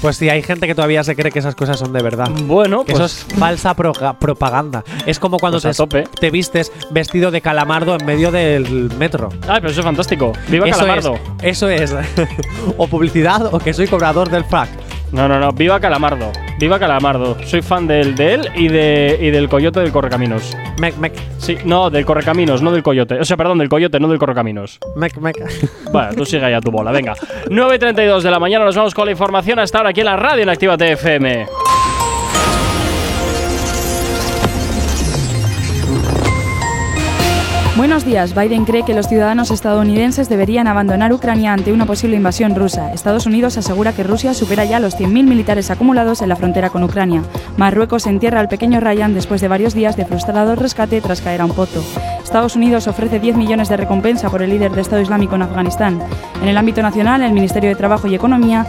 Pues 0.00 0.16
sí, 0.16 0.28
hay 0.28 0.42
gente 0.42 0.66
que 0.66 0.74
todavía 0.74 1.02
se 1.04 1.14
cree 1.16 1.30
que 1.32 1.38
esas 1.38 1.54
cosas 1.54 1.78
son 1.78 1.92
de 1.92 2.02
verdad. 2.02 2.28
Bueno, 2.44 2.84
Que 2.84 2.92
pues. 2.92 3.04
eso 3.12 3.26
es 3.32 3.38
falsa 3.38 3.74
propaganda. 3.74 4.84
Es 5.06 5.18
como 5.18 5.38
cuando 5.38 5.60
Pues 5.60 5.76
te, 5.88 6.04
te 6.20 6.30
vistes 6.30 6.72
vestido 6.90 7.30
de 7.30 7.40
calamardo 7.40 7.96
en 7.98 8.04
medio 8.06 8.30
del 8.30 8.90
metro. 8.98 9.28
Ay, 9.48 9.60
pero 9.60 9.70
eso 9.70 9.80
es 9.80 9.84
fantástico. 9.86 10.32
Viva 10.48 10.66
eso 10.68 10.78
Calamardo. 10.78 11.14
Es, 11.42 11.62
eso 11.62 11.68
es. 11.68 11.94
o 12.76 12.86
publicidad 12.86 13.52
o 13.52 13.58
que 13.58 13.73
soy 13.74 13.86
cobrador 13.86 14.30
del 14.30 14.44
frac. 14.44 14.68
No, 15.12 15.28
no, 15.28 15.38
no. 15.38 15.52
Viva 15.52 15.78
Calamardo. 15.78 16.32
Viva 16.58 16.78
Calamardo. 16.78 17.36
Soy 17.44 17.62
fan 17.62 17.86
del, 17.86 18.14
de 18.16 18.34
él 18.34 18.48
y, 18.56 18.68
de, 18.68 19.16
y 19.20 19.30
del 19.30 19.48
coyote 19.48 19.78
del 19.80 19.92
Correcaminos. 19.92 20.56
Mec, 20.80 20.96
mec, 20.96 21.12
Sí, 21.38 21.56
no, 21.64 21.88
del 21.90 22.04
Correcaminos, 22.04 22.62
no 22.62 22.72
del 22.72 22.82
coyote. 22.82 23.20
O 23.20 23.24
sea, 23.24 23.36
perdón, 23.36 23.58
del 23.58 23.68
coyote, 23.68 24.00
no 24.00 24.08
del 24.08 24.18
Correcaminos. 24.18 24.78
mec, 24.96 25.16
mec. 25.18 25.36
Bueno, 25.92 26.14
tú 26.16 26.24
sigue 26.24 26.50
ya 26.50 26.60
tu 26.60 26.70
bola, 26.72 26.90
venga. 26.90 27.14
9 27.48 27.76
y 27.76 27.78
32 27.78 28.24
de 28.24 28.30
la 28.30 28.40
mañana 28.40 28.64
nos 28.64 28.74
vamos 28.74 28.94
con 28.94 29.04
la 29.04 29.12
información 29.12 29.58
hasta 29.60 29.78
ahora 29.78 29.90
aquí 29.90 30.00
en 30.00 30.06
la 30.06 30.16
radio 30.16 30.42
en 30.42 30.48
Activa 30.48 30.76
TFM. 30.76 31.46
Buenos 37.76 38.04
días. 38.04 38.36
Biden 38.36 38.66
cree 38.66 38.84
que 38.84 38.94
los 38.94 39.08
ciudadanos 39.08 39.50
estadounidenses 39.50 40.28
deberían 40.28 40.68
abandonar 40.68 41.12
Ucrania 41.12 41.52
ante 41.52 41.72
una 41.72 41.86
posible 41.86 42.14
invasión 42.14 42.54
rusa. 42.54 42.92
Estados 42.92 43.26
Unidos 43.26 43.58
asegura 43.58 43.92
que 43.92 44.04
Rusia 44.04 44.32
supera 44.32 44.64
ya 44.64 44.78
los 44.78 44.96
100.000 44.96 45.08
militares 45.24 45.72
acumulados 45.72 46.22
en 46.22 46.28
la 46.28 46.36
frontera 46.36 46.70
con 46.70 46.84
Ucrania. 46.84 47.24
Marruecos 47.56 48.06
entierra 48.06 48.38
al 48.38 48.48
pequeño 48.48 48.78
Ryan 48.78 49.12
después 49.12 49.40
de 49.40 49.48
varios 49.48 49.74
días 49.74 49.96
de 49.96 50.04
frustrado 50.04 50.54
rescate 50.54 51.00
tras 51.00 51.20
caer 51.20 51.40
a 51.40 51.46
un 51.46 51.50
pozo. 51.50 51.82
Estados 52.22 52.54
Unidos 52.54 52.86
ofrece 52.86 53.18
10 53.18 53.36
millones 53.36 53.68
de 53.68 53.76
recompensa 53.76 54.30
por 54.30 54.42
el 54.42 54.50
líder 54.50 54.70
de 54.70 54.80
Estado 54.80 55.02
Islámico 55.02 55.34
en 55.34 55.42
Afganistán. 55.42 56.00
En 56.40 56.48
el 56.48 56.56
ámbito 56.56 56.80
nacional, 56.80 57.22
el 57.22 57.32
Ministerio 57.32 57.70
de 57.70 57.76
Trabajo 57.76 58.06
y 58.06 58.14
Economía 58.14 58.66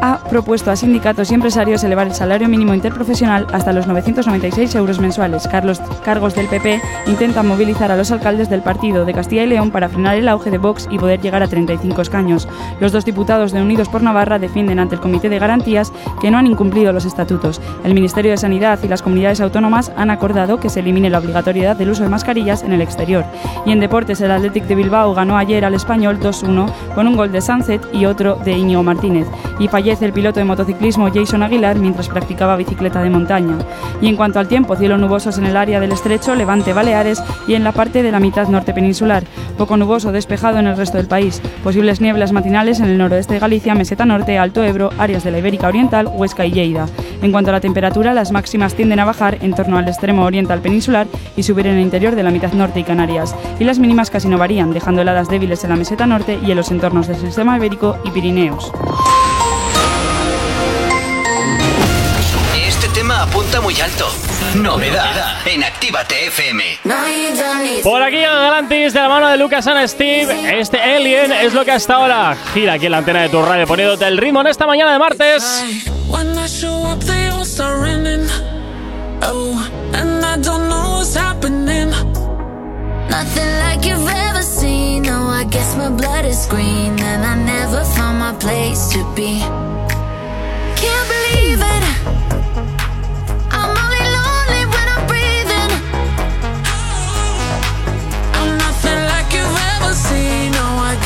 ha 0.00 0.18
propuesto 0.18 0.70
a 0.70 0.76
sindicatos 0.76 1.30
y 1.30 1.34
empresarios 1.34 1.84
elevar 1.84 2.06
el 2.06 2.14
salario 2.14 2.48
mínimo 2.48 2.74
interprofesional 2.74 3.46
hasta 3.52 3.72
los 3.72 3.86
996 3.86 4.74
euros 4.74 5.00
mensuales. 5.00 5.46
Carlos, 5.48 5.80
cargos 6.04 6.34
del 6.34 6.46
PP 6.46 6.80
intentan 7.06 7.46
movilizar 7.46 7.90
a 7.90 7.96
los 7.96 8.10
alcaldes 8.10 8.48
del 8.48 8.62
partido 8.62 9.04
de 9.04 9.14
Castilla 9.14 9.44
y 9.44 9.46
León 9.46 9.70
para 9.70 9.88
frenar 9.88 10.16
el 10.16 10.28
auge 10.28 10.50
de 10.50 10.58
Vox 10.58 10.88
y 10.90 10.98
poder 10.98 11.20
llegar 11.20 11.42
a 11.42 11.48
35 11.48 12.02
escaños. 12.02 12.48
Los 12.80 12.92
dos 12.92 13.04
diputados 13.04 13.52
de 13.52 13.62
Unidos 13.62 13.88
por 13.88 14.02
Navarra 14.02 14.38
defienden 14.38 14.78
ante 14.78 14.94
el 14.94 15.00
Comité 15.00 15.28
de 15.28 15.38
Garantías 15.38 15.92
que 16.20 16.30
no 16.30 16.38
han 16.38 16.46
incumplido 16.46 16.92
los 16.92 17.04
estatutos. 17.04 17.60
El 17.84 17.94
Ministerio 17.94 18.30
de 18.30 18.36
Sanidad 18.36 18.78
y 18.82 18.88
las 18.88 19.02
comunidades 19.02 19.40
autónomas 19.40 19.92
han 19.96 20.10
acordado 20.10 20.60
que 20.60 20.70
se 20.70 20.80
elimine 20.80 21.10
la 21.10 21.18
obligatoriedad 21.18 21.76
del 21.76 21.90
uso 21.90 22.02
de 22.02 22.08
mascarillas 22.08 22.62
en 22.62 22.72
el 22.72 22.80
exterior. 22.80 23.24
Y 23.66 23.72
en 23.72 23.80
deportes, 23.80 24.20
el 24.20 24.30
Athletic 24.30 24.64
de 24.64 24.74
Bilbao 24.74 25.14
ganó 25.14 25.36
ayer 25.36 25.64
al 25.64 25.74
Español 25.74 26.18
2-1 26.20 26.70
con 26.94 27.06
un 27.06 27.16
gol 27.16 27.32
de 27.32 27.40
Sunset 27.40 27.82
y 27.92 28.06
otro 28.06 28.36
de 28.36 28.52
Íñigo 28.52 28.82
Martínez. 28.82 29.26
Y 29.58 29.68
fallece 29.90 30.06
el 30.06 30.12
piloto 30.12 30.38
de 30.38 30.44
motociclismo 30.44 31.10
Jason 31.12 31.42
Aguilar 31.42 31.76
mientras 31.76 32.08
practicaba 32.08 32.54
bicicleta 32.54 33.02
de 33.02 33.10
montaña. 33.10 33.58
Y 34.00 34.06
en 34.06 34.14
cuanto 34.14 34.38
al 34.38 34.46
tiempo, 34.46 34.76
cielos 34.76 35.00
nubosos 35.00 35.36
en 35.36 35.46
el 35.46 35.56
área 35.56 35.80
del 35.80 35.90
estrecho, 35.90 36.36
levante 36.36 36.72
Baleares 36.72 37.20
y 37.48 37.54
en 37.54 37.64
la 37.64 37.72
parte 37.72 38.04
de 38.04 38.12
la 38.12 38.20
mitad 38.20 38.46
norte 38.46 38.72
peninsular. 38.72 39.24
Poco 39.58 39.76
nuboso 39.76 40.12
despejado 40.12 40.60
en 40.60 40.68
el 40.68 40.76
resto 40.76 40.96
del 40.96 41.08
país. 41.08 41.42
Posibles 41.64 42.00
nieblas 42.00 42.30
matinales 42.30 42.78
en 42.78 42.86
el 42.86 42.98
noroeste 42.98 43.34
de 43.34 43.40
Galicia, 43.40 43.74
meseta 43.74 44.04
norte, 44.04 44.38
Alto 44.38 44.62
Ebro, 44.62 44.90
áreas 44.96 45.24
de 45.24 45.32
la 45.32 45.38
Ibérica 45.38 45.66
Oriental, 45.66 46.06
Huesca 46.06 46.46
y 46.46 46.52
Lleida. 46.52 46.86
En 47.20 47.32
cuanto 47.32 47.50
a 47.50 47.54
la 47.54 47.60
temperatura, 47.60 48.14
las 48.14 48.30
máximas 48.30 48.76
tienden 48.76 49.00
a 49.00 49.04
bajar 49.04 49.38
en 49.40 49.54
torno 49.54 49.76
al 49.76 49.88
extremo 49.88 50.24
oriental 50.24 50.60
peninsular 50.60 51.08
y 51.36 51.42
subir 51.42 51.66
en 51.66 51.74
el 51.74 51.80
interior 51.80 52.14
de 52.14 52.22
la 52.22 52.30
mitad 52.30 52.52
norte 52.52 52.78
y 52.78 52.84
Canarias. 52.84 53.34
Y 53.58 53.64
las 53.64 53.80
mínimas 53.80 54.08
casi 54.08 54.28
no 54.28 54.38
varían, 54.38 54.72
dejando 54.72 55.02
heladas 55.02 55.28
débiles 55.28 55.64
en 55.64 55.70
la 55.70 55.76
meseta 55.76 56.06
norte 56.06 56.38
y 56.46 56.52
en 56.52 56.56
los 56.56 56.70
entornos 56.70 57.08
del 57.08 57.16
sistema 57.16 57.56
ibérico 57.56 57.96
y 58.04 58.10
Pirineos. 58.12 58.70
Apunta 63.30 63.60
muy 63.60 63.80
alto. 63.80 64.08
Novedad 64.56 65.46
en 65.46 65.62
Actívate 65.62 66.26
FM. 66.26 66.80
Por 67.82 68.02
aquí 68.02 68.20
Galantis 68.20 68.92
de 68.92 69.00
la 69.00 69.08
mano 69.08 69.28
de 69.28 69.36
Lucas 69.36 69.66
and 69.66 69.86
Steve. 69.86 70.60
Este 70.60 70.80
Alien 70.82 71.30
es 71.32 71.54
lo 71.54 71.64
que 71.64 71.70
hasta 71.70 71.94
ahora 71.94 72.36
gira 72.52 72.74
aquí 72.74 72.86
en 72.86 72.92
la 72.92 72.98
antena 72.98 73.22
de 73.22 73.28
tu 73.28 73.40
radio 73.40 73.66
poniéndote 73.66 74.06
el 74.06 74.18
ritmo 74.18 74.40
en 74.40 74.48
esta 74.48 74.66
mañana 74.66 74.92
de 74.92 74.98
martes. 74.98 75.64
When 76.08 76.36
I 76.36 76.46
show 76.48 76.90
up, 76.90 77.04
they 77.04 77.28
all 77.28 77.44
start 77.44 77.80
running. 77.80 78.26
Oh. 79.22 79.56
Nothing 83.10 83.52
like 83.58 83.84
you've 83.84 84.08
ever 84.08 84.42
seen. 84.42 85.02
No, 85.02 85.28
I 85.28 85.44
guess 85.44 85.76
my 85.76 85.90
blood 85.90 86.24
is 86.24 86.46
green, 86.46 86.98
and 87.00 87.24
I 87.24 87.34
never 87.34 87.84
found 87.84 88.18
my 88.18 88.32
place 88.38 88.88
to 88.92 89.04
be. 89.14 89.40
Can't 90.76 91.08
believe 91.08 91.60
it. 91.60 91.89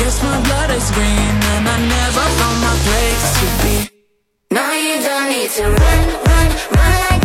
Guess 0.05 0.21
my 0.21 0.39
blood 0.43 0.69
is 0.69 0.91
green, 0.91 1.35
and 1.53 1.67
I 1.67 1.77
never 1.97 2.25
found 2.37 2.57
my 2.61 2.75
place 2.85 3.25
to 3.39 3.47
be. 3.61 3.75
No, 4.51 4.63
you 4.85 5.01
don't 5.01 5.29
need 5.33 5.49
to 5.57 5.63
run, 5.63 6.01
run, 6.29 6.47
run 6.77 6.93
like 7.05 7.24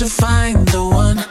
to 0.00 0.06
find 0.06 0.66
the 0.68 0.82
one. 0.82 1.29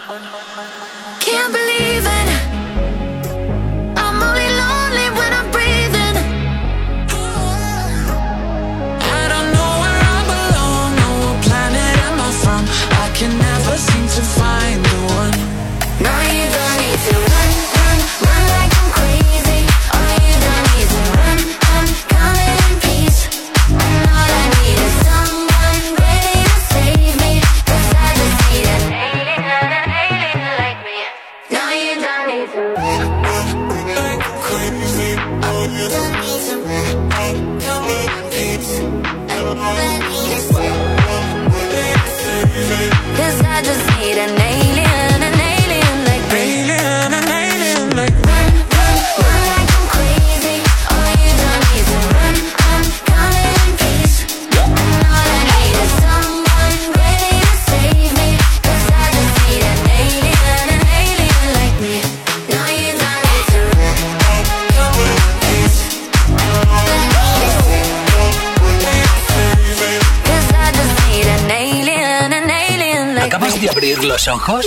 Ojos? 74.29 74.65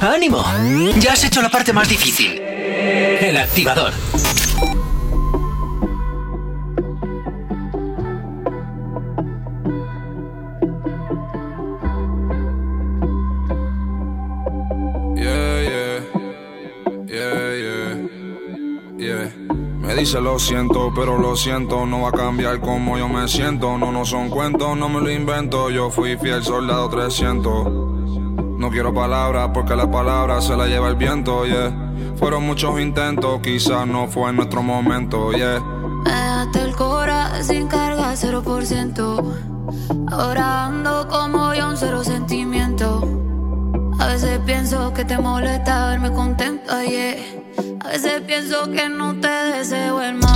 ¡Ánimo! 0.00 0.44
Ya 0.98 1.12
has 1.12 1.24
hecho 1.24 1.40
la 1.42 1.48
parte 1.48 1.72
más 1.72 1.88
difícil. 1.88 2.38
El 2.40 3.36
activador. 3.36 3.92
Yeah, 15.16 15.62
yeah, 15.62 16.00
yeah, 17.06 17.54
yeah, 17.56 18.08
yeah. 18.98 19.32
Me 19.78 19.94
dice 19.94 20.20
lo 20.20 20.38
siento, 20.38 20.92
pero 20.94 21.16
lo 21.18 21.36
siento, 21.36 21.86
no 21.86 22.02
va 22.02 22.10
a 22.10 22.12
cambiar 22.12 22.60
como 22.60 22.98
yo 22.98 23.08
me 23.08 23.26
siento. 23.28 23.78
No, 23.78 23.90
no 23.92 24.04
son 24.04 24.28
cuentos, 24.28 24.76
no 24.76 24.88
me 24.88 25.00
lo 25.00 25.10
invento. 25.10 25.70
Yo 25.70 25.90
fui 25.90 26.16
fiel 26.18 26.42
soldado 26.44 26.90
300. 26.90 27.95
No 28.66 28.72
quiero 28.72 28.92
palabras 28.92 29.50
porque 29.54 29.76
las 29.76 29.86
palabras 29.86 30.44
se 30.44 30.56
las 30.56 30.66
lleva 30.66 30.88
el 30.88 30.96
viento, 30.96 31.46
yeah. 31.46 31.72
Fueron 32.16 32.42
muchos 32.44 32.80
intentos, 32.80 33.40
quizás 33.40 33.86
no 33.86 34.08
fue 34.08 34.32
nuestro 34.32 34.60
momento, 34.60 35.30
yeah. 35.30 35.60
Me 36.04 36.10
dejaste 36.10 36.62
el 36.62 36.74
cora 36.74 37.44
sin 37.44 37.68
carga, 37.68 38.12
0%. 38.12 39.22
Ahora 40.10 40.64
ando 40.64 41.06
como 41.06 41.54
yo, 41.54 41.68
un 41.68 41.76
cero 41.76 42.02
sentimiento. 42.02 43.08
A 44.00 44.08
veces 44.08 44.40
pienso 44.44 44.92
que 44.92 45.04
te 45.04 45.16
molesta 45.16 45.90
verme 45.90 46.10
contenta, 46.10 46.84
yeah. 46.84 47.14
A 47.84 47.88
veces 47.90 48.20
pienso 48.22 48.68
que 48.72 48.88
no 48.88 49.14
te 49.20 49.28
deseo 49.28 50.02
el 50.02 50.14
mal. 50.14 50.35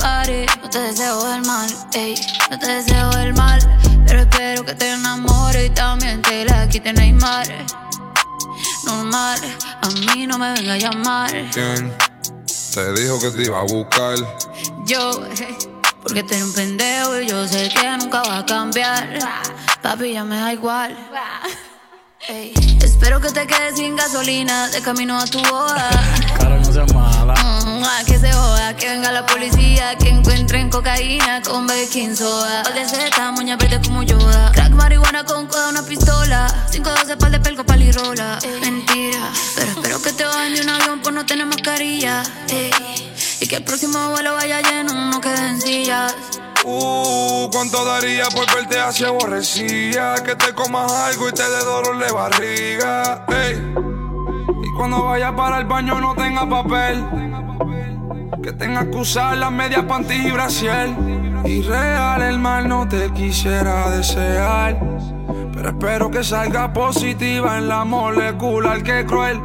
No 0.00 0.70
te 0.70 0.78
deseo 0.78 1.34
el 1.34 1.42
mal, 1.42 1.68
ey, 1.94 2.14
no 2.50 2.58
te 2.58 2.66
deseo 2.66 3.10
el 3.18 3.34
mal. 3.34 3.60
Pero 4.06 4.20
espero 4.20 4.64
que 4.64 4.74
te 4.74 4.90
enamore 4.90 5.66
y 5.66 5.70
también 5.70 6.22
te 6.22 6.44
la 6.44 6.68
quite 6.68 6.92
Neymar. 6.92 7.46
Normal, 8.84 9.38
a 9.82 9.88
mí 9.88 10.26
no 10.26 10.38
me 10.38 10.52
venga 10.52 10.74
a 10.74 10.78
llamar. 10.78 11.30
¿Quién 11.52 11.92
te 12.74 12.92
dijo 12.94 13.20
que 13.20 13.30
te 13.30 13.42
iba 13.42 13.60
a 13.60 13.64
buscar? 13.64 14.16
Yo, 14.86 15.20
porque 16.02 16.22
tú 16.22 16.34
eres 16.34 16.44
un 16.44 16.52
pendejo 16.54 17.20
y 17.20 17.26
yo 17.28 17.46
sé 17.46 17.68
que 17.68 17.96
nunca 17.98 18.22
va 18.22 18.38
a 18.38 18.46
cambiar. 18.46 19.18
Papi, 19.82 20.14
ya 20.14 20.24
me 20.24 20.36
da 20.36 20.52
igual. 20.52 20.96
Ey, 22.28 22.54
Espero 23.02 23.20
que 23.20 23.30
te 23.30 23.46
quedes 23.48 23.74
sin 23.74 23.96
gasolina 23.96 24.68
de 24.68 24.80
camino 24.80 25.18
a 25.18 25.24
tu 25.26 25.40
boda. 25.42 25.90
Cara, 26.38 26.56
no 26.56 26.64
seas 26.64 26.94
mala. 26.94 27.34
Mm, 27.34 27.51
ah, 27.84 28.02
que 28.06 28.18
se 28.18 28.32
joda, 28.32 28.76
que 28.76 28.88
venga 28.88 29.12
la 29.12 29.26
policía, 29.26 29.96
que 29.96 30.08
encuentren 30.08 30.70
cocaína 30.70 31.42
con 31.42 31.66
baking 31.66 32.16
soda. 32.16 32.62
Pal 32.62 32.74
de 32.74 32.88
seta, 32.88 33.32
moña 33.32 33.56
verde 33.56 33.80
como 33.84 34.02
Yoda. 34.02 34.52
Crack, 34.52 34.72
marihuana 34.72 35.24
con 35.24 35.46
coda, 35.46 35.68
una 35.68 35.82
pistola. 35.82 36.46
512 36.70 37.16
pal 37.16 37.32
de 37.32 37.40
pelco, 37.40 37.64
palirola. 37.64 38.38
Mentira, 38.60 39.30
pero 39.54 39.70
espero 39.72 40.02
que 40.02 40.12
te 40.12 40.24
bajen 40.24 40.54
de 40.54 40.60
un 40.62 40.68
avión 40.70 41.00
por 41.00 41.12
no 41.12 41.24
tener 41.26 41.46
mascarilla. 41.46 42.22
Ey, 42.48 42.70
Y 43.40 43.46
que 43.46 43.56
el 43.56 43.64
próximo 43.64 44.10
vuelo 44.10 44.34
vaya 44.34 44.60
lleno, 44.60 44.92
no 45.10 45.20
queden 45.20 45.60
sillas. 45.60 46.14
Uh, 46.64 47.50
cuánto 47.50 47.84
daría 47.84 48.26
por 48.26 48.46
verte 48.54 48.78
así 48.78 49.04
aborrecida. 49.04 50.14
Que 50.22 50.36
te 50.36 50.54
comas 50.54 50.92
algo 50.92 51.28
y 51.28 51.32
te 51.32 51.42
dé 51.42 51.64
dolor 51.64 51.98
de 51.98 52.12
barriga. 52.12 53.26
Ey. 53.28 53.74
Y 54.62 54.76
cuando 54.76 55.04
vayas 55.04 55.32
para 55.32 55.58
el 55.58 55.64
baño 55.64 56.00
no 56.00 56.14
tenga 56.14 56.48
papel. 56.48 57.31
Que 58.40 58.52
tengas 58.52 58.86
que 58.86 58.96
usar 58.96 59.36
las 59.36 59.50
medias 59.52 59.84
panties 59.84 60.24
y 60.24 60.30
brasier. 60.30 60.88
Y 61.44 61.62
real 61.62 62.22
el 62.22 62.38
mal 62.38 62.68
no 62.68 62.88
te 62.88 63.10
quisiera 63.12 63.90
desear. 63.90 64.78
Pero 65.52 65.68
espero 65.68 66.10
que 66.10 66.24
salga 66.24 66.72
positiva 66.72 67.58
en 67.58 67.68
la 67.68 67.84
molecular 67.84 68.82
que 68.82 69.04
cruel. 69.04 69.40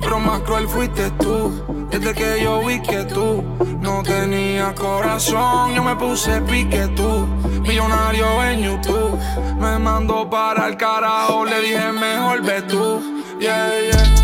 Pero 0.00 0.20
más 0.20 0.40
cruel 0.40 0.68
fuiste 0.68 1.10
tú. 1.12 1.86
Desde 1.90 2.12
que 2.14 2.42
yo 2.42 2.64
vi 2.64 2.80
que 2.80 3.04
tú 3.04 3.44
no 3.80 4.02
tenías 4.02 4.72
corazón, 4.72 5.74
yo 5.74 5.84
me 5.84 5.94
puse 5.96 6.40
pique 6.42 6.88
tú. 6.96 7.26
Millonario 7.62 8.44
en 8.44 8.60
YouTube, 8.60 9.18
me 9.60 9.78
mandó 9.78 10.28
para 10.28 10.66
el 10.66 10.76
carajo, 10.76 11.44
le 11.44 11.60
dije 11.60 11.92
mejor 11.92 12.42
ve 12.42 12.62
tú. 12.62 13.00
Yeah, 13.38 13.68
yeah. 13.90 14.23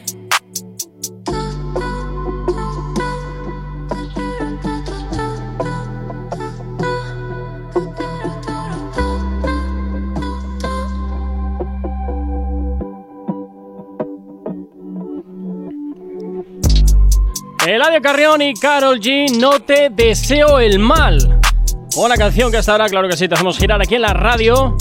Eladio 17.65 18.01
Carrión 18.01 18.41
y 18.41 18.55
Carol 18.55 18.99
G, 18.99 19.37
no 19.37 19.59
te 19.59 19.91
deseo 19.91 20.59
el 20.59 20.79
mal. 20.79 21.39
Una 21.95 22.15
canción 22.15 22.49
que 22.49 22.57
hasta 22.57 22.71
ahora, 22.71 22.87
claro 22.87 23.07
que 23.07 23.15
sí, 23.15 23.27
te 23.27 23.35
hacemos 23.35 23.59
girar 23.59 23.79
aquí 23.79 23.95
en 23.95 24.01
la 24.01 24.13
radio. 24.13 24.75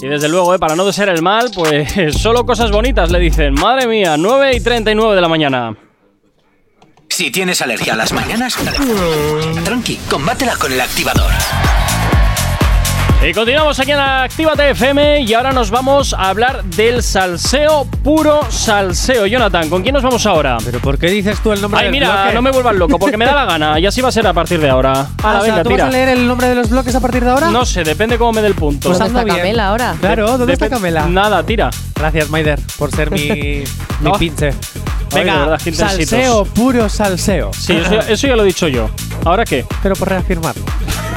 Y 0.00 0.06
desde 0.06 0.28
luego, 0.28 0.54
eh, 0.54 0.58
para 0.60 0.76
no 0.76 0.84
desear 0.84 1.08
el 1.08 1.20
mal, 1.20 1.50
pues 1.52 2.14
solo 2.16 2.46
cosas 2.46 2.70
bonitas 2.70 3.10
le 3.10 3.18
dicen. 3.18 3.54
Madre 3.54 3.88
mía, 3.88 4.16
9 4.16 4.54
y 4.54 4.60
39 4.60 5.16
de 5.16 5.20
la 5.20 5.28
mañana. 5.28 5.76
Si 7.08 7.32
tienes 7.32 7.60
alergia 7.60 7.94
a 7.94 7.96
las 7.96 8.12
mañanas, 8.12 8.56
tranqui, 9.64 9.96
combátela 10.08 10.54
con 10.56 10.72
el 10.72 10.80
activador. 10.80 11.32
Y 13.24 13.32
continuamos 13.32 13.80
aquí 13.80 13.90
en 13.90 13.98
Actívate 13.98 14.70
FM 14.70 15.22
y 15.22 15.34
ahora 15.34 15.50
nos 15.50 15.70
vamos 15.70 16.14
a 16.14 16.28
hablar 16.28 16.62
del 16.64 17.02
salseo, 17.02 17.84
puro 18.04 18.40
salseo. 18.50 19.26
Jonathan, 19.26 19.68
¿con 19.68 19.82
quién 19.82 19.94
nos 19.94 20.02
vamos 20.04 20.24
ahora? 20.26 20.58
¿Pero 20.64 20.78
por 20.78 20.96
qué 20.96 21.08
dices 21.08 21.40
tú 21.42 21.50
el 21.52 21.60
nombre 21.60 21.80
Ay, 21.80 21.86
del 21.86 21.92
mira, 21.92 22.12
bloque? 22.22 22.34
no 22.34 22.42
me 22.42 22.50
vuelvas 22.52 22.76
loco, 22.76 22.98
porque 23.00 23.16
me 23.16 23.24
da 23.24 23.34
la 23.34 23.44
gana. 23.52 23.80
Y 23.80 23.86
así 23.86 24.00
va 24.00 24.10
a 24.10 24.12
ser 24.12 24.26
a 24.28 24.32
partir 24.32 24.60
de 24.60 24.68
ahora. 24.70 24.92
Ah, 25.24 25.30
Hala, 25.30 25.38
o 25.40 25.42
sea, 25.44 25.50
venga, 25.54 25.62
¿tú 25.64 25.70
tira. 25.70 25.84
vas 25.86 25.94
a 25.94 25.96
leer 25.96 26.08
el 26.10 26.28
nombre 26.28 26.48
de 26.48 26.54
los 26.54 26.68
bloques 26.70 26.94
a 26.94 27.00
partir 27.00 27.24
de 27.24 27.30
ahora? 27.30 27.50
No 27.50 27.64
sé, 27.64 27.82
depende 27.82 28.16
cómo 28.16 28.32
me 28.32 28.42
dé 28.42 28.48
el 28.48 28.54
punto. 28.54 28.88
Pues 28.90 28.98
¿Dónde 28.98 29.06
hazlo 29.06 29.18
está 29.20 29.24
bien. 29.24 29.36
Camela 29.38 29.68
ahora? 29.68 29.94
Claro, 29.98 30.38
¿dónde 30.38 30.52
está 30.52 30.68
Camela? 30.70 31.06
Nada, 31.06 31.42
tira. 31.42 31.70
Gracias, 31.96 32.30
Maider, 32.30 32.60
por 32.78 32.92
ser 32.92 33.10
mi, 33.10 33.64
mi 34.00 34.12
pinche. 34.20 34.52
Venga, 35.14 35.46
verdad, 35.46 35.60
salseo, 35.72 36.44
puro 36.44 36.88
salseo. 36.88 37.50
Sí, 37.52 37.72
eso, 37.74 37.90
ya- 37.92 38.08
eso 38.12 38.26
ya 38.26 38.36
lo 38.36 38.42
he 38.42 38.46
dicho 38.46 38.68
yo. 38.68 38.90
¿Ahora 39.24 39.44
qué? 39.44 39.64
Pero 39.82 39.94
por 39.96 40.08
reafirmarlo. 40.08 40.62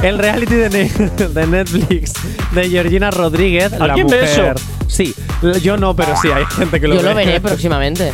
El 0.02 0.18
reality 0.18 0.56
de, 0.56 0.70
Ne- 0.70 1.28
de 1.28 1.48
Netflix 1.48 2.14
de 2.54 2.70
Georgina 2.70 3.12
Rodríguez, 3.12 3.72
la 3.72 3.86
¿Alguien 3.86 4.08
ve 4.08 4.22
mujer. 4.22 4.56
eso? 4.58 4.66
Sí, 4.88 5.14
yo 5.62 5.78
no, 5.78 5.96
pero 5.96 6.16
sí, 6.22 6.30
hay 6.32 6.46
gente 6.46 6.80
que 6.80 6.88
lo 6.88 6.96
Yo 6.96 7.02
ve. 7.02 7.10
lo 7.10 7.16
veré 7.16 7.42
próximamente. 7.42 8.14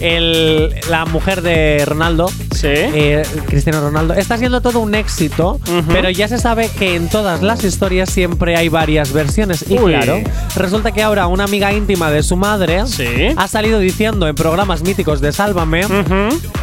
El- 0.00 0.74
la 0.90 1.04
mujer 1.06 1.42
de 1.42 1.84
Ronaldo, 1.86 2.30
Sí. 2.62 2.68
eh, 2.72 3.22
Cristiano 3.46 3.80
Ronaldo, 3.80 4.14
está 4.14 4.38
siendo 4.38 4.60
todo 4.60 4.80
un 4.80 4.94
éxito, 4.94 5.60
pero 5.88 6.08
ya 6.10 6.28
se 6.28 6.38
sabe 6.38 6.68
que 6.78 6.94
en 6.96 7.08
todas 7.08 7.42
las 7.42 7.64
historias 7.64 8.08
siempre 8.08 8.56
hay 8.56 8.68
varias 8.68 9.12
versiones. 9.12 9.64
Y 9.68 9.78
Uy. 9.78 9.92
claro, 9.92 10.18
resulta 10.56 10.92
que 10.92 11.02
ahora 11.02 11.26
una 11.26 11.44
amiga 11.44 11.72
íntima 11.72 12.10
de 12.10 12.22
su 12.22 12.36
madre 12.36 12.86
Sí. 12.86 13.06
ha 13.36 13.48
salido 13.48 13.78
diciendo 13.80 14.26
en 14.28 14.34
programas 14.34 14.82
míticos 14.82 15.20
de 15.20 15.32
Sálvame 15.32 15.82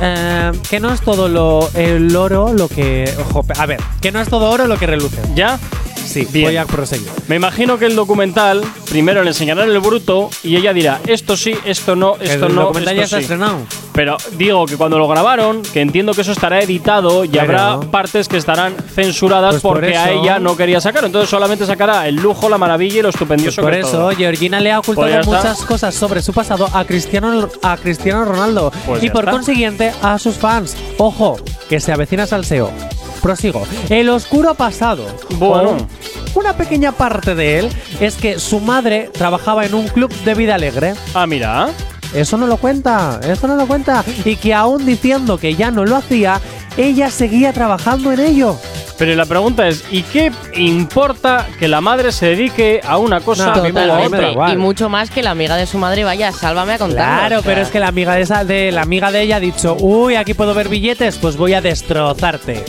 eh, 0.02 0.52
que 0.70 0.80
no 0.80 0.92
es 0.94 1.02
todo 1.02 1.28
lo 1.28 1.70
el 1.76 2.16
oro 2.16 2.54
lo 2.54 2.68
que. 2.68 3.12
ojo, 3.20 3.46
a 3.58 3.66
ver, 3.66 3.80
que 4.02 4.12
no 4.12 4.20
es 4.22 4.30
todo 4.30 4.50
oro 4.50 4.68
lo 4.68 4.78
que 4.78 4.88
reluce. 4.88 5.18
¿Ya? 5.36 5.60
Sí, 6.06 6.28
Bien. 6.32 6.46
voy 6.48 6.58
a 6.58 6.66
proseguir. 6.66 7.08
Me 7.28 7.36
imagino 7.36 7.78
que 7.78 7.86
el 7.86 7.96
documental 7.96 8.62
primero 8.90 9.22
le 9.24 9.30
enseñarán 9.30 9.70
el 9.70 9.80
bruto 9.80 10.30
y 10.44 10.56
ella 10.56 10.74
dirá, 10.74 11.00
esto 11.06 11.38
sí, 11.38 11.54
esto 11.66 11.96
no, 11.96 12.16
esto 12.20 12.48
el 12.48 12.56
no, 12.56 12.62
documental 12.64 12.96
ya 12.96 13.04
esto 13.04 13.18
está 13.18 13.18
sí. 13.18 13.24
estrenado. 13.34 13.58
Pero 13.94 14.18
digo 14.38 14.66
que 14.66 14.78
cuando 14.78 14.98
lo 14.98 15.08
grabaron, 15.08 15.62
que 15.62 15.82
entiendo 15.82 16.14
que 16.14 16.22
eso 16.22 16.32
estará 16.32 16.62
editado 16.62 17.26
y 17.26 17.30
Pero- 17.30 17.42
habrá 17.44 17.80
partes 17.92 18.28
que 18.28 18.38
estarán 18.38 18.74
censuradas 18.96 19.52
Pues 19.56 19.62
por 19.62 19.74
porque 19.80 19.98
a 19.98 20.12
ella 20.12 20.40
no 20.40 20.56
quería 20.58 20.80
sacar. 20.82 21.04
Entonces 21.06 21.30
solamente 21.30 21.66
sacará 21.66 22.08
el 22.08 22.16
lujo, 22.16 22.50
la 22.50 22.58
maravilla 22.58 23.00
y 23.00 23.02
lo 23.02 23.10
Pues 23.10 23.16
estupendioso 23.16 23.62
por 23.62 23.72
que 23.72 23.80
es 23.82 23.88
eso, 23.88 23.98
todo. 23.98 24.10
Georgina 24.12 24.60
le 24.62 24.72
ha 24.72 24.80
ocultado 24.80 25.06
Pues 25.08 25.14
ya 25.16 25.20
está. 25.22 25.50
muchas 25.50 25.66
cosas 25.66 25.94
sobre 25.96 26.22
su 26.22 26.34
pasado 26.34 26.70
a 26.74 26.86
Cristiano, 26.86 27.50
a 27.62 27.78
Cristiano 27.78 28.26
Ronaldo 28.26 28.72
Pues 28.88 29.04
y 29.04 29.08
ya 29.08 29.14
por 29.14 29.24
está. 29.26 29.32
consiguiente 29.32 29.92
a 30.02 30.18
sus 30.18 30.36
fans. 30.36 30.76
Ojo, 30.98 31.38
que 31.70 31.80
se 31.80 31.92
avecina 31.92 32.26
salseo. 32.26 32.72
Prosigo. 33.20 33.66
El 33.90 34.10
oscuro 34.10 34.56
pasado. 34.56 35.06
Bueno. 35.38 35.78
O 36.36 36.40
Una 36.40 36.54
pequeña 36.56 36.92
parte 36.92 37.36
de 37.36 37.60
él 37.60 37.70
es 38.00 38.16
que 38.16 38.40
su 38.40 38.60
madre 38.60 39.10
trabajaba 39.14 39.66
en 39.66 39.74
un 39.74 39.88
club 39.88 40.14
de 40.24 40.36
vida 40.36 40.56
alegre. 40.56 40.94
Ah, 41.14 41.28
mira. 41.28 41.70
Eso 42.14 42.38
no 42.38 42.48
lo 42.48 42.58
cuenta, 42.58 43.20
eso 43.24 43.48
no 43.48 43.56
lo 43.56 43.68
cuenta. 43.68 44.04
Y 44.26 44.36
que 44.36 44.54
aún 44.54 44.86
diciendo 44.86 45.38
que 45.38 45.56
ya 45.56 45.70
no 45.70 45.86
lo 45.86 45.96
hacía, 45.96 46.42
ella 46.78 47.12
seguía 47.12 47.54
trabajando 47.54 48.12
en 48.12 48.20
ello. 48.20 48.58
Pero 49.00 49.16
la 49.16 49.26
pregunta 49.26 49.66
es, 49.66 49.86
¿y 49.90 50.04
qué 50.04 50.30
importa 50.56 51.48
que 51.58 51.70
la 51.70 51.80
madre 51.80 52.12
se 52.12 52.28
dedique 52.28 52.82
a 52.86 52.98
una 52.98 53.22
cosa 53.22 53.46
No, 53.56 53.64
a 53.94 54.00
otra? 54.02 54.32
igual. 54.32 54.54
Y 54.54 54.58
mucho 54.58 54.90
más 54.90 55.10
que 55.10 55.24
la 55.24 55.32
amiga 55.32 55.56
de 55.56 55.66
su 55.66 55.78
madre 55.78 56.04
vaya, 56.04 56.34
sálvame 56.34 56.74
a 56.74 56.78
contar. 56.78 57.30
Claro, 57.30 57.42
pero 57.46 57.62
es 57.62 57.70
que 57.70 57.80
la 57.80 57.88
amiga 57.88 58.16
de 58.16 58.22
esa, 58.22 58.44
de 58.44 58.74
la 58.74 58.82
amiga 58.82 59.10
de 59.14 59.22
ella 59.22 59.38
ha 59.38 59.40
dicho, 59.40 59.78
uy, 59.80 60.16
aquí 60.16 60.34
puedo 60.34 60.54
ver 60.54 60.68
billetes, 60.68 61.18
pues 61.18 61.38
voy 61.38 61.54
a 61.54 61.62
destrozarte. 61.62 62.66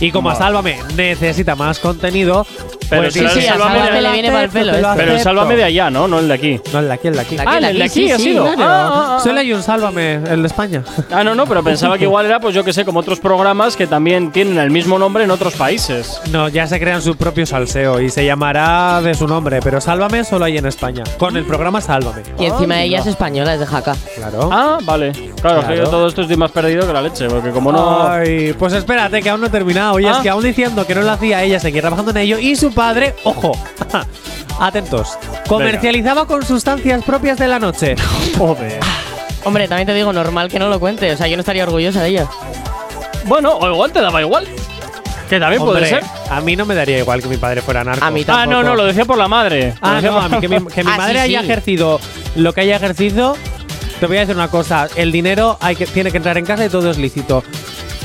Y 0.00 0.10
como 0.10 0.30
a. 0.30 0.34
Sálvame 0.34 0.78
necesita 0.96 1.54
más 1.54 1.78
contenido, 1.78 2.44
Pero 2.88 3.02
pues 3.02 3.14
sí, 3.14 3.24
a 3.24 3.30
"Sálvame 3.30 4.00
le 4.00 4.12
viene 4.12 4.48
pelo 4.48 4.72
este". 4.72 4.82
Pero 4.82 4.88
acepto". 5.12 5.18
sálvame 5.24 5.56
de 5.56 5.64
allá, 5.64 5.90
¿no? 5.90 6.08
No 6.08 6.18
el 6.18 6.28
de 6.28 6.34
aquí. 6.34 6.60
No, 6.72 6.78
el 6.80 6.88
de 6.88 6.94
aquí, 6.94 7.08
el 7.08 7.14
de 7.14 7.20
aquí. 7.20 7.36
Ah, 7.46 7.58
el 7.58 7.78
de 7.78 7.84
aquí, 7.84 8.10
ha 8.10 8.16
sí, 8.16 8.22
sido. 8.24 8.46
Solo 9.22 9.40
hay 9.40 9.52
un 9.52 9.62
Sálvame, 9.62 10.14
el 10.14 10.42
de 10.42 10.46
España. 10.48 10.82
Ah, 11.10 11.22
no, 11.24 11.34
no, 11.34 11.46
pero 11.46 11.62
pensaba 11.62 11.98
que 11.98 12.04
igual 12.04 12.26
era, 12.26 12.40
pues 12.40 12.54
yo 12.54 12.64
que 12.64 12.72
sé, 12.72 12.84
como 12.84 13.00
otros 13.00 13.20
programas 13.20 13.76
que 13.76 13.86
también 13.86 14.30
tienen 14.32 14.58
el 14.58 14.70
mismo 14.70 14.98
nombre 14.98 15.24
en 15.24 15.30
otros 15.30 15.54
países. 15.54 16.20
No, 16.30 16.48
ya 16.48 16.66
se 16.66 16.78
crean 16.80 17.02
su 17.02 17.16
propio 17.16 17.44
salseo 17.46 18.00
y 18.00 18.10
se 18.10 18.24
llamará 18.24 19.00
de 19.02 19.14
su 19.14 19.26
nombre, 19.26 19.60
pero 19.62 19.80
Sálvame 19.80 20.24
solo 20.24 20.44
hay 20.44 20.56
en 20.58 20.66
España, 20.66 21.02
con 21.18 21.36
el 21.36 21.44
programa 21.44 21.80
Sálvame. 21.80 22.22
Y 22.38 22.46
encima 22.46 22.76
Ah, 22.76 22.82
ella 22.82 23.00
es 23.00 23.06
española, 23.06 23.54
es 23.54 23.60
de 23.60 23.66
Jaca. 23.66 23.96
Claro. 24.16 24.50
Ah, 24.52 24.78
vale. 24.84 25.10
Claro, 25.12 25.60
Claro. 25.60 25.66
que 25.68 25.76
yo 25.76 25.84
todo 25.88 26.06
esto 26.08 26.22
estoy 26.22 26.36
más 26.36 26.50
perdido 26.52 26.86
que 26.86 26.92
la 26.92 27.02
leche, 27.02 27.26
porque 27.28 27.50
como 27.50 27.72
no. 27.72 28.06
Ay, 28.08 28.52
pues 28.58 28.72
espérate, 28.72 29.20
que 29.22 29.30
aún 29.30 29.40
no 29.40 29.46
he 29.48 29.50
terminado. 29.50 29.98
Y 29.98 30.06
es 30.06 30.16
Ah. 30.16 30.20
que 30.22 30.28
aún 30.28 30.42
diciendo 30.44 30.86
que 30.86 30.94
no 30.94 31.02
lo 31.02 31.10
hacía 31.10 31.42
ella, 31.42 31.58
seguía 31.58 31.80
trabajando 31.80 32.10
en 32.12 32.18
ello. 32.18 32.38
Y 32.38 32.54
su 32.56 32.72
padre, 32.78 33.12
ojo, 33.24 33.58
atentos, 34.60 35.18
comercializaba 35.48 36.26
con 36.28 36.44
sustancias 36.46 37.02
propias 37.02 37.36
de 37.36 37.48
la 37.48 37.58
noche. 37.58 37.96
Joder. 38.38 38.78
Hombre, 39.44 39.66
también 39.66 39.86
te 39.88 39.94
digo, 39.94 40.12
normal 40.12 40.48
que 40.48 40.60
no 40.60 40.68
lo 40.68 40.78
cuente. 40.78 41.10
O 41.12 41.16
sea, 41.16 41.26
yo 41.26 41.36
no 41.36 41.40
estaría 41.40 41.64
orgullosa 41.64 42.02
de 42.02 42.08
ella. 42.10 42.26
Bueno, 43.24 43.56
o 43.56 43.68
igual 43.68 43.90
te 43.90 44.00
daba 44.00 44.20
igual. 44.20 44.46
Que 45.28 45.40
también 45.40 45.60
puede 45.60 45.82
Hombre, 45.84 45.88
ser. 45.90 46.04
A 46.30 46.40
mí 46.40 46.54
no 46.54 46.64
me 46.66 46.76
daría 46.76 46.98
igual 47.00 47.20
que 47.20 47.28
mi 47.28 47.36
padre 47.36 47.62
fuera 47.62 47.82
narco. 47.82 48.04
A 48.04 48.10
mí 48.12 48.24
Ah, 48.28 48.46
no, 48.46 48.52
tampoco. 48.58 48.62
no, 48.62 48.74
lo 48.76 48.84
decía 48.86 49.04
por 49.04 49.18
la 49.18 49.26
madre. 49.28 49.74
Lo 49.82 49.88
Ah, 49.88 49.94
decía 49.96 50.10
no, 50.10 50.16
por- 50.16 50.24
a 50.24 50.28
mí 50.28 50.40
que 50.40 50.48
mi, 50.48 50.66
que 50.66 50.84
mi 50.84 50.90
Ah, 50.92 50.96
madre 50.96 51.14
sí, 51.14 51.18
haya 51.20 51.40
sí. 51.40 51.46
ejercido 51.46 52.00
lo 52.36 52.52
que 52.52 52.60
haya 52.60 52.76
ejercido. 52.76 53.36
Te 53.98 54.06
voy 54.06 54.18
a 54.18 54.20
decir 54.20 54.36
una 54.36 54.48
cosa: 54.48 54.88
el 54.94 55.10
dinero 55.10 55.58
hay 55.60 55.74
que, 55.74 55.86
tiene 55.86 56.12
que 56.12 56.16
entrar 56.18 56.38
en 56.38 56.46
casa 56.46 56.64
y 56.64 56.68
todo 56.68 56.90
es 56.90 56.98
lícito. 56.98 57.42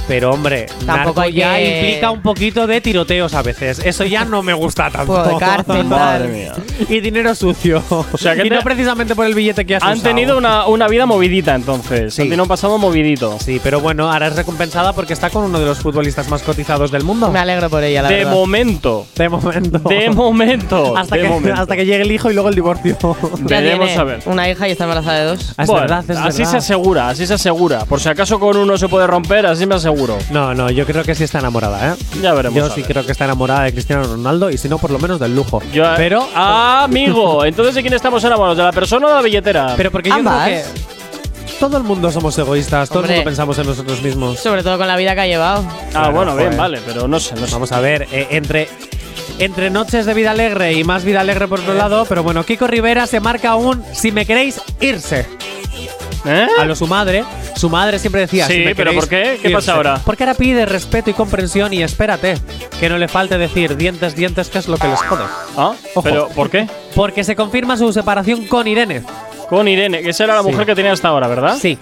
Pero 0.07 0.31
hombre, 0.31 0.65
Tampoco 0.85 0.95
narco 0.95 1.21
hay 1.21 1.33
ya 1.33 1.55
que- 1.55 1.79
implica 1.79 2.11
un 2.11 2.21
poquito 2.21 2.67
de 2.67 2.81
tiroteos 2.81 3.33
a 3.33 3.41
veces. 3.41 3.79
Eso 3.79 4.03
ya 4.03 4.25
no 4.25 4.43
me 4.43 4.53
gusta 4.53 4.89
tanto. 4.89 5.13
Poco 5.13 5.23
de 5.29 5.37
cárcel, 5.37 5.85
Madre 5.85 6.19
tal. 6.25 6.29
mía. 6.33 6.53
y 6.89 6.99
dinero 6.99 7.33
sucio. 7.35 7.81
O 7.89 8.17
sea, 8.17 8.35
que 8.35 8.45
y 8.45 8.49
te- 8.49 8.55
no 8.55 8.61
precisamente 8.61 9.15
por 9.15 9.25
el 9.25 9.33
billete 9.33 9.65
que 9.65 9.75
has 9.77 9.83
Han 9.83 9.93
usado. 9.93 10.09
tenido 10.09 10.37
una, 10.37 10.67
una 10.67 10.87
vida 10.87 11.05
movidita 11.05 11.55
entonces. 11.55 12.13
Sí. 12.13 12.21
Han 12.23 12.27
tenido 12.27 12.43
un 12.43 12.49
pasado 12.49 12.77
movidito. 12.77 13.37
Sí, 13.39 13.59
pero 13.63 13.79
bueno, 13.79 14.11
ahora 14.11 14.27
es 14.27 14.35
recompensada 14.35 14.93
porque 14.93 15.13
está 15.13 15.29
con 15.29 15.43
uno 15.45 15.59
de 15.59 15.65
los 15.65 15.79
futbolistas 15.79 16.27
más 16.29 16.41
cotizados 16.43 16.91
del 16.91 17.03
mundo. 17.03 17.31
Me 17.31 17.39
alegro 17.39 17.69
por 17.69 17.83
ella, 17.83 18.01
la 18.01 18.09
De 18.09 18.17
verdad. 18.17 18.31
momento. 18.33 19.07
De 19.15 19.29
momento. 19.29 19.79
De 19.79 20.09
momento. 20.09 20.97
hasta, 20.97 21.15
de 21.15 21.21
que, 21.23 21.29
momento. 21.29 21.61
hasta 21.61 21.75
que 21.75 21.85
llegue 21.85 22.03
el 22.03 22.11
hijo 22.11 22.29
y 22.29 22.33
luego 22.33 22.49
el 22.49 22.55
divorcio. 22.55 22.97
Ya 23.45 23.59
Veremos 23.61 23.87
tiene 23.87 24.01
a 24.01 24.03
ver. 24.03 24.19
Una 24.25 24.49
hija 24.49 24.67
y 24.67 24.71
está 24.71 24.83
embarazada 24.85 25.19
de 25.19 25.25
dos. 25.25 25.49
es 25.57 25.67
Bueno, 25.67 25.81
verdad, 25.81 26.03
es 26.09 26.17
así 26.17 26.37
verdad. 26.39 26.51
se 26.51 26.57
asegura, 26.57 27.09
así 27.09 27.25
se 27.27 27.33
asegura. 27.35 27.85
Por 27.85 27.99
si 27.99 28.09
acaso 28.09 28.39
con 28.39 28.57
uno 28.57 28.77
se 28.77 28.87
puede 28.87 29.05
romper, 29.07 29.45
así 29.45 29.65
me 29.65 29.75
No, 30.31 30.53
no, 30.53 30.69
yo 30.71 30.85
creo 30.85 31.03
que 31.03 31.15
sí 31.15 31.23
está 31.23 31.39
enamorada, 31.39 31.93
¿eh? 31.93 31.95
Ya 32.21 32.33
veremos. 32.33 32.57
Yo 32.57 32.69
sí 32.69 32.81
ver. 32.81 32.91
creo 32.91 33.05
que 33.05 33.11
está 33.11 33.25
enamorada 33.25 33.63
de 33.63 33.71
Cristiano 33.73 34.03
Ronaldo 34.03 34.49
y 34.49 34.57
si 34.57 34.67
no, 34.69 34.77
por 34.77 34.91
lo 34.91 34.99
menos 34.99 35.19
del 35.19 35.35
lujo. 35.35 35.61
Yo- 35.73 35.85
pero, 35.97 36.27
Ah, 36.35 36.83
amigo. 36.85 37.45
Entonces, 37.45 37.75
¿de 37.75 37.81
quién 37.81 37.93
estamos 37.93 38.23
enamorados? 38.23 38.57
¿De 38.57 38.63
la 38.63 38.71
persona 38.71 39.07
o 39.07 39.09
de 39.09 39.15
la 39.15 39.21
billetera? 39.21 39.73
pero 39.77 39.91
porque 39.91 40.09
yo 40.09 40.15
Ambas. 40.15 40.45
creo 40.49 40.63
que 40.63 40.93
todo 41.59 41.77
el 41.77 41.83
mundo 41.83 42.11
somos 42.11 42.37
egoístas, 42.37 42.89
todo 42.89 43.03
el 43.03 43.09
mundo 43.09 43.23
pensamos 43.23 43.57
en 43.57 43.67
nosotros 43.67 44.01
mismos. 44.01 44.39
Sobre 44.39 44.63
todo 44.63 44.77
con 44.77 44.87
la 44.87 44.97
vida 44.97 45.13
que 45.15 45.21
ha 45.21 45.27
llevado. 45.27 45.63
ah, 45.69 45.85
Claro, 45.91 46.11
bueno, 46.13 46.35
bien, 46.35 46.47
joder. 46.47 46.59
vale, 46.59 46.79
pero 46.85 47.07
no 47.07 47.19
sé, 47.19 47.35
no 47.35 47.45
sé. 47.47 47.53
Vamos 47.53 47.71
a 47.71 47.79
ver, 47.79 48.07
eh, 48.11 48.27
entre 48.31 48.67
entre 49.39 49.69
noches 49.71 50.05
de 50.05 50.13
vida 50.13 50.31
alegre 50.31 50.73
y 50.73 50.83
más 50.83 51.03
vida 51.03 51.21
alegre 51.21 51.47
por 51.47 51.59
otro 51.61 51.73
lado, 51.73 52.05
pero 52.07 52.21
bueno, 52.21 52.43
Kiko 52.43 52.67
Rivera 52.67 53.07
se 53.07 53.19
marca 53.19 53.55
un 53.55 53.83
si 53.93 54.11
me 54.11 54.25
queréis 54.25 54.61
irse. 54.79 55.25
¿Eh? 56.25 56.47
A 56.57 56.65
lo 56.65 56.75
su 56.75 56.87
madre, 56.87 57.23
su 57.55 57.69
madre 57.69 57.99
siempre 57.99 58.21
decía, 58.21 58.47
Sí, 58.47 58.53
"Si 58.53 58.59
me 58.59 58.75
pero 58.75 58.91
queréis 58.91 58.99
¿por 59.01 59.09
qué? 59.09 59.23
¿Qué 59.41 59.47
irse". 59.49 59.53
pasa 59.53 59.73
ahora? 59.75 60.01
Porque 60.05 60.23
ahora 60.23 60.33
pide 60.35 60.65
respeto 60.65 61.09
y 61.09 61.13
comprensión 61.13 61.73
y 61.73 61.83
espérate, 61.83 62.37
que 62.79 62.89
no 62.89 62.97
le 62.97 63.07
falte 63.07 63.37
decir 63.37 63.75
dientes, 63.75 64.15
dientes, 64.15 64.47
que 64.49 64.59
es 64.59 64.67
lo 64.67 64.77
que 64.77 64.87
les 64.87 65.01
jode. 65.01 65.23
¿Ah? 65.57 65.73
Ojo. 65.95 66.01
¿Pero 66.03 66.29
por 66.29 66.49
qué? 66.49 66.67
Porque 66.95 67.23
se 67.23 67.35
confirma 67.35 67.75
su 67.77 67.91
separación 67.91 68.45
con 68.47 68.67
Irene. 68.67 69.03
Con 69.53 69.67
Irene, 69.67 70.01
que 70.01 70.09
esa 70.09 70.23
era 70.25 70.35
la 70.35 70.41
Sí. 70.43 70.49
mujer 70.49 70.65
que 70.65 70.75
tenía 70.75 70.91
hasta 70.91 71.07
ahora, 71.09 71.27
¿verdad? 71.27 71.55
Sí. 71.59 71.77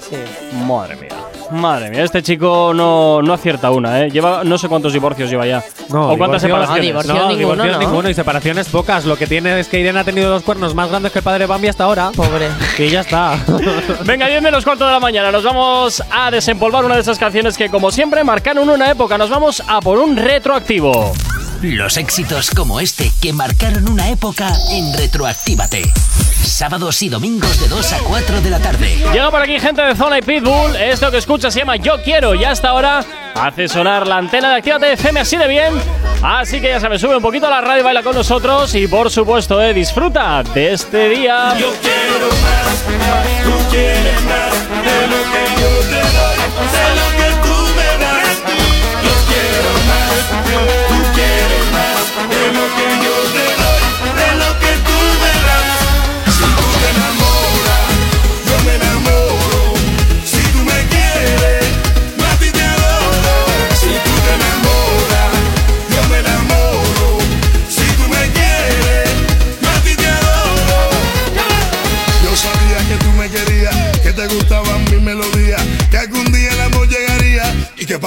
Madre 0.67 0.95
mía. 0.97 1.09
Madre 1.51 1.89
mía, 1.89 2.03
este 2.05 2.21
chico 2.23 2.71
no, 2.73 3.21
no 3.21 3.33
acierta 3.33 3.71
una, 3.71 4.01
¿eh? 4.01 4.09
Lleva 4.09 4.41
no 4.45 4.57
sé 4.57 4.69
cuántos 4.69 4.93
divorcios 4.93 5.29
lleva 5.29 5.45
ya. 5.45 5.61
No, 5.89 6.11
¿O 6.11 6.17
cuántas 6.17 6.41
separaciones? 6.41 6.81
divorcios 6.85 7.13
No, 7.13 7.27
ninguno, 7.27 7.37
divorcios 7.63 7.73
¿no? 7.73 7.79
ninguno 7.79 8.09
y 8.09 8.13
separaciones 8.13 8.69
pocas. 8.69 9.03
Lo 9.05 9.17
que 9.17 9.27
tiene 9.27 9.59
es 9.59 9.67
que 9.67 9.77
Irene 9.79 9.99
ha 9.99 10.03
tenido 10.05 10.29
los 10.29 10.43
cuernos 10.43 10.73
más 10.75 10.89
grandes 10.89 11.11
que 11.11 11.19
el 11.19 11.23
padre 11.23 11.39
de 11.39 11.45
Bambi 11.47 11.67
hasta 11.67 11.83
ahora. 11.83 12.11
Pobre. 12.15 12.47
Y 12.77 12.89
ya 12.89 13.01
está. 13.01 13.37
Venga, 14.05 14.27
10 14.27 14.41
menos 14.41 14.63
cuarto 14.63 14.85
de 14.85 14.91
la 14.93 14.99
mañana. 15.01 15.29
Nos 15.29 15.43
vamos 15.43 16.01
a 16.09 16.31
desempolvar 16.31 16.85
una 16.85 16.95
de 16.95 17.01
esas 17.01 17.19
canciones 17.19 17.57
que, 17.57 17.67
como 17.69 17.91
siempre, 17.91 18.23
marcaron 18.23 18.69
una 18.69 18.89
época. 18.89 19.17
Nos 19.17 19.29
vamos 19.29 19.61
a 19.67 19.81
por 19.81 19.97
un 19.99 20.15
retroactivo. 20.15 21.11
Los 21.61 21.97
éxitos 21.97 22.49
como 22.49 22.79
este 22.79 23.11
que 23.21 23.33
marcaron 23.33 23.87
una 23.87 24.09
época 24.09 24.51
en 24.71 24.91
Retroactívate. 24.97 25.83
Sábados 26.43 27.03
y 27.03 27.09
domingos 27.09 27.59
de 27.59 27.67
2 27.67 27.93
a 27.93 27.99
4 27.99 28.41
de 28.41 28.49
la 28.49 28.59
tarde. 28.59 28.97
Llega 29.13 29.29
por 29.29 29.43
aquí 29.43 29.59
gente 29.59 29.83
de 29.83 29.95
Zona 29.95 30.17
y 30.17 30.21
Pitbull. 30.23 30.75
Esto 30.75 31.11
que 31.11 31.17
escucha 31.17 31.51
se 31.51 31.59
llama 31.59 31.75
Yo 31.75 32.01
Quiero 32.03 32.33
y 32.33 32.43
hasta 32.45 32.69
ahora 32.69 33.05
hace 33.35 33.67
sonar 33.67 34.07
la 34.07 34.17
antena 34.17 34.49
de 34.49 34.55
Actívate 34.55 34.93
FM 34.93 35.19
así 35.19 35.37
de 35.37 35.47
bien. 35.47 35.73
Así 36.23 36.59
que 36.59 36.69
ya 36.69 36.79
sabes, 36.79 36.99
sube 36.99 37.15
un 37.15 37.21
poquito 37.21 37.45
a 37.45 37.51
la 37.51 37.61
radio, 37.61 37.83
baila 37.83 38.01
con 38.01 38.15
nosotros 38.15 38.73
y 38.73 38.87
por 38.87 39.11
supuesto, 39.11 39.61
eh, 39.61 39.71
disfruta 39.71 40.41
de 40.41 40.73
este 40.73 41.09
día. 41.09 41.55
Yo 41.59 41.71
quiero 41.79 42.27
más, 42.41 42.83
tú 43.43 43.69
quieres 43.69 44.21
más 44.23 44.83
de 44.83 45.07
lo 45.07 45.23
que 45.31 45.61
yo 45.61 45.79
te 45.89 46.01
doy, 46.01 47.20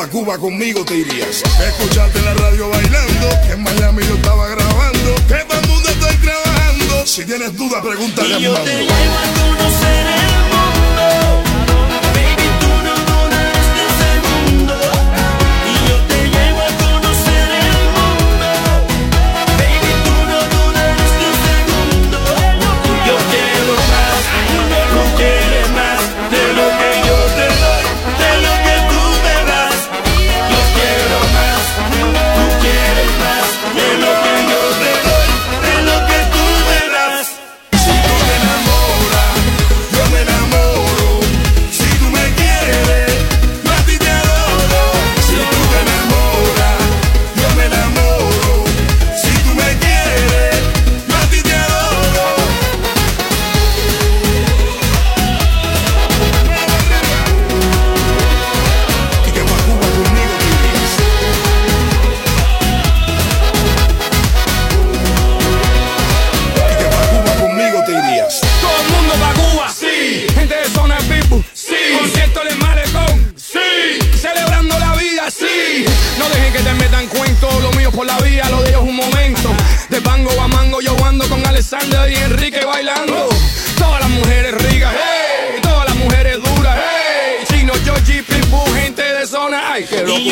pa' 0.05 0.11
Cuba 0.11 0.39
conmigo 0.39 0.85
te 0.85 0.97
irías. 0.97 1.43
Escucharte 1.67 2.19
en 2.19 2.25
la 2.25 2.35
radio 2.35 2.69
bailando, 2.69 3.29
que 3.47 3.53
en 3.53 3.63
Miami 3.63 4.03
yo 4.07 4.15
estaba 4.15 4.49
grabando, 4.49 5.15
que 5.29 5.35
para 5.35 5.61
el 5.61 5.69
mundo 5.69 5.89
estoy 5.89 6.17
trabajando. 6.17 7.07
Si 7.07 7.25
tienes 7.25 7.57
duda, 7.57 7.83
pregúntale 7.83 8.35
a 8.35 8.39
mi 8.39 8.45
yo 8.45 8.53
mamá. 8.53 8.65
te 8.65 8.77
llevo 8.77 8.93
a 8.93 9.57
conocer 9.57 10.24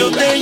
yo 0.02 0.10
te 0.10 0.41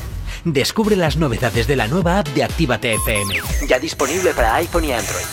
Descubre 0.43 0.95
las 0.95 1.17
novedades 1.17 1.67
de 1.67 1.75
la 1.75 1.87
nueva 1.87 2.19
app 2.19 2.27
de 2.29 2.43
Actívate 2.43 2.95
FM. 2.95 3.41
Ya 3.67 3.77
disponible 3.77 4.33
para 4.33 4.55
iPhone 4.55 4.85
y 4.85 4.91
Android. 4.91 5.25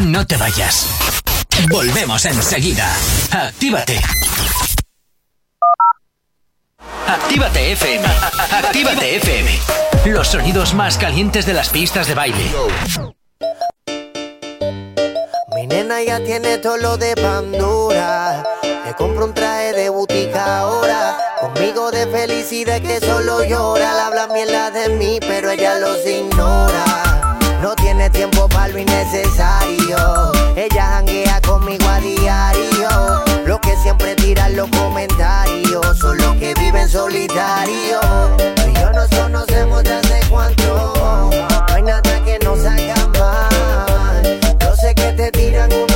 No 0.00 0.26
te 0.26 0.36
vayas. 0.38 0.86
Volvemos 1.68 2.24
enseguida. 2.24 2.90
Actívate. 3.30 4.00
Actívate 7.06 7.72
FM. 7.72 8.06
Actívate 8.52 9.16
FM. 9.16 9.50
Los 10.06 10.28
sonidos 10.28 10.72
más 10.72 10.96
calientes 10.96 11.44
de 11.44 11.52
las 11.52 11.68
pistas 11.68 12.06
de 12.06 12.14
baile. 12.14 12.44
Mi 15.54 15.66
nena 15.66 16.02
ya 16.02 16.24
tiene 16.24 16.56
todo 16.58 16.78
lo 16.78 16.96
de 16.96 17.14
Pandora. 17.16 18.44
Le 18.88 18.94
compro 18.94 19.26
un 19.26 19.34
traje 19.34 19.74
de 19.74 19.90
butica 19.90 20.60
ahora. 20.60 21.18
Conmigo 21.42 21.90
de 21.90 22.06
felicidad 22.06 22.80
que 22.80 22.98
solo 23.00 23.44
llora. 23.44 23.92
Le 23.92 24.00
habla 24.00 24.26
mierda 24.28 24.70
de 24.70 24.88
mí, 24.88 25.18
pero 25.20 25.50
ella 25.50 25.78
los 25.78 26.06
ignora. 26.06 27.36
No 27.60 27.74
tiene 27.74 28.08
tiempo 28.08 28.48
para 28.48 28.68
lo 28.68 28.78
innecesario. 28.78 30.32
Ella 30.56 30.86
janguea 30.86 31.38
conmigo 31.42 31.86
a 31.86 32.00
diario. 32.00 32.88
Lo 33.44 33.60
que 33.60 33.76
siempre 33.76 34.14
tiran 34.14 34.56
los 34.56 34.70
comentarios 34.70 35.98
son 35.98 36.16
los 36.16 36.36
que 36.36 36.54
viven 36.54 36.88
solitario. 36.88 38.00
Tú 38.38 38.62
y 38.70 38.72
yo 38.72 38.90
nos 38.90 39.08
conocemos 39.10 39.84
desde 39.84 40.20
cuánto. 40.30 41.28
No 41.68 41.74
hay 41.74 41.82
nada 41.82 42.24
que 42.24 42.38
nos 42.38 42.64
haga 42.64 43.06
mal. 43.18 44.40
Yo 44.60 44.74
sé 44.76 44.94
que 44.94 45.12
te 45.12 45.30
tiran 45.30 45.70
unos 45.74 45.87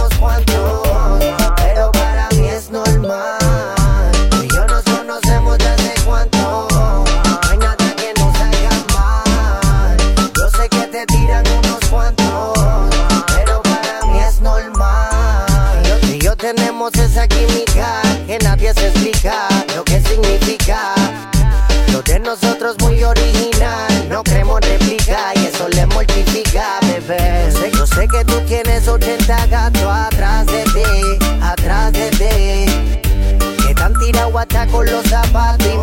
que 18.74 18.80
se 18.80 18.88
explica 18.88 19.48
lo 19.74 19.84
que 19.84 20.00
significa. 20.00 20.94
Lo 21.92 22.02
de 22.02 22.18
nosotros 22.20 22.76
muy 22.80 23.02
original, 23.02 24.08
no 24.08 24.22
creemos 24.22 24.60
réplica 24.60 25.32
y 25.34 25.46
eso 25.46 25.68
le 25.68 25.86
mortifica, 25.86 26.78
bebé. 26.82 27.50
Yo 27.74 27.86
sé, 27.86 28.08
que 28.08 28.24
tú 28.24 28.40
tienes 28.46 28.88
80 28.88 29.46
gatos 29.46 29.82
atrás 29.82 30.46
de 30.46 30.64
ti, 30.64 31.24
atrás 31.42 31.92
de 31.92 32.10
ti. 32.10 33.66
Que 33.66 33.74
tan 33.74 33.92
tirado 33.98 34.38
hasta 34.38 34.66
con 34.66 34.86
los 34.86 35.04
zapatos 35.08 35.66
y 35.66 35.76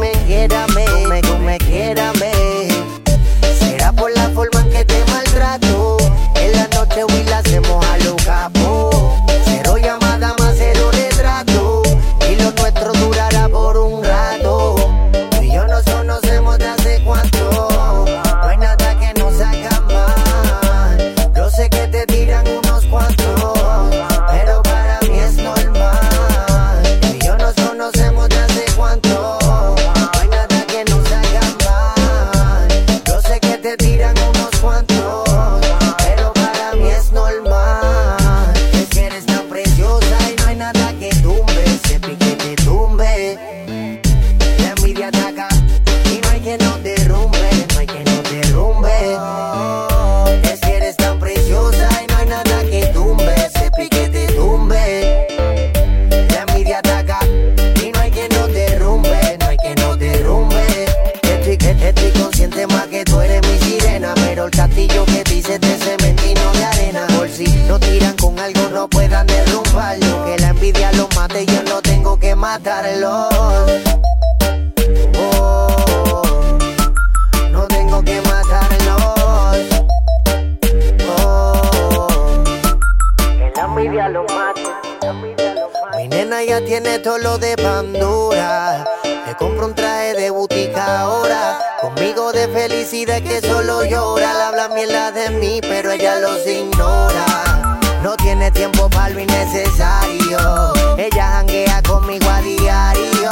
ella 96.10 96.20
los 96.20 96.48
ignora. 96.48 97.80
No 98.04 98.16
tiene 98.16 98.52
tiempo 98.52 98.90
para 98.90 99.10
lo 99.10 99.20
innecesario. 99.20 100.74
Ella 100.98 101.32
janguea 101.34 101.82
conmigo 101.84 102.30
a 102.30 102.42
diario. 102.42 103.30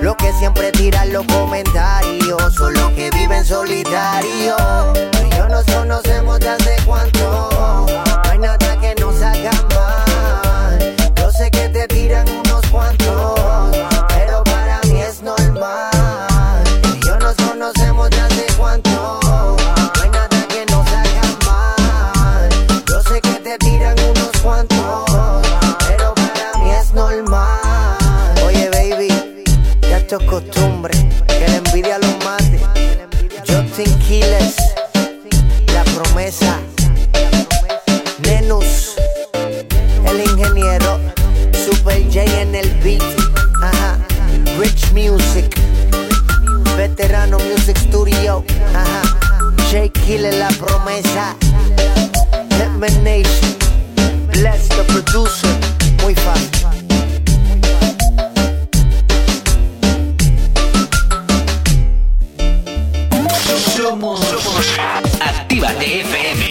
Lo 0.00 0.16
que 0.16 0.32
siempre 0.34 0.70
tiran 0.72 1.12
los 1.12 1.26
comentarios. 1.26 2.54
Son 2.54 2.72
los 2.74 2.90
que 2.92 3.10
viven 3.10 3.44
solitario. 3.44 4.56
Y 5.26 5.36
yo 5.36 5.48
nos 5.48 5.64
conocemos 5.64 6.40
de 6.40 6.48
J 50.04 50.06
Killer, 50.06 50.34
la 50.34 50.48
promesa. 50.48 51.36
Hitman 52.84 53.04
Nation. 53.04 53.56
Bless 54.32 54.68
the 54.68 54.84
producer. 54.84 55.48
Muy 56.02 56.14
fácil. 56.14 56.50
Somos, 63.76 64.20
somos 64.20 64.66
Actívate 65.20 66.00
FM. 66.00 66.48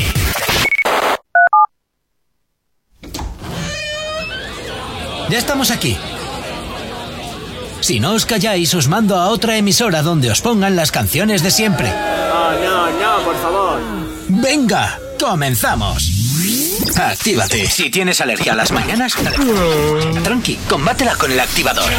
Ya 5.30 5.38
estamos 5.38 5.72
aquí. 5.72 5.98
Si 7.82 8.00
no 8.00 8.14
os 8.14 8.26
calláis, 8.26 8.74
os 8.74 8.88
mando 8.88 9.16
a 9.18 9.28
otra 9.28 9.58
emisora 9.58 10.02
donde 10.02 10.32
os 10.32 10.42
pongan 10.42 10.76
las 10.76 10.92
canciones 10.92 11.44
de 11.44 11.52
siempre. 11.52 11.94
No, 12.62 12.90
no, 12.92 13.24
por 13.24 13.36
favor. 13.38 13.80
Venga, 14.30 15.00
comenzamos. 15.20 16.10
Actívate. 16.98 17.66
Si 17.68 17.90
tienes 17.90 18.22
alergia 18.22 18.54
a 18.54 18.56
las 18.56 18.72
mañanas, 18.72 19.16
tranqui, 20.24 20.56
combátela 20.70 21.16
con 21.16 21.32
el 21.32 21.40
activador. 21.40 21.90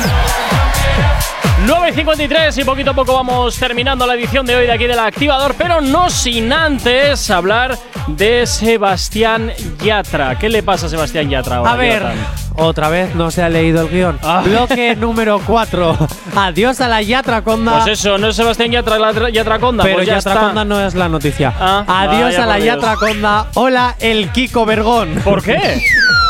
9.53 1.67 2.61
y 2.61 2.65
poquito 2.65 2.91
a 2.91 2.95
poco 2.95 3.15
vamos 3.15 3.57
terminando 3.57 4.07
la 4.07 4.15
edición 4.15 4.45
de 4.45 4.55
hoy 4.57 4.67
de 4.67 4.73
aquí 4.73 4.87
del 4.87 4.99
Activador, 4.99 5.55
pero 5.57 5.81
no 5.81 6.11
sin 6.11 6.53
antes 6.53 7.31
hablar 7.31 7.79
de 8.09 8.47
Sebastián 8.47 9.53
Yatra. 9.83 10.39
¿Qué 10.39 10.49
le 10.49 10.63
pasa 10.63 10.87
a 10.87 10.89
Sebastián 10.91 11.31
Yatra 11.31 11.57
ahora, 11.57 11.73
A 11.73 11.77
ver, 11.77 12.03
Jonathan? 12.03 12.44
Otra 12.57 12.89
vez 12.89 13.15
no 13.15 13.31
se 13.31 13.43
ha 13.43 13.49
leído 13.49 13.83
el 13.83 13.89
guion. 13.89 14.19
Ah. 14.23 14.43
Bloque 14.45 14.97
número 15.01 15.41
4. 15.47 15.97
Adiós 16.37 16.81
a 16.81 16.89
la 16.89 17.03
Yatraconda. 17.03 17.73
Pues 17.83 17.99
eso, 17.99 18.19
no 18.19 18.29
es 18.29 18.37
Sebastián 18.37 18.71
Yatra, 18.71 18.99
la 18.99 19.31
Yatraconda. 19.31 19.83
Pero 19.85 19.97
pues 19.97 20.07
ya 20.09 20.15
Yatraconda 20.17 20.63
está. 20.63 20.65
no 20.65 20.81
es 20.81 20.95
la 20.95 21.09
noticia. 21.09 21.53
Ah, 21.59 21.85
Adiós 21.87 22.39
a 22.39 22.47
la. 22.47 22.59
Yatraconda. 22.59 23.47
Hola, 23.55 23.97
el 24.01 24.31
Kiko 24.31 24.65
Vergón. 24.65 25.21
¿Por 25.25 25.43
qué? 25.43 25.83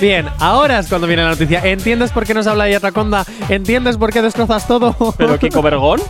Bien, 0.00 0.28
ahora 0.38 0.78
es 0.78 0.88
cuando 0.88 1.06
viene 1.08 1.24
la 1.24 1.30
noticia. 1.30 1.60
¿Entiendes 1.64 2.12
por 2.12 2.24
qué 2.24 2.32
nos 2.32 2.46
habla 2.46 2.68
Yatraconda? 2.68 3.24
¿Entiendes 3.48 3.96
por 3.96 4.12
qué 4.12 4.22
destrozas 4.22 4.66
todo? 4.68 4.94
¿Pero 5.18 5.38
Kiko 5.38 5.60
Vergón? 5.60 6.00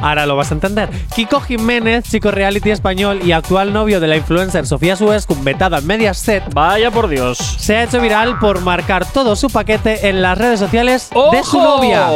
Ahora 0.00 0.26
lo 0.26 0.36
vas 0.36 0.52
a 0.52 0.54
entender. 0.54 0.88
Kiko 1.14 1.40
Jiménez, 1.40 2.04
chico 2.08 2.30
reality 2.30 2.70
español 2.70 3.20
y 3.24 3.32
actual 3.32 3.72
novio 3.72 3.98
de 3.98 4.06
la 4.06 4.16
influencer 4.16 4.66
Sofía 4.66 4.94
Suescun, 4.94 5.42
vetada 5.42 5.78
en 5.78 5.86
Mediaset, 5.86 6.44
Vaya 6.54 6.90
por 6.92 7.08
Dios. 7.08 7.38
se 7.38 7.76
ha 7.76 7.82
hecho 7.84 8.00
viral 8.00 8.38
por 8.38 8.60
marcar 8.60 9.04
todo 9.10 9.34
su 9.34 9.48
paquete 9.48 10.08
en 10.08 10.22
las 10.22 10.38
redes 10.38 10.60
sociales 10.60 11.10
de 11.32 11.42
su 11.42 11.58
novia. 11.58 12.06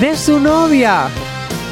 de 0.00 0.16
su 0.16 0.38
novia. 0.38 1.08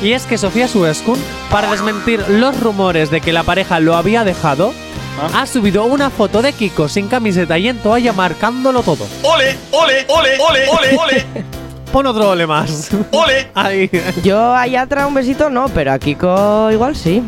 Y 0.02 0.12
es 0.12 0.24
que 0.26 0.38
Sofía 0.38 0.66
Suescun, 0.66 1.18
para 1.50 1.70
desmentir 1.70 2.24
los 2.28 2.58
rumores 2.60 3.10
de 3.10 3.20
que 3.20 3.32
la 3.32 3.44
pareja 3.44 3.78
lo 3.78 3.94
había 3.94 4.24
dejado, 4.24 4.72
Ah. 5.20 5.42
ha 5.42 5.46
subido 5.46 5.84
una 5.84 6.10
foto 6.10 6.42
de 6.42 6.52
Kiko 6.52 6.88
sin 6.88 7.08
camiseta 7.08 7.56
y 7.58 7.68
en 7.68 7.78
toalla 7.78 8.12
marcándolo 8.12 8.82
todo. 8.82 9.06
Ole, 9.22 9.56
ole, 9.70 10.04
ole, 10.08 10.38
ole, 10.38 10.68
ole, 10.68 10.96
ole. 10.96 11.24
Pon 11.92 12.06
otro 12.06 12.30
ole 12.30 12.46
más. 12.46 12.90
Ole. 13.12 13.48
Ahí. 13.54 13.88
Yo 14.24 14.52
a 14.54 14.66
Yatra 14.66 15.06
un 15.06 15.14
besito 15.14 15.48
no, 15.50 15.68
pero 15.68 15.92
a 15.92 15.98
Kiko 15.98 16.70
igual 16.72 16.96
sí. 16.96 17.22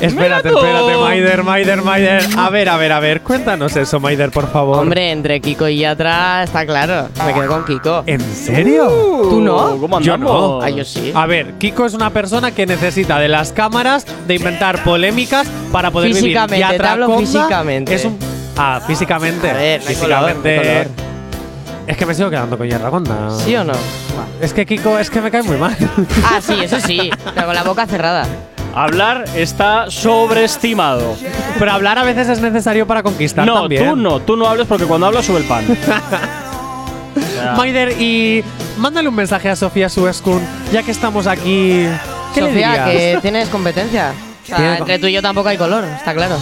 Espérate, 0.00 0.48
espérate, 0.48 0.96
Maider, 0.96 1.42
Maider, 1.42 1.82
Maider. 1.82 2.22
A 2.38 2.48
ver, 2.50 2.68
a 2.68 2.76
ver, 2.76 2.92
a 2.92 3.00
ver, 3.00 3.20
cuéntanos 3.20 3.76
eso, 3.76 4.00
Maider, 4.00 4.30
por 4.30 4.50
favor. 4.50 4.78
Hombre, 4.78 5.10
entre 5.10 5.40
Kiko 5.40 5.68
y 5.68 5.78
Yatra 5.78 6.42
está 6.42 6.64
claro. 6.64 7.08
Me 7.26 7.34
quedo 7.34 7.48
con 7.48 7.64
Kiko. 7.64 8.02
¿En 8.06 8.20
serio? 8.20 8.88
¿Tú 8.88 9.40
no? 9.40 9.76
¿Cómo 9.78 10.00
Yo 10.00 10.16
no. 10.16 10.60
Ah, 10.62 10.70
yo 10.70 10.84
sí. 10.84 11.12
A 11.14 11.26
ver, 11.26 11.54
Kiko 11.58 11.84
es 11.86 11.94
una 11.94 12.10
persona 12.10 12.52
que 12.52 12.66
necesita 12.66 13.18
de 13.18 13.28
las 13.28 13.52
cámaras, 13.52 14.06
de 14.26 14.34
inventar 14.36 14.82
polémicas 14.84 15.46
para 15.70 15.90
poder 15.90 16.14
Físicamente, 16.14 16.56
vivir. 16.56 16.80
te 16.80 16.86
hablo 16.86 17.06
Yatraconda 17.06 17.20
físicamente. 17.20 17.94
Es 17.94 18.04
un 18.04 18.18
ah, 18.56 18.80
físicamente. 18.86 19.50
A 19.50 19.54
ver, 19.54 19.82
no 19.82 19.88
hay 19.88 19.94
color, 19.96 20.18
físicamente. 20.18 20.56
no 20.56 20.62
hay 20.62 20.68
color. 20.84 21.10
Es 21.86 21.96
que 21.96 22.06
me 22.06 22.14
sigo 22.14 22.30
quedando 22.30 22.56
con 22.56 22.68
Yerragonda. 22.68 23.30
¿Sí 23.30 23.56
o 23.56 23.64
no? 23.64 23.72
Es 24.40 24.54
que 24.54 24.64
Kiko, 24.64 24.98
es 24.98 25.10
que 25.10 25.20
me 25.20 25.30
cae 25.30 25.42
muy 25.42 25.56
mal. 25.56 25.76
Ah, 26.24 26.40
sí, 26.40 26.54
eso 26.62 26.78
sí. 26.80 27.10
Pero 27.34 27.46
con 27.46 27.54
la 27.54 27.64
boca 27.64 27.84
cerrada. 27.86 28.26
Hablar 28.74 29.24
está 29.34 29.90
sobreestimado. 29.90 31.16
Pero 31.58 31.72
hablar 31.72 31.98
a 31.98 32.04
veces 32.04 32.28
es 32.28 32.40
necesario 32.40 32.86
para 32.86 33.02
conquistar 33.02 33.44
No, 33.46 33.62
también. 33.62 33.84
tú 33.88 33.96
no, 33.96 34.20
tú 34.20 34.36
no 34.36 34.46
hables 34.46 34.66
porque 34.66 34.84
cuando 34.86 35.06
hablas 35.06 35.26
sube 35.26 35.38
el 35.38 35.44
pan. 35.44 35.64
Maider, 37.56 38.00
y 38.00 38.44
mándale 38.78 39.08
un 39.08 39.14
mensaje 39.14 39.48
a 39.48 39.56
Sofía 39.56 39.88
Sueskun, 39.88 40.40
ya 40.72 40.82
que 40.82 40.90
estamos 40.90 41.26
aquí. 41.26 41.84
¿Qué 42.34 42.40
Sofía, 42.40 42.86
le 42.86 42.92
que 42.92 43.18
tienes 43.22 43.48
competencia. 43.48 44.12
O 44.44 44.46
sea, 44.46 44.78
entre 44.78 44.98
tú 44.98 45.06
y 45.06 45.12
yo 45.12 45.22
tampoco 45.22 45.48
hay 45.48 45.56
color, 45.56 45.84
está 45.84 46.14
claro. 46.14 46.36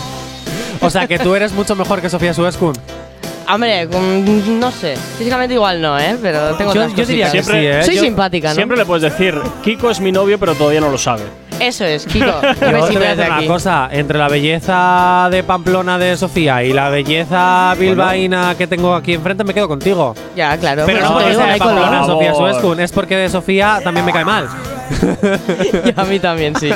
O 0.81 0.91
sea, 0.91 1.07
que 1.07 1.19
tú 1.19 1.35
eres 1.35 1.53
mucho 1.53 1.75
mejor 1.77 2.01
que 2.03 2.11
Sofía 2.11 2.35
Sueskun. 2.35 2.75
Hombre, 3.51 3.87
no 3.87 4.71
sé. 4.71 4.95
Físicamente 5.17 5.55
igual 5.55 5.81
no, 5.81 5.99
¿eh? 5.99 6.17
Pero 6.21 6.55
tengo 6.57 6.75
Yo- 6.75 6.83
otras 6.83 6.95
yo 6.95 7.07
diría 7.07 7.33
que 7.33 7.43
sí, 7.43 7.53
¿eh? 7.55 7.83
Soy 7.83 7.95
Yo- 7.97 8.03
simpática, 8.03 8.49
¿no? 8.51 8.55
Siempre 8.55 8.77
le 8.77 8.85
puedes 8.85 9.03
decir, 9.11 9.41
Kiko 9.65 9.91
es 9.91 10.01
mi 10.01 10.13
novio, 10.13 10.39
pero 10.39 10.55
todavía 10.55 10.81
no 10.83 10.91
lo 10.91 10.99
sabe. 10.99 11.23
Eso 11.61 11.85
es, 11.85 12.07
Kiko. 12.07 12.27
Yo 12.27 12.55
te 12.55 12.67
voy 12.73 13.05
a 13.07 13.15
decir 13.15 13.33
una 13.33 13.47
cosa, 13.47 13.89
entre 13.91 14.19
la 14.19 14.29
belleza 14.29 15.29
de 15.31 15.43
Pamplona 15.43 15.99
de 15.99 16.17
Sofía 16.17 16.63
y 16.63 16.73
la 16.73 16.89
belleza 16.89 17.75
bilbaína 17.79 18.55
que 18.57 18.67
tengo 18.67 18.95
aquí 18.95 19.15
enfrente 19.15 19.45
me 19.45 19.53
quedo 19.55 19.69
contigo. 19.69 20.15
Ya, 20.37 20.57
claro. 20.57 20.85
Pero 20.87 21.01
por 21.01 21.09
no 21.09 21.15
porque 21.15 21.35
sea 21.35 21.47
no 21.47 21.53
de. 21.53 21.59
Pamplona 21.59 22.05
Sofía 22.07 22.33
favor. 22.33 22.51
Sueskun, 22.53 22.81
es 22.81 22.93
porque 22.93 23.17
de 23.17 23.29
Sofía 23.29 23.81
también 23.83 24.07
me 24.07 24.13
cae 24.13 24.25
mal. 24.25 24.49
Y 25.85 26.01
a 26.01 26.05
mí 26.05 26.19
también, 26.19 26.55
sí. 26.57 26.71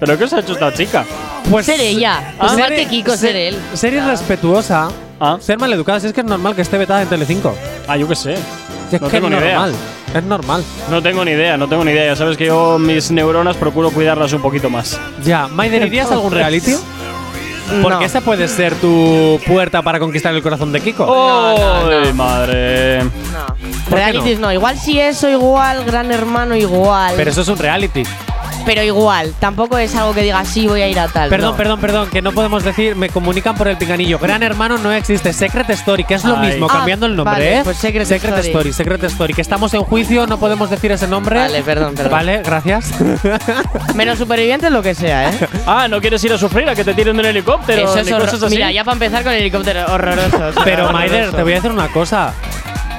¿Pero 0.00 0.18
qué 0.18 0.24
os 0.24 0.32
ha 0.32 0.40
hecho 0.40 0.52
esta 0.52 0.72
chica? 0.72 1.04
Pues 1.50 1.66
ser 1.66 1.80
ella. 1.80 2.34
Ah, 2.38 2.50
Igual 2.52 2.68
ser- 2.68 2.76
que 2.76 2.86
Kiko, 2.86 3.16
ser 3.16 3.36
él. 3.36 3.56
Ser 3.74 3.94
irrespetuosa, 3.94 4.88
ser 5.40 5.58
maleducada, 5.58 6.00
si 6.00 6.08
es 6.08 6.12
que 6.12 6.20
es 6.20 6.26
normal 6.26 6.54
que 6.54 6.62
esté 6.62 6.76
vetada 6.76 7.02
en 7.02 7.08
Telecinco. 7.08 7.54
Ah, 7.86 7.96
yo 7.96 8.06
qué 8.08 8.14
sé. 8.16 8.34
Si 8.90 8.96
es 8.96 9.02
No 9.02 9.08
que 9.08 9.16
tengo 9.20 9.28
es 9.28 9.32
ni 9.34 9.38
idea. 9.38 9.54
normal. 9.58 9.74
Es 10.14 10.22
normal. 10.24 10.64
No 10.90 11.02
tengo 11.02 11.24
ni 11.24 11.30
idea, 11.32 11.56
no 11.56 11.68
tengo 11.68 11.84
ni 11.84 11.90
idea. 11.92 12.06
Ya 12.06 12.16
sabes 12.16 12.36
que 12.36 12.46
yo 12.46 12.78
mis 12.78 13.10
neuronas 13.10 13.56
procuro 13.56 13.90
cuidarlas 13.90 14.32
un 14.32 14.42
poquito 14.42 14.70
más. 14.70 14.98
Ya, 15.24 15.48
Maider, 15.48 15.82
¿irías 15.86 16.10
a 16.10 16.14
algún 16.14 16.32
reality? 16.32 16.74
Porque 17.82 17.98
No. 17.98 18.02
esa 18.02 18.20
puede 18.20 18.46
ser 18.46 18.74
tu 18.74 19.40
puerta 19.46 19.80
para 19.82 19.98
conquistar 19.98 20.34
el 20.34 20.42
corazón 20.42 20.70
de 20.70 20.80
Kiko. 20.82 21.06
¡Ay, 21.08 22.12
madre! 22.12 23.00
¿Por 23.00 23.08
qué 23.88 23.94
Realities 23.94 24.38
no? 24.38 24.52
Igual 24.52 24.78
si 24.78 25.00
eso, 25.00 25.28
igual, 25.30 25.82
Gran 25.84 26.12
Hermano, 26.12 26.54
igual. 26.54 27.14
Pero 27.16 27.30
eso 27.30 27.40
es 27.40 27.48
un 27.48 27.56
reality. 27.56 28.02
Pero 28.66 28.82
igual, 28.82 29.34
tampoco 29.38 29.76
es 29.78 29.94
algo 29.94 30.14
que 30.14 30.22
diga 30.22 30.44
sí, 30.44 30.66
voy 30.66 30.80
a 30.82 30.88
ir 30.88 30.98
a 30.98 31.08
tal. 31.08 31.28
Perdón, 31.28 31.50
no. 31.52 31.56
perdón, 31.56 31.80
perdón, 31.80 32.10
que 32.10 32.22
no 32.22 32.32
podemos 32.32 32.64
decir, 32.64 32.96
me 32.96 33.08
comunican 33.10 33.54
por 33.56 33.68
el 33.68 33.76
pinganillo. 33.76 34.18
Gran 34.18 34.42
Hermano 34.42 34.78
no 34.78 34.90
existe, 34.92 35.32
Secret 35.32 35.68
Story, 35.70 36.04
que 36.04 36.14
es 36.14 36.24
lo 36.24 36.36
Ay. 36.38 36.48
mismo, 36.50 36.66
Ah, 36.70 36.74
cambiando 36.78 37.06
el 37.06 37.14
nombre, 37.16 37.32
vale, 37.34 37.58
¿eh? 37.58 37.60
pues 37.64 37.76
Secret 37.76 38.10
Story. 38.10 38.48
Story. 38.48 38.72
Secret 38.72 39.04
Story, 39.04 39.34
que 39.34 39.42
estamos 39.42 39.72
en 39.74 39.82
juicio, 39.84 40.26
no 40.26 40.38
podemos 40.38 40.70
decir 40.70 40.92
ese 40.92 41.06
nombre. 41.06 41.38
Vale, 41.38 41.62
perdón, 41.62 41.94
perdón. 41.94 42.12
Vale, 42.12 42.42
gracias. 42.42 42.92
Menos 43.94 44.18
supervivientes, 44.18 44.70
lo 44.70 44.82
que 44.82 44.94
sea, 44.94 45.30
¿eh? 45.30 45.48
Ah, 45.66 45.88
¿no 45.88 46.00
quieres 46.00 46.22
ir 46.24 46.32
a 46.32 46.38
sufrir 46.38 46.68
a 46.68 46.74
que 46.74 46.84
te 46.84 46.94
tiren 46.94 47.16
de 47.16 47.20
un 47.20 47.26
helicóptero? 47.26 47.82
Eso 47.82 47.98
es? 47.98 48.50
Mira, 48.50 48.70
ya 48.72 48.84
para 48.84 48.94
empezar 48.94 49.22
con 49.22 49.32
el 49.32 49.40
helicóptero, 49.40 49.86
horroroso. 49.92 50.52
Pero 50.64 50.92
Maider, 50.92 51.30
te 51.32 51.42
voy 51.42 51.52
a 51.52 51.56
decir 51.56 51.70
una 51.70 51.88
cosa. 51.88 52.32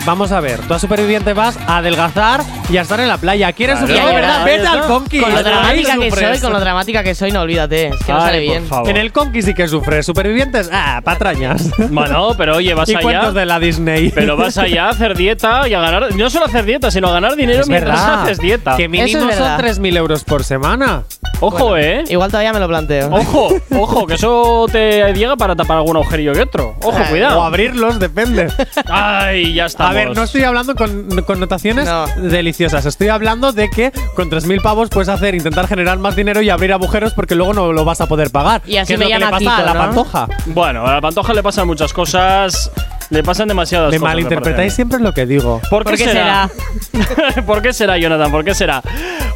Vamos 0.05 0.31
a 0.31 0.39
ver, 0.39 0.59
tú 0.67 0.73
a 0.75 0.79
superviviente 0.79 1.33
vas 1.33 1.57
a 1.67 1.77
adelgazar 1.77 2.43
y 2.69 2.77
a 2.77 2.81
estar 2.83 2.99
en 2.99 3.07
la 3.07 3.17
playa. 3.17 3.51
¿Quieres 3.53 3.77
Claro. 3.79 3.87
sufrir 3.93 4.07
de 4.07 4.13
verdad? 4.15 4.45
Vete 4.45 4.67
al 4.67 4.75
está. 4.77 4.87
Conquis. 4.87 5.21
Con 5.23 5.33
lo 5.33 5.41
dramática 5.43 5.97
que 5.97 6.11
soy, 6.11 6.39
con 6.39 6.53
lo 6.53 6.59
dramática 6.59 7.03
que 7.03 7.15
soy, 7.15 7.31
no 7.31 7.41
olvídate. 7.41 7.87
Es 7.87 8.03
que 8.05 8.13
no 8.13 8.21
sale 8.21 8.37
por 8.37 8.41
bien. 8.51 8.67
favor. 8.67 8.89
En 8.89 8.97
el 8.97 9.11
Conquis 9.11 9.45
sí 9.45 9.53
que 9.55 9.67
sufres. 9.67 10.05
Supervivientes, 10.05 10.69
ah, 10.71 11.01
patrañas. 11.03 11.69
Bueno, 11.89 12.33
pero 12.37 12.57
oye, 12.57 12.73
vas 12.75 12.87
y 12.89 12.93
allá. 12.95 13.01
cuentos 13.01 13.33
de 13.33 13.45
la 13.47 13.59
Disney. 13.59 14.11
Pero 14.11 14.37
vas 14.37 14.57
allá 14.59 14.85
a 14.85 14.89
hacer 14.89 15.17
dieta 15.17 15.67
y 15.67 15.73
a 15.73 15.79
ganar. 15.79 16.13
No 16.15 16.29
solo 16.29 16.45
a 16.45 16.49
hacer 16.49 16.65
dieta, 16.65 16.91
sino 16.91 17.07
a 17.07 17.13
ganar 17.13 17.35
dinero 17.35 17.61
es 17.61 17.67
mientras 17.67 17.99
verdad. 17.99 18.23
haces 18.23 18.37
dieta. 18.39 18.77
Que 18.77 18.87
mínimo 18.87 19.07
es 19.07 19.35
son 19.37 19.47
verdad. 19.47 19.59
3.000 19.59 19.97
euros 19.97 20.23
por 20.23 20.43
semana. 20.43 21.03
Ojo, 21.41 21.77
eh. 21.77 22.03
Igual 22.07 22.29
todavía 22.31 22.53
me 22.53 22.59
lo 22.59 22.67
planteo. 22.67 23.09
Ojo, 23.13 23.49
ojo, 23.71 24.07
que 24.07 24.13
eso 24.15 24.65
te 24.71 25.13
llega 25.13 25.35
para 25.35 25.55
tapar 25.55 25.77
algún 25.77 25.97
agujerillo 25.97 26.33
que 26.33 26.41
otro. 26.41 26.75
Ojo, 26.81 26.95
Ay, 26.97 27.03
O 27.05 27.09
cuidado. 27.09 27.43
abrirlos, 27.43 27.99
depende. 27.99 28.47
Ay, 28.89 29.53
ya 29.53 29.65
está. 29.65 29.89
A 29.89 29.93
ver, 29.93 30.15
no 30.15 30.23
estoy 30.23 30.43
hablando 30.43 30.75
con 30.75 31.07
connotaciones 31.23 31.85
No. 31.85 32.05
deliciosas. 32.21 32.85
Estoy 32.85 33.09
hablando 33.09 33.51
de 33.51 33.69
que 33.69 33.91
con 34.15 34.29
3.000 34.29 34.61
pavos 34.61 34.89
puedes 34.89 35.09
hacer, 35.09 35.35
intentar 35.35 35.67
generar 35.67 35.97
más 35.99 36.15
dinero 36.15 36.41
y 36.41 36.49
abrir 36.49 36.71
agujeros 36.73 37.13
porque 37.13 37.35
luego 37.35 37.53
no 37.53 37.73
lo 37.73 37.85
vas 37.85 38.01
a 38.01 38.07
poder 38.07 38.31
pagar. 38.31 38.61
Y 38.65 38.77
así 38.77 38.93
me 38.93 39.05
lo 39.05 39.09
que 39.09 39.13
le 39.15 39.19
llama 39.19 39.31
pasa 39.31 39.39
Kiko, 39.39 39.51
a 39.51 39.61
la 39.65 39.73
¿no? 39.73 39.79
pantoja. 39.79 40.27
Bueno, 40.47 40.85
a 40.87 40.93
la 40.93 41.01
pantoja 41.01 41.33
le 41.33 41.43
pasan 41.43 41.67
muchas 41.67 41.91
cosas. 41.93 42.71
Le 43.09 43.23
pasan 43.23 43.47
demasiadas 43.47 43.91
Me 43.91 43.97
cosas. 43.99 44.13
malinterpretáis 44.13 44.55
parece 44.55 44.75
siempre 44.75 44.99
lo 44.99 45.13
que 45.13 45.25
digo. 45.25 45.61
¿Por 45.69 45.83
qué, 45.83 45.89
¿Por 45.91 45.97
qué 45.97 46.03
será? 46.05 46.49
¿Por 47.45 47.61
qué 47.61 47.73
será, 47.73 47.97
Jonathan? 47.97 48.31
¿Por 48.31 48.43
qué 48.43 48.55
será? 48.55 48.81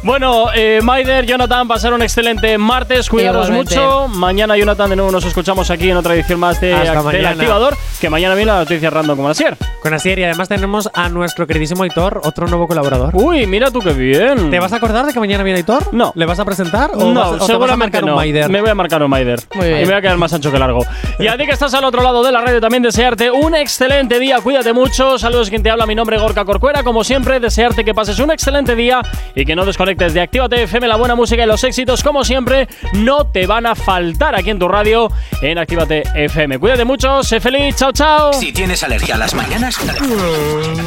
Bueno, 0.02 0.46
eh, 0.54 0.80
Maider, 0.82 1.26
Jonathan, 1.26 1.68
pasar 1.68 1.92
un 1.92 2.02
excelente 2.02 2.56
martes. 2.58 3.08
Cuidaros 3.08 3.46
Igualmente. 3.48 3.76
mucho. 3.76 4.08
Mañana, 4.08 4.56
Jonathan, 4.56 4.90
de 4.90 4.96
nuevo 4.96 5.10
nos 5.12 5.24
escuchamos 5.24 5.70
aquí 5.70 5.90
en 5.90 5.96
otra 5.96 6.14
edición 6.14 6.40
más 6.40 6.60
de 6.60 6.72
mañana. 6.74 7.30
Activador. 7.30 7.76
Que 8.00 8.08
mañana 8.10 8.34
viene 8.34 8.50
la 8.50 8.58
noticia 8.60 8.88
random 8.90 9.16
como 9.16 9.28
Asier. 9.28 9.56
Con 9.82 9.92
Asier 9.94 10.18
y 10.18 10.24
además 10.24 10.48
tenemos 10.48 10.90
a 10.94 11.08
nuestro 11.10 11.46
queridísimo 11.46 11.82
Aitor, 11.84 12.20
otro 12.24 12.46
nuevo 12.48 12.66
colaborador. 12.66 13.10
Uy, 13.14 13.46
mira 13.46 13.70
tú 13.70 13.80
qué 13.80 13.92
bien. 13.92 14.50
¿Te 14.50 14.58
vas 14.58 14.72
a 14.72 14.76
acordar 14.76 15.06
de 15.06 15.12
que 15.12 15.20
mañana 15.20 15.44
viene 15.44 15.58
Aitor? 15.58 15.92
No. 15.92 16.12
¿Le 16.16 16.24
vas 16.26 16.38
a 16.40 16.44
presentar? 16.44 16.90
¿O 16.94 17.12
No, 17.12 17.32
vas- 17.32 17.42
o 17.42 17.46
te 17.46 17.56
vas 17.56 17.70
a 17.70 17.76
marcar 17.76 18.02
no. 18.04 18.12
un 18.12 18.16
Maider? 18.16 18.48
Me 18.48 18.60
voy 18.62 18.70
a 18.70 18.74
marcar 18.74 19.02
un 19.02 19.10
Maider. 19.10 19.40
Muy 19.54 19.66
bien. 19.68 19.78
Y 19.78 19.82
me 19.82 19.86
voy 19.88 19.94
a 19.94 20.00
quedar 20.00 20.16
más 20.16 20.32
ancho 20.32 20.50
que 20.50 20.58
largo. 20.58 20.84
Y 21.18 21.26
a 21.28 21.36
ti 21.36 21.44
que 21.44 21.52
estás 21.52 21.74
al 21.74 21.84
otro 21.84 22.02
lado 22.02 22.22
de 22.22 22.32
la 22.32 22.40
radio, 22.40 22.60
también 22.60 22.82
desearte 22.82 23.30
un 23.30 23.54
excelente 23.60 24.18
día. 24.18 24.40
Cuídate 24.40 24.72
mucho. 24.72 25.18
Saludos, 25.18 25.50
quien 25.50 25.62
te 25.62 25.70
habla. 25.70 25.86
Mi 25.86 25.94
nombre 25.94 26.16
es 26.16 26.22
Gorka 26.22 26.44
Corcuera. 26.44 26.82
Como 26.82 27.04
siempre, 27.04 27.40
desearte 27.40 27.84
que 27.84 27.94
pases 27.94 28.18
un 28.18 28.30
excelente 28.30 28.74
día 28.74 29.02
y 29.34 29.44
que 29.44 29.54
no 29.54 29.64
desconectes 29.64 30.14
de 30.14 30.20
Actívate 30.20 30.62
FM. 30.62 30.88
La 30.88 30.96
buena 30.96 31.14
música 31.14 31.42
y 31.42 31.46
los 31.46 31.62
éxitos, 31.64 32.02
como 32.02 32.24
siempre, 32.24 32.68
no 32.94 33.26
te 33.26 33.46
van 33.46 33.66
a 33.66 33.74
faltar 33.74 34.34
aquí 34.34 34.50
en 34.50 34.58
tu 34.58 34.68
radio 34.68 35.08
en 35.42 35.58
Actívate 35.58 36.02
FM. 36.14 36.58
Cuídate 36.58 36.84
mucho. 36.84 37.22
Sé 37.22 37.40
feliz. 37.40 37.76
Chao, 37.76 37.92
chao. 37.92 38.32
Si 38.32 38.52
tienes 38.52 38.82
alergia 38.82 39.14
a 39.14 39.18
las 39.18 39.34
mañanas, 39.34 39.76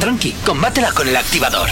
tranqui, 0.00 0.32
combátela 0.44 0.90
con 0.92 1.08
el 1.08 1.16
activador. 1.16 1.68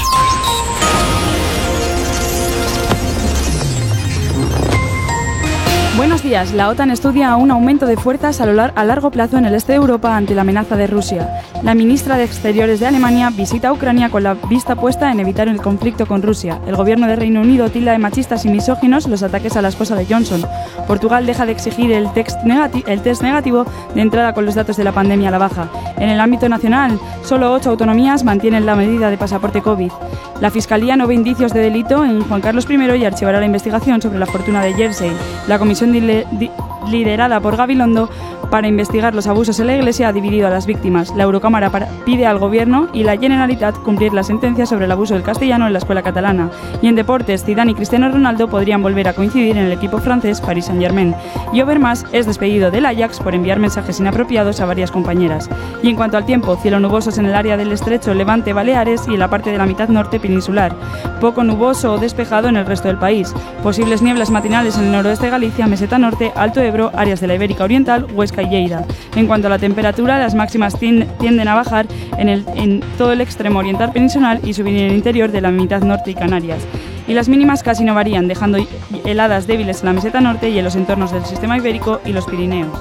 Buenos 6.02 6.24
días. 6.24 6.52
La 6.52 6.68
OTAN 6.68 6.90
estudia 6.90 7.36
un 7.36 7.52
aumento 7.52 7.86
de 7.86 7.96
fuerzas 7.96 8.40
a, 8.40 8.46
lo 8.46 8.60
a 8.60 8.84
largo 8.84 9.12
plazo 9.12 9.38
en 9.38 9.44
el 9.44 9.54
este 9.54 9.70
de 9.70 9.76
Europa 9.76 10.16
ante 10.16 10.34
la 10.34 10.40
amenaza 10.40 10.74
de 10.74 10.88
Rusia. 10.88 11.40
La 11.62 11.76
ministra 11.76 12.16
de 12.16 12.24
Exteriores 12.24 12.80
de 12.80 12.88
Alemania 12.88 13.30
visita 13.30 13.72
Ucrania 13.72 14.10
con 14.10 14.24
la 14.24 14.34
vista 14.34 14.74
puesta 14.74 15.12
en 15.12 15.20
evitar 15.20 15.46
el 15.46 15.62
conflicto 15.62 16.06
con 16.06 16.20
Rusia. 16.20 16.58
El 16.66 16.74
gobierno 16.74 17.06
de 17.06 17.14
Reino 17.14 17.40
Unido 17.40 17.70
tilda 17.70 17.92
de 17.92 17.98
machistas 17.98 18.44
y 18.44 18.48
misóginos 18.48 19.06
los 19.06 19.22
ataques 19.22 19.56
a 19.56 19.62
la 19.62 19.68
esposa 19.68 19.94
de 19.94 20.04
Johnson. 20.04 20.44
Portugal 20.88 21.24
deja 21.24 21.46
de 21.46 21.52
exigir 21.52 21.92
el, 21.92 22.08
negati- 22.08 22.82
el 22.88 23.00
test 23.00 23.22
negativo 23.22 23.64
de 23.94 24.00
entrada 24.00 24.34
con 24.34 24.44
los 24.44 24.56
datos 24.56 24.76
de 24.76 24.82
la 24.82 24.90
pandemia 24.90 25.28
a 25.28 25.30
la 25.30 25.38
baja. 25.38 25.68
En 25.98 26.08
el 26.08 26.18
ámbito 26.18 26.48
nacional, 26.48 26.98
solo 27.22 27.52
ocho 27.52 27.70
autonomías 27.70 28.24
mantienen 28.24 28.66
la 28.66 28.74
medida 28.74 29.08
de 29.08 29.18
pasaporte 29.18 29.62
COVID. 29.62 29.92
La 30.40 30.50
Fiscalía 30.50 30.96
no 30.96 31.06
ve 31.06 31.14
indicios 31.14 31.52
de 31.52 31.60
delito 31.60 32.04
en 32.04 32.22
Juan 32.22 32.40
Carlos 32.40 32.66
I 32.68 32.74
y 32.96 33.04
archivará 33.04 33.38
la 33.38 33.46
investigación 33.46 34.02
sobre 34.02 34.18
la 34.18 34.26
fortuna 34.26 34.64
de 34.64 34.74
Jersey. 34.74 35.12
La 35.46 35.60
comisión 35.60 35.91
liderada 36.00 37.40
por 37.40 37.56
Gabilondo 37.56 38.08
para 38.52 38.68
investigar 38.68 39.14
los 39.14 39.26
abusos 39.28 39.58
en 39.60 39.66
la 39.66 39.76
Iglesia 39.76 40.08
ha 40.08 40.12
dividido 40.12 40.46
a 40.46 40.50
las 40.50 40.66
víctimas. 40.66 41.10
La 41.16 41.24
Eurocámara 41.24 41.70
pide 42.04 42.26
al 42.26 42.38
Gobierno 42.38 42.88
y 42.92 43.02
la 43.02 43.16
Generalitat 43.16 43.78
cumplir 43.78 44.12
la 44.12 44.22
sentencia 44.22 44.66
sobre 44.66 44.84
el 44.84 44.92
abuso 44.92 45.14
del 45.14 45.22
castellano 45.22 45.66
en 45.66 45.72
la 45.72 45.78
escuela 45.78 46.02
catalana. 46.02 46.50
Y 46.82 46.88
en 46.88 46.94
deportes, 46.94 47.46
Zidane 47.46 47.70
y 47.70 47.74
Cristiano 47.74 48.10
Ronaldo 48.10 48.48
podrían 48.48 48.82
volver 48.82 49.08
a 49.08 49.14
coincidir 49.14 49.56
en 49.56 49.64
el 49.64 49.72
equipo 49.72 49.96
francés 49.96 50.42
Paris 50.42 50.66
Saint-Germain. 50.66 51.14
Y 51.54 51.62
Overmars 51.62 52.04
es 52.12 52.26
despedido 52.26 52.70
del 52.70 52.84
Ajax 52.84 53.20
por 53.20 53.34
enviar 53.34 53.58
mensajes 53.58 54.00
inapropiados 54.00 54.60
a 54.60 54.66
varias 54.66 54.90
compañeras. 54.90 55.48
Y 55.82 55.88
en 55.88 55.96
cuanto 55.96 56.18
al 56.18 56.26
tiempo, 56.26 56.54
cielo 56.56 56.78
nubosos 56.78 57.16
en 57.16 57.24
el 57.24 57.34
área 57.34 57.56
del 57.56 57.72
estrecho 57.72 58.12
Levante 58.12 58.52
Baleares 58.52 59.08
y 59.08 59.14
en 59.14 59.20
la 59.20 59.30
parte 59.30 59.50
de 59.50 59.56
la 59.56 59.64
mitad 59.64 59.88
norte 59.88 60.20
peninsular. 60.20 60.76
Poco 61.22 61.42
nuboso 61.42 61.94
o 61.94 61.98
despejado 61.98 62.48
en 62.48 62.56
el 62.56 62.66
resto 62.66 62.88
del 62.88 62.98
país. 62.98 63.32
Posibles 63.62 64.02
nieblas 64.02 64.30
matinales 64.30 64.76
en 64.76 64.84
el 64.84 64.92
noroeste 64.92 65.24
de 65.24 65.30
Galicia, 65.30 65.66
meseta 65.72 65.98
norte, 65.98 66.30
Alto 66.36 66.60
Ebro, 66.60 66.90
áreas 66.94 67.20
de 67.20 67.26
la 67.26 67.34
Ibérica 67.34 67.64
Oriental, 67.64 68.06
Huesca 68.14 68.42
y 68.42 68.48
Lleida. 68.50 68.84
En 69.16 69.26
cuanto 69.26 69.46
a 69.46 69.50
la 69.50 69.58
temperatura, 69.58 70.18
las 70.18 70.34
máximas 70.34 70.78
tien- 70.78 71.06
tienden 71.18 71.48
a 71.48 71.54
bajar 71.54 71.86
en, 72.18 72.28
el- 72.28 72.44
en 72.54 72.80
todo 72.98 73.12
el 73.12 73.20
extremo 73.22 73.58
oriental 73.58 73.90
peninsular 73.92 74.38
y 74.44 74.52
subir 74.52 74.76
en 74.76 74.84
el 74.90 74.92
interior 74.94 75.32
de 75.32 75.40
la 75.40 75.50
mitad 75.50 75.80
norte 75.82 76.10
y 76.10 76.14
Canarias. 76.14 76.60
Y 77.08 77.14
las 77.14 77.28
mínimas 77.28 77.62
casi 77.62 77.84
no 77.84 77.94
varían, 77.94 78.28
dejando 78.28 78.58
heladas 79.04 79.46
débiles 79.46 79.80
en 79.80 79.86
la 79.86 79.92
meseta 79.94 80.20
norte 80.20 80.50
y 80.50 80.58
en 80.58 80.64
los 80.64 80.76
entornos 80.76 81.10
del 81.10 81.24
sistema 81.24 81.56
ibérico 81.56 82.00
y 82.04 82.12
los 82.12 82.26
Pirineos. 82.26 82.78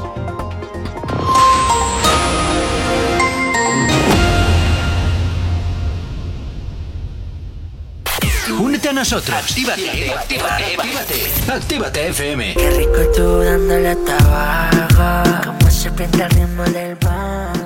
Nosotros. 9.01 9.35
Actívate, 9.35 10.13
actívate, 10.13 10.63
actívate. 10.63 11.51
Actívate 11.51 12.07
FM. 12.09 12.53
Qué 12.53 12.69
rico 12.69 13.01
tú 13.15 13.39
dándole 13.39 13.89
hasta 13.89 14.17
abajo. 14.17 15.41
Como 15.43 15.71
se 15.71 15.91
prende 15.91 16.23
el 16.23 16.29
ritmo 16.29 16.63
del 16.65 16.95
pan. 16.97 17.60